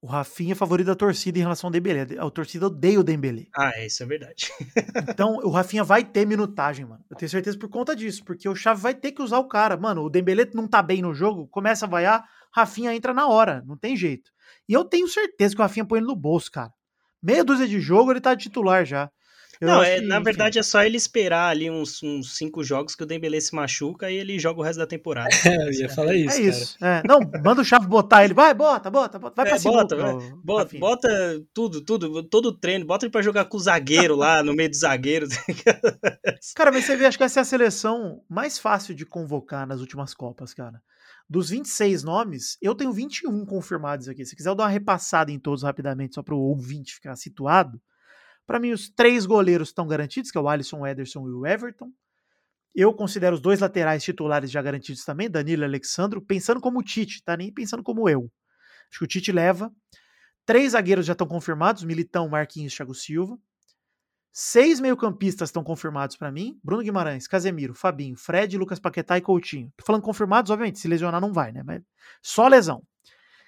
o 0.00 0.06
Rafinha 0.06 0.52
é 0.52 0.54
favorito 0.54 0.86
da 0.86 0.94
torcida 0.94 1.36
em 1.36 1.42
relação 1.42 1.66
ao 1.66 1.72
Dembélé. 1.72 2.06
A 2.18 2.30
torcida 2.30 2.68
odeia 2.68 3.00
o 3.00 3.04
Dembélé. 3.04 3.46
Ah, 3.52 3.72
é, 3.74 3.86
isso 3.86 4.02
é 4.04 4.06
verdade. 4.06 4.52
Então 5.10 5.36
o 5.42 5.50
Rafinha 5.50 5.82
vai 5.82 6.04
ter 6.04 6.24
minutagem, 6.24 6.86
mano. 6.86 7.04
Eu 7.10 7.16
tenho 7.16 7.28
certeza 7.28 7.58
por 7.58 7.68
conta 7.68 7.96
disso, 7.96 8.24
porque 8.24 8.48
o 8.48 8.54
Chave 8.54 8.80
vai 8.80 8.94
ter 8.94 9.10
que 9.10 9.22
usar 9.22 9.38
o 9.38 9.48
cara. 9.48 9.76
Mano, 9.76 10.02
o 10.02 10.10
Dembélé 10.10 10.48
não 10.54 10.68
tá 10.68 10.80
bem 10.80 11.02
no 11.02 11.12
jogo, 11.12 11.48
começa 11.48 11.84
a 11.84 11.88
vaiar, 11.88 12.24
Rafinha 12.52 12.94
entra 12.94 13.12
na 13.12 13.26
hora, 13.26 13.62
não 13.66 13.76
tem 13.76 13.96
jeito. 13.96 14.30
E 14.68 14.72
eu 14.72 14.84
tenho 14.84 15.08
certeza 15.08 15.54
que 15.54 15.60
o 15.60 15.64
Rafinha 15.64 15.84
põe 15.84 15.98
ele 15.98 16.06
no 16.06 16.14
bolso, 16.14 16.50
cara. 16.50 16.72
Meia 17.24 17.42
dúzia 17.42 17.66
de 17.66 17.80
jogo, 17.80 18.12
ele 18.12 18.20
tá 18.20 18.34
de 18.34 18.42
titular 18.44 18.84
já. 18.84 19.10
Eu 19.60 19.68
não, 19.68 19.82
é, 19.84 20.00
que, 20.00 20.06
na 20.06 20.16
enfim, 20.16 20.24
verdade 20.24 20.58
é 20.58 20.62
só 20.64 20.82
ele 20.82 20.96
esperar 20.96 21.48
ali 21.48 21.70
uns, 21.70 22.02
uns 22.02 22.36
cinco 22.36 22.64
jogos 22.64 22.96
que 22.96 23.04
o 23.04 23.06
Dembele 23.06 23.40
se 23.40 23.54
machuca 23.54 24.10
e 24.10 24.16
ele 24.16 24.36
joga 24.36 24.58
o 24.60 24.64
resto 24.64 24.80
da 24.80 24.86
temporada. 24.86 25.30
É, 25.46 25.56
eu 25.68 25.72
ia 25.72 25.88
falar 25.88 26.12
isso, 26.14 26.36
É 26.36 26.40
cara. 26.40 26.48
isso. 26.48 26.76
É, 26.84 27.02
não, 27.06 27.20
manda 27.42 27.62
o 27.62 27.64
Chave 27.64 27.86
botar 27.86 28.24
ele. 28.24 28.34
Vai, 28.34 28.52
bota, 28.52 28.90
bota, 28.90 29.16
bota. 29.16 29.34
Vai 29.36 29.46
É, 29.46 29.48
pra 29.50 29.58
cima. 29.58 29.74
bota, 29.74 29.96
vai. 29.96 30.14
Bota, 30.42 30.78
bota 30.78 31.08
tudo, 31.54 31.80
tudo, 31.82 32.22
todo 32.24 32.46
o 32.46 32.52
treino, 32.52 32.84
bota 32.84 33.06
ele 33.06 33.12
pra 33.12 33.22
jogar 33.22 33.44
com 33.44 33.56
o 33.56 33.60
zagueiro 33.60 34.16
lá, 34.16 34.42
no 34.42 34.54
meio 34.54 34.68
dos 34.68 34.80
zagueiros. 34.80 35.30
Cara, 36.54 36.72
mas 36.72 36.84
você 36.84 36.96
vê, 36.96 37.06
acho 37.06 37.16
que 37.16 37.24
essa 37.24 37.40
é 37.40 37.42
a 37.42 37.44
seleção 37.44 38.22
mais 38.28 38.58
fácil 38.58 38.92
de 38.92 39.06
convocar 39.06 39.66
nas 39.68 39.80
últimas 39.80 40.12
Copas, 40.14 40.52
cara. 40.52 40.82
Dos 41.28 41.50
26 41.50 42.02
nomes, 42.02 42.58
eu 42.60 42.74
tenho 42.74 42.92
21 42.92 43.46
confirmados 43.46 44.08
aqui. 44.08 44.24
Se 44.26 44.36
quiser 44.36 44.50
eu 44.50 44.54
dar 44.54 44.64
uma 44.64 44.68
repassada 44.68 45.32
em 45.32 45.38
todos 45.38 45.62
rapidamente, 45.62 46.14
só 46.14 46.22
para 46.22 46.34
o 46.34 46.38
ouvinte 46.38 46.94
ficar 46.94 47.16
situado. 47.16 47.80
Para 48.46 48.60
mim, 48.60 48.72
os 48.72 48.90
três 48.90 49.24
goleiros 49.24 49.68
estão 49.68 49.86
garantidos, 49.86 50.30
que 50.30 50.36
é 50.36 50.40
o 50.40 50.48
Alisson, 50.48 50.80
o 50.80 50.86
Ederson 50.86 51.26
e 51.26 51.32
o 51.32 51.46
Everton. 51.46 51.90
Eu 52.74 52.92
considero 52.92 53.36
os 53.36 53.40
dois 53.40 53.60
laterais 53.60 54.02
titulares 54.02 54.50
já 54.50 54.60
garantidos 54.60 55.04
também, 55.04 55.30
Danilo 55.30 55.62
e 55.62 55.64
Alexandro, 55.64 56.20
pensando 56.20 56.60
como 56.60 56.80
o 56.80 56.82
Tite, 56.82 57.22
tá? 57.22 57.36
Nem 57.36 57.52
pensando 57.52 57.82
como 57.82 58.08
eu. 58.08 58.30
Acho 58.90 58.98
que 58.98 59.04
o 59.04 59.08
Tite 59.08 59.32
leva. 59.32 59.72
Três 60.44 60.72
zagueiros 60.72 61.06
já 61.06 61.12
estão 61.12 61.26
confirmados, 61.26 61.84
Militão, 61.84 62.28
Marquinhos 62.28 62.72
e 62.72 62.76
Thiago 62.76 62.94
Silva. 62.94 63.38
Seis 64.36 64.80
meio-campistas 64.80 65.50
estão 65.50 65.62
confirmados 65.62 66.16
para 66.16 66.32
mim: 66.32 66.58
Bruno 66.60 66.82
Guimarães, 66.82 67.28
Casemiro, 67.28 67.72
Fabinho, 67.72 68.16
Fred, 68.16 68.58
Lucas 68.58 68.80
Paquetá 68.80 69.16
e 69.16 69.20
Coutinho. 69.20 69.72
Tô 69.76 69.84
falando 69.84 70.02
confirmados, 70.02 70.50
obviamente, 70.50 70.80
se 70.80 70.88
lesionar 70.88 71.20
não 71.20 71.32
vai, 71.32 71.52
né? 71.52 71.62
Mas 71.62 71.80
só 72.20 72.48
lesão. 72.48 72.82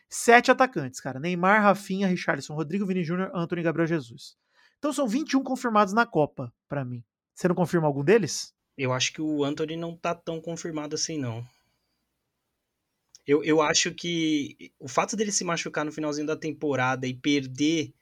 Sete 0.09 0.53
atacantes, 0.53 1.01
cara: 1.01 1.18
Neymar, 1.18 1.61
Rafinha, 1.61 2.07
Richarlison, 2.07 2.55
Rodrigo 2.55 2.87
Vini 2.87 3.03
Júnior, 3.03 3.32
Antônio 3.34 3.62
e 3.62 3.64
Gabriel 3.64 3.89
Jesus. 3.89 4.37
Então 4.78 4.93
são 4.93 5.09
21 5.09 5.43
confirmados 5.43 5.93
na 5.93 6.07
Copa, 6.07 6.55
para 6.68 6.84
mim. 6.84 7.03
Você 7.34 7.49
não 7.49 7.57
confirma 7.57 7.89
algum 7.89 8.05
deles? 8.05 8.55
Eu 8.78 8.93
acho 8.93 9.12
que 9.12 9.20
o 9.20 9.43
Anthony 9.43 9.76
não 9.76 9.97
tá 9.97 10.14
tão 10.14 10.41
confirmado 10.41 10.95
assim, 10.95 11.18
não. 11.18 11.45
Eu, 13.26 13.43
eu 13.43 13.61
acho 13.61 13.93
que 13.93 14.72
o 14.78 14.87
fato 14.87 15.16
dele 15.16 15.32
se 15.32 15.43
machucar 15.43 15.84
no 15.84 15.91
finalzinho 15.91 16.28
da 16.28 16.37
temporada 16.37 17.09
e 17.09 17.14
perder 17.14 17.93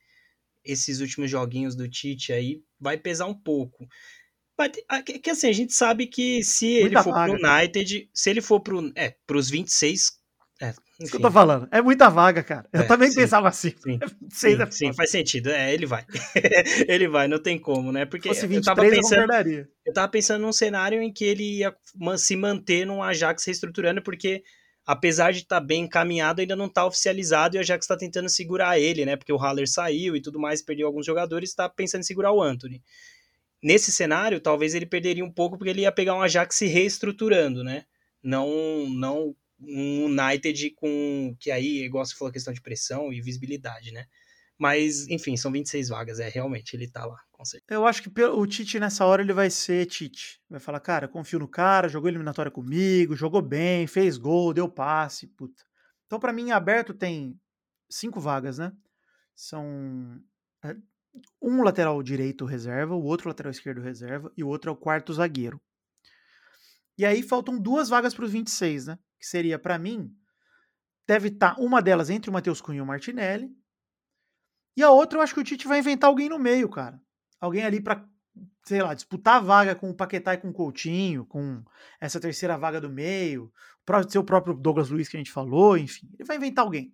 esses 0.65 1.01
últimos 1.01 1.31
joguinhos 1.31 1.75
do 1.77 1.89
Tite 1.89 2.33
aí 2.33 2.62
vai 2.81 2.97
pesar 2.97 3.27
um 3.27 3.35
pouco. 3.35 3.87
Mas, 4.59 4.73
que, 5.05 5.19
que 5.19 5.31
assim, 5.31 5.49
a 5.49 5.53
gente 5.53 5.73
sabe 5.75 6.07
que 6.07 6.43
se 6.45 6.81
Muita 6.81 7.01
ele 7.01 7.03
for 7.03 7.12
vaga, 7.12 7.39
pro 7.39 7.49
United, 7.49 8.11
se 8.15 8.31
ele 8.31 8.41
for 8.41 8.61
pro, 8.61 8.93
é, 8.97 9.15
pros 9.27 9.51
26, 9.51 10.12
é, 10.61 10.75
Isso 11.01 11.11
que 11.11 11.17
enfim, 11.17 11.17
eu 11.17 11.21
tô 11.21 11.31
falando. 11.31 11.69
É 11.73 11.83
muita 11.83 12.09
vaga, 12.09 12.43
cara. 12.43 12.69
Eu 12.73 12.83
É, 12.83 12.85
também 12.85 13.11
sim. 13.11 13.17
pensava 13.21 13.49
assim. 13.49 13.73
Sim, 13.77 13.99
26 14.21 14.57
sim, 14.57 14.62
é 14.62 14.71
sim, 14.71 14.93
faz 14.93 15.11
sentido. 15.11 15.51
É, 15.51 15.73
ele 15.75 15.87
vai. 15.87 16.05
ele 16.89 17.09
vai, 17.09 17.27
não 17.29 17.39
tem 17.43 17.59
como, 17.59 17.91
né? 17.93 18.05
Porque 18.07 18.29
Se 18.29 18.29
fosse 18.29 18.47
eu 18.53 18.62
tava 18.62 18.85
23, 18.85 18.93
eu 18.93 19.03
pensando, 19.03 19.27
concordaria. 19.27 19.69
eu 19.85 19.93
tava 19.93 20.09
pensando 20.09 20.43
num 20.43 20.53
cenário 20.53 21.03
em 21.03 21.12
que 21.12 21.25
ele 21.25 21.59
ia 21.59 21.75
se 22.19 22.37
manter 22.37 22.87
num 22.87 23.03
Ajax 23.03 23.45
reestruturando, 23.45 24.03
porque 24.03 24.43
apesar 24.87 25.32
de 25.32 25.41
estar 25.41 25.61
bem 25.61 25.85
encaminhado, 25.85 26.41
ainda 26.41 26.55
não 26.55 26.68
tá 26.68 26.87
oficializado 26.87 27.57
e 27.57 27.59
o 27.59 27.61
Ajax 27.61 27.87
tá 27.87 27.97
tentando 27.97 28.28
segurar 28.28 28.78
ele, 28.78 29.05
né? 29.05 29.16
Porque 29.16 29.32
o 29.32 29.37
Haller 29.37 29.68
saiu 29.68 30.14
e 30.14 30.20
tudo 30.20 30.39
mais, 30.39 30.62
perdeu 30.62 30.87
alguns 30.87 31.07
jogadores, 31.07 31.55
tá 31.55 31.68
pensando 31.68 32.01
em 32.01 32.05
segurar 32.05 32.32
o 32.32 32.43
Anthony. 32.43 32.82
Nesse 33.62 33.91
cenário, 33.91 34.41
talvez 34.41 34.74
ele 34.74 34.85
perderia 34.85 35.24
um 35.24 35.32
pouco 35.32 35.57
porque 35.57 35.70
ele 35.70 35.82
ia 35.82 35.93
pegar 35.93 36.14
um 36.14 36.22
Ajax 36.22 36.57
se 36.57 36.66
reestruturando, 36.66 37.64
né? 37.64 37.87
Não, 38.22 38.89
não 38.91 39.35
um 39.59 40.07
United 40.07 40.70
com 40.72 41.35
que 41.41 41.51
aí, 41.51 41.85
igual 41.85 42.05
você 42.05 42.14
falou, 42.14 42.32
questão 42.32 42.53
de 42.53 42.61
pressão 42.61 43.12
e 43.12 43.22
visibilidade, 43.22 43.91
né? 43.91 44.07
Mas, 44.59 45.09
enfim, 45.09 45.37
são 45.37 45.51
26 45.51 45.89
vagas, 45.89 46.21
é, 46.21 46.29
realmente, 46.29 46.75
ele 46.75 46.89
tá 46.89 47.05
lá, 47.05 47.19
com 47.33 47.45
certeza. 47.45 47.77
Eu 47.77 47.87
acho 47.87 48.03
que 48.03 48.23
o 48.23 48.47
Tite 48.47 48.79
nessa 48.79 49.05
hora 49.05 49.21
ele 49.21 49.33
vai 49.33 49.51
ser 49.51 49.87
Tite. 49.87 50.41
Vai 50.49 50.61
falar, 50.61 50.79
cara, 50.81 51.09
confio 51.09 51.41
no 51.41 51.49
cara, 51.49 51.89
jogou 51.89 52.09
eliminatória 52.09 52.51
comigo, 52.51 53.17
jogou 53.17 53.43
bem, 53.43 53.87
fez 53.87 54.17
gol, 54.17 54.55
deu 54.55 54.69
passe, 54.69 55.27
puta. 55.27 55.65
Então, 56.07 56.21
pra 56.21 56.33
mim, 56.33 56.53
aberto 56.53 56.95
tem 56.95 57.39
cinco 57.91 58.21
vagas, 58.21 58.59
né? 58.59 58.73
São 59.35 60.21
é, 60.65 60.77
um 61.43 61.63
lateral 61.63 62.01
direito 62.03 62.45
reserva, 62.45 62.95
o 62.95 63.03
outro 63.03 63.29
lateral 63.29 63.51
esquerdo 63.51 63.81
reserva 63.81 64.33
e 64.37 64.45
o 64.45 64.49
outro 64.49 64.71
é 64.71 64.73
o 64.73 64.77
quarto 64.77 65.13
zagueiro. 65.13 65.61
E 66.97 67.05
aí 67.05 67.23
faltam 67.23 67.59
duas 67.59 67.89
vagas 67.89 68.15
para 68.15 68.25
os 68.25 68.31
26, 68.31 68.87
né? 68.87 68.99
Que 69.19 69.27
seria, 69.27 69.59
pra 69.59 69.79
mim, 69.79 70.15
deve 71.07 71.29
estar 71.29 71.59
uma 71.59 71.83
delas 71.83 72.11
entre 72.11 72.31
o 72.31 72.33
Matheus 72.33 72.61
Cunha 72.61 72.79
e 72.79 72.83
o 72.83 72.87
Martinelli. 72.87 73.51
E 74.77 74.83
a 74.83 74.91
outra 74.91 75.18
eu 75.18 75.22
acho 75.22 75.35
que 75.35 75.41
o 75.41 75.45
Tite 75.45 75.68
vai 75.68 75.79
inventar 75.79 76.09
alguém 76.09 76.29
no 76.29 76.39
meio, 76.39 76.68
cara. 76.68 77.01
Alguém 77.41 77.64
ali 77.64 77.81
pra, 77.81 78.05
sei 78.64 78.83
lá, 78.83 78.95
disputar 78.95 79.37
a 79.37 79.41
vaga 79.41 79.75
com 79.75 79.91
o 79.91 79.95
Paquetá 79.95 80.35
e 80.35 80.39
com 80.39 80.49
o 80.49 80.53
Coutinho, 80.53 81.25
com 81.27 81.62
essa 82.01 82.18
terceira 82.20 82.59
vaga 82.59 82.81
do 82.81 82.91
meio. 82.91 83.53
Pode 83.85 84.11
ser 84.11 84.18
o 84.18 84.25
próprio 84.25 84.55
Douglas 84.55 84.91
Luiz 84.91 85.09
que 85.09 85.16
a 85.16 85.20
gente 85.20 85.31
falou, 85.31 85.77
enfim. 85.77 86.09
Ele 86.14 86.27
vai 86.27 86.37
inventar 86.37 86.64
alguém. 86.64 86.93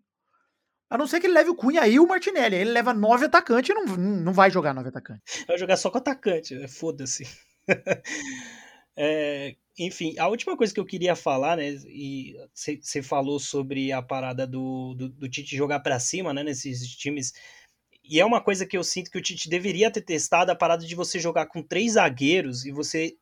A 0.90 0.98
não 0.98 1.06
ser 1.06 1.20
que 1.20 1.26
ele 1.26 1.34
leve 1.34 1.50
o 1.50 1.54
Cunha 1.54 1.86
e 1.86 2.00
o 2.00 2.06
Martinelli. 2.06 2.56
Ele 2.56 2.72
leva 2.72 2.92
nove 2.92 3.26
atacantes 3.26 3.70
e 3.70 3.74
não, 3.74 3.96
não 3.96 4.32
vai 4.32 4.50
jogar 4.50 4.74
nove 4.74 4.88
atacantes. 4.88 5.44
Vai 5.46 5.56
jogar 5.56 5.76
só 5.76 5.88
com 5.88 5.98
atacante, 5.98 6.54
né? 6.56 6.66
foda-se. 6.66 7.28
É, 9.02 9.56
enfim, 9.78 10.14
a 10.18 10.28
última 10.28 10.54
coisa 10.54 10.74
que 10.74 10.78
eu 10.78 10.84
queria 10.84 11.16
falar, 11.16 11.56
né? 11.56 11.70
E 11.86 12.34
você 12.52 13.00
falou 13.02 13.38
sobre 13.38 13.92
a 13.92 14.02
parada 14.02 14.46
do, 14.46 14.94
do, 14.94 15.08
do 15.08 15.28
Tite 15.28 15.56
jogar 15.56 15.80
pra 15.80 15.98
cima, 15.98 16.34
né? 16.34 16.42
Nesses 16.42 16.86
times. 16.96 17.32
E 18.10 18.18
é 18.18 18.26
uma 18.26 18.40
coisa 18.40 18.66
que 18.66 18.76
eu 18.76 18.82
sinto 18.82 19.08
que 19.08 19.18
o 19.18 19.22
Tite 19.22 19.48
deveria 19.48 19.88
ter 19.88 20.00
testado 20.00 20.50
a 20.50 20.56
parada 20.56 20.84
de 20.84 20.96
você 20.96 21.20
jogar 21.20 21.46
com 21.46 21.62
três 21.62 21.92
zagueiros 21.92 22.64
e 22.66 22.72
você 22.72 23.14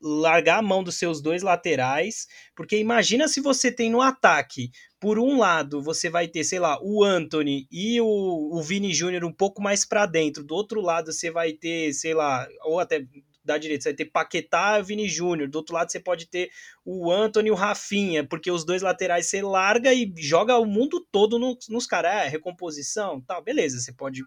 largar 0.00 0.58
a 0.58 0.62
mão 0.62 0.84
dos 0.84 0.94
seus 0.94 1.20
dois 1.20 1.42
laterais, 1.42 2.28
porque 2.54 2.78
imagina 2.78 3.26
se 3.26 3.40
você 3.40 3.72
tem 3.72 3.90
no 3.90 4.00
ataque, 4.00 4.70
por 5.00 5.18
um 5.18 5.38
lado 5.38 5.82
você 5.82 6.08
vai 6.08 6.28
ter, 6.28 6.44
sei 6.44 6.60
lá, 6.60 6.78
o 6.80 7.02
Anthony 7.02 7.66
e 7.72 8.00
o, 8.00 8.06
o 8.06 8.62
Vini 8.62 8.94
Júnior 8.94 9.24
um 9.24 9.32
pouco 9.32 9.60
mais 9.60 9.84
para 9.84 10.06
dentro, 10.06 10.44
do 10.44 10.54
outro 10.54 10.80
lado 10.80 11.12
você 11.12 11.28
vai 11.28 11.52
ter, 11.52 11.92
sei 11.92 12.14
lá, 12.14 12.46
ou 12.62 12.78
até 12.78 13.04
da 13.44 13.58
direita 13.58 13.82
você 13.82 13.88
vai 13.88 13.96
ter 13.96 14.04
Paquetá 14.04 14.78
e 14.78 14.82
Vini 14.84 15.08
Júnior, 15.08 15.48
do 15.48 15.56
outro 15.56 15.74
lado 15.74 15.90
você 15.90 15.98
pode 15.98 16.26
ter 16.26 16.50
o 16.84 17.10
Anthony 17.10 17.48
e 17.48 17.52
o 17.52 17.56
Rafinha, 17.56 18.24
porque 18.24 18.50
os 18.50 18.64
dois 18.64 18.82
laterais 18.82 19.26
você 19.26 19.42
larga 19.42 19.92
e 19.92 20.12
joga 20.16 20.56
o 20.56 20.66
mundo 20.66 21.04
todo 21.10 21.36
no, 21.36 21.58
nos 21.68 21.86
caras, 21.86 22.12
é, 22.12 22.28
recomposição, 22.28 23.20
tá, 23.20 23.40
beleza, 23.40 23.80
você 23.80 23.92
pode 23.92 24.22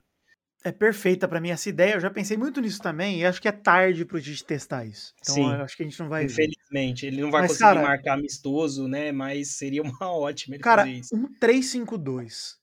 É 0.64 0.72
perfeita 0.74 1.26
pra 1.28 1.40
mim 1.40 1.52
essa 1.52 1.70
ideia. 1.70 1.94
Eu 1.94 2.00
já 2.02 2.10
pensei 2.10 2.36
muito 2.36 2.60
nisso 2.60 2.82
também 2.82 3.20
e 3.22 3.26
acho 3.26 3.42
que 3.42 3.48
é 3.48 3.52
tarde 3.52 4.04
pro 4.04 4.22
Tite 4.22 4.44
testar 4.44 4.86
isso. 4.86 5.14
Então 5.22 5.36
Sim. 5.36 5.52
acho 5.54 5.78
que 5.78 5.84
a 5.84 5.86
gente 5.86 6.00
não 6.00 6.10
vai. 6.10 6.26
Infelizmente, 6.26 7.06
ele 7.06 7.22
não 7.22 7.32
vai 7.32 7.42
Mas, 7.44 7.52
conseguir 7.52 7.70
cara- 7.70 7.82
marcar 7.82 8.14
amistoso, 8.16 8.88
né? 8.88 9.12
Mas 9.14 9.56
seria 9.56 9.82
uma 9.82 9.92
ótima 10.12 10.56
ele 10.56 10.64
Cara, 10.64 10.86
um 11.14 11.28
3-5-2 11.40 12.58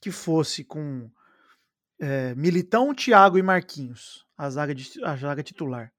que 0.00 0.10
fosse 0.10 0.64
com 0.64 1.08
é, 2.00 2.34
Militão, 2.34 2.92
Thiago 2.94 3.38
e 3.38 3.42
Marquinhos, 3.42 4.26
a 4.36 4.50
zaga, 4.50 4.74
de- 4.74 5.04
a 5.04 5.14
zaga 5.16 5.42
titular. 5.42 5.92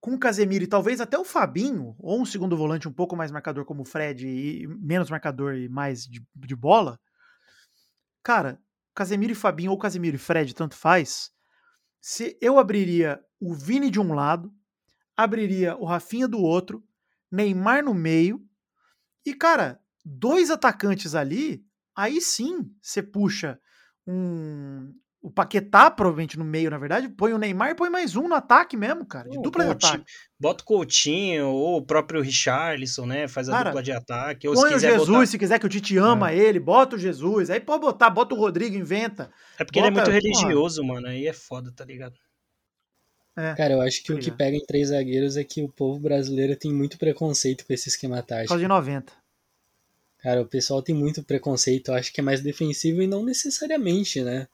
Com 0.00 0.18
Casemiro 0.18 0.64
e 0.64 0.68
talvez 0.68 1.00
até 1.00 1.18
o 1.18 1.24
Fabinho, 1.24 1.94
ou 1.98 2.20
um 2.20 2.24
segundo 2.26 2.56
volante 2.56 2.86
um 2.88 2.92
pouco 2.92 3.16
mais 3.16 3.30
marcador 3.30 3.64
como 3.64 3.82
o 3.82 3.86
Fred, 3.86 4.26
e 4.26 4.66
menos 4.66 5.10
marcador 5.10 5.54
e 5.56 5.68
mais 5.68 6.06
de, 6.06 6.22
de 6.36 6.54
bola. 6.56 6.98
Cara, 8.22 8.58
Casemiro 8.94 9.32
e 9.32 9.36
Fabinho, 9.36 9.72
ou 9.72 9.78
Casemiro 9.78 10.16
e 10.16 10.18
Fred, 10.18 10.54
tanto 10.54 10.74
faz. 10.74 11.32
Se 12.00 12.38
eu 12.40 12.58
abriria 12.58 13.22
o 13.40 13.54
Vini 13.54 13.90
de 13.90 13.98
um 14.00 14.12
lado, 14.14 14.54
abriria 15.16 15.76
o 15.76 15.84
Rafinha 15.84 16.28
do 16.28 16.38
outro, 16.38 16.86
Neymar 17.30 17.84
no 17.84 17.94
meio, 17.94 18.40
e, 19.26 19.34
cara, 19.34 19.80
dois 20.04 20.50
atacantes 20.50 21.14
ali, 21.14 21.66
aí 21.96 22.20
sim 22.20 22.70
você 22.80 23.02
puxa 23.02 23.58
um. 24.06 24.94
O 25.26 25.30
Paquetá, 25.30 25.90
provavelmente 25.90 26.38
no 26.38 26.44
meio, 26.44 26.70
na 26.70 26.76
verdade, 26.76 27.08
põe 27.08 27.32
o 27.32 27.38
Neymar 27.38 27.70
e 27.70 27.74
põe 27.74 27.88
mais 27.88 28.14
um 28.14 28.28
no 28.28 28.34
ataque 28.34 28.76
mesmo, 28.76 29.06
cara. 29.06 29.26
De 29.30 29.38
O 29.38 29.40
dupla 29.40 29.64
de 29.64 29.70
Coutinho- 29.70 29.92
ataque. 29.94 30.12
Bota 30.38 30.62
o 30.62 30.66
Coutinho 30.66 31.46
ou 31.48 31.78
o 31.78 31.82
próprio 31.82 32.20
Richarlison, 32.20 33.06
né? 33.06 33.26
Faz 33.26 33.48
a 33.48 33.52
Cara, 33.52 33.70
dupla 33.70 33.82
de 33.82 33.90
ataque. 33.90 34.46
Ou 34.46 34.52
Põe 34.52 34.64
se 34.64 34.68
o 34.68 34.74
quiser 34.74 34.90
Jesus, 34.92 35.08
botar. 35.08 35.26
se 35.26 35.38
quiser 35.38 35.58
que 35.58 35.64
o 35.64 35.68
Tite 35.70 35.96
ama 35.96 36.30
ele, 36.34 36.60
bota 36.60 36.96
o 36.96 36.98
Jesus. 36.98 37.48
Aí 37.48 37.58
pode 37.58 37.80
botar, 37.80 38.10
bota 38.10 38.34
o 38.34 38.38
Rodrigo, 38.38 38.76
inventa. 38.76 39.30
É 39.58 39.64
porque 39.64 39.78
ele 39.78 39.86
é 39.86 39.90
bota- 39.90 40.10
muito 40.10 40.22
religioso, 40.22 40.84
mano. 40.84 41.06
Aí 41.06 41.26
é 41.26 41.32
foda, 41.32 41.72
tá 41.74 41.86
ligado? 41.86 42.14
É, 43.34 43.54
Cara, 43.54 43.72
eu 43.72 43.80
acho 43.80 44.02
que 44.04 44.12
o 44.12 44.18
que 44.18 44.30
pega 44.30 44.56
em 44.58 44.64
três 44.66 44.88
zagueiros 44.88 45.38
é 45.38 45.42
que 45.42 45.62
o 45.62 45.68
povo 45.70 45.98
brasileiro 45.98 46.54
tem 46.54 46.70
muito 46.70 46.98
preconceito 46.98 47.64
com 47.66 47.72
esse 47.72 47.88
esquema 47.88 48.22
tático. 48.22 48.42
Por 48.48 48.48
causa 48.48 48.62
de 48.62 48.68
90. 48.68 49.10
Cara, 50.18 50.42
o 50.42 50.46
pessoal 50.46 50.82
tem 50.82 50.94
muito 50.94 51.22
preconceito, 51.24 51.88
eu 51.88 51.94
acho 51.94 52.12
que 52.12 52.20
é 52.20 52.22
mais 52.24 52.42
defensivo 52.42 53.00
e 53.00 53.06
não 53.06 53.24
necessariamente, 53.24 54.22
né? 54.22 54.46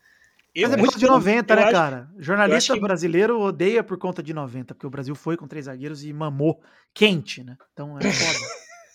Eu 0.55 0.69
Mas 0.69 0.79
é 0.79 0.81
por 0.81 0.87
conta 0.87 0.99
de 0.99 1.07
90, 1.07 1.57
né, 1.57 1.63
acho, 1.63 1.73
cara? 1.73 2.09
Jornalista 2.19 2.75
que... 2.75 2.81
brasileiro 2.81 3.41
odeia 3.41 3.85
por 3.85 3.97
conta 3.99 4.23
de 4.23 4.35
90, 4.35 4.75
porque 4.75 4.87
o 4.87 4.91
Brasil 4.91 5.15
foi 5.15 5.37
com 5.37 5.47
três 5.47 5.67
zagueiros 5.67 6.05
e 6.05 6.13
mamou 6.13 6.61
quente, 6.93 7.45
né? 7.45 7.57
Então 7.73 7.97
é 7.99 8.11
foda. 8.11 8.39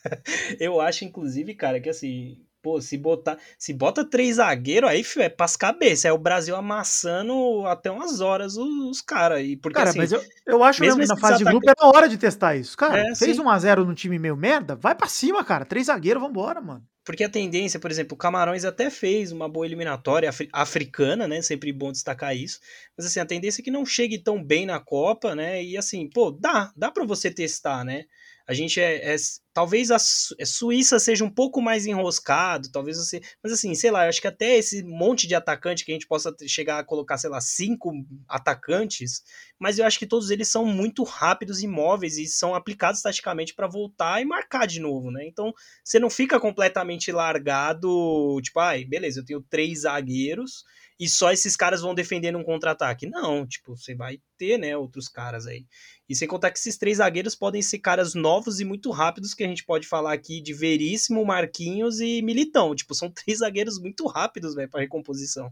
eu 0.60 0.82
acho, 0.82 1.06
inclusive, 1.06 1.56
cara, 1.56 1.80
que 1.80 1.90
assim, 1.90 2.46
pô, 2.62 2.82
se 2.82 2.98
botar, 2.98 3.38
se 3.58 3.74
bota 3.74 4.04
três 4.04 4.36
zagueiros, 4.38 4.90
aí 4.90 5.06
é 5.18 5.30
pras 5.30 5.56
cabeças. 5.56 6.06
É 6.06 6.12
o 6.12 6.18
Brasil 6.18 6.56
amassando 6.56 7.66
até 7.68 7.90
umas 7.90 8.22
horas 8.22 8.58
os, 8.58 8.90
os 8.90 9.02
caras. 9.02 9.42
Cara, 9.74 9.92
assim, 9.92 10.00
mas 10.00 10.12
eu, 10.12 10.22
eu 10.48 10.64
acho 10.64 10.82
mesmo 10.82 11.00
que 11.00 11.08
na 11.08 11.16
fase 11.16 11.38
de 11.38 11.44
grupo 11.46 11.70
era 11.70 11.88
hora 11.88 12.10
de 12.10 12.18
testar 12.18 12.56
isso. 12.56 12.76
Cara, 12.76 13.12
é, 13.12 13.16
fez 13.16 13.38
1x0 13.38 13.86
no 13.86 13.94
time 13.94 14.20
meio 14.20 14.36
merda, 14.36 14.76
vai 14.76 14.94
pra 14.94 15.08
cima, 15.08 15.44
cara. 15.44 15.64
Três 15.64 15.86
zagueiros, 15.86 16.22
vambora, 16.22 16.60
mano. 16.60 16.84
Porque 17.06 17.24
a 17.24 17.30
tendência, 17.30 17.80
por 17.80 17.92
exemplo, 17.92 18.16
o 18.16 18.18
Camarões 18.18 18.66
até 18.66 18.90
fez 18.90 19.32
uma 19.32 19.48
boa 19.48 19.66
eliminatória 19.66 20.30
africana, 20.52 21.28
né? 21.28 21.40
Sempre 21.42 21.72
bom 21.72 21.92
destacar 21.92 22.36
isso. 22.36 22.60
Mas 22.98 23.06
assim, 23.06 23.20
a 23.20 23.26
tendência 23.26 23.62
é 23.62 23.64
que 23.64 23.70
não 23.70 23.86
chegue 23.86 24.18
tão 24.18 24.44
bem 24.44 24.66
na 24.66 24.80
Copa, 24.80 25.36
né? 25.36 25.64
E 25.64 25.78
assim, 25.78 26.10
pô, 26.10 26.32
dá, 26.32 26.74
dá 26.76 26.92
para 26.92 27.06
você 27.06 27.30
testar, 27.30 27.86
né? 27.86 28.06
A 28.48 28.54
gente 28.54 28.80
é, 28.80 29.14
é 29.14 29.16
talvez 29.54 29.90
a 29.90 29.96
é, 29.96 30.46
Suíça 30.46 31.00
seja 31.00 31.24
um 31.24 31.30
pouco 31.30 31.62
mais 31.62 31.86
enroscado, 31.86 32.72
talvez 32.72 32.98
você, 32.98 33.22
mas 33.42 33.54
assim, 33.54 33.74
sei 33.74 33.90
lá, 33.90 34.08
acho 34.08 34.22
que 34.22 34.28
até 34.28 34.58
esse 34.58 34.84
monte 34.84 35.28
de 35.28 35.34
atacante 35.34 35.84
que 35.84 35.92
a 35.92 35.96
gente 35.96 36.08
possa 36.08 36.36
chegar 36.48 36.80
a 36.80 36.84
colocar, 36.84 37.18
sei 37.18 37.30
lá, 37.30 37.42
cinco 37.42 37.92
atacantes, 38.28 39.24
mas 39.58 39.80
eu 39.80 39.86
acho 39.86 39.98
que 39.98 40.06
todos 40.06 40.30
eles 40.30 40.48
são 40.48 40.66
muito 40.66 41.04
rápidos 41.04 41.64
e 41.64 41.68
móveis 41.68 42.18
e 42.18 42.28
são 42.28 42.54
aplicados 42.54 43.02
taticamente 43.02 43.56
para 43.56 43.68
voltar 43.68 44.22
e 44.22 44.26
marcar 44.26 44.68
de 44.68 44.80
novo, 44.80 45.10
né? 45.10 45.26
Então, 45.26 45.54
você 45.84 45.98
não 45.98 46.10
fica 46.10 46.40
completamente 46.40 47.12
largado, 47.12 48.40
tipo, 48.44 48.60
ai, 48.60 48.86
beleza, 48.86 49.22
eu 49.22 49.26
tenho 49.26 49.42
três 49.42 49.82
zagueiros 49.82 50.64
e 51.00 51.10
só 51.10 51.32
esses 51.32 51.56
caras 51.56 51.82
vão 51.82 51.94
defender 51.94 52.36
um 52.36 52.44
contra-ataque. 52.44 53.08
Não, 53.08 53.46
tipo, 53.46 53.76
você 53.76 53.94
vai 53.94 54.20
ter, 54.38 54.58
né, 54.58 54.76
outros 54.78 55.10
caras 55.10 55.46
aí. 55.46 55.66
E 56.08 56.16
sem 56.16 56.28
contar 56.28 56.52
que 56.52 56.60
esses 56.60 56.78
três 56.78 56.98
zagueiros 56.98 57.36
podem 57.36 57.62
ser 57.62 57.80
caras 57.80 58.14
novos 58.14 58.60
e 58.60 58.66
muito 58.66 58.92
rápidos, 58.92 59.34
que 59.34 59.44
a 59.44 59.48
gente 59.48 59.66
pode 59.66 59.88
falar 59.88 60.14
aqui 60.14 60.42
de 60.42 60.54
Veríssimo, 60.54 61.26
Marquinhos 61.26 62.00
e 62.00 62.22
Militão. 62.22 62.74
Tipo, 62.74 62.94
são 62.96 63.10
três 63.12 63.40
zagueiros 63.40 63.80
muito 63.80 64.08
rápidos, 64.08 64.56
velho, 64.56 64.70
pra 64.70 64.82
recomposição. 64.82 65.52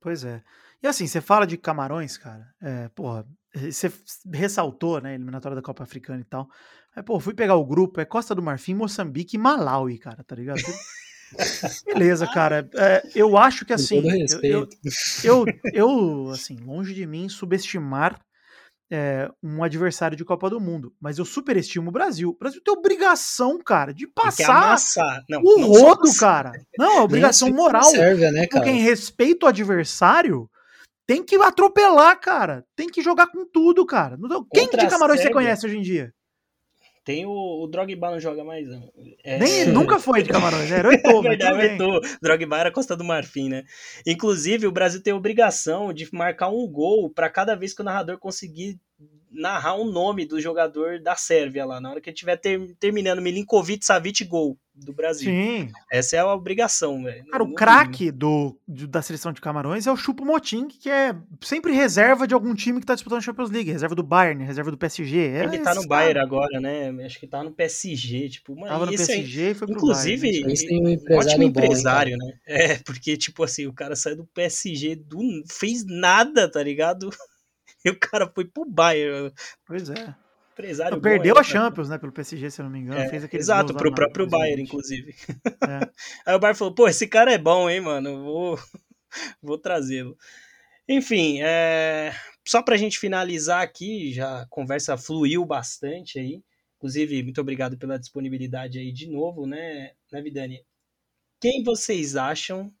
Pois 0.00 0.24
é. 0.24 0.42
E 0.82 0.86
assim, 0.86 1.06
você 1.06 1.20
fala 1.20 1.46
de 1.46 1.56
Camarões, 1.56 2.18
cara, 2.18 2.46
é, 2.60 2.88
porra, 2.90 3.26
você 3.54 3.90
ressaltou, 4.32 5.00
né, 5.00 5.14
eliminatória 5.14 5.54
da 5.54 5.62
Copa 5.62 5.82
Africana 5.82 6.20
e 6.20 6.24
tal. 6.24 6.48
É, 6.94 7.00
pô, 7.00 7.18
fui 7.18 7.32
pegar 7.32 7.54
o 7.54 7.64
grupo, 7.64 8.00
é 8.00 8.04
Costa 8.04 8.34
do 8.34 8.42
Marfim, 8.42 8.74
Moçambique 8.74 9.36
e 9.36 9.38
Malawi, 9.38 9.98
cara, 9.98 10.22
tá 10.22 10.36
ligado? 10.36 10.60
Beleza, 11.84 12.26
cara. 12.26 12.68
É, 12.74 13.02
eu 13.14 13.36
acho 13.36 13.64
que 13.64 13.72
assim. 13.72 14.02
Eu, 14.42 14.68
eu, 15.22 15.44
eu, 15.72 16.30
assim, 16.30 16.56
longe 16.56 16.94
de 16.94 17.06
mim 17.06 17.28
subestimar 17.28 18.20
é, 18.90 19.28
um 19.42 19.62
adversário 19.62 20.16
de 20.16 20.24
Copa 20.24 20.48
do 20.48 20.60
Mundo. 20.60 20.92
Mas 21.00 21.18
eu 21.18 21.24
superestimo 21.24 21.88
o 21.88 21.92
Brasil. 21.92 22.30
O 22.30 22.38
Brasil 22.38 22.60
tem 22.62 22.72
obrigação, 22.72 23.58
cara, 23.58 23.92
de 23.92 24.06
passar 24.06 24.78
não, 25.28 25.40
o 25.40 25.58
não 25.58 25.68
rodo, 25.68 26.14
cara. 26.16 26.52
Não, 26.78 26.98
é 26.98 27.00
obrigação 27.00 27.50
moral. 27.50 27.84
Serve, 27.84 28.30
né, 28.30 28.46
cara? 28.46 28.64
Porque 28.64 28.70
em 28.70 28.82
respeito 28.82 29.44
ao 29.44 29.50
adversário, 29.50 30.48
tem 31.06 31.22
que 31.22 31.36
atropelar, 31.36 32.18
cara. 32.20 32.64
Tem 32.76 32.88
que 32.88 33.02
jogar 33.02 33.26
com 33.28 33.44
tudo, 33.44 33.84
cara. 33.84 34.16
Quem 34.52 34.68
de 34.68 34.88
Camarões 34.88 35.20
você 35.20 35.30
conhece 35.30 35.66
hoje 35.66 35.78
em 35.78 35.82
dia? 35.82 36.12
Tem 37.04 37.26
o, 37.26 37.62
o 37.62 37.66
Drogba 37.66 38.10
não 38.10 38.18
joga 38.18 38.42
mais. 38.42 38.66
Não. 38.66 38.90
É... 39.22 39.38
Nem, 39.38 39.66
nunca 39.66 39.98
foi 39.98 40.22
de 40.22 40.30
Camarões, 40.30 40.70
era? 40.70 40.92
Eto'o. 40.92 41.20
é 41.26 41.28
verdade, 41.28 41.66
Eto'o. 41.74 42.00
Drogba 42.22 42.58
era 42.58 42.70
Costa 42.70 42.96
do 42.96 43.04
Marfim, 43.04 43.50
né? 43.50 43.64
Inclusive, 44.06 44.66
o 44.66 44.72
Brasil 44.72 45.02
tem 45.02 45.12
a 45.12 45.16
obrigação 45.16 45.92
de 45.92 46.08
marcar 46.12 46.48
um 46.48 46.66
gol 46.66 47.10
para 47.10 47.28
cada 47.28 47.54
vez 47.54 47.74
que 47.74 47.82
o 47.82 47.84
narrador 47.84 48.18
conseguir 48.18 48.80
narrar 49.30 49.74
o 49.74 49.84
nome 49.84 50.24
do 50.24 50.40
jogador 50.40 51.00
da 51.00 51.14
Sérvia 51.14 51.66
lá, 51.66 51.80
na 51.80 51.90
hora 51.90 52.00
que 52.00 52.08
ele 52.08 52.14
estiver 52.14 52.36
ter, 52.36 52.74
terminando 52.76 53.20
Milinkovic, 53.20 53.84
Savic, 53.84 54.24
gol 54.24 54.58
do 54.74 54.92
Brasil. 54.92 55.30
Sim. 55.30 55.70
Essa 55.90 56.16
é 56.16 56.18
a 56.18 56.32
obrigação, 56.32 57.02
velho. 57.02 57.24
Cara, 57.26 57.44
o 57.44 57.54
craque 57.54 58.10
do, 58.10 58.58
da 58.66 59.00
seleção 59.00 59.32
de 59.32 59.40
Camarões 59.40 59.86
é 59.86 59.92
o 59.92 59.96
Chupo 59.96 60.24
Moting, 60.24 60.66
que 60.66 60.90
é 60.90 61.14
sempre 61.40 61.72
reserva 61.72 62.26
de 62.26 62.34
algum 62.34 62.54
time 62.54 62.80
que 62.80 62.86
tá 62.86 62.94
disputando 62.94 63.18
a 63.18 63.22
Champions 63.22 63.50
League, 63.50 63.70
reserva 63.70 63.94
do 63.94 64.02
Bayern, 64.02 64.44
reserva 64.44 64.70
do 64.70 64.78
PSG. 64.78 65.18
É 65.18 65.44
ele 65.44 65.58
tá 65.58 65.74
no 65.74 65.86
Bayern 65.86 66.18
agora, 66.18 66.60
né? 66.60 66.90
Acho 67.04 67.20
que 67.20 67.26
tá 67.26 67.42
no 67.42 67.52
PSG, 67.52 68.28
tipo, 68.28 68.56
mano, 68.56 68.68
Tava 68.68 68.86
no 68.86 68.92
PSG 68.92 69.42
aí, 69.42 69.50
e 69.52 69.54
foi 69.54 69.68
pro 69.68 69.76
Inclusive, 69.76 70.42
Bayern, 70.42 71.02
um 71.08 71.16
ótimo 71.16 71.42
empresário, 71.44 72.18
bom, 72.18 72.26
né? 72.26 72.34
É, 72.46 72.78
porque 72.78 73.16
tipo 73.16 73.44
assim, 73.44 73.66
o 73.66 73.72
cara 73.72 73.94
saiu 73.94 74.16
do 74.16 74.26
PSG, 74.26 74.96
do, 74.96 75.20
fez 75.48 75.84
nada, 75.86 76.50
tá 76.50 76.62
ligado? 76.62 77.10
E 77.86 77.90
o 77.90 77.98
cara 78.00 78.26
foi 78.34 78.46
pro 78.46 78.64
Bayern. 78.64 79.30
Pois 79.66 79.90
é. 79.90 80.14
Empresário 80.54 81.00
perdeu 81.00 81.36
a 81.36 81.42
Champions, 81.42 81.88
né, 81.88 81.98
pelo 81.98 82.12
PSG, 82.12 82.48
se 82.48 82.60
eu 82.60 82.64
não 82.64 82.70
me 82.70 82.78
engano. 82.78 83.00
É, 83.00 83.08
fez 83.08 83.28
exato, 83.34 83.74
pro 83.74 83.92
próprio 83.92 84.26
Bayern, 84.28 84.62
inclusive. 84.62 85.14
É. 85.44 85.90
Aí 86.24 86.34
o 86.34 86.38
Bayern 86.38 86.56
falou, 86.56 86.72
pô, 86.72 86.86
esse 86.86 87.08
cara 87.08 87.32
é 87.32 87.38
bom, 87.38 87.68
hein, 87.68 87.80
mano, 87.80 88.22
vou, 88.22 88.58
vou 89.42 89.58
trazê-lo. 89.58 90.16
Enfim, 90.88 91.40
é... 91.42 92.14
só 92.46 92.62
pra 92.62 92.76
gente 92.76 93.00
finalizar 93.00 93.62
aqui, 93.62 94.12
já 94.12 94.42
a 94.42 94.46
conversa 94.46 94.96
fluiu 94.96 95.44
bastante 95.44 96.20
aí. 96.20 96.40
Inclusive, 96.76 97.22
muito 97.24 97.40
obrigado 97.40 97.76
pela 97.76 97.98
disponibilidade 97.98 98.78
aí 98.78 98.92
de 98.92 99.10
novo, 99.10 99.46
né, 99.46 99.92
né 100.12 100.22
Vidani? 100.22 100.64
Quem 101.40 101.64
vocês 101.64 102.14
acham, 102.14 102.72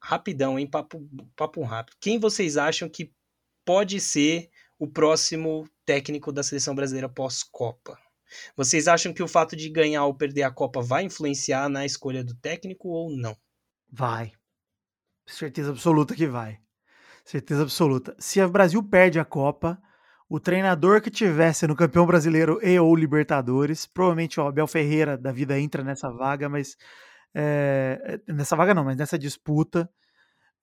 rapidão, 0.00 0.58
hein, 0.58 0.66
papo, 0.66 1.04
papo 1.34 1.62
rápido, 1.62 1.96
quem 2.00 2.20
vocês 2.20 2.56
acham 2.56 2.88
que 2.88 3.12
pode 3.64 3.98
ser 4.00 4.50
o 4.84 4.90
próximo 4.90 5.68
técnico 5.84 6.30
da 6.30 6.42
seleção 6.42 6.74
brasileira 6.74 7.08
pós-Copa. 7.08 7.98
Vocês 8.56 8.86
acham 8.86 9.12
que 9.12 9.22
o 9.22 9.28
fato 9.28 9.56
de 9.56 9.68
ganhar 9.68 10.04
ou 10.04 10.14
perder 10.14 10.42
a 10.42 10.50
Copa 10.50 10.82
vai 10.82 11.04
influenciar 11.04 11.68
na 11.68 11.86
escolha 11.86 12.22
do 12.22 12.34
técnico 12.34 12.88
ou 12.88 13.10
não? 13.10 13.36
Vai. 13.90 14.32
Certeza 15.26 15.70
absoluta 15.70 16.14
que 16.14 16.26
vai. 16.26 16.58
Certeza 17.24 17.62
absoluta. 17.62 18.14
Se 18.18 18.42
o 18.42 18.48
Brasil 18.50 18.82
perde 18.82 19.18
a 19.18 19.24
Copa, 19.24 19.80
o 20.28 20.38
treinador 20.38 21.00
que 21.00 21.10
tivesse 21.10 21.66
no 21.66 21.76
campeão 21.76 22.06
brasileiro 22.06 22.58
e 22.62 22.78
ou 22.78 22.94
Libertadores, 22.94 23.86
provavelmente 23.86 24.38
o 24.38 24.46
Abel 24.46 24.66
Ferreira 24.66 25.16
da 25.16 25.32
vida 25.32 25.58
entra 25.58 25.82
nessa 25.82 26.10
vaga, 26.10 26.48
mas 26.48 26.76
é, 27.34 28.20
nessa 28.28 28.54
vaga 28.54 28.74
não, 28.74 28.84
mas 28.84 28.96
nessa 28.96 29.18
disputa 29.18 29.88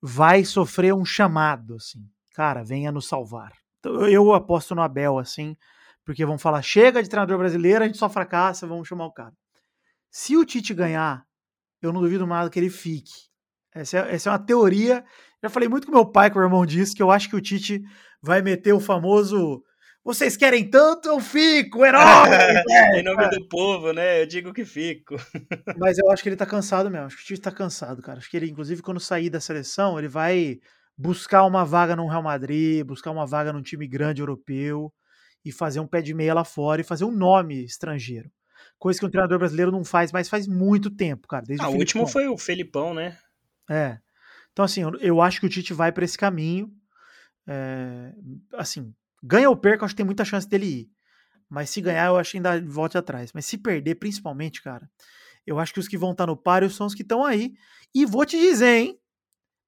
vai 0.00 0.44
sofrer 0.44 0.94
um 0.94 1.04
chamado, 1.04 1.74
assim 1.76 2.08
cara, 2.32 2.62
venha 2.62 2.90
nos 2.90 3.06
salvar. 3.06 3.52
Eu 3.84 4.32
aposto 4.32 4.74
no 4.74 4.82
Abel, 4.82 5.18
assim, 5.18 5.56
porque 6.04 6.24
vão 6.24 6.38
falar: 6.38 6.62
chega 6.62 7.02
de 7.02 7.08
treinador 7.08 7.38
brasileiro, 7.38 7.84
a 7.84 7.86
gente 7.86 7.98
só 7.98 8.08
fracassa, 8.08 8.66
vamos 8.66 8.88
chamar 8.88 9.06
o 9.06 9.12
cara. 9.12 9.32
Se 10.10 10.36
o 10.36 10.44
Tite 10.44 10.74
ganhar, 10.74 11.24
eu 11.80 11.92
não 11.92 12.00
duvido 12.00 12.26
nada 12.26 12.50
que 12.50 12.58
ele 12.58 12.70
fique. 12.70 13.12
Essa 13.74 13.98
é, 13.98 14.14
essa 14.14 14.28
é 14.28 14.32
uma 14.32 14.38
teoria. 14.38 15.04
Já 15.42 15.48
falei 15.48 15.68
muito 15.68 15.86
com 15.86 15.92
meu 15.92 16.06
pai, 16.06 16.30
que 16.30 16.38
o 16.38 16.42
irmão 16.42 16.64
disse, 16.64 16.94
que 16.94 17.02
eu 17.02 17.10
acho 17.10 17.28
que 17.28 17.36
o 17.36 17.40
Tite 17.40 17.82
vai 18.22 18.42
meter 18.42 18.72
o 18.72 18.80
famoso. 18.80 19.64
Vocês 20.04 20.36
querem 20.36 20.68
tanto, 20.68 21.08
eu 21.08 21.20
fico, 21.20 21.84
herói! 21.84 22.02
em 22.98 23.02
nome 23.02 23.28
do 23.30 23.48
povo, 23.48 23.92
né? 23.92 24.22
Eu 24.22 24.26
digo 24.26 24.52
que 24.52 24.64
fico. 24.64 25.16
Mas 25.78 25.96
eu 25.96 26.10
acho 26.10 26.22
que 26.22 26.28
ele 26.28 26.36
tá 26.36 26.46
cansado 26.46 26.90
mesmo. 26.90 27.06
Acho 27.06 27.16
que 27.16 27.22
o 27.22 27.26
Tite 27.26 27.40
tá 27.40 27.50
cansado, 27.50 28.02
cara. 28.02 28.18
Acho 28.18 28.30
que 28.30 28.36
ele, 28.36 28.50
inclusive, 28.50 28.82
quando 28.82 29.00
sair 29.00 29.30
da 29.30 29.40
seleção, 29.40 29.98
ele 29.98 30.08
vai 30.08 30.60
buscar 31.02 31.44
uma 31.44 31.64
vaga 31.64 31.96
no 31.96 32.06
Real 32.06 32.22
Madrid, 32.22 32.84
buscar 32.86 33.10
uma 33.10 33.26
vaga 33.26 33.52
num 33.52 33.60
time 33.60 33.88
grande 33.88 34.22
europeu 34.22 34.92
e 35.44 35.50
fazer 35.50 35.80
um 35.80 35.86
pé 35.86 36.00
de 36.00 36.14
meia 36.14 36.32
lá 36.32 36.44
fora 36.44 36.80
e 36.80 36.84
fazer 36.84 37.04
um 37.04 37.10
nome 37.10 37.64
estrangeiro. 37.64 38.30
Coisa 38.78 39.00
que 39.00 39.06
um 39.06 39.10
treinador 39.10 39.40
brasileiro 39.40 39.72
não 39.72 39.84
faz, 39.84 40.12
mas 40.12 40.28
faz 40.28 40.46
muito 40.46 40.88
tempo, 40.88 41.26
cara. 41.26 41.44
Desde 41.44 41.64
ah, 41.64 41.68
o, 41.68 41.74
o 41.74 41.78
último 41.78 42.06
foi 42.06 42.28
o 42.28 42.38
Felipão, 42.38 42.94
né? 42.94 43.18
É. 43.68 43.98
Então, 44.52 44.64
assim, 44.64 44.82
eu, 44.82 44.94
eu 45.00 45.20
acho 45.20 45.40
que 45.40 45.46
o 45.46 45.48
Tite 45.48 45.74
vai 45.74 45.90
para 45.90 46.04
esse 46.04 46.16
caminho. 46.16 46.70
É, 47.48 48.12
assim, 48.54 48.94
ganha 49.20 49.50
ou 49.50 49.56
perca, 49.56 49.82
eu 49.82 49.86
acho 49.86 49.94
que 49.94 49.98
tem 49.98 50.06
muita 50.06 50.24
chance 50.24 50.48
dele 50.48 50.66
ir. 50.66 50.90
Mas 51.48 51.70
se 51.70 51.80
ganhar, 51.80 52.06
eu 52.06 52.16
acho 52.16 52.30
que 52.30 52.36
ainda 52.36 52.60
volte 52.60 52.96
atrás. 52.96 53.32
Mas 53.32 53.44
se 53.44 53.58
perder, 53.58 53.96
principalmente, 53.96 54.62
cara, 54.62 54.88
eu 55.44 55.58
acho 55.58 55.74
que 55.74 55.80
os 55.80 55.88
que 55.88 55.98
vão 55.98 56.12
estar 56.12 56.26
tá 56.26 56.30
no 56.30 56.36
páreo 56.36 56.70
são 56.70 56.86
os 56.86 56.94
que 56.94 57.02
estão 57.02 57.24
aí. 57.24 57.54
E 57.92 58.06
vou 58.06 58.24
te 58.24 58.38
dizer, 58.38 58.78
hein? 58.78 59.01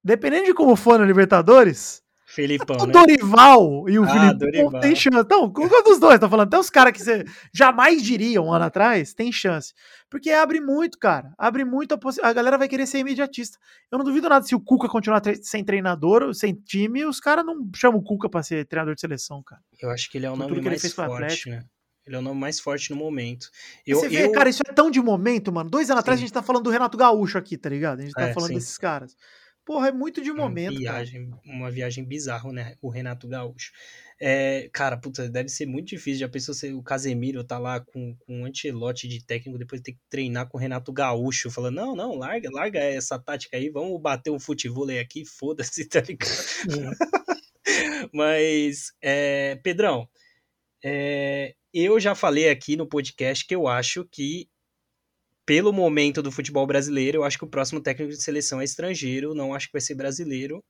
Dependendo 0.05 0.45
de 0.47 0.55
como 0.55 0.77
for 0.77 0.99
na 0.99 1.05
Libertadores, 1.07 2.03
Felipão, 2.27 2.77
o 2.81 2.87
né? 2.87 2.93
Dorival 2.93 3.89
e 3.89 3.97
o 3.99 4.05
Ah, 4.05 4.09
Filipão 4.37 4.81
tem 4.81 4.97
chance. 4.97 5.19
Então, 5.19 5.53
qual 5.53 5.83
dos 5.85 6.01
dois? 6.01 6.19
Tô 6.19 6.29
falando, 6.29 6.49
até 6.49 6.59
os 6.59 6.69
caras 6.69 6.93
que 6.93 7.01
você 7.03 7.25
jamais 7.53 8.03
diria 8.03 8.43
um 8.43 8.53
ano 8.53 8.65
atrás, 8.65 9.15
tem 9.15 9.31
chance. 9.31 9.73
Porque 10.11 10.31
abre 10.31 10.61
muito, 10.61 10.99
cara. 10.99 11.33
Abre 11.39 11.65
muito 11.65 11.95
a 11.95 11.99
possibilidade. 11.99 12.33
A 12.33 12.35
galera 12.35 12.59
vai 12.59 12.67
querer 12.67 12.87
ser 12.87 12.99
imediatista. 12.99 13.57
Eu 13.91 13.99
não 13.99 14.05
duvido 14.05 14.29
nada 14.29 14.45
se 14.45 14.55
o 14.55 14.61
Cuca 14.61 14.89
continuar 14.89 15.21
tre- 15.21 15.37
sem 15.43 15.63
treinador, 15.65 16.35
sem 16.35 16.55
time, 16.55 17.05
os 17.05 17.21
caras 17.21 17.45
não 17.45 17.69
chamam 17.77 18.01
o 18.01 18.03
Cuca 18.03 18.29
pra 18.29 18.43
ser 18.43 18.67
treinador 18.67 18.95
de 18.97 19.01
seleção, 19.01 19.41
cara. 19.43 19.61
Eu 19.81 19.91
acho 19.91 20.11
que 20.11 20.19
ele 20.19 20.27
é 20.27 20.31
o 20.31 20.33
Com 20.33 20.41
nome 20.41 20.61
mais 20.61 20.93
forte, 20.93 21.51
né? 21.51 21.63
Ele 22.07 22.17
é 22.17 22.19
o 22.19 22.23
nome 22.23 22.41
mais 22.41 22.59
forte 22.59 22.91
no 22.91 22.97
momento. 22.97 23.49
Eu, 23.87 23.99
você 24.01 24.09
vê, 24.09 24.25
eu- 24.27 24.33
cara, 24.33 24.49
isso 24.49 24.61
é 24.69 24.73
tão 24.73 24.91
de 24.91 25.01
momento, 25.01 25.53
mano. 25.53 25.71
Dois 25.71 25.89
anos 25.89 26.01
atrás 26.01 26.19
a 26.19 26.21
Sim. 26.21 26.27
gente 26.27 26.35
tá 26.35 26.43
falando 26.43 26.65
do 26.65 26.71
Renato 26.71 26.99
Gaúcho 26.99 27.39
aqui, 27.39 27.57
tá 27.57 27.69
ligado? 27.69 28.01
A 28.01 28.03
gente 28.03 28.13
tá 28.13 28.23
É, 28.29 28.33
falando 28.35 28.49
sim. 28.49 28.55
desses 28.55 28.77
caras. 28.77 29.17
Porra, 29.65 29.89
é 29.89 29.93
muito 29.93 30.21
de 30.21 30.31
uma 30.31 30.43
momento, 30.43 30.75
cara. 30.75 30.99
viagem, 31.05 31.31
uma 31.45 31.71
viagem 31.71 32.05
bizarra, 32.05 32.53
né? 32.53 32.77
O 32.83 32.91
Renato 32.91 33.27
Gaúcho. 33.27 33.73
É, 34.21 34.69
cara, 34.73 34.97
puta, 34.97 35.29
deve 35.29 35.49
ser 35.49 35.67
muito 35.67 35.89
difícil. 35.89 36.21
Já 36.21 36.29
pensou 36.29 36.55
se 36.55 36.73
o 36.73 36.83
Casemiro 36.83 37.43
tá 37.43 37.59
lá 37.59 37.81
com, 37.81 38.15
com 38.17 38.41
um 38.41 38.45
antelote 38.45 39.09
de 39.09 39.25
técnico, 39.25 39.59
depois 39.59 39.81
ter 39.81 39.93
que 39.93 40.01
treinar 40.09 40.49
com 40.49 40.59
o 40.59 40.61
Renato 40.61 40.93
Gaúcho, 40.93 41.51
falando: 41.51 41.77
não, 41.77 41.97
não, 41.97 42.15
larga, 42.15 42.51
larga 42.53 42.79
essa 42.79 43.19
tática 43.19 43.57
aí, 43.57 43.71
vamos 43.71 44.01
bater 44.01 44.31
um 44.31 44.39
futebol 44.39 44.89
aqui, 45.01 45.25
foda-se, 45.25 45.89
tá 45.89 46.01
ligado? 46.01 46.97
Mas, 48.13 48.93
é, 49.03 49.57
Pedrão, 49.57 50.09
é, 50.85 51.55
eu 51.73 51.99
já 51.99 52.15
falei 52.15 52.51
aqui 52.51 52.77
no 52.77 52.87
podcast 52.87 53.47
que 53.47 53.55
eu 53.55 53.67
acho 53.67 54.07
que, 54.11 54.49
pelo 55.47 55.73
momento 55.73 56.23
do 56.23 56.33
futebol 56.33 56.67
brasileiro, 56.67 57.19
eu 57.19 57.25
acho 57.25 57.39
que 57.39 57.45
o 57.45 57.49
próximo 57.49 57.81
técnico 57.81 58.13
de 58.13 58.23
seleção 58.23 58.61
é 58.61 58.65
estrangeiro, 58.65 59.35
não 59.35 59.55
acho 59.55 59.67
que 59.67 59.73
vai 59.73 59.81
ser 59.81 59.95
brasileiro, 59.95 60.63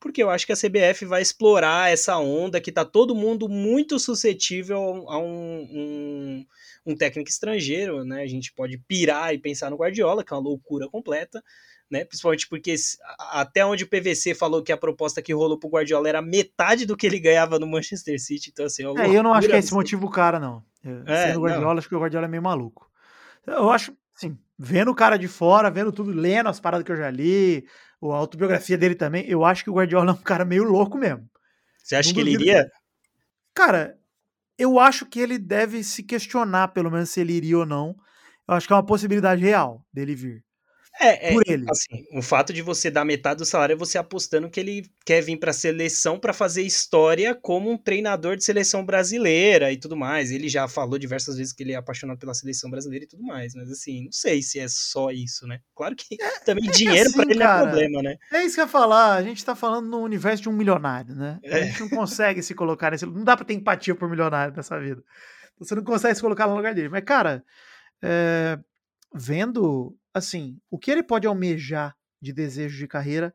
porque 0.00 0.22
eu 0.22 0.30
acho 0.30 0.44
que 0.46 0.52
a 0.52 0.56
CBF 0.56 1.04
vai 1.04 1.22
explorar 1.22 1.92
essa 1.92 2.18
onda 2.18 2.60
que 2.60 2.72
tá 2.72 2.84
todo 2.84 3.14
mundo 3.14 3.48
muito 3.48 3.98
suscetível 3.98 4.78
a 5.08 5.18
um, 5.18 5.62
um, 5.70 6.46
um 6.86 6.96
técnico 6.96 7.30
estrangeiro, 7.30 8.04
né? 8.04 8.22
A 8.22 8.26
gente 8.26 8.52
pode 8.52 8.78
pirar 8.88 9.32
e 9.32 9.38
pensar 9.38 9.70
no 9.70 9.76
Guardiola, 9.76 10.24
que 10.24 10.32
é 10.32 10.36
uma 10.36 10.42
loucura 10.42 10.88
completa, 10.88 11.40
né? 11.88 12.04
Principalmente 12.04 12.48
porque 12.48 12.74
até 13.30 13.64
onde 13.64 13.84
o 13.84 13.88
PVC 13.88 14.34
falou 14.34 14.62
que 14.62 14.72
a 14.72 14.76
proposta 14.76 15.22
que 15.22 15.32
rolou 15.32 15.58
pro 15.58 15.68
Guardiola 15.70 16.08
era 16.08 16.20
metade 16.22 16.84
do 16.84 16.96
que 16.96 17.06
ele 17.06 17.20
ganhava 17.20 17.58
no 17.58 17.66
Manchester 17.66 18.20
City, 18.20 18.50
então 18.50 18.64
assim, 18.66 18.82
é 18.84 19.06
É, 19.06 19.16
eu 19.16 19.22
não 19.22 19.32
acho 19.34 19.48
que 19.48 19.54
é 19.54 19.58
esse 19.58 19.74
motivo 19.74 20.06
o 20.06 20.10
cara, 20.10 20.40
não. 20.40 20.64
Eu- 20.82 21.04
É, 21.06 21.26
Sendo 21.28 21.38
o 21.38 21.42
não. 21.42 21.48
Guardiola, 21.48 21.78
acho 21.78 21.88
que 21.88 21.94
o 21.94 22.00
Guardiola 22.00 22.26
é 22.26 22.30
meio 22.30 22.42
maluco. 22.42 22.90
Eu 23.46 23.70
acho, 23.70 23.92
assim, 24.16 24.38
vendo 24.58 24.90
o 24.90 24.94
cara 24.94 25.16
de 25.16 25.28
fora, 25.28 25.70
vendo 25.70 25.92
tudo, 25.92 26.10
lendo 26.10 26.48
as 26.48 26.60
paradas 26.60 26.84
que 26.84 26.92
eu 26.92 26.96
já 26.96 27.10
li, 27.10 27.66
a 28.02 28.16
autobiografia 28.16 28.76
dele 28.76 28.94
também, 28.94 29.24
eu 29.28 29.44
acho 29.44 29.64
que 29.64 29.70
o 29.70 29.74
Guardiola 29.74 30.10
é 30.10 30.14
um 30.14 30.22
cara 30.22 30.44
meio 30.44 30.64
louco 30.64 30.98
mesmo. 30.98 31.28
Você 31.78 31.96
acha 31.96 32.08
Não 32.08 32.14
que 32.14 32.20
ele 32.20 32.32
iria? 32.32 32.70
Cara, 33.54 33.98
eu 34.58 34.78
acho 34.78 35.06
que 35.06 35.20
ele 35.20 35.38
deve 35.38 35.82
se 35.82 36.02
questionar, 36.02 36.68
pelo 36.68 36.90
menos, 36.90 37.10
se 37.10 37.20
ele 37.20 37.32
iria 37.32 37.58
ou 37.58 37.66
não. 37.66 37.96
Eu 38.48 38.54
acho 38.54 38.66
que 38.66 38.72
é 38.72 38.76
uma 38.76 38.86
possibilidade 38.86 39.42
real 39.42 39.84
dele 39.92 40.14
vir. 40.14 40.44
É, 41.00 41.30
é, 41.30 41.32
Por 41.32 41.42
ele. 41.46 41.64
assim, 41.70 42.04
o 42.12 42.20
fato 42.20 42.52
de 42.52 42.60
você 42.60 42.90
dar 42.90 43.04
metade 43.04 43.38
do 43.38 43.46
salário 43.46 43.72
é 43.72 43.76
você 43.76 43.96
apostando 43.96 44.50
que 44.50 44.60
ele 44.60 44.90
quer 45.06 45.22
vir 45.22 45.38
pra 45.38 45.52
seleção 45.52 46.18
pra 46.18 46.32
fazer 46.32 46.62
história 46.62 47.34
como 47.34 47.70
um 47.70 47.78
treinador 47.78 48.36
de 48.36 48.44
seleção 48.44 48.84
brasileira 48.84 49.72
e 49.72 49.76
tudo 49.78 49.96
mais. 49.96 50.30
Ele 50.30 50.48
já 50.48 50.68
falou 50.68 50.98
diversas 50.98 51.36
vezes 51.38 51.52
que 51.52 51.62
ele 51.62 51.72
é 51.72 51.76
apaixonado 51.76 52.18
pela 52.18 52.34
seleção 52.34 52.70
brasileira 52.70 53.04
e 53.06 53.08
tudo 53.08 53.22
mais, 53.22 53.54
mas 53.54 53.70
assim, 53.70 54.04
não 54.04 54.12
sei 54.12 54.42
se 54.42 54.58
é 54.60 54.66
só 54.68 55.10
isso, 55.10 55.46
né? 55.46 55.60
Claro 55.74 55.96
que 55.96 56.16
também 56.44 56.70
dinheiro 56.70 57.08
assim, 57.08 57.16
pra 57.16 57.24
ele 57.30 57.42
é 57.42 57.46
cara. 57.46 57.62
problema, 57.70 58.02
né? 58.02 58.16
É 58.32 58.44
isso 58.44 58.54
que 58.56 58.60
eu 58.60 58.64
ia 58.64 58.68
falar. 58.70 59.14
A 59.16 59.22
gente 59.22 59.44
tá 59.44 59.56
falando 59.56 59.88
no 59.88 59.98
universo 60.02 60.42
de 60.42 60.48
um 60.50 60.52
milionário, 60.52 61.14
né? 61.14 61.40
A 61.44 61.58
É. 61.58 61.66
gente 61.66 61.80
não 61.80 61.88
consegue 61.88 62.42
se 62.42 62.54
colocar 62.54 62.90
nesse. 62.90 63.06
Não 63.06 63.24
dá 63.24 63.34
pra 63.36 63.46
ter 63.46 63.54
empatia 63.54 63.94
por 63.94 64.08
milionário 64.10 64.54
nessa 64.54 64.78
vida. 64.78 65.02
Você 65.58 65.74
não 65.74 65.82
consegue 65.84 66.14
se 66.14 66.20
colocar 66.20 66.46
no 66.46 66.54
lugar 66.56 66.74
dele. 66.74 66.88
Mas, 66.90 67.02
cara, 67.04 67.42
é, 68.02 68.58
vendo, 69.14 69.96
assim, 70.12 70.58
o 70.70 70.78
que 70.78 70.90
ele 70.90 71.02
pode 71.02 71.26
almejar 71.26 71.96
de 72.20 72.32
desejo 72.32 72.78
de 72.78 72.86
carreira, 72.86 73.34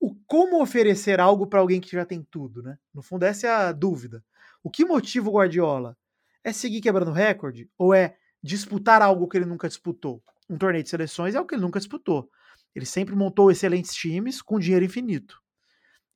o 0.00 0.14
como 0.26 0.62
oferecer 0.62 1.20
algo 1.20 1.46
pra 1.46 1.60
alguém 1.60 1.80
que 1.80 1.90
já 1.90 2.04
tem 2.04 2.22
tudo, 2.30 2.62
né? 2.62 2.78
No 2.94 3.02
fundo, 3.02 3.24
essa 3.24 3.46
é 3.46 3.50
a 3.50 3.72
dúvida. 3.72 4.24
O 4.62 4.70
que 4.70 4.84
motiva 4.84 5.28
o 5.28 5.32
Guardiola? 5.32 5.96
É 6.44 6.52
seguir 6.52 6.80
quebrando 6.80 7.10
recorde? 7.10 7.68
Ou 7.76 7.92
é 7.92 8.16
disputar 8.42 9.02
algo 9.02 9.28
que 9.28 9.36
ele 9.36 9.44
nunca 9.44 9.68
disputou? 9.68 10.22
Um 10.48 10.56
torneio 10.56 10.84
de 10.84 10.90
seleções 10.90 11.34
é 11.34 11.40
o 11.40 11.44
que 11.44 11.54
ele 11.54 11.62
nunca 11.62 11.80
disputou. 11.80 12.30
Ele 12.74 12.86
sempre 12.86 13.14
montou 13.14 13.50
excelentes 13.50 13.92
times 13.92 14.40
com 14.40 14.58
dinheiro 14.58 14.84
infinito. 14.84 15.42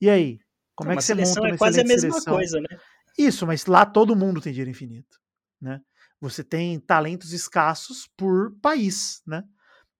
E 0.00 0.08
aí? 0.08 0.40
Como 0.74 0.90
é 0.90 0.94
Uma 0.94 0.98
que 0.98 1.04
você 1.04 1.08
seleção 1.08 1.42
monta 1.42 1.48
é 1.48 1.50
uma 1.52 1.58
quase 1.58 1.80
a 1.80 1.84
mesma 1.84 2.10
seleção? 2.12 2.34
coisa, 2.34 2.60
né? 2.60 2.78
Isso, 3.18 3.46
mas 3.46 3.66
lá 3.66 3.84
todo 3.84 4.16
mundo 4.16 4.40
tem 4.40 4.52
dinheiro 4.52 4.70
infinito, 4.70 5.20
né? 5.60 5.80
Você 6.20 6.44
tem 6.44 6.78
talentos 6.78 7.32
escassos 7.32 8.08
por 8.16 8.54
país, 8.60 9.22
né? 9.26 9.44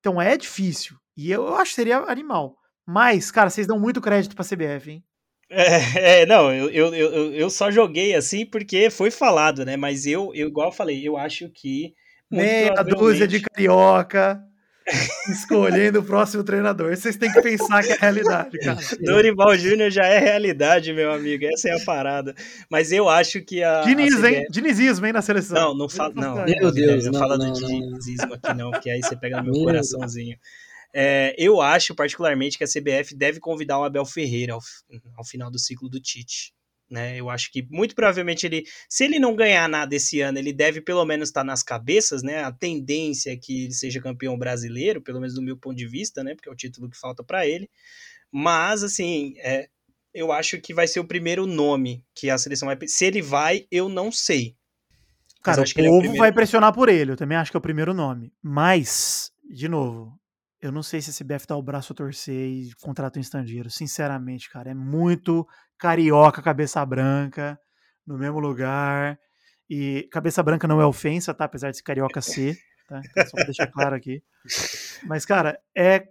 Então 0.03 0.20
é 0.20 0.37
difícil. 0.37 0.97
E 1.16 1.31
eu, 1.31 1.47
eu 1.47 1.55
acho 1.55 1.70
que 1.70 1.77
seria 1.77 1.99
animal. 1.99 2.57
Mas, 2.85 3.31
cara, 3.31 3.49
vocês 3.49 3.69
dão 3.69 3.79
muito 3.79 4.01
crédito 4.01 4.35
pra 4.35 4.45
CBF, 4.45 4.91
hein? 4.91 5.05
É, 5.49 5.62
é, 6.23 6.27
não, 6.27 6.53
eu, 6.53 6.69
eu, 6.70 6.93
eu, 6.93 7.33
eu 7.33 7.49
só 7.49 7.70
joguei 7.70 8.12
assim 8.12 8.45
porque 8.45 8.91
foi 8.91 9.12
falado, 9.12 9.65
né? 9.65 9.77
Mas 9.77 10.05
eu, 10.05 10.33
eu 10.35 10.49
igual 10.49 10.69
eu 10.69 10.74
falei, 10.74 11.07
eu 11.07 11.16
acho 11.16 11.49
que. 11.51 11.95
Meia 12.29 12.73
dúzia 12.83 13.29
de 13.29 13.41
carioca 13.41 14.43
escolhendo 15.31 16.01
o 16.01 16.03
próximo 16.03 16.43
treinador. 16.43 16.95
Vocês 16.97 17.17
têm 17.17 17.33
que 17.33 17.41
pensar 17.41 17.83
que 17.83 17.93
é 17.93 17.95
a 17.95 17.99
realidade, 17.99 18.59
cara. 18.59 18.79
Dorival 19.01 19.57
Júnior 19.57 19.91
já 19.91 20.05
é 20.05 20.19
realidade, 20.19 20.93
meu 20.93 21.13
amigo. 21.13 21.45
Essa 21.47 21.69
é 21.69 21.73
a 21.77 21.85
parada. 21.85 22.35
Mas 22.71 22.93
eu 22.93 23.09
acho 23.09 23.41
que 23.43 23.63
a. 23.63 23.83
Diniz, 23.83 24.23
a 24.23 24.31
hein? 24.31 24.47
Dinizismo, 24.51 25.07
hein, 25.07 25.13
na 25.13 25.23
seleção. 25.23 25.57
Não, 25.57 25.75
não 25.75 25.89
fala. 25.89 26.13
Não, 26.15 26.45
Meu 26.45 26.73
Deus, 26.73 27.05
não, 27.05 27.13
não, 27.13 27.21
fala 27.21 27.39
não, 27.39 27.53
do 27.53 27.61
não. 27.61 27.69
dinizismo 27.69 28.35
aqui, 28.35 28.55
não, 28.55 28.71
porque 28.71 28.91
aí 28.91 29.03
você 29.03 29.17
pega 29.17 29.39
no 29.39 29.45
meu 29.45 29.53
Meu 29.55 29.65
coraçãozinho. 29.65 30.37
É, 30.95 31.35
eu 31.39 31.61
acho, 31.61 31.95
particularmente, 31.95 32.59
que 32.59 32.65
a 32.65 32.67
CBF 32.67 33.17
deve 33.17 33.41
convidar 33.41 33.79
o 33.79 33.85
Abel 33.85 34.05
Ferreira 34.05 34.53
ao, 34.55 34.61
ao 35.17 35.25
final 35.25 35.51
do 35.51 35.59
ciclo 35.59 35.89
do 35.89 36.01
Tite. 36.01 36.53
Né? 36.93 37.19
Eu 37.19 37.31
acho 37.31 37.51
que 37.51 37.66
muito 37.70 37.94
provavelmente 37.94 38.44
ele, 38.44 38.64
se 38.86 39.05
ele 39.05 39.19
não 39.19 39.35
ganhar 39.35 39.66
nada 39.66 39.97
esse 39.97 40.20
ano, 40.20 40.39
ele 40.39 40.52
deve 40.52 40.82
pelo 40.82 41.02
menos 41.06 41.31
estar 41.31 41.43
nas 41.43 41.62
cabeças, 41.62 42.23
né? 42.23 42.44
A 42.44 42.52
tendência 42.52 43.32
é 43.32 43.36
que 43.36 43.64
ele 43.64 43.73
seja 43.73 43.98
campeão 43.98 44.36
brasileiro, 44.36 45.01
pelo 45.01 45.19
menos 45.19 45.35
do 45.35 45.40
meu 45.40 45.56
ponto 45.56 45.74
de 45.74 45.86
vista, 45.86 46.23
né? 46.23 46.35
Porque 46.35 46.51
é 46.51 46.52
o 46.52 46.56
título 46.56 46.90
que 46.90 46.98
falta 46.98 47.24
para 47.24 47.47
ele. 47.47 47.70
Mas 48.31 48.82
assim, 48.82 49.32
é, 49.39 49.70
eu 50.12 50.31
acho 50.31 50.60
que 50.60 50.74
vai 50.74 50.86
ser 50.86 51.01
o 51.01 51.06
primeiro 51.06 51.47
nome 51.47 52.05
que 52.14 52.28
a 52.28 52.36
seleção 52.36 52.66
vai. 52.66 52.77
Se 52.86 53.06
ele 53.06 53.23
vai, 53.23 53.66
eu 53.70 53.89
não 53.89 54.12
sei. 54.12 54.55
Cara, 55.43 55.62
eu 55.62 55.64
o 55.64 55.81
ele 55.81 55.86
é 55.86 55.90
o 55.90 56.02
povo 56.02 56.16
vai 56.19 56.31
pressionar 56.31 56.74
por 56.74 56.90
ele. 56.90 57.12
Eu 57.12 57.16
também 57.16 57.39
acho 57.39 57.51
que 57.51 57.56
é 57.56 57.59
o 57.59 57.62
primeiro 57.62 57.94
nome. 57.94 58.31
Mas, 58.43 59.32
de 59.51 59.66
novo, 59.66 60.20
eu 60.60 60.70
não 60.70 60.82
sei 60.82 61.01
se 61.01 61.10
a 61.10 61.24
CBF 61.24 61.47
dá 61.47 61.56
o 61.56 61.62
braço 61.62 61.93
a 61.93 61.97
torcer 61.97 62.48
e 62.48 62.74
contrata 62.82 63.19
um 63.19 63.23
estrangeiro. 63.23 63.70
Sinceramente, 63.70 64.51
cara, 64.51 64.70
é 64.70 64.74
muito 64.74 65.48
carioca, 65.83 66.41
cabeça 66.41 66.85
branca, 66.87 67.59
no 68.07 68.17
mesmo 68.17 68.39
lugar. 68.39 69.19
E 69.69 70.09
cabeça 70.13 70.41
branca 70.43 70.69
não 70.69 70.81
é 70.81 70.87
ofensa, 70.87 71.35
tá? 71.35 71.45
Apesar 71.47 71.71
de 71.71 71.79
ser 71.79 71.83
carioca 71.83 72.21
ser, 72.21 72.57
tá? 72.89 73.01
Então, 73.05 73.27
só 73.27 73.37
pra 73.37 73.45
deixar 73.45 73.67
claro 73.73 73.97
aqui. 73.97 74.23
Mas, 75.05 75.27
cara, 75.27 75.59
é. 75.77 76.07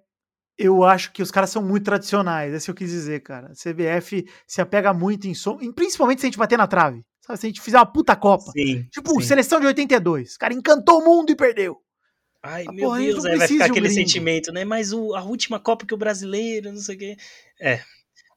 Eu 0.57 0.84
acho 0.84 1.11
que 1.14 1.23
os 1.23 1.31
caras 1.31 1.49
são 1.49 1.64
muito 1.64 1.85
tradicionais, 1.85 2.53
é 2.53 2.57
isso 2.57 2.65
que 2.65 2.72
eu 2.72 2.76
quis 2.76 2.91
dizer, 2.91 3.22
cara. 3.22 3.48
A 3.48 3.53
CBF 3.53 4.27
se 4.45 4.61
apega 4.61 4.93
muito 4.93 5.26
em 5.27 5.34
som, 5.34 5.57
principalmente 5.73 6.19
se 6.22 6.27
a 6.27 6.30
gente 6.30 6.38
bater 6.38 6.57
na 6.57 6.68
trave. 6.68 7.03
Sabe? 7.26 7.39
Se 7.39 7.45
a 7.48 7.49
gente 7.49 7.61
fizer 7.61 7.77
uma 7.77 7.85
puta 7.85 8.15
Copa. 8.15 8.52
Sim. 8.52 8.84
Tipo, 8.91 9.11
sim. 9.15 9.22
seleção 9.27 9.60
de 9.60 9.65
82. 9.68 10.38
Cara, 10.38 10.53
encantou 10.53 10.99
o 11.02 11.06
mundo 11.06 11.31
e 11.31 11.35
perdeu. 11.35 11.77
Ai, 12.43 12.65
Ah, 12.68 12.72
meu 12.73 12.85
porra, 12.89 12.99
Deus, 12.99 13.26
aí 13.26 13.38
vai 13.38 13.48
ficar 13.48 13.64
um 13.64 13.72
aquele 13.72 13.88
gringo. 13.88 14.02
sentimento, 14.02 14.52
né? 14.52 14.64
Mas 14.65 14.93
o, 14.93 15.15
a 15.15 15.23
última 15.23 15.60
Copa 15.60 15.85
que 15.85 15.93
o 15.95 15.98
brasileiro, 15.98 16.72
não 16.72 16.80
sei 16.81 16.95
o 16.95 16.99
quê. 16.99 17.18
É. 17.60 17.81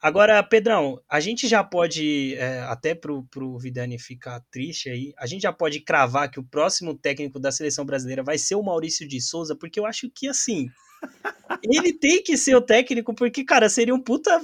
Agora, 0.04 0.42
Pedrão, 0.42 1.00
a 1.08 1.18
gente 1.18 1.48
já 1.48 1.64
pode, 1.64 2.34
é, 2.34 2.58
até 2.64 2.94
pro, 2.94 3.24
pro 3.30 3.56
Vidani 3.56 3.98
ficar 3.98 4.38
triste 4.50 4.90
aí, 4.90 5.14
a 5.16 5.24
gente 5.26 5.40
já 5.40 5.52
pode 5.52 5.80
cravar 5.80 6.30
que 6.30 6.38
o 6.38 6.44
próximo 6.44 6.94
técnico 6.94 7.40
da 7.40 7.50
seleção 7.50 7.86
brasileira 7.86 8.22
vai 8.22 8.36
ser 8.36 8.54
o 8.54 8.62
Maurício 8.62 9.08
de 9.08 9.18
Souza, 9.18 9.56
porque 9.56 9.80
eu 9.80 9.86
acho 9.86 10.10
que, 10.10 10.28
assim, 10.28 10.68
ele 11.62 11.90
tem 11.94 12.22
que 12.22 12.36
ser 12.36 12.54
o 12.54 12.60
técnico, 12.60 13.14
porque, 13.14 13.44
cara, 13.46 13.66
seria 13.70 13.94
um 13.94 13.98
puta, 13.98 14.42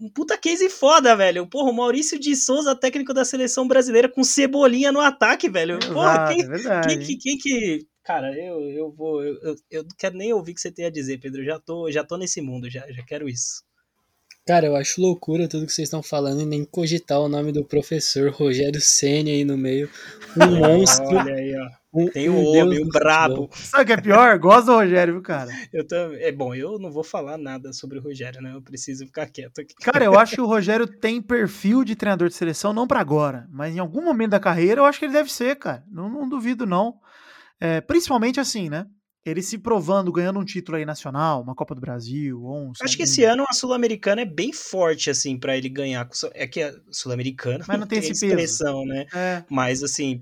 um 0.00 0.08
puta 0.08 0.38
case 0.38 0.70
foda, 0.70 1.14
velho. 1.14 1.46
Porra, 1.46 1.70
o 1.70 1.74
Maurício 1.76 2.18
de 2.18 2.34
Souza, 2.34 2.74
técnico 2.74 3.12
da 3.12 3.26
seleção 3.26 3.68
brasileira, 3.68 4.08
com 4.08 4.24
cebolinha 4.24 4.90
no 4.90 5.00
ataque, 5.00 5.50
velho. 5.50 5.78
Porra, 5.92 6.14
Exato, 6.14 6.32
quem, 6.34 6.44
é 6.44 6.48
verdade. 6.48 6.88
quem, 6.88 6.98
que- 6.98 7.16
quem 7.18 7.36
que. 7.36 7.86
Cara, 8.02 8.34
eu, 8.34 8.58
eu 8.70 8.90
vou. 8.90 9.22
Eu, 9.22 9.54
eu, 9.70 9.82
não 9.82 9.90
quero 9.98 10.16
nem 10.16 10.32
ouvir 10.32 10.52
o 10.52 10.54
que 10.54 10.62
você 10.62 10.72
tem 10.72 10.86
a 10.86 10.90
dizer, 10.90 11.18
Pedro. 11.18 11.42
Eu 11.42 11.46
já 11.46 11.60
tô, 11.60 11.90
já 11.90 12.02
tô 12.02 12.16
nesse 12.16 12.40
mundo, 12.40 12.70
já, 12.70 12.90
já 12.90 13.04
quero 13.04 13.28
isso. 13.28 13.62
Cara, 14.46 14.66
eu 14.66 14.76
acho 14.76 15.00
loucura 15.00 15.48
tudo 15.48 15.64
que 15.64 15.72
vocês 15.72 15.86
estão 15.86 16.02
falando 16.02 16.42
e 16.42 16.44
nem 16.44 16.66
cogitar 16.66 17.18
o 17.18 17.28
nome 17.30 17.50
do 17.50 17.64
professor 17.64 18.30
Rogério 18.30 18.78
Senna 18.78 19.30
aí 19.30 19.42
no 19.42 19.56
meio. 19.56 19.88
Um 20.36 20.56
monstro. 20.58 21.16
Olha 21.16 21.34
aí, 21.34 21.56
ó. 21.56 21.84
Um, 21.94 22.08
Tem 22.08 22.28
o 22.28 22.34
um 22.34 22.44
homem, 22.48 22.82
do 22.82 22.88
brabo. 22.88 23.48
Sabe 23.52 23.84
o 23.84 23.86
que 23.86 23.92
é 23.92 24.00
pior? 24.00 24.38
Gosto 24.38 24.66
do 24.66 24.74
Rogério, 24.74 25.14
viu, 25.14 25.22
cara? 25.22 25.48
Eu 25.72 25.86
também. 25.86 26.20
É 26.20 26.30
bom, 26.30 26.54
eu 26.54 26.78
não 26.78 26.90
vou 26.90 27.04
falar 27.04 27.38
nada 27.38 27.72
sobre 27.72 27.98
o 27.98 28.02
Rogério, 28.02 28.42
né? 28.42 28.52
Eu 28.52 28.60
preciso 28.60 29.06
ficar 29.06 29.26
quieto 29.28 29.60
aqui. 29.60 29.74
Cara, 29.76 30.04
eu 30.04 30.18
acho 30.18 30.34
que 30.34 30.40
o 30.40 30.46
Rogério 30.46 30.86
tem 30.86 31.22
perfil 31.22 31.84
de 31.84 31.94
treinador 31.94 32.28
de 32.28 32.34
seleção, 32.34 32.72
não 32.72 32.86
pra 32.86 33.00
agora, 33.00 33.48
mas 33.50 33.74
em 33.74 33.78
algum 33.78 34.02
momento 34.02 34.32
da 34.32 34.40
carreira 34.40 34.80
eu 34.80 34.84
acho 34.84 34.98
que 34.98 35.04
ele 35.06 35.12
deve 35.12 35.32
ser, 35.32 35.56
cara. 35.56 35.84
Não, 35.90 36.10
não 36.10 36.28
duvido, 36.28 36.66
não. 36.66 36.96
É, 37.58 37.80
principalmente 37.80 38.40
assim, 38.40 38.68
né? 38.68 38.86
Ele 39.24 39.42
se 39.42 39.56
provando, 39.58 40.12
ganhando 40.12 40.38
um 40.38 40.44
título 40.44 40.76
aí 40.76 40.84
nacional, 40.84 41.40
uma 41.42 41.54
Copa 41.54 41.74
do 41.74 41.80
Brasil, 41.80 42.42
ou 42.42 42.68
um. 42.68 42.72
Acho 42.82 42.96
que 42.96 43.04
esse 43.04 43.24
ano 43.24 43.44
a 43.48 43.54
Sul-Americana 43.54 44.20
é 44.20 44.26
bem 44.26 44.52
forte, 44.52 45.08
assim, 45.08 45.38
pra 45.38 45.56
ele 45.56 45.68
ganhar. 45.70 46.06
É 46.34 46.46
que 46.46 46.62
a 46.62 46.74
Sul-Americana 46.90 47.64
Mas 47.66 47.80
não 47.80 47.86
tem 47.88 48.00
esse 48.00 48.08
peso. 48.12 48.26
expressão, 48.26 48.84
né? 48.84 49.06
É, 49.14 49.42
Mas, 49.48 49.82
assim, 49.82 50.20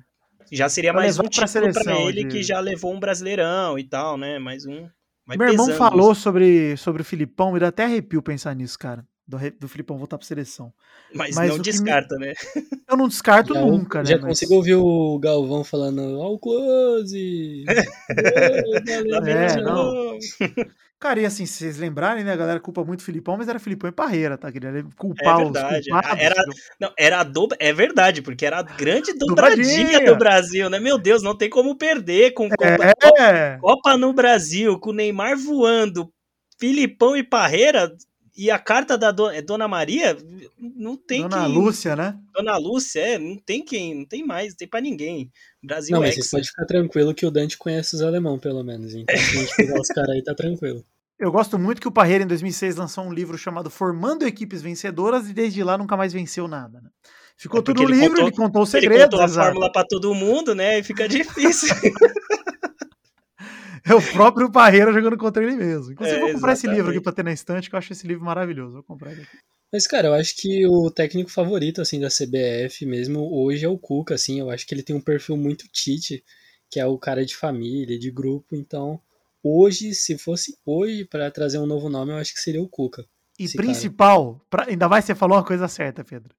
já 0.52 0.68
seria 0.68 0.92
mais 0.92 1.18
um 1.18 1.22
título 1.22 1.34
pra 1.36 1.46
seleção 1.48 2.08
ele 2.08 2.22
de- 2.22 2.28
que 2.30 2.42
já 2.44 2.60
levou 2.60 2.94
um 2.94 3.00
Brasileirão 3.00 3.76
e 3.76 3.84
tal, 3.84 4.16
né? 4.16 4.38
Mais 4.38 4.66
um. 4.66 4.88
Vai 5.26 5.36
Meu 5.36 5.48
irmão 5.48 5.72
falou 5.72 6.14
sobre, 6.14 6.76
sobre 6.76 7.02
o 7.02 7.04
Filipão, 7.04 7.52
me 7.52 7.58
dá 7.58 7.68
até 7.68 7.84
arrepio 7.84 8.22
pensar 8.22 8.54
nisso, 8.54 8.78
cara. 8.78 9.06
Do, 9.26 9.38
do 9.60 9.68
Filipão 9.68 9.96
voltar 9.96 10.18
pra 10.18 10.26
seleção. 10.26 10.72
Mas, 11.14 11.36
mas 11.36 11.48
não 11.48 11.54
que 11.56 11.60
me- 11.60 11.64
descarta, 11.72 12.16
né? 12.16 12.32
Eu 12.90 12.96
não 12.96 13.08
descarto 13.08 13.54
Já, 13.54 13.60
nunca, 13.60 14.04
já 14.04 14.16
né? 14.16 14.22
mas- 14.22 14.28
consigo 14.30 14.54
ouvir 14.56 14.74
o 14.74 15.18
Galvão 15.20 15.62
falando, 15.64 16.18
ó 16.20 16.32
o 16.32 16.38
close! 16.38 17.64
É, 19.26 19.46
de 19.46 19.62
não. 19.62 20.18
Cara, 20.98 21.20
e 21.20 21.24
assim, 21.26 21.46
se 21.46 21.54
vocês 21.54 21.78
lembrarem, 21.78 22.22
né, 22.22 22.32
a 22.32 22.36
galera 22.36 22.60
culpa 22.60 22.84
muito 22.84 23.00
o 23.00 23.02
Filipão, 23.04 23.36
mas 23.36 23.48
era 23.48 23.58
Filipão 23.58 23.88
e 23.88 23.92
Parreira, 23.92 24.38
tá? 24.38 24.52
Queria 24.52 24.84
culpar 24.96 25.40
É 25.40 25.44
os 25.44 25.50
verdade. 25.52 25.88
culpados. 25.90 26.20
Era- 26.22 26.44
Não, 26.80 26.92
era 26.96 27.20
a 27.20 27.24
do... 27.24 27.48
É 27.58 27.72
verdade, 27.72 28.22
porque 28.22 28.46
era 28.46 28.58
a 28.58 28.62
grande 28.62 29.12
Dobradinha. 29.14 29.66
dobradinha 29.66 30.04
do 30.12 30.16
Brasil, 30.16 30.70
né? 30.70 30.78
Meu 30.78 30.98
Deus, 30.98 31.22
não 31.22 31.36
tem 31.36 31.50
como 31.50 31.76
perder 31.76 32.32
com 32.34 32.48
Copa, 32.48 32.94
É, 33.18 33.58
Copa 33.60 33.96
no 33.96 34.12
Brasil, 34.12 34.78
com 34.78 34.90
o 34.90 34.94
Neymar 34.94 35.36
voando, 35.36 36.08
Filipão 36.60 37.16
e 37.16 37.24
Parreira, 37.24 37.92
e 38.36 38.50
a 38.50 38.58
carta 38.58 38.96
da 38.96 39.10
do- 39.10 39.30
é 39.30 39.40
Dona 39.42 39.68
Maria, 39.68 40.16
não 40.58 40.96
tem 40.96 41.22
Dona 41.22 41.44
quem. 41.44 41.54
Lúcia, 41.54 41.94
né? 41.96 42.16
Dona 42.34 42.56
Lúcia, 42.56 43.00
é, 43.00 43.18
não 43.18 43.36
tem 43.36 43.64
quem, 43.64 43.94
não 43.94 44.04
tem 44.06 44.24
mais, 44.24 44.48
não 44.50 44.56
tem 44.56 44.68
pra 44.68 44.80
ninguém. 44.80 45.30
Brasil 45.62 45.92
Não, 45.96 46.02
é 46.02 46.06
mas 46.06 46.14
vocês 46.14 46.30
podem 46.30 46.46
ficar 46.46 46.64
tranquilo 46.66 47.14
que 47.14 47.26
o 47.26 47.30
Dante 47.30 47.56
conhece 47.58 47.94
os 47.94 48.02
alemão, 48.02 48.38
pelo 48.38 48.62
menos. 48.64 48.94
Então, 48.94 49.16
se 49.16 49.36
a 49.36 49.40
gente 49.40 49.56
pegar 49.56 49.80
os 49.80 49.88
caras 49.88 50.10
aí, 50.10 50.22
tá 50.24 50.34
tranquilo. 50.34 50.84
Eu 51.18 51.30
gosto 51.30 51.56
muito 51.58 51.80
que 51.80 51.86
o 51.86 51.92
Parreira, 51.92 52.24
em 52.24 52.26
2006, 52.26 52.74
lançou 52.76 53.04
um 53.04 53.12
livro 53.12 53.38
chamado 53.38 53.70
Formando 53.70 54.26
Equipes 54.26 54.60
Vencedoras 54.60 55.28
e 55.28 55.32
desde 55.32 55.62
lá 55.62 55.78
nunca 55.78 55.96
mais 55.96 56.12
venceu 56.12 56.48
nada, 56.48 56.80
né? 56.80 56.88
Ficou 57.36 57.60
É 57.60 57.62
tudo 57.62 57.82
no 57.82 57.88
ele 57.88 57.94
livro, 57.94 58.08
contou- 58.10 58.26
ele 58.26 58.36
contou 58.36 58.62
os 58.62 58.74
Ele 58.74 58.80
segredos. 58.82 59.04
contou 59.06 59.20
a 59.20 59.24
exato. 59.24 59.46
fórmula 59.46 59.70
pra 59.72 59.84
todo 59.84 60.14
mundo, 60.14 60.54
né? 60.54 60.78
E 60.80 60.82
fica 60.82 61.06
difícil. 61.62 61.74
É 63.88 63.94
o 63.94 64.02
próprio 64.12 64.50
Parreira 64.50 64.92
jogando 64.92 65.16
contra 65.16 65.42
ele 65.42 65.56
mesmo. 65.56 65.92
Inclusive, 65.92 66.16
É, 66.16 66.20
eu 66.20 66.26
vou 66.26 66.34
comprar 66.34 66.52
esse 66.52 66.66
livro 66.66 66.90
aqui 66.90 67.00
exatamente. 67.00 67.02
pra 67.02 67.12
ter 67.12 67.22
na 67.24 67.32
estante, 67.32 67.68
que 67.68 67.74
eu 67.74 67.78
acho 67.78 67.92
esse 67.92 68.06
livro 68.06 68.24
maravilhoso. 68.24 68.74
Vou 68.74 68.82
comprar 68.82 69.12
ele 69.12 69.22
aqui. 69.22 69.38
Mas, 69.72 69.86
cara, 69.86 70.08
eu 70.08 70.14
acho 70.14 70.36
que 70.36 70.66
o 70.66 70.90
técnico 70.90 71.30
favorito, 71.30 71.80
assim, 71.80 71.98
da 71.98 72.10
CBF 72.10 72.84
mesmo, 72.86 73.20
hoje 73.34 73.64
é 73.64 73.68
o 73.68 73.78
Cuca, 73.78 74.14
assim. 74.14 74.38
Eu 74.38 74.50
acho 74.50 74.66
que 74.66 74.74
ele 74.74 74.82
tem 74.82 74.94
um 74.94 75.00
perfil 75.00 75.36
muito 75.36 75.66
Tite, 75.68 76.22
que 76.70 76.78
é 76.78 76.86
o 76.86 76.98
cara 76.98 77.24
de 77.24 77.34
família, 77.34 77.98
de 77.98 78.10
grupo. 78.10 78.54
Então, 78.54 79.00
hoje, 79.42 79.94
se 79.94 80.18
fosse 80.18 80.56
hoje 80.66 81.04
pra 81.06 81.30
trazer 81.30 81.58
um 81.58 81.66
novo 81.66 81.88
nome, 81.88 82.12
eu 82.12 82.16
acho 82.18 82.34
que 82.34 82.40
seria 82.40 82.62
o 82.62 82.68
Cuca. 82.68 83.04
E 83.38 83.48
principal, 83.48 84.44
pra- 84.50 84.66
ainda 84.68 84.88
mais 84.88 85.04
você 85.06 85.14
falou 85.14 85.36
uma 85.38 85.44
coisa 85.44 85.66
certa, 85.68 86.04
Pedro. 86.04 86.34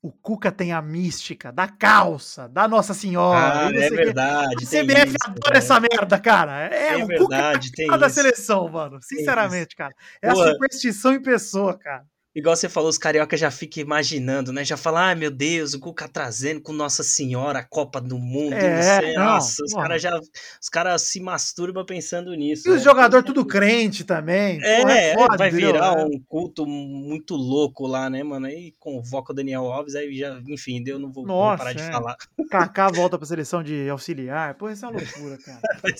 O 0.00 0.12
Cuca 0.12 0.52
tem 0.52 0.72
a 0.72 0.80
mística 0.80 1.50
da 1.50 1.66
calça, 1.66 2.48
da 2.48 2.68
Nossa 2.68 2.94
Senhora. 2.94 3.66
Ah, 3.66 3.70
é 3.72 3.90
verdade. 3.90 4.64
O 4.64 4.68
CBF 4.68 5.08
isso, 5.08 5.16
adora 5.26 5.52
né? 5.54 5.58
essa 5.58 5.80
merda, 5.80 6.20
cara. 6.20 6.68
É, 6.72 6.92
É 6.92 6.96
o 6.96 7.08
Cuca 7.08 7.36
verdade, 7.36 7.72
tem 7.72 7.92
é 7.92 7.98
da 7.98 8.06
isso. 8.06 8.14
seleção, 8.14 8.68
mano. 8.68 9.00
Sinceramente, 9.02 9.74
cara. 9.74 9.92
É 10.22 10.28
a 10.30 10.36
superstição 10.36 11.12
em 11.12 11.20
pessoa, 11.20 11.76
cara. 11.76 12.04
Igual 12.38 12.54
você 12.54 12.68
falou, 12.68 12.88
os 12.88 12.96
cariocas 12.96 13.40
já 13.40 13.50
ficam 13.50 13.82
imaginando, 13.82 14.52
né? 14.52 14.64
Já 14.64 14.76
falam, 14.76 15.00
ai 15.00 15.14
meu 15.16 15.28
Deus, 15.28 15.74
o 15.74 15.80
Cuca 15.80 16.06
trazendo 16.08 16.60
com 16.60 16.72
Nossa 16.72 17.02
Senhora 17.02 17.58
a 17.58 17.64
Copa 17.64 18.00
do 18.00 18.16
Mundo. 18.16 18.52
É, 18.52 18.76
não 18.76 19.00
sei. 19.00 19.14
não, 19.14 19.24
Nossa, 19.24 19.64
os 19.64 19.74
caras 19.74 20.00
já. 20.00 20.20
Os 20.62 20.68
caras 20.68 21.02
se 21.02 21.18
masturbam 21.18 21.84
pensando 21.84 22.32
nisso. 22.34 22.68
E 22.68 22.70
os 22.70 22.76
né? 22.76 22.84
jogadores 22.84 23.26
tudo 23.26 23.44
crente 23.44 24.04
também. 24.04 24.60
É, 24.62 24.82
Porra, 24.82 24.92
é, 24.92 25.14
foda, 25.14 25.36
vai 25.36 25.48
entendeu? 25.48 25.72
virar 25.72 25.98
É. 25.98 26.04
um 26.04 26.20
culto 26.28 26.64
muito 26.64 27.34
louco 27.34 27.88
lá, 27.88 28.08
né, 28.08 28.22
mano? 28.22 28.46
Aí 28.46 28.72
convoca 28.78 29.32
o 29.32 29.34
Daniel 29.34 29.64
Alves, 29.72 29.96
aí 29.96 30.16
já, 30.16 30.40
enfim, 30.46 30.84
eu 30.86 31.00
não 31.00 31.10
vou, 31.10 31.26
vou 31.26 31.34
Nossa, 31.34 31.58
parar 31.58 31.72
de 31.72 31.82
é. 31.82 31.90
falar. 31.90 32.16
Kaká 32.48 32.88
volta 32.88 33.18
pra 33.18 33.26
seleção 33.26 33.64
de 33.64 33.88
auxiliar. 33.88 34.54
Pô, 34.54 34.70
isso 34.70 34.84
é 34.84 34.88
uma 34.88 35.00
loucura, 35.00 35.38
cara. 35.38 35.60
Vai 35.82 35.92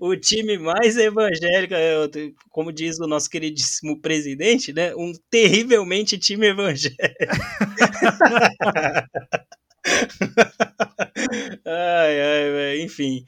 o 0.00 0.14
time 0.16 0.58
mais 0.58 0.98
evangélico, 0.98 1.72
é, 1.74 1.94
como 2.50 2.70
diz 2.70 3.00
o 3.00 3.06
nosso 3.06 3.30
queridíssimo 3.30 3.98
presidente, 4.00 4.70
né? 4.72 4.94
Um 4.94 5.12
terrivelmente 5.30 6.18
time 6.18 6.48
evangélico. 6.48 7.00
ai, 11.64 12.20
ai, 12.20 12.82
enfim. 12.82 13.24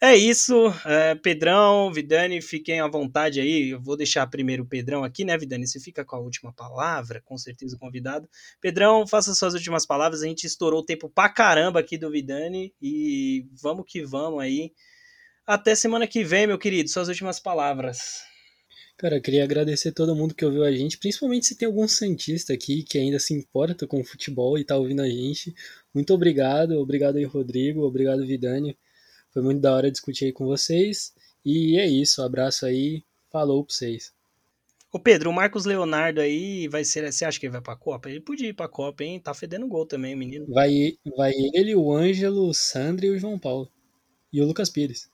É 0.00 0.14
isso, 0.14 0.54
é, 0.84 1.14
Pedrão, 1.14 1.90
Vidani, 1.90 2.42
fiquem 2.42 2.80
à 2.80 2.86
vontade 2.86 3.40
aí. 3.40 3.70
Eu 3.70 3.80
vou 3.80 3.96
deixar 3.96 4.26
primeiro 4.26 4.64
o 4.64 4.66
Pedrão 4.66 5.02
aqui, 5.02 5.24
né, 5.24 5.38
Vidani? 5.38 5.66
Você 5.66 5.80
fica 5.80 6.04
com 6.04 6.16
a 6.16 6.18
última 6.18 6.52
palavra, 6.52 7.22
com 7.24 7.38
certeza 7.38 7.76
o 7.76 7.78
convidado. 7.78 8.28
Pedrão, 8.60 9.06
faça 9.06 9.34
suas 9.34 9.54
últimas 9.54 9.86
palavras. 9.86 10.22
A 10.22 10.26
gente 10.26 10.46
estourou 10.46 10.80
o 10.80 10.84
tempo 10.84 11.08
pra 11.08 11.30
caramba 11.30 11.80
aqui 11.80 11.96
do 11.96 12.10
Vidani 12.10 12.74
e 12.82 13.46
vamos 13.62 13.86
que 13.88 14.04
vamos 14.04 14.42
aí. 14.42 14.72
Até 15.46 15.74
semana 15.74 16.06
que 16.06 16.22
vem, 16.22 16.46
meu 16.46 16.58
querido. 16.58 16.90
Suas 16.90 17.08
últimas 17.08 17.40
palavras. 17.40 18.24
Cara, 18.96 19.16
eu 19.16 19.20
queria 19.20 19.42
agradecer 19.42 19.90
todo 19.92 20.14
mundo 20.14 20.34
que 20.34 20.44
ouviu 20.44 20.64
a 20.64 20.70
gente, 20.70 20.98
principalmente 20.98 21.46
se 21.46 21.56
tem 21.56 21.66
algum 21.66 21.86
Santista 21.88 22.52
aqui 22.52 22.84
que 22.84 22.96
ainda 22.96 23.18
se 23.18 23.34
importa 23.34 23.86
com 23.86 24.00
o 24.00 24.04
futebol 24.04 24.56
e 24.56 24.64
tá 24.64 24.76
ouvindo 24.76 25.02
a 25.02 25.08
gente. 25.08 25.54
Muito 25.92 26.14
obrigado, 26.14 26.78
obrigado 26.78 27.16
aí, 27.16 27.24
Rodrigo, 27.24 27.82
obrigado, 27.82 28.24
Vidani. 28.24 28.78
Foi 29.32 29.42
muito 29.42 29.60
da 29.60 29.74
hora 29.74 29.90
discutir 29.90 30.26
aí 30.26 30.32
com 30.32 30.46
vocês. 30.46 31.12
E 31.44 31.76
é 31.76 31.86
isso, 31.86 32.22
um 32.22 32.24
abraço 32.24 32.64
aí, 32.64 33.02
falou 33.30 33.64
pra 33.64 33.74
vocês. 33.74 34.12
Ô 34.92 35.00
Pedro, 35.00 35.28
o 35.28 35.32
Marcos 35.32 35.64
Leonardo 35.64 36.20
aí 36.20 36.68
vai 36.68 36.84
ser. 36.84 37.12
Você 37.12 37.24
acha 37.24 37.40
que 37.40 37.46
ele 37.46 37.52
vai 37.52 37.60
pra 37.60 37.74
Copa? 37.74 38.08
Ele 38.08 38.20
podia 38.20 38.48
ir 38.48 38.54
pra 38.54 38.68
Copa, 38.68 39.02
hein? 39.02 39.18
Tá 39.18 39.34
fedendo 39.34 39.66
gol 39.66 39.84
também, 39.84 40.14
menino. 40.14 40.46
Vai, 40.46 40.96
vai 41.16 41.32
ele, 41.52 41.74
o 41.74 41.92
Ângelo, 41.92 42.48
o 42.48 42.54
Sandro 42.54 43.04
e 43.04 43.10
o 43.10 43.18
João 43.18 43.36
Paulo. 43.36 43.68
E 44.32 44.40
o 44.40 44.46
Lucas 44.46 44.70
Pires. 44.70 45.10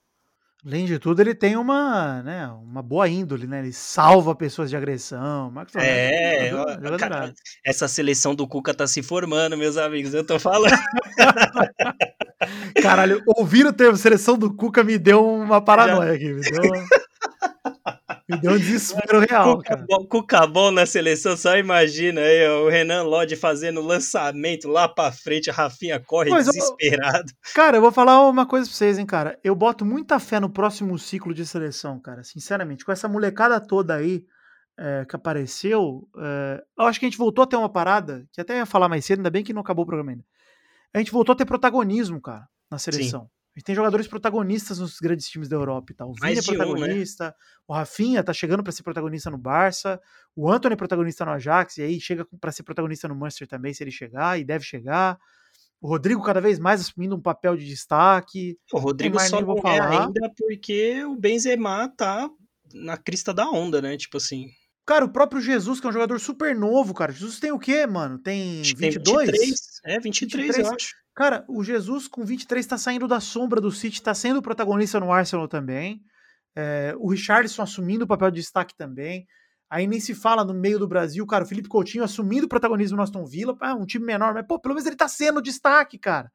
Além 0.64 0.84
de 0.84 0.98
tudo, 0.98 1.20
ele 1.22 1.34
tem 1.34 1.56
uma, 1.56 2.22
né, 2.22 2.46
uma 2.48 2.82
boa 2.82 3.08
índole, 3.08 3.46
né? 3.46 3.60
Ele 3.60 3.72
salva 3.72 4.34
pessoas 4.34 4.68
de 4.68 4.76
agressão. 4.76 5.50
Marcos 5.50 5.74
É, 5.76 6.50
jogador- 6.50 6.98
cara, 6.98 7.32
essa 7.64 7.88
seleção 7.88 8.34
do 8.34 8.46
Cuca 8.46 8.74
tá 8.74 8.86
se 8.86 9.02
formando, 9.02 9.56
meus 9.56 9.78
amigos. 9.78 10.12
Eu 10.12 10.22
tô 10.24 10.38
falando. 10.38 10.70
Caralho, 12.82 13.22
ouvir 13.26 13.66
o 13.66 13.72
termo 13.72 13.96
seleção 13.96 14.36
do 14.38 14.54
Cuca 14.54 14.84
me 14.84 14.98
deu 14.98 15.26
uma 15.26 15.60
paranoia 15.64 16.12
aqui. 16.12 16.30
Me 16.32 16.40
deu, 16.42 16.62
me 18.30 18.40
deu 18.40 18.52
um 18.52 18.58
desespero 18.58 19.20
real, 19.20 19.56
Cuca 19.56 19.68
cara. 19.68 19.86
bom, 19.88 20.06
Cuca 20.06 20.46
bom 20.46 20.70
na 20.70 20.86
seleção, 20.86 21.36
só 21.36 21.56
imagina 21.56 22.20
aí, 22.20 22.48
ó, 22.48 22.64
o 22.64 22.68
Renan 22.68 23.02
Lodge 23.02 23.36
fazendo 23.36 23.80
lançamento 23.80 24.68
lá 24.68 24.88
pra 24.88 25.12
frente, 25.12 25.50
a 25.50 25.52
Rafinha 25.52 25.98
corre 26.00 26.30
Mas, 26.30 26.46
desesperado. 26.46 27.32
Cara, 27.54 27.76
eu 27.76 27.80
vou 27.80 27.92
falar 27.92 28.26
uma 28.28 28.46
coisa 28.46 28.66
pra 28.66 28.74
vocês, 28.74 28.98
hein, 28.98 29.06
cara. 29.06 29.38
Eu 29.42 29.54
boto 29.54 29.84
muita 29.84 30.18
fé 30.18 30.38
no 30.38 30.48
próximo 30.48 30.98
ciclo 30.98 31.34
de 31.34 31.44
seleção, 31.44 31.98
cara. 32.00 32.22
Sinceramente, 32.22 32.84
com 32.84 32.92
essa 32.92 33.08
molecada 33.08 33.60
toda 33.60 33.96
aí 33.96 34.24
é, 34.78 35.04
que 35.04 35.16
apareceu, 35.16 36.08
é, 36.16 36.62
eu 36.78 36.84
acho 36.86 36.98
que 36.98 37.06
a 37.06 37.08
gente 37.08 37.18
voltou 37.18 37.44
a 37.44 37.46
ter 37.46 37.56
uma 37.56 37.68
parada, 37.68 38.26
que 38.32 38.40
até 38.40 38.56
ia 38.56 38.66
falar 38.66 38.88
mais 38.88 39.04
cedo, 39.04 39.18
ainda 39.18 39.30
bem 39.30 39.44
que 39.44 39.52
não 39.52 39.62
acabou 39.62 39.82
o 39.82 39.86
programa 39.86 40.12
ainda. 40.12 40.24
A 40.94 40.98
gente 40.98 41.12
voltou 41.12 41.32
a 41.32 41.36
ter 41.36 41.44
protagonismo, 41.44 42.20
cara, 42.20 42.48
na 42.70 42.78
seleção. 42.78 43.22
A 43.22 43.39
gente 43.60 43.64
tem 43.64 43.74
jogadores 43.74 44.08
protagonistas 44.08 44.78
nos 44.78 44.98
grandes 44.98 45.28
times 45.28 45.48
da 45.48 45.56
Europa 45.56 45.92
e 45.92 45.94
tal. 45.94 46.10
O 46.10 46.14
Vini 46.14 46.38
é 46.38 46.40
de 46.40 46.50
um, 46.50 46.52
né? 46.52 46.58
protagonista, 46.58 47.34
o 47.68 47.74
Rafinha 47.74 48.24
tá 48.24 48.32
chegando 48.32 48.62
pra 48.62 48.72
ser 48.72 48.82
protagonista 48.82 49.30
no 49.30 49.38
Barça, 49.38 50.00
o 50.34 50.50
Anthony 50.50 50.72
é 50.72 50.76
protagonista 50.76 51.24
no 51.24 51.32
Ajax, 51.32 51.76
e 51.76 51.82
aí 51.82 52.00
chega 52.00 52.26
pra 52.40 52.50
ser 52.50 52.62
protagonista 52.62 53.06
no 53.06 53.14
Manchester 53.14 53.46
também, 53.46 53.72
se 53.72 53.84
ele 53.84 53.90
chegar, 53.90 54.40
e 54.40 54.44
deve 54.44 54.64
chegar. 54.64 55.18
O 55.80 55.88
Rodrigo 55.88 56.22
cada 56.22 56.40
vez 56.40 56.58
mais 56.58 56.80
assumindo 56.80 57.16
um 57.16 57.20
papel 57.20 57.56
de 57.56 57.66
destaque. 57.66 58.58
O 58.72 58.78
Rodrigo 58.78 59.16
mais 59.16 59.30
só 59.30 59.40
não 59.40 59.56
é 59.56 59.60
falar. 59.60 60.06
ainda 60.06 60.30
porque 60.36 61.04
o 61.04 61.16
Benzema 61.16 61.88
tá 61.96 62.28
na 62.72 62.96
crista 62.96 63.32
da 63.32 63.48
onda, 63.48 63.80
né? 63.80 63.96
Tipo 63.96 64.18
assim. 64.18 64.48
Cara, 64.84 65.04
o 65.04 65.12
próprio 65.12 65.40
Jesus, 65.40 65.80
que 65.80 65.86
é 65.86 65.90
um 65.90 65.92
jogador 65.92 66.18
super 66.18 66.54
novo, 66.54 66.92
cara. 66.92 67.12
Jesus 67.12 67.38
tem 67.38 67.52
o 67.52 67.58
quê, 67.58 67.86
mano? 67.86 68.18
Tem 68.18 68.60
acho 68.60 68.74
que 68.74 68.80
tem 68.80 68.90
22? 68.90 69.30
23. 69.30 69.60
É, 69.84 70.00
23, 70.00 70.46
23. 70.48 70.58
eu 70.58 70.74
acho. 70.74 70.99
Cara, 71.14 71.44
o 71.48 71.62
Jesus 71.62 72.06
com 72.08 72.24
23 72.24 72.64
tá 72.66 72.78
saindo 72.78 73.08
da 73.08 73.20
sombra 73.20 73.60
do 73.60 73.70
City, 73.70 74.02
tá 74.02 74.14
sendo 74.14 74.40
protagonista 74.40 75.00
no 75.00 75.12
Arsenal 75.12 75.48
também. 75.48 76.02
É, 76.54 76.94
o 76.98 77.08
Richarlison 77.10 77.62
assumindo 77.62 78.04
o 78.04 78.08
papel 78.08 78.30
de 78.30 78.40
destaque 78.40 78.74
também. 78.76 79.26
Aí 79.68 79.86
nem 79.86 80.00
se 80.00 80.14
fala 80.14 80.44
no 80.44 80.52
meio 80.52 80.78
do 80.80 80.88
Brasil, 80.88 81.24
cara, 81.26 81.44
o 81.44 81.46
Felipe 81.46 81.68
Coutinho 81.68 82.02
assumindo 82.02 82.46
o 82.46 82.48
protagonismo 82.48 82.96
no 82.96 83.04
Aston 83.04 83.24
Villa, 83.24 83.56
ah, 83.60 83.74
um 83.74 83.86
time 83.86 84.04
menor, 84.04 84.34
mas 84.34 84.44
pô, 84.44 84.58
pelo 84.58 84.74
menos 84.74 84.86
ele 84.86 84.96
tá 84.96 85.06
sendo 85.06 85.40
destaque, 85.40 85.96
cara. 85.96 86.30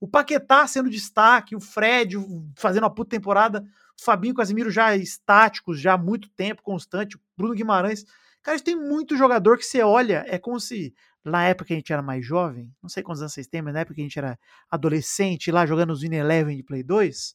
O 0.00 0.08
Paquetá 0.08 0.66
sendo 0.66 0.88
destaque, 0.88 1.54
o 1.54 1.60
Fred 1.60 2.16
fazendo 2.56 2.84
uma 2.84 2.94
puta 2.94 3.10
temporada, 3.10 3.62
o 4.00 4.02
Fabinho 4.02 4.30
e 4.30 4.32
o 4.32 4.36
Casemiro 4.36 4.70
já 4.70 4.96
estáticos, 4.96 5.78
já 5.78 5.94
há 5.94 5.98
muito 5.98 6.30
tempo, 6.30 6.62
constante, 6.62 7.16
o 7.16 7.20
Bruno 7.36 7.54
Guimarães. 7.54 8.04
Cara, 8.42 8.56
gente 8.56 8.64
tem 8.64 8.76
muito 8.76 9.16
jogador 9.16 9.58
que 9.58 9.64
você 9.66 9.82
olha, 9.82 10.24
é 10.26 10.38
como 10.38 10.58
se 10.58 10.94
na 11.28 11.44
época 11.44 11.66
que 11.66 11.72
a 11.72 11.76
gente 11.76 11.92
era 11.92 12.02
mais 12.02 12.24
jovem, 12.24 12.72
não 12.82 12.88
sei 12.88 13.02
quantos 13.02 13.22
anos 13.22 13.32
vocês 13.32 13.46
têm, 13.46 13.62
mas 13.62 13.74
na 13.74 13.80
época 13.80 13.94
que 13.94 14.00
a 14.00 14.04
gente 14.04 14.18
era 14.18 14.38
adolescente, 14.70 15.50
lá 15.50 15.66
jogando 15.66 15.92
os 15.92 16.00
Win 16.00 16.14
Eleven 16.14 16.56
de 16.56 16.62
Play 16.62 16.82
2, 16.82 17.34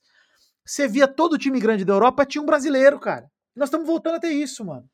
você 0.66 0.88
via 0.88 1.08
todo 1.08 1.34
o 1.34 1.38
time 1.38 1.60
grande 1.60 1.86
da 1.86 1.94
Europa 1.94 2.26
tinha 2.26 2.42
um 2.42 2.46
brasileiro, 2.46 3.00
cara. 3.00 3.30
Nós 3.56 3.68
estamos 3.68 3.86
voltando 3.86 4.16
a 4.16 4.20
ter 4.20 4.32
isso, 4.32 4.66
mano. 4.66 4.90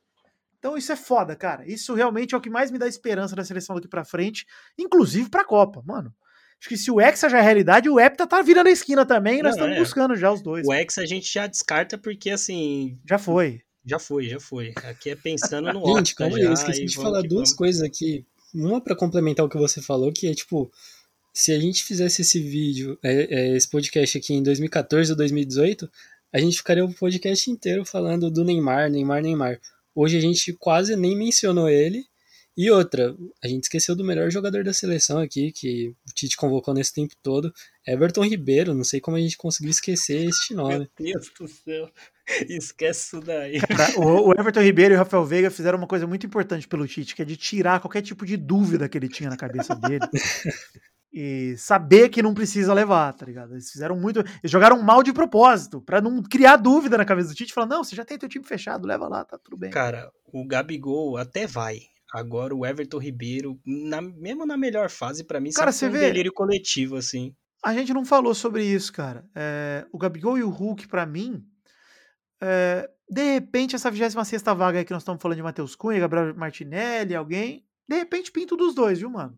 Então 0.58 0.78
isso 0.78 0.92
é 0.92 0.96
foda, 0.96 1.36
cara. 1.36 1.66
Isso 1.66 1.94
realmente 1.94 2.36
é 2.36 2.38
o 2.38 2.42
que 2.42 2.50
mais 2.50 2.70
me 2.70 2.78
dá 2.78 2.88
esperança 2.88 3.36
da 3.36 3.46
seleção 3.46 3.76
daqui 3.76 3.88
para 3.88 4.04
frente, 4.04 4.46
inclusive 4.78 5.30
pra 5.30 5.46
Copa, 5.46 5.82
mano. 5.86 6.14
Acho 6.60 6.68
que 6.68 6.78
se 6.78 6.92
o 6.92 7.00
Hexa 7.00 7.30
já 7.30 7.38
é 7.38 7.42
realidade, 7.42 7.90
o 7.90 7.98
Hepta 7.98 8.28
tá 8.28 8.42
virando 8.42 8.68
a 8.68 8.72
esquina 8.72 9.06
também 9.06 9.40
e 9.40 9.42
nós 9.42 9.56
estamos 9.56 9.78
é. 9.78 9.80
buscando 9.80 10.16
já 10.18 10.30
os 10.30 10.42
dois. 10.42 10.68
O 10.68 10.74
Hexa 10.74 11.02
a 11.02 11.06
gente 11.06 11.32
já 11.32 11.48
descarta 11.48 11.98
porque, 11.98 12.30
assim... 12.32 13.00
Já 13.08 13.18
foi. 13.18 13.62
Já 13.86 13.98
foi, 13.98 14.28
já 14.28 14.40
foi. 14.42 14.74
Aqui 14.84 15.12
é 15.12 15.16
pensando 15.16 15.72
no 15.72 15.80
Gente, 15.96 16.14
calma 16.14 16.36
aí, 16.36 16.44
eu 16.44 16.52
esqueci 16.52 16.86
de 16.86 16.96
falar 16.96 17.22
duas 17.22 17.32
vamos. 17.32 17.54
coisas 17.54 17.82
aqui. 17.82 18.26
Uma 18.54 18.82
para 18.82 18.96
complementar 18.96 19.46
o 19.46 19.50
que 19.50 19.58
você 19.58 19.82
falou, 19.82 20.12
que 20.12 20.28
é 20.28 20.34
tipo, 20.34 20.72
se 21.34 21.52
a 21.52 21.60
gente 21.60 21.84
fizesse 21.84 22.22
esse 22.22 22.42
vídeo, 22.42 22.98
é, 23.04 23.12
é, 23.34 23.56
esse 23.56 23.70
podcast 23.70 24.18
aqui 24.18 24.34
em 24.34 24.44
2014 24.44 25.12
ou 25.12 25.18
2018, 25.18 25.90
a 26.34 26.40
gente 26.40 26.58
ficaria 26.58 26.86
o 26.86 26.94
podcast 26.94 27.50
inteiro 27.50 27.86
falando 27.86 28.30
do 28.30 28.44
Neymar, 28.44 28.90
Neymar, 28.90 29.22
Neymar. 29.22 29.60
Hoje 29.96 30.18
a 30.18 30.22
gente 30.22 30.54
quase 30.54 30.96
nem 30.96 31.16
mencionou 31.16 31.70
ele. 31.70 32.06
E 32.58 32.70
outra, 32.70 33.16
a 33.42 33.48
gente 33.48 33.64
esqueceu 33.64 33.96
do 33.96 34.04
melhor 34.04 34.30
jogador 34.30 34.66
da 34.66 34.74
seleção 34.74 35.20
aqui, 35.20 35.52
que 35.52 35.88
o 35.90 36.14
Tite 36.14 36.36
convocou 36.36 36.74
nesse 36.74 36.94
tempo 36.94 37.16
todo, 37.24 37.54
Everton 37.88 38.26
Ribeiro. 38.26 38.74
Não 38.74 38.84
sei 38.84 39.00
como 39.00 39.16
a 39.16 39.20
gente 39.20 39.38
conseguiu 39.38 39.72
esquecer 39.72 40.28
este 40.28 40.54
nome. 40.54 40.90
Meu 41.00 41.14
Deus 41.14 41.32
do 41.40 41.48
céu. 41.48 41.90
Esquece 42.50 43.18
isso 43.18 43.20
daí. 43.22 43.60
Cara, 43.60 44.00
o, 44.00 44.32
Everton 44.32 44.62
Ribeiro 44.62 44.94
e 44.94 44.96
o 44.96 45.00
Rafael 45.00 45.26
Veiga 45.26 45.50
fizeram 45.50 45.78
uma 45.78 45.88
coisa 45.88 46.06
muito 46.06 46.26
importante 46.26 46.68
pelo 46.68 46.88
Tite, 46.88 47.16
que 47.16 47.22
é 47.22 47.26
de 47.26 47.36
tirar 47.36 47.80
qualquer 47.80 48.02
tipo 48.02 48.26
de 48.26 48.38
dúvida 48.38 48.88
que 48.88 48.98
ele 48.98 49.08
tinha 49.08 49.30
na 49.30 49.38
cabeça 49.38 49.76
dele. 49.76 50.06
e 51.12 51.56
saber 51.58 52.10
que 52.10 52.22
não 52.22 52.34
precisa 52.34 52.74
levar, 52.74 53.14
tá 53.14 53.26
ligado? 53.26 53.54
Eles 53.54 53.72
fizeram 53.72 53.96
muito. 53.96 54.20
Eles 54.20 54.52
jogaram 54.52 54.82
mal 54.82 55.02
de 55.02 55.12
propósito, 55.12 55.82
para 55.82 56.02
não 56.02 56.22
criar 56.22 56.58
dúvida 56.58 56.98
na 56.98 57.06
cabeça 57.06 57.30
do 57.30 57.36
Tite, 57.36 57.54
falando: 57.54 57.72
não, 57.72 57.84
você 57.84 57.96
já 57.96 58.06
tem 58.06 58.18
teu 58.18 58.30
time 58.30 58.46
fechado, 58.46 58.88
leva 58.88 59.08
lá, 59.08 59.26
tá 59.26 59.38
tudo 59.38 59.58
bem. 59.58 59.72
Cara, 59.72 60.12
o 60.32 60.46
Gabigol 60.46 61.18
até 61.18 61.48
vai. 61.48 61.80
Agora 62.12 62.56
o 62.56 62.66
Everton 62.66 62.98
Ribeiro, 62.98 63.60
na, 63.64 64.02
mesmo 64.02 64.44
na 64.44 64.58
melhor 64.58 64.90
fase, 64.90 65.24
para 65.24 65.40
mim, 65.40 65.52
cara, 65.52 65.72
você 65.72 65.88
um 65.88 65.92
vê, 65.92 66.00
delírio 66.00 66.34
coletivo, 66.34 66.96
assim. 66.96 67.36
A 67.64 67.74
gente 67.74 67.94
não 67.94 68.06
falou 68.06 68.34
sobre 68.34 68.64
isso, 68.64 68.92
cara. 68.92 69.26
É, 69.36 69.86
o 69.92 69.98
Gabigol 69.98 70.38
e 70.38 70.44
o 70.44 70.50
Hulk, 70.50 70.88
para 70.88 71.06
mim, 71.06 71.44
é, 72.42 72.90
de 73.10 73.34
repente, 73.34 73.76
essa 73.76 73.90
26 73.90 74.44
vaga 74.56 74.80
aí 74.80 74.86
que 74.86 74.94
nós 74.94 75.02
estamos 75.02 75.22
falando 75.22 75.38
de 75.38 75.44
Matheus 75.44 75.76
Cunha, 75.76 76.00
Gabriel 76.00 76.36
Martinelli, 76.36 77.16
alguém, 77.16 77.66
de 77.88 77.96
repente 77.96 78.32
pinto 78.32 78.56
dos 78.56 78.74
dois, 78.74 79.00
viu, 79.00 79.10
mano? 79.10 79.38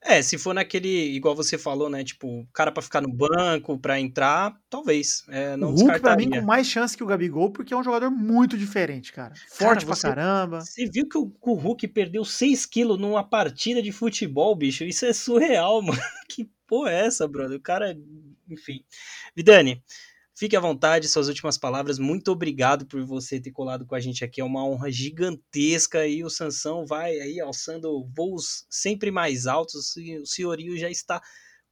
É, 0.00 0.22
se 0.22 0.38
for 0.38 0.54
naquele, 0.54 0.88
igual 0.88 1.34
você 1.34 1.58
falou, 1.58 1.90
né? 1.90 2.04
Tipo, 2.04 2.46
cara 2.52 2.70
para 2.70 2.82
ficar 2.82 3.00
no 3.00 3.12
banco, 3.12 3.76
para 3.78 3.98
entrar, 3.98 4.56
talvez. 4.70 5.24
É, 5.28 5.56
não 5.56 5.70
o 5.70 5.74
Hulk, 5.74 6.00
pra 6.00 6.16
mim, 6.16 6.30
com 6.30 6.40
mais 6.42 6.68
chance 6.68 6.96
que 6.96 7.02
o 7.02 7.06
Gabigol, 7.06 7.50
porque 7.50 7.74
é 7.74 7.76
um 7.76 7.82
jogador 7.82 8.08
muito 8.08 8.56
diferente, 8.56 9.12
cara. 9.12 9.34
Forte 9.48 9.84
cara, 9.84 9.96
você, 9.96 10.06
pra 10.06 10.14
caramba. 10.14 10.60
Você 10.60 10.86
viu 10.86 11.08
que 11.08 11.18
o, 11.18 11.32
o 11.40 11.54
Hulk 11.54 11.88
perdeu 11.88 12.24
6 12.24 12.64
quilos 12.66 12.98
numa 12.98 13.24
partida 13.24 13.82
de 13.82 13.90
futebol, 13.90 14.54
bicho? 14.54 14.84
Isso 14.84 15.04
é 15.04 15.12
surreal, 15.12 15.82
mano. 15.82 16.00
Que 16.28 16.48
porra 16.66 16.92
é 16.92 17.06
essa, 17.06 17.26
brother? 17.26 17.58
O 17.58 17.60
cara. 17.62 17.96
Enfim. 18.48 18.84
Vidani, 19.34 19.82
Fique 20.38 20.56
à 20.56 20.60
vontade, 20.60 21.08
suas 21.08 21.26
últimas 21.26 21.58
palavras. 21.58 21.98
Muito 21.98 22.30
obrigado 22.30 22.86
por 22.86 23.04
você 23.04 23.40
ter 23.40 23.50
colado 23.50 23.84
com 23.84 23.96
a 23.96 23.98
gente 23.98 24.24
aqui. 24.24 24.40
É 24.40 24.44
uma 24.44 24.64
honra 24.64 24.88
gigantesca 24.88 26.06
e 26.06 26.22
o 26.22 26.30
Sansão 26.30 26.86
vai 26.86 27.18
aí 27.18 27.40
alçando 27.40 28.08
voos 28.14 28.64
sempre 28.70 29.10
mais 29.10 29.48
altos. 29.48 29.96
O 29.96 30.24
senhorio 30.24 30.78
já 30.78 30.88
está 30.88 31.20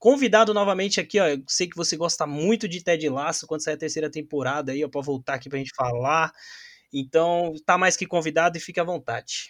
convidado 0.01 0.53
novamente 0.53 1.01
aqui, 1.01 1.21
ó. 1.21 1.29
Eu 1.29 1.45
sei 1.47 1.69
que 1.69 1.77
você 1.77 1.97
gosta 1.97 2.27
muito 2.27 2.67
de 2.67 2.83
Ted 2.83 3.09
Laço 3.09 3.47
quando 3.47 3.63
sair 3.63 3.75
a 3.75 3.79
terceira 3.79 4.11
temporada 4.11 4.73
aí, 4.73 4.85
ó, 4.85 4.89
para 4.89 5.01
voltar 5.01 5.35
aqui 5.35 5.49
pra 5.49 5.61
gente 5.61 5.73
falar. 5.73 6.33
Então, 6.93 7.53
tá 7.65 7.79
mais 7.79 7.97
que 7.97 8.05
convidado 8.05 8.59
e 8.59 8.61
fique 8.61 8.81
à 8.81 8.85
vontade. 8.85 9.49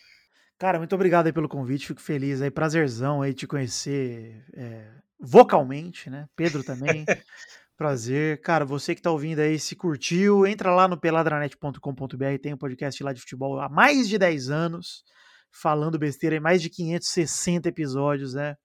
Cara, 0.59 0.77
muito 0.77 0.95
obrigado 0.95 1.27
aí 1.27 1.33
pelo 1.33 1.49
convite, 1.49 1.87
fico 1.87 2.03
feliz 2.03 2.43
aí, 2.43 2.51
prazerzão 2.51 3.23
aí 3.23 3.33
te 3.33 3.47
conhecer 3.47 4.45
é, 4.53 4.91
vocalmente, 5.19 6.11
né? 6.11 6.29
Pedro 6.37 6.63
também. 6.63 7.07
Prazer. 7.77 8.41
Cara, 8.41 8.65
você 8.65 8.95
que 8.95 9.03
tá 9.03 9.11
ouvindo 9.11 9.41
aí, 9.41 9.59
se 9.59 9.77
curtiu, 9.77 10.47
entra 10.47 10.75
lá 10.75 10.89
no 10.89 10.99
peladranet.com.br, 10.99 12.39
tem 12.41 12.55
um 12.55 12.59
podcast 12.59 13.03
lá 13.05 13.13
de 13.13 13.21
futebol 13.21 13.61
há 13.61 13.69
mais 13.69 14.09
de 14.09 14.19
10 14.19 14.49
anos, 14.51 15.05
falando 15.53 15.99
besteira 15.99 16.37
em 16.37 16.41
mais 16.41 16.63
de 16.63 16.71
560 16.71 17.69
episódios, 17.69 18.33
né? 18.33 18.57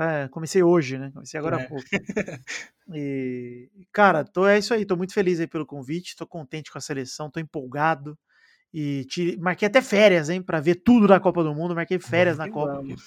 É, 0.00 0.28
comecei 0.28 0.62
hoje, 0.62 0.96
né? 0.96 1.10
Comecei 1.12 1.38
agora 1.38 1.60
é. 1.60 1.64
há 1.64 1.68
pouco. 1.68 1.84
E, 2.94 3.68
cara, 3.92 4.24
tô, 4.24 4.46
é 4.46 4.58
isso 4.58 4.72
aí, 4.72 4.82
tô 4.86 4.96
muito 4.96 5.12
feliz 5.12 5.38
aí 5.38 5.46
pelo 5.46 5.66
convite, 5.66 6.16
tô 6.16 6.26
contente 6.26 6.72
com 6.72 6.78
a 6.78 6.80
seleção, 6.80 7.30
tô 7.30 7.38
empolgado. 7.38 8.18
E 8.72 9.04
te, 9.04 9.36
marquei 9.36 9.68
até 9.68 9.82
férias, 9.82 10.30
hein, 10.30 10.40
para 10.40 10.58
ver 10.58 10.76
tudo 10.76 11.06
da 11.06 11.20
Copa 11.20 11.44
do 11.44 11.54
Mundo, 11.54 11.74
marquei 11.74 11.98
férias 11.98 12.38
na 12.38 12.50
Copa. 12.50 12.76
Vamos. 12.76 13.02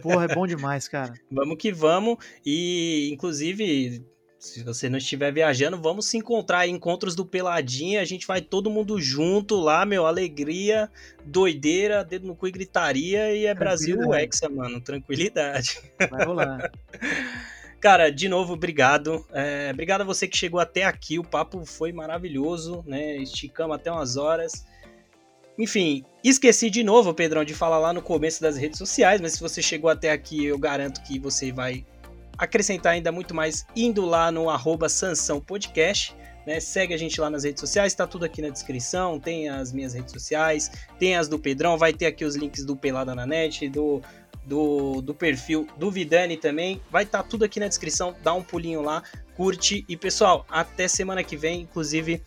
Porra, 0.00 0.24
é 0.24 0.34
bom 0.34 0.46
demais, 0.48 0.88
cara. 0.88 1.12
Vamos 1.30 1.58
que 1.58 1.70
vamos. 1.70 2.16
E, 2.42 3.10
inclusive, 3.12 4.02
se 4.38 4.62
você 4.62 4.88
não 4.88 4.98
estiver 4.98 5.32
viajando, 5.32 5.76
vamos 5.76 6.06
se 6.06 6.16
encontrar 6.16 6.68
em 6.68 6.74
encontros 6.74 7.16
do 7.16 7.26
Peladinha. 7.26 8.00
A 8.00 8.04
gente 8.04 8.26
vai 8.26 8.40
todo 8.40 8.70
mundo 8.70 9.00
junto 9.00 9.56
lá, 9.56 9.84
meu. 9.84 10.06
Alegria, 10.06 10.88
doideira, 11.24 12.04
dedo 12.04 12.28
no 12.28 12.36
cu 12.36 12.46
e 12.46 12.52
gritaria. 12.52 13.34
E 13.34 13.46
é 13.46 13.54
Brasil 13.54 14.14
Hexa, 14.14 14.48
mano. 14.48 14.80
Tranquilidade. 14.80 15.80
Vai 16.08 16.24
rolar. 16.24 16.70
Cara, 17.80 18.10
de 18.10 18.28
novo, 18.28 18.54
obrigado. 18.54 19.26
É, 19.32 19.70
obrigado 19.72 20.02
a 20.02 20.04
você 20.04 20.28
que 20.28 20.36
chegou 20.36 20.60
até 20.60 20.84
aqui. 20.84 21.18
O 21.18 21.24
papo 21.24 21.64
foi 21.64 21.92
maravilhoso, 21.92 22.84
né? 22.86 23.16
Esticamos 23.16 23.74
até 23.74 23.90
umas 23.90 24.16
horas. 24.16 24.64
Enfim, 25.58 26.04
esqueci 26.22 26.70
de 26.70 26.84
novo, 26.84 27.12
Pedrão, 27.12 27.44
de 27.44 27.54
falar 27.54 27.80
lá 27.80 27.92
no 27.92 28.02
começo 28.02 28.40
das 28.40 28.56
redes 28.56 28.78
sociais, 28.78 29.20
mas 29.20 29.32
se 29.32 29.40
você 29.40 29.60
chegou 29.60 29.90
até 29.90 30.12
aqui, 30.12 30.44
eu 30.44 30.56
garanto 30.56 31.02
que 31.02 31.18
você 31.18 31.50
vai 31.50 31.84
acrescentar 32.38 32.92
ainda 32.92 33.10
muito 33.10 33.34
mais 33.34 33.66
indo 33.74 34.06
lá 34.06 34.30
no 34.30 34.48
arroba 34.48 34.88
Sansão 34.88 35.40
Podcast. 35.40 36.14
Né? 36.46 36.60
Segue 36.60 36.94
a 36.94 36.96
gente 36.96 37.20
lá 37.20 37.28
nas 37.28 37.44
redes 37.44 37.60
sociais, 37.60 37.92
tá 37.94 38.06
tudo 38.06 38.24
aqui 38.24 38.40
na 38.40 38.48
descrição. 38.48 39.18
Tem 39.20 39.48
as 39.48 39.72
minhas 39.72 39.92
redes 39.92 40.12
sociais, 40.12 40.70
tem 40.98 41.16
as 41.16 41.28
do 41.28 41.38
Pedrão, 41.38 41.76
vai 41.76 41.92
ter 41.92 42.06
aqui 42.06 42.24
os 42.24 42.36
links 42.36 42.64
do 42.64 42.76
Pelada 42.76 43.14
na 43.14 43.26
Net, 43.26 43.68
do, 43.68 44.00
do, 44.46 45.02
do 45.02 45.14
perfil 45.14 45.66
do 45.76 45.90
Vidani 45.90 46.36
também. 46.36 46.80
Vai 46.90 47.02
estar 47.02 47.22
tá 47.22 47.28
tudo 47.28 47.44
aqui 47.44 47.60
na 47.60 47.68
descrição, 47.68 48.14
dá 48.22 48.32
um 48.32 48.42
pulinho 48.42 48.80
lá, 48.80 49.02
curte. 49.36 49.84
E 49.88 49.96
pessoal, 49.96 50.46
até 50.48 50.88
semana 50.88 51.22
que 51.22 51.36
vem. 51.36 51.62
Inclusive, 51.62 52.22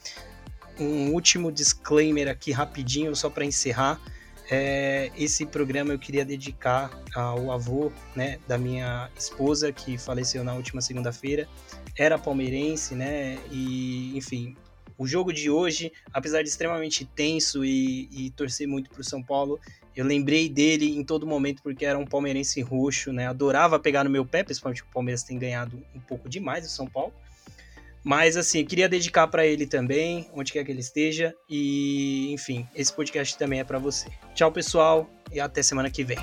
um 0.80 1.12
último 1.14 1.52
disclaimer 1.52 2.28
aqui 2.28 2.52
rapidinho, 2.52 3.16
só 3.16 3.30
para 3.30 3.46
encerrar. 3.46 4.00
É, 4.54 5.10
esse 5.18 5.46
programa 5.46 5.94
eu 5.94 5.98
queria 5.98 6.26
dedicar 6.26 6.92
ao 7.16 7.54
avô 7.54 7.90
né, 8.14 8.38
da 8.46 8.58
minha 8.58 9.10
esposa, 9.18 9.72
que 9.72 9.98
faleceu 9.98 10.44
na 10.44 10.54
última 10.54 10.82
segunda-feira. 10.82 11.48
Era 11.98 12.20
palmeirense, 12.20 12.94
né? 12.94 13.40
E, 13.50 14.12
enfim, 14.18 14.58
o 14.98 15.08
jogo 15.08 15.32
de 15.32 15.50
hoje, 15.50 15.94
apesar 16.12 16.44
de 16.44 16.50
extremamente 16.50 17.06
tenso 17.06 17.64
e, 17.64 18.10
e 18.12 18.30
torcer 18.32 18.68
muito 18.68 18.90
para 18.90 19.00
o 19.00 19.06
São 19.06 19.24
Paulo, 19.24 19.58
eu 19.96 20.04
lembrei 20.04 20.50
dele 20.50 20.98
em 20.98 21.04
todo 21.04 21.26
momento 21.26 21.64
porque 21.64 21.86
era 21.86 21.98
um 21.98 22.06
palmeirense 22.06 22.62
roxo, 22.62 23.14
né? 23.14 23.28
Adorava 23.28 23.80
pegar 23.80 24.04
no 24.04 24.10
meu 24.10 24.26
pé, 24.26 24.44
principalmente 24.44 24.84
o 24.84 24.88
Palmeiras 24.88 25.24
tem 25.24 25.40
ganhado 25.40 25.82
um 25.96 26.00
pouco 26.02 26.28
demais 26.28 26.66
o 26.66 26.70
São 26.70 26.88
Paulo. 26.88 27.14
Mas 28.04 28.36
assim, 28.36 28.66
queria 28.66 28.90
dedicar 28.90 29.28
para 29.28 29.46
ele 29.46 29.68
também, 29.68 30.30
onde 30.34 30.52
quer 30.52 30.64
que 30.64 30.72
ele 30.72 30.80
esteja. 30.80 31.34
E, 31.50 32.32
enfim, 32.34 32.68
esse 32.76 32.94
podcast 32.94 33.38
também 33.38 33.60
é 33.60 33.64
para 33.64 33.78
você. 33.78 34.10
Tchau, 34.34 34.52
pessoal, 34.52 35.10
e 35.32 35.40
até 35.40 35.62
semana 35.62 35.90
que 35.90 36.04
vem. 36.04 36.18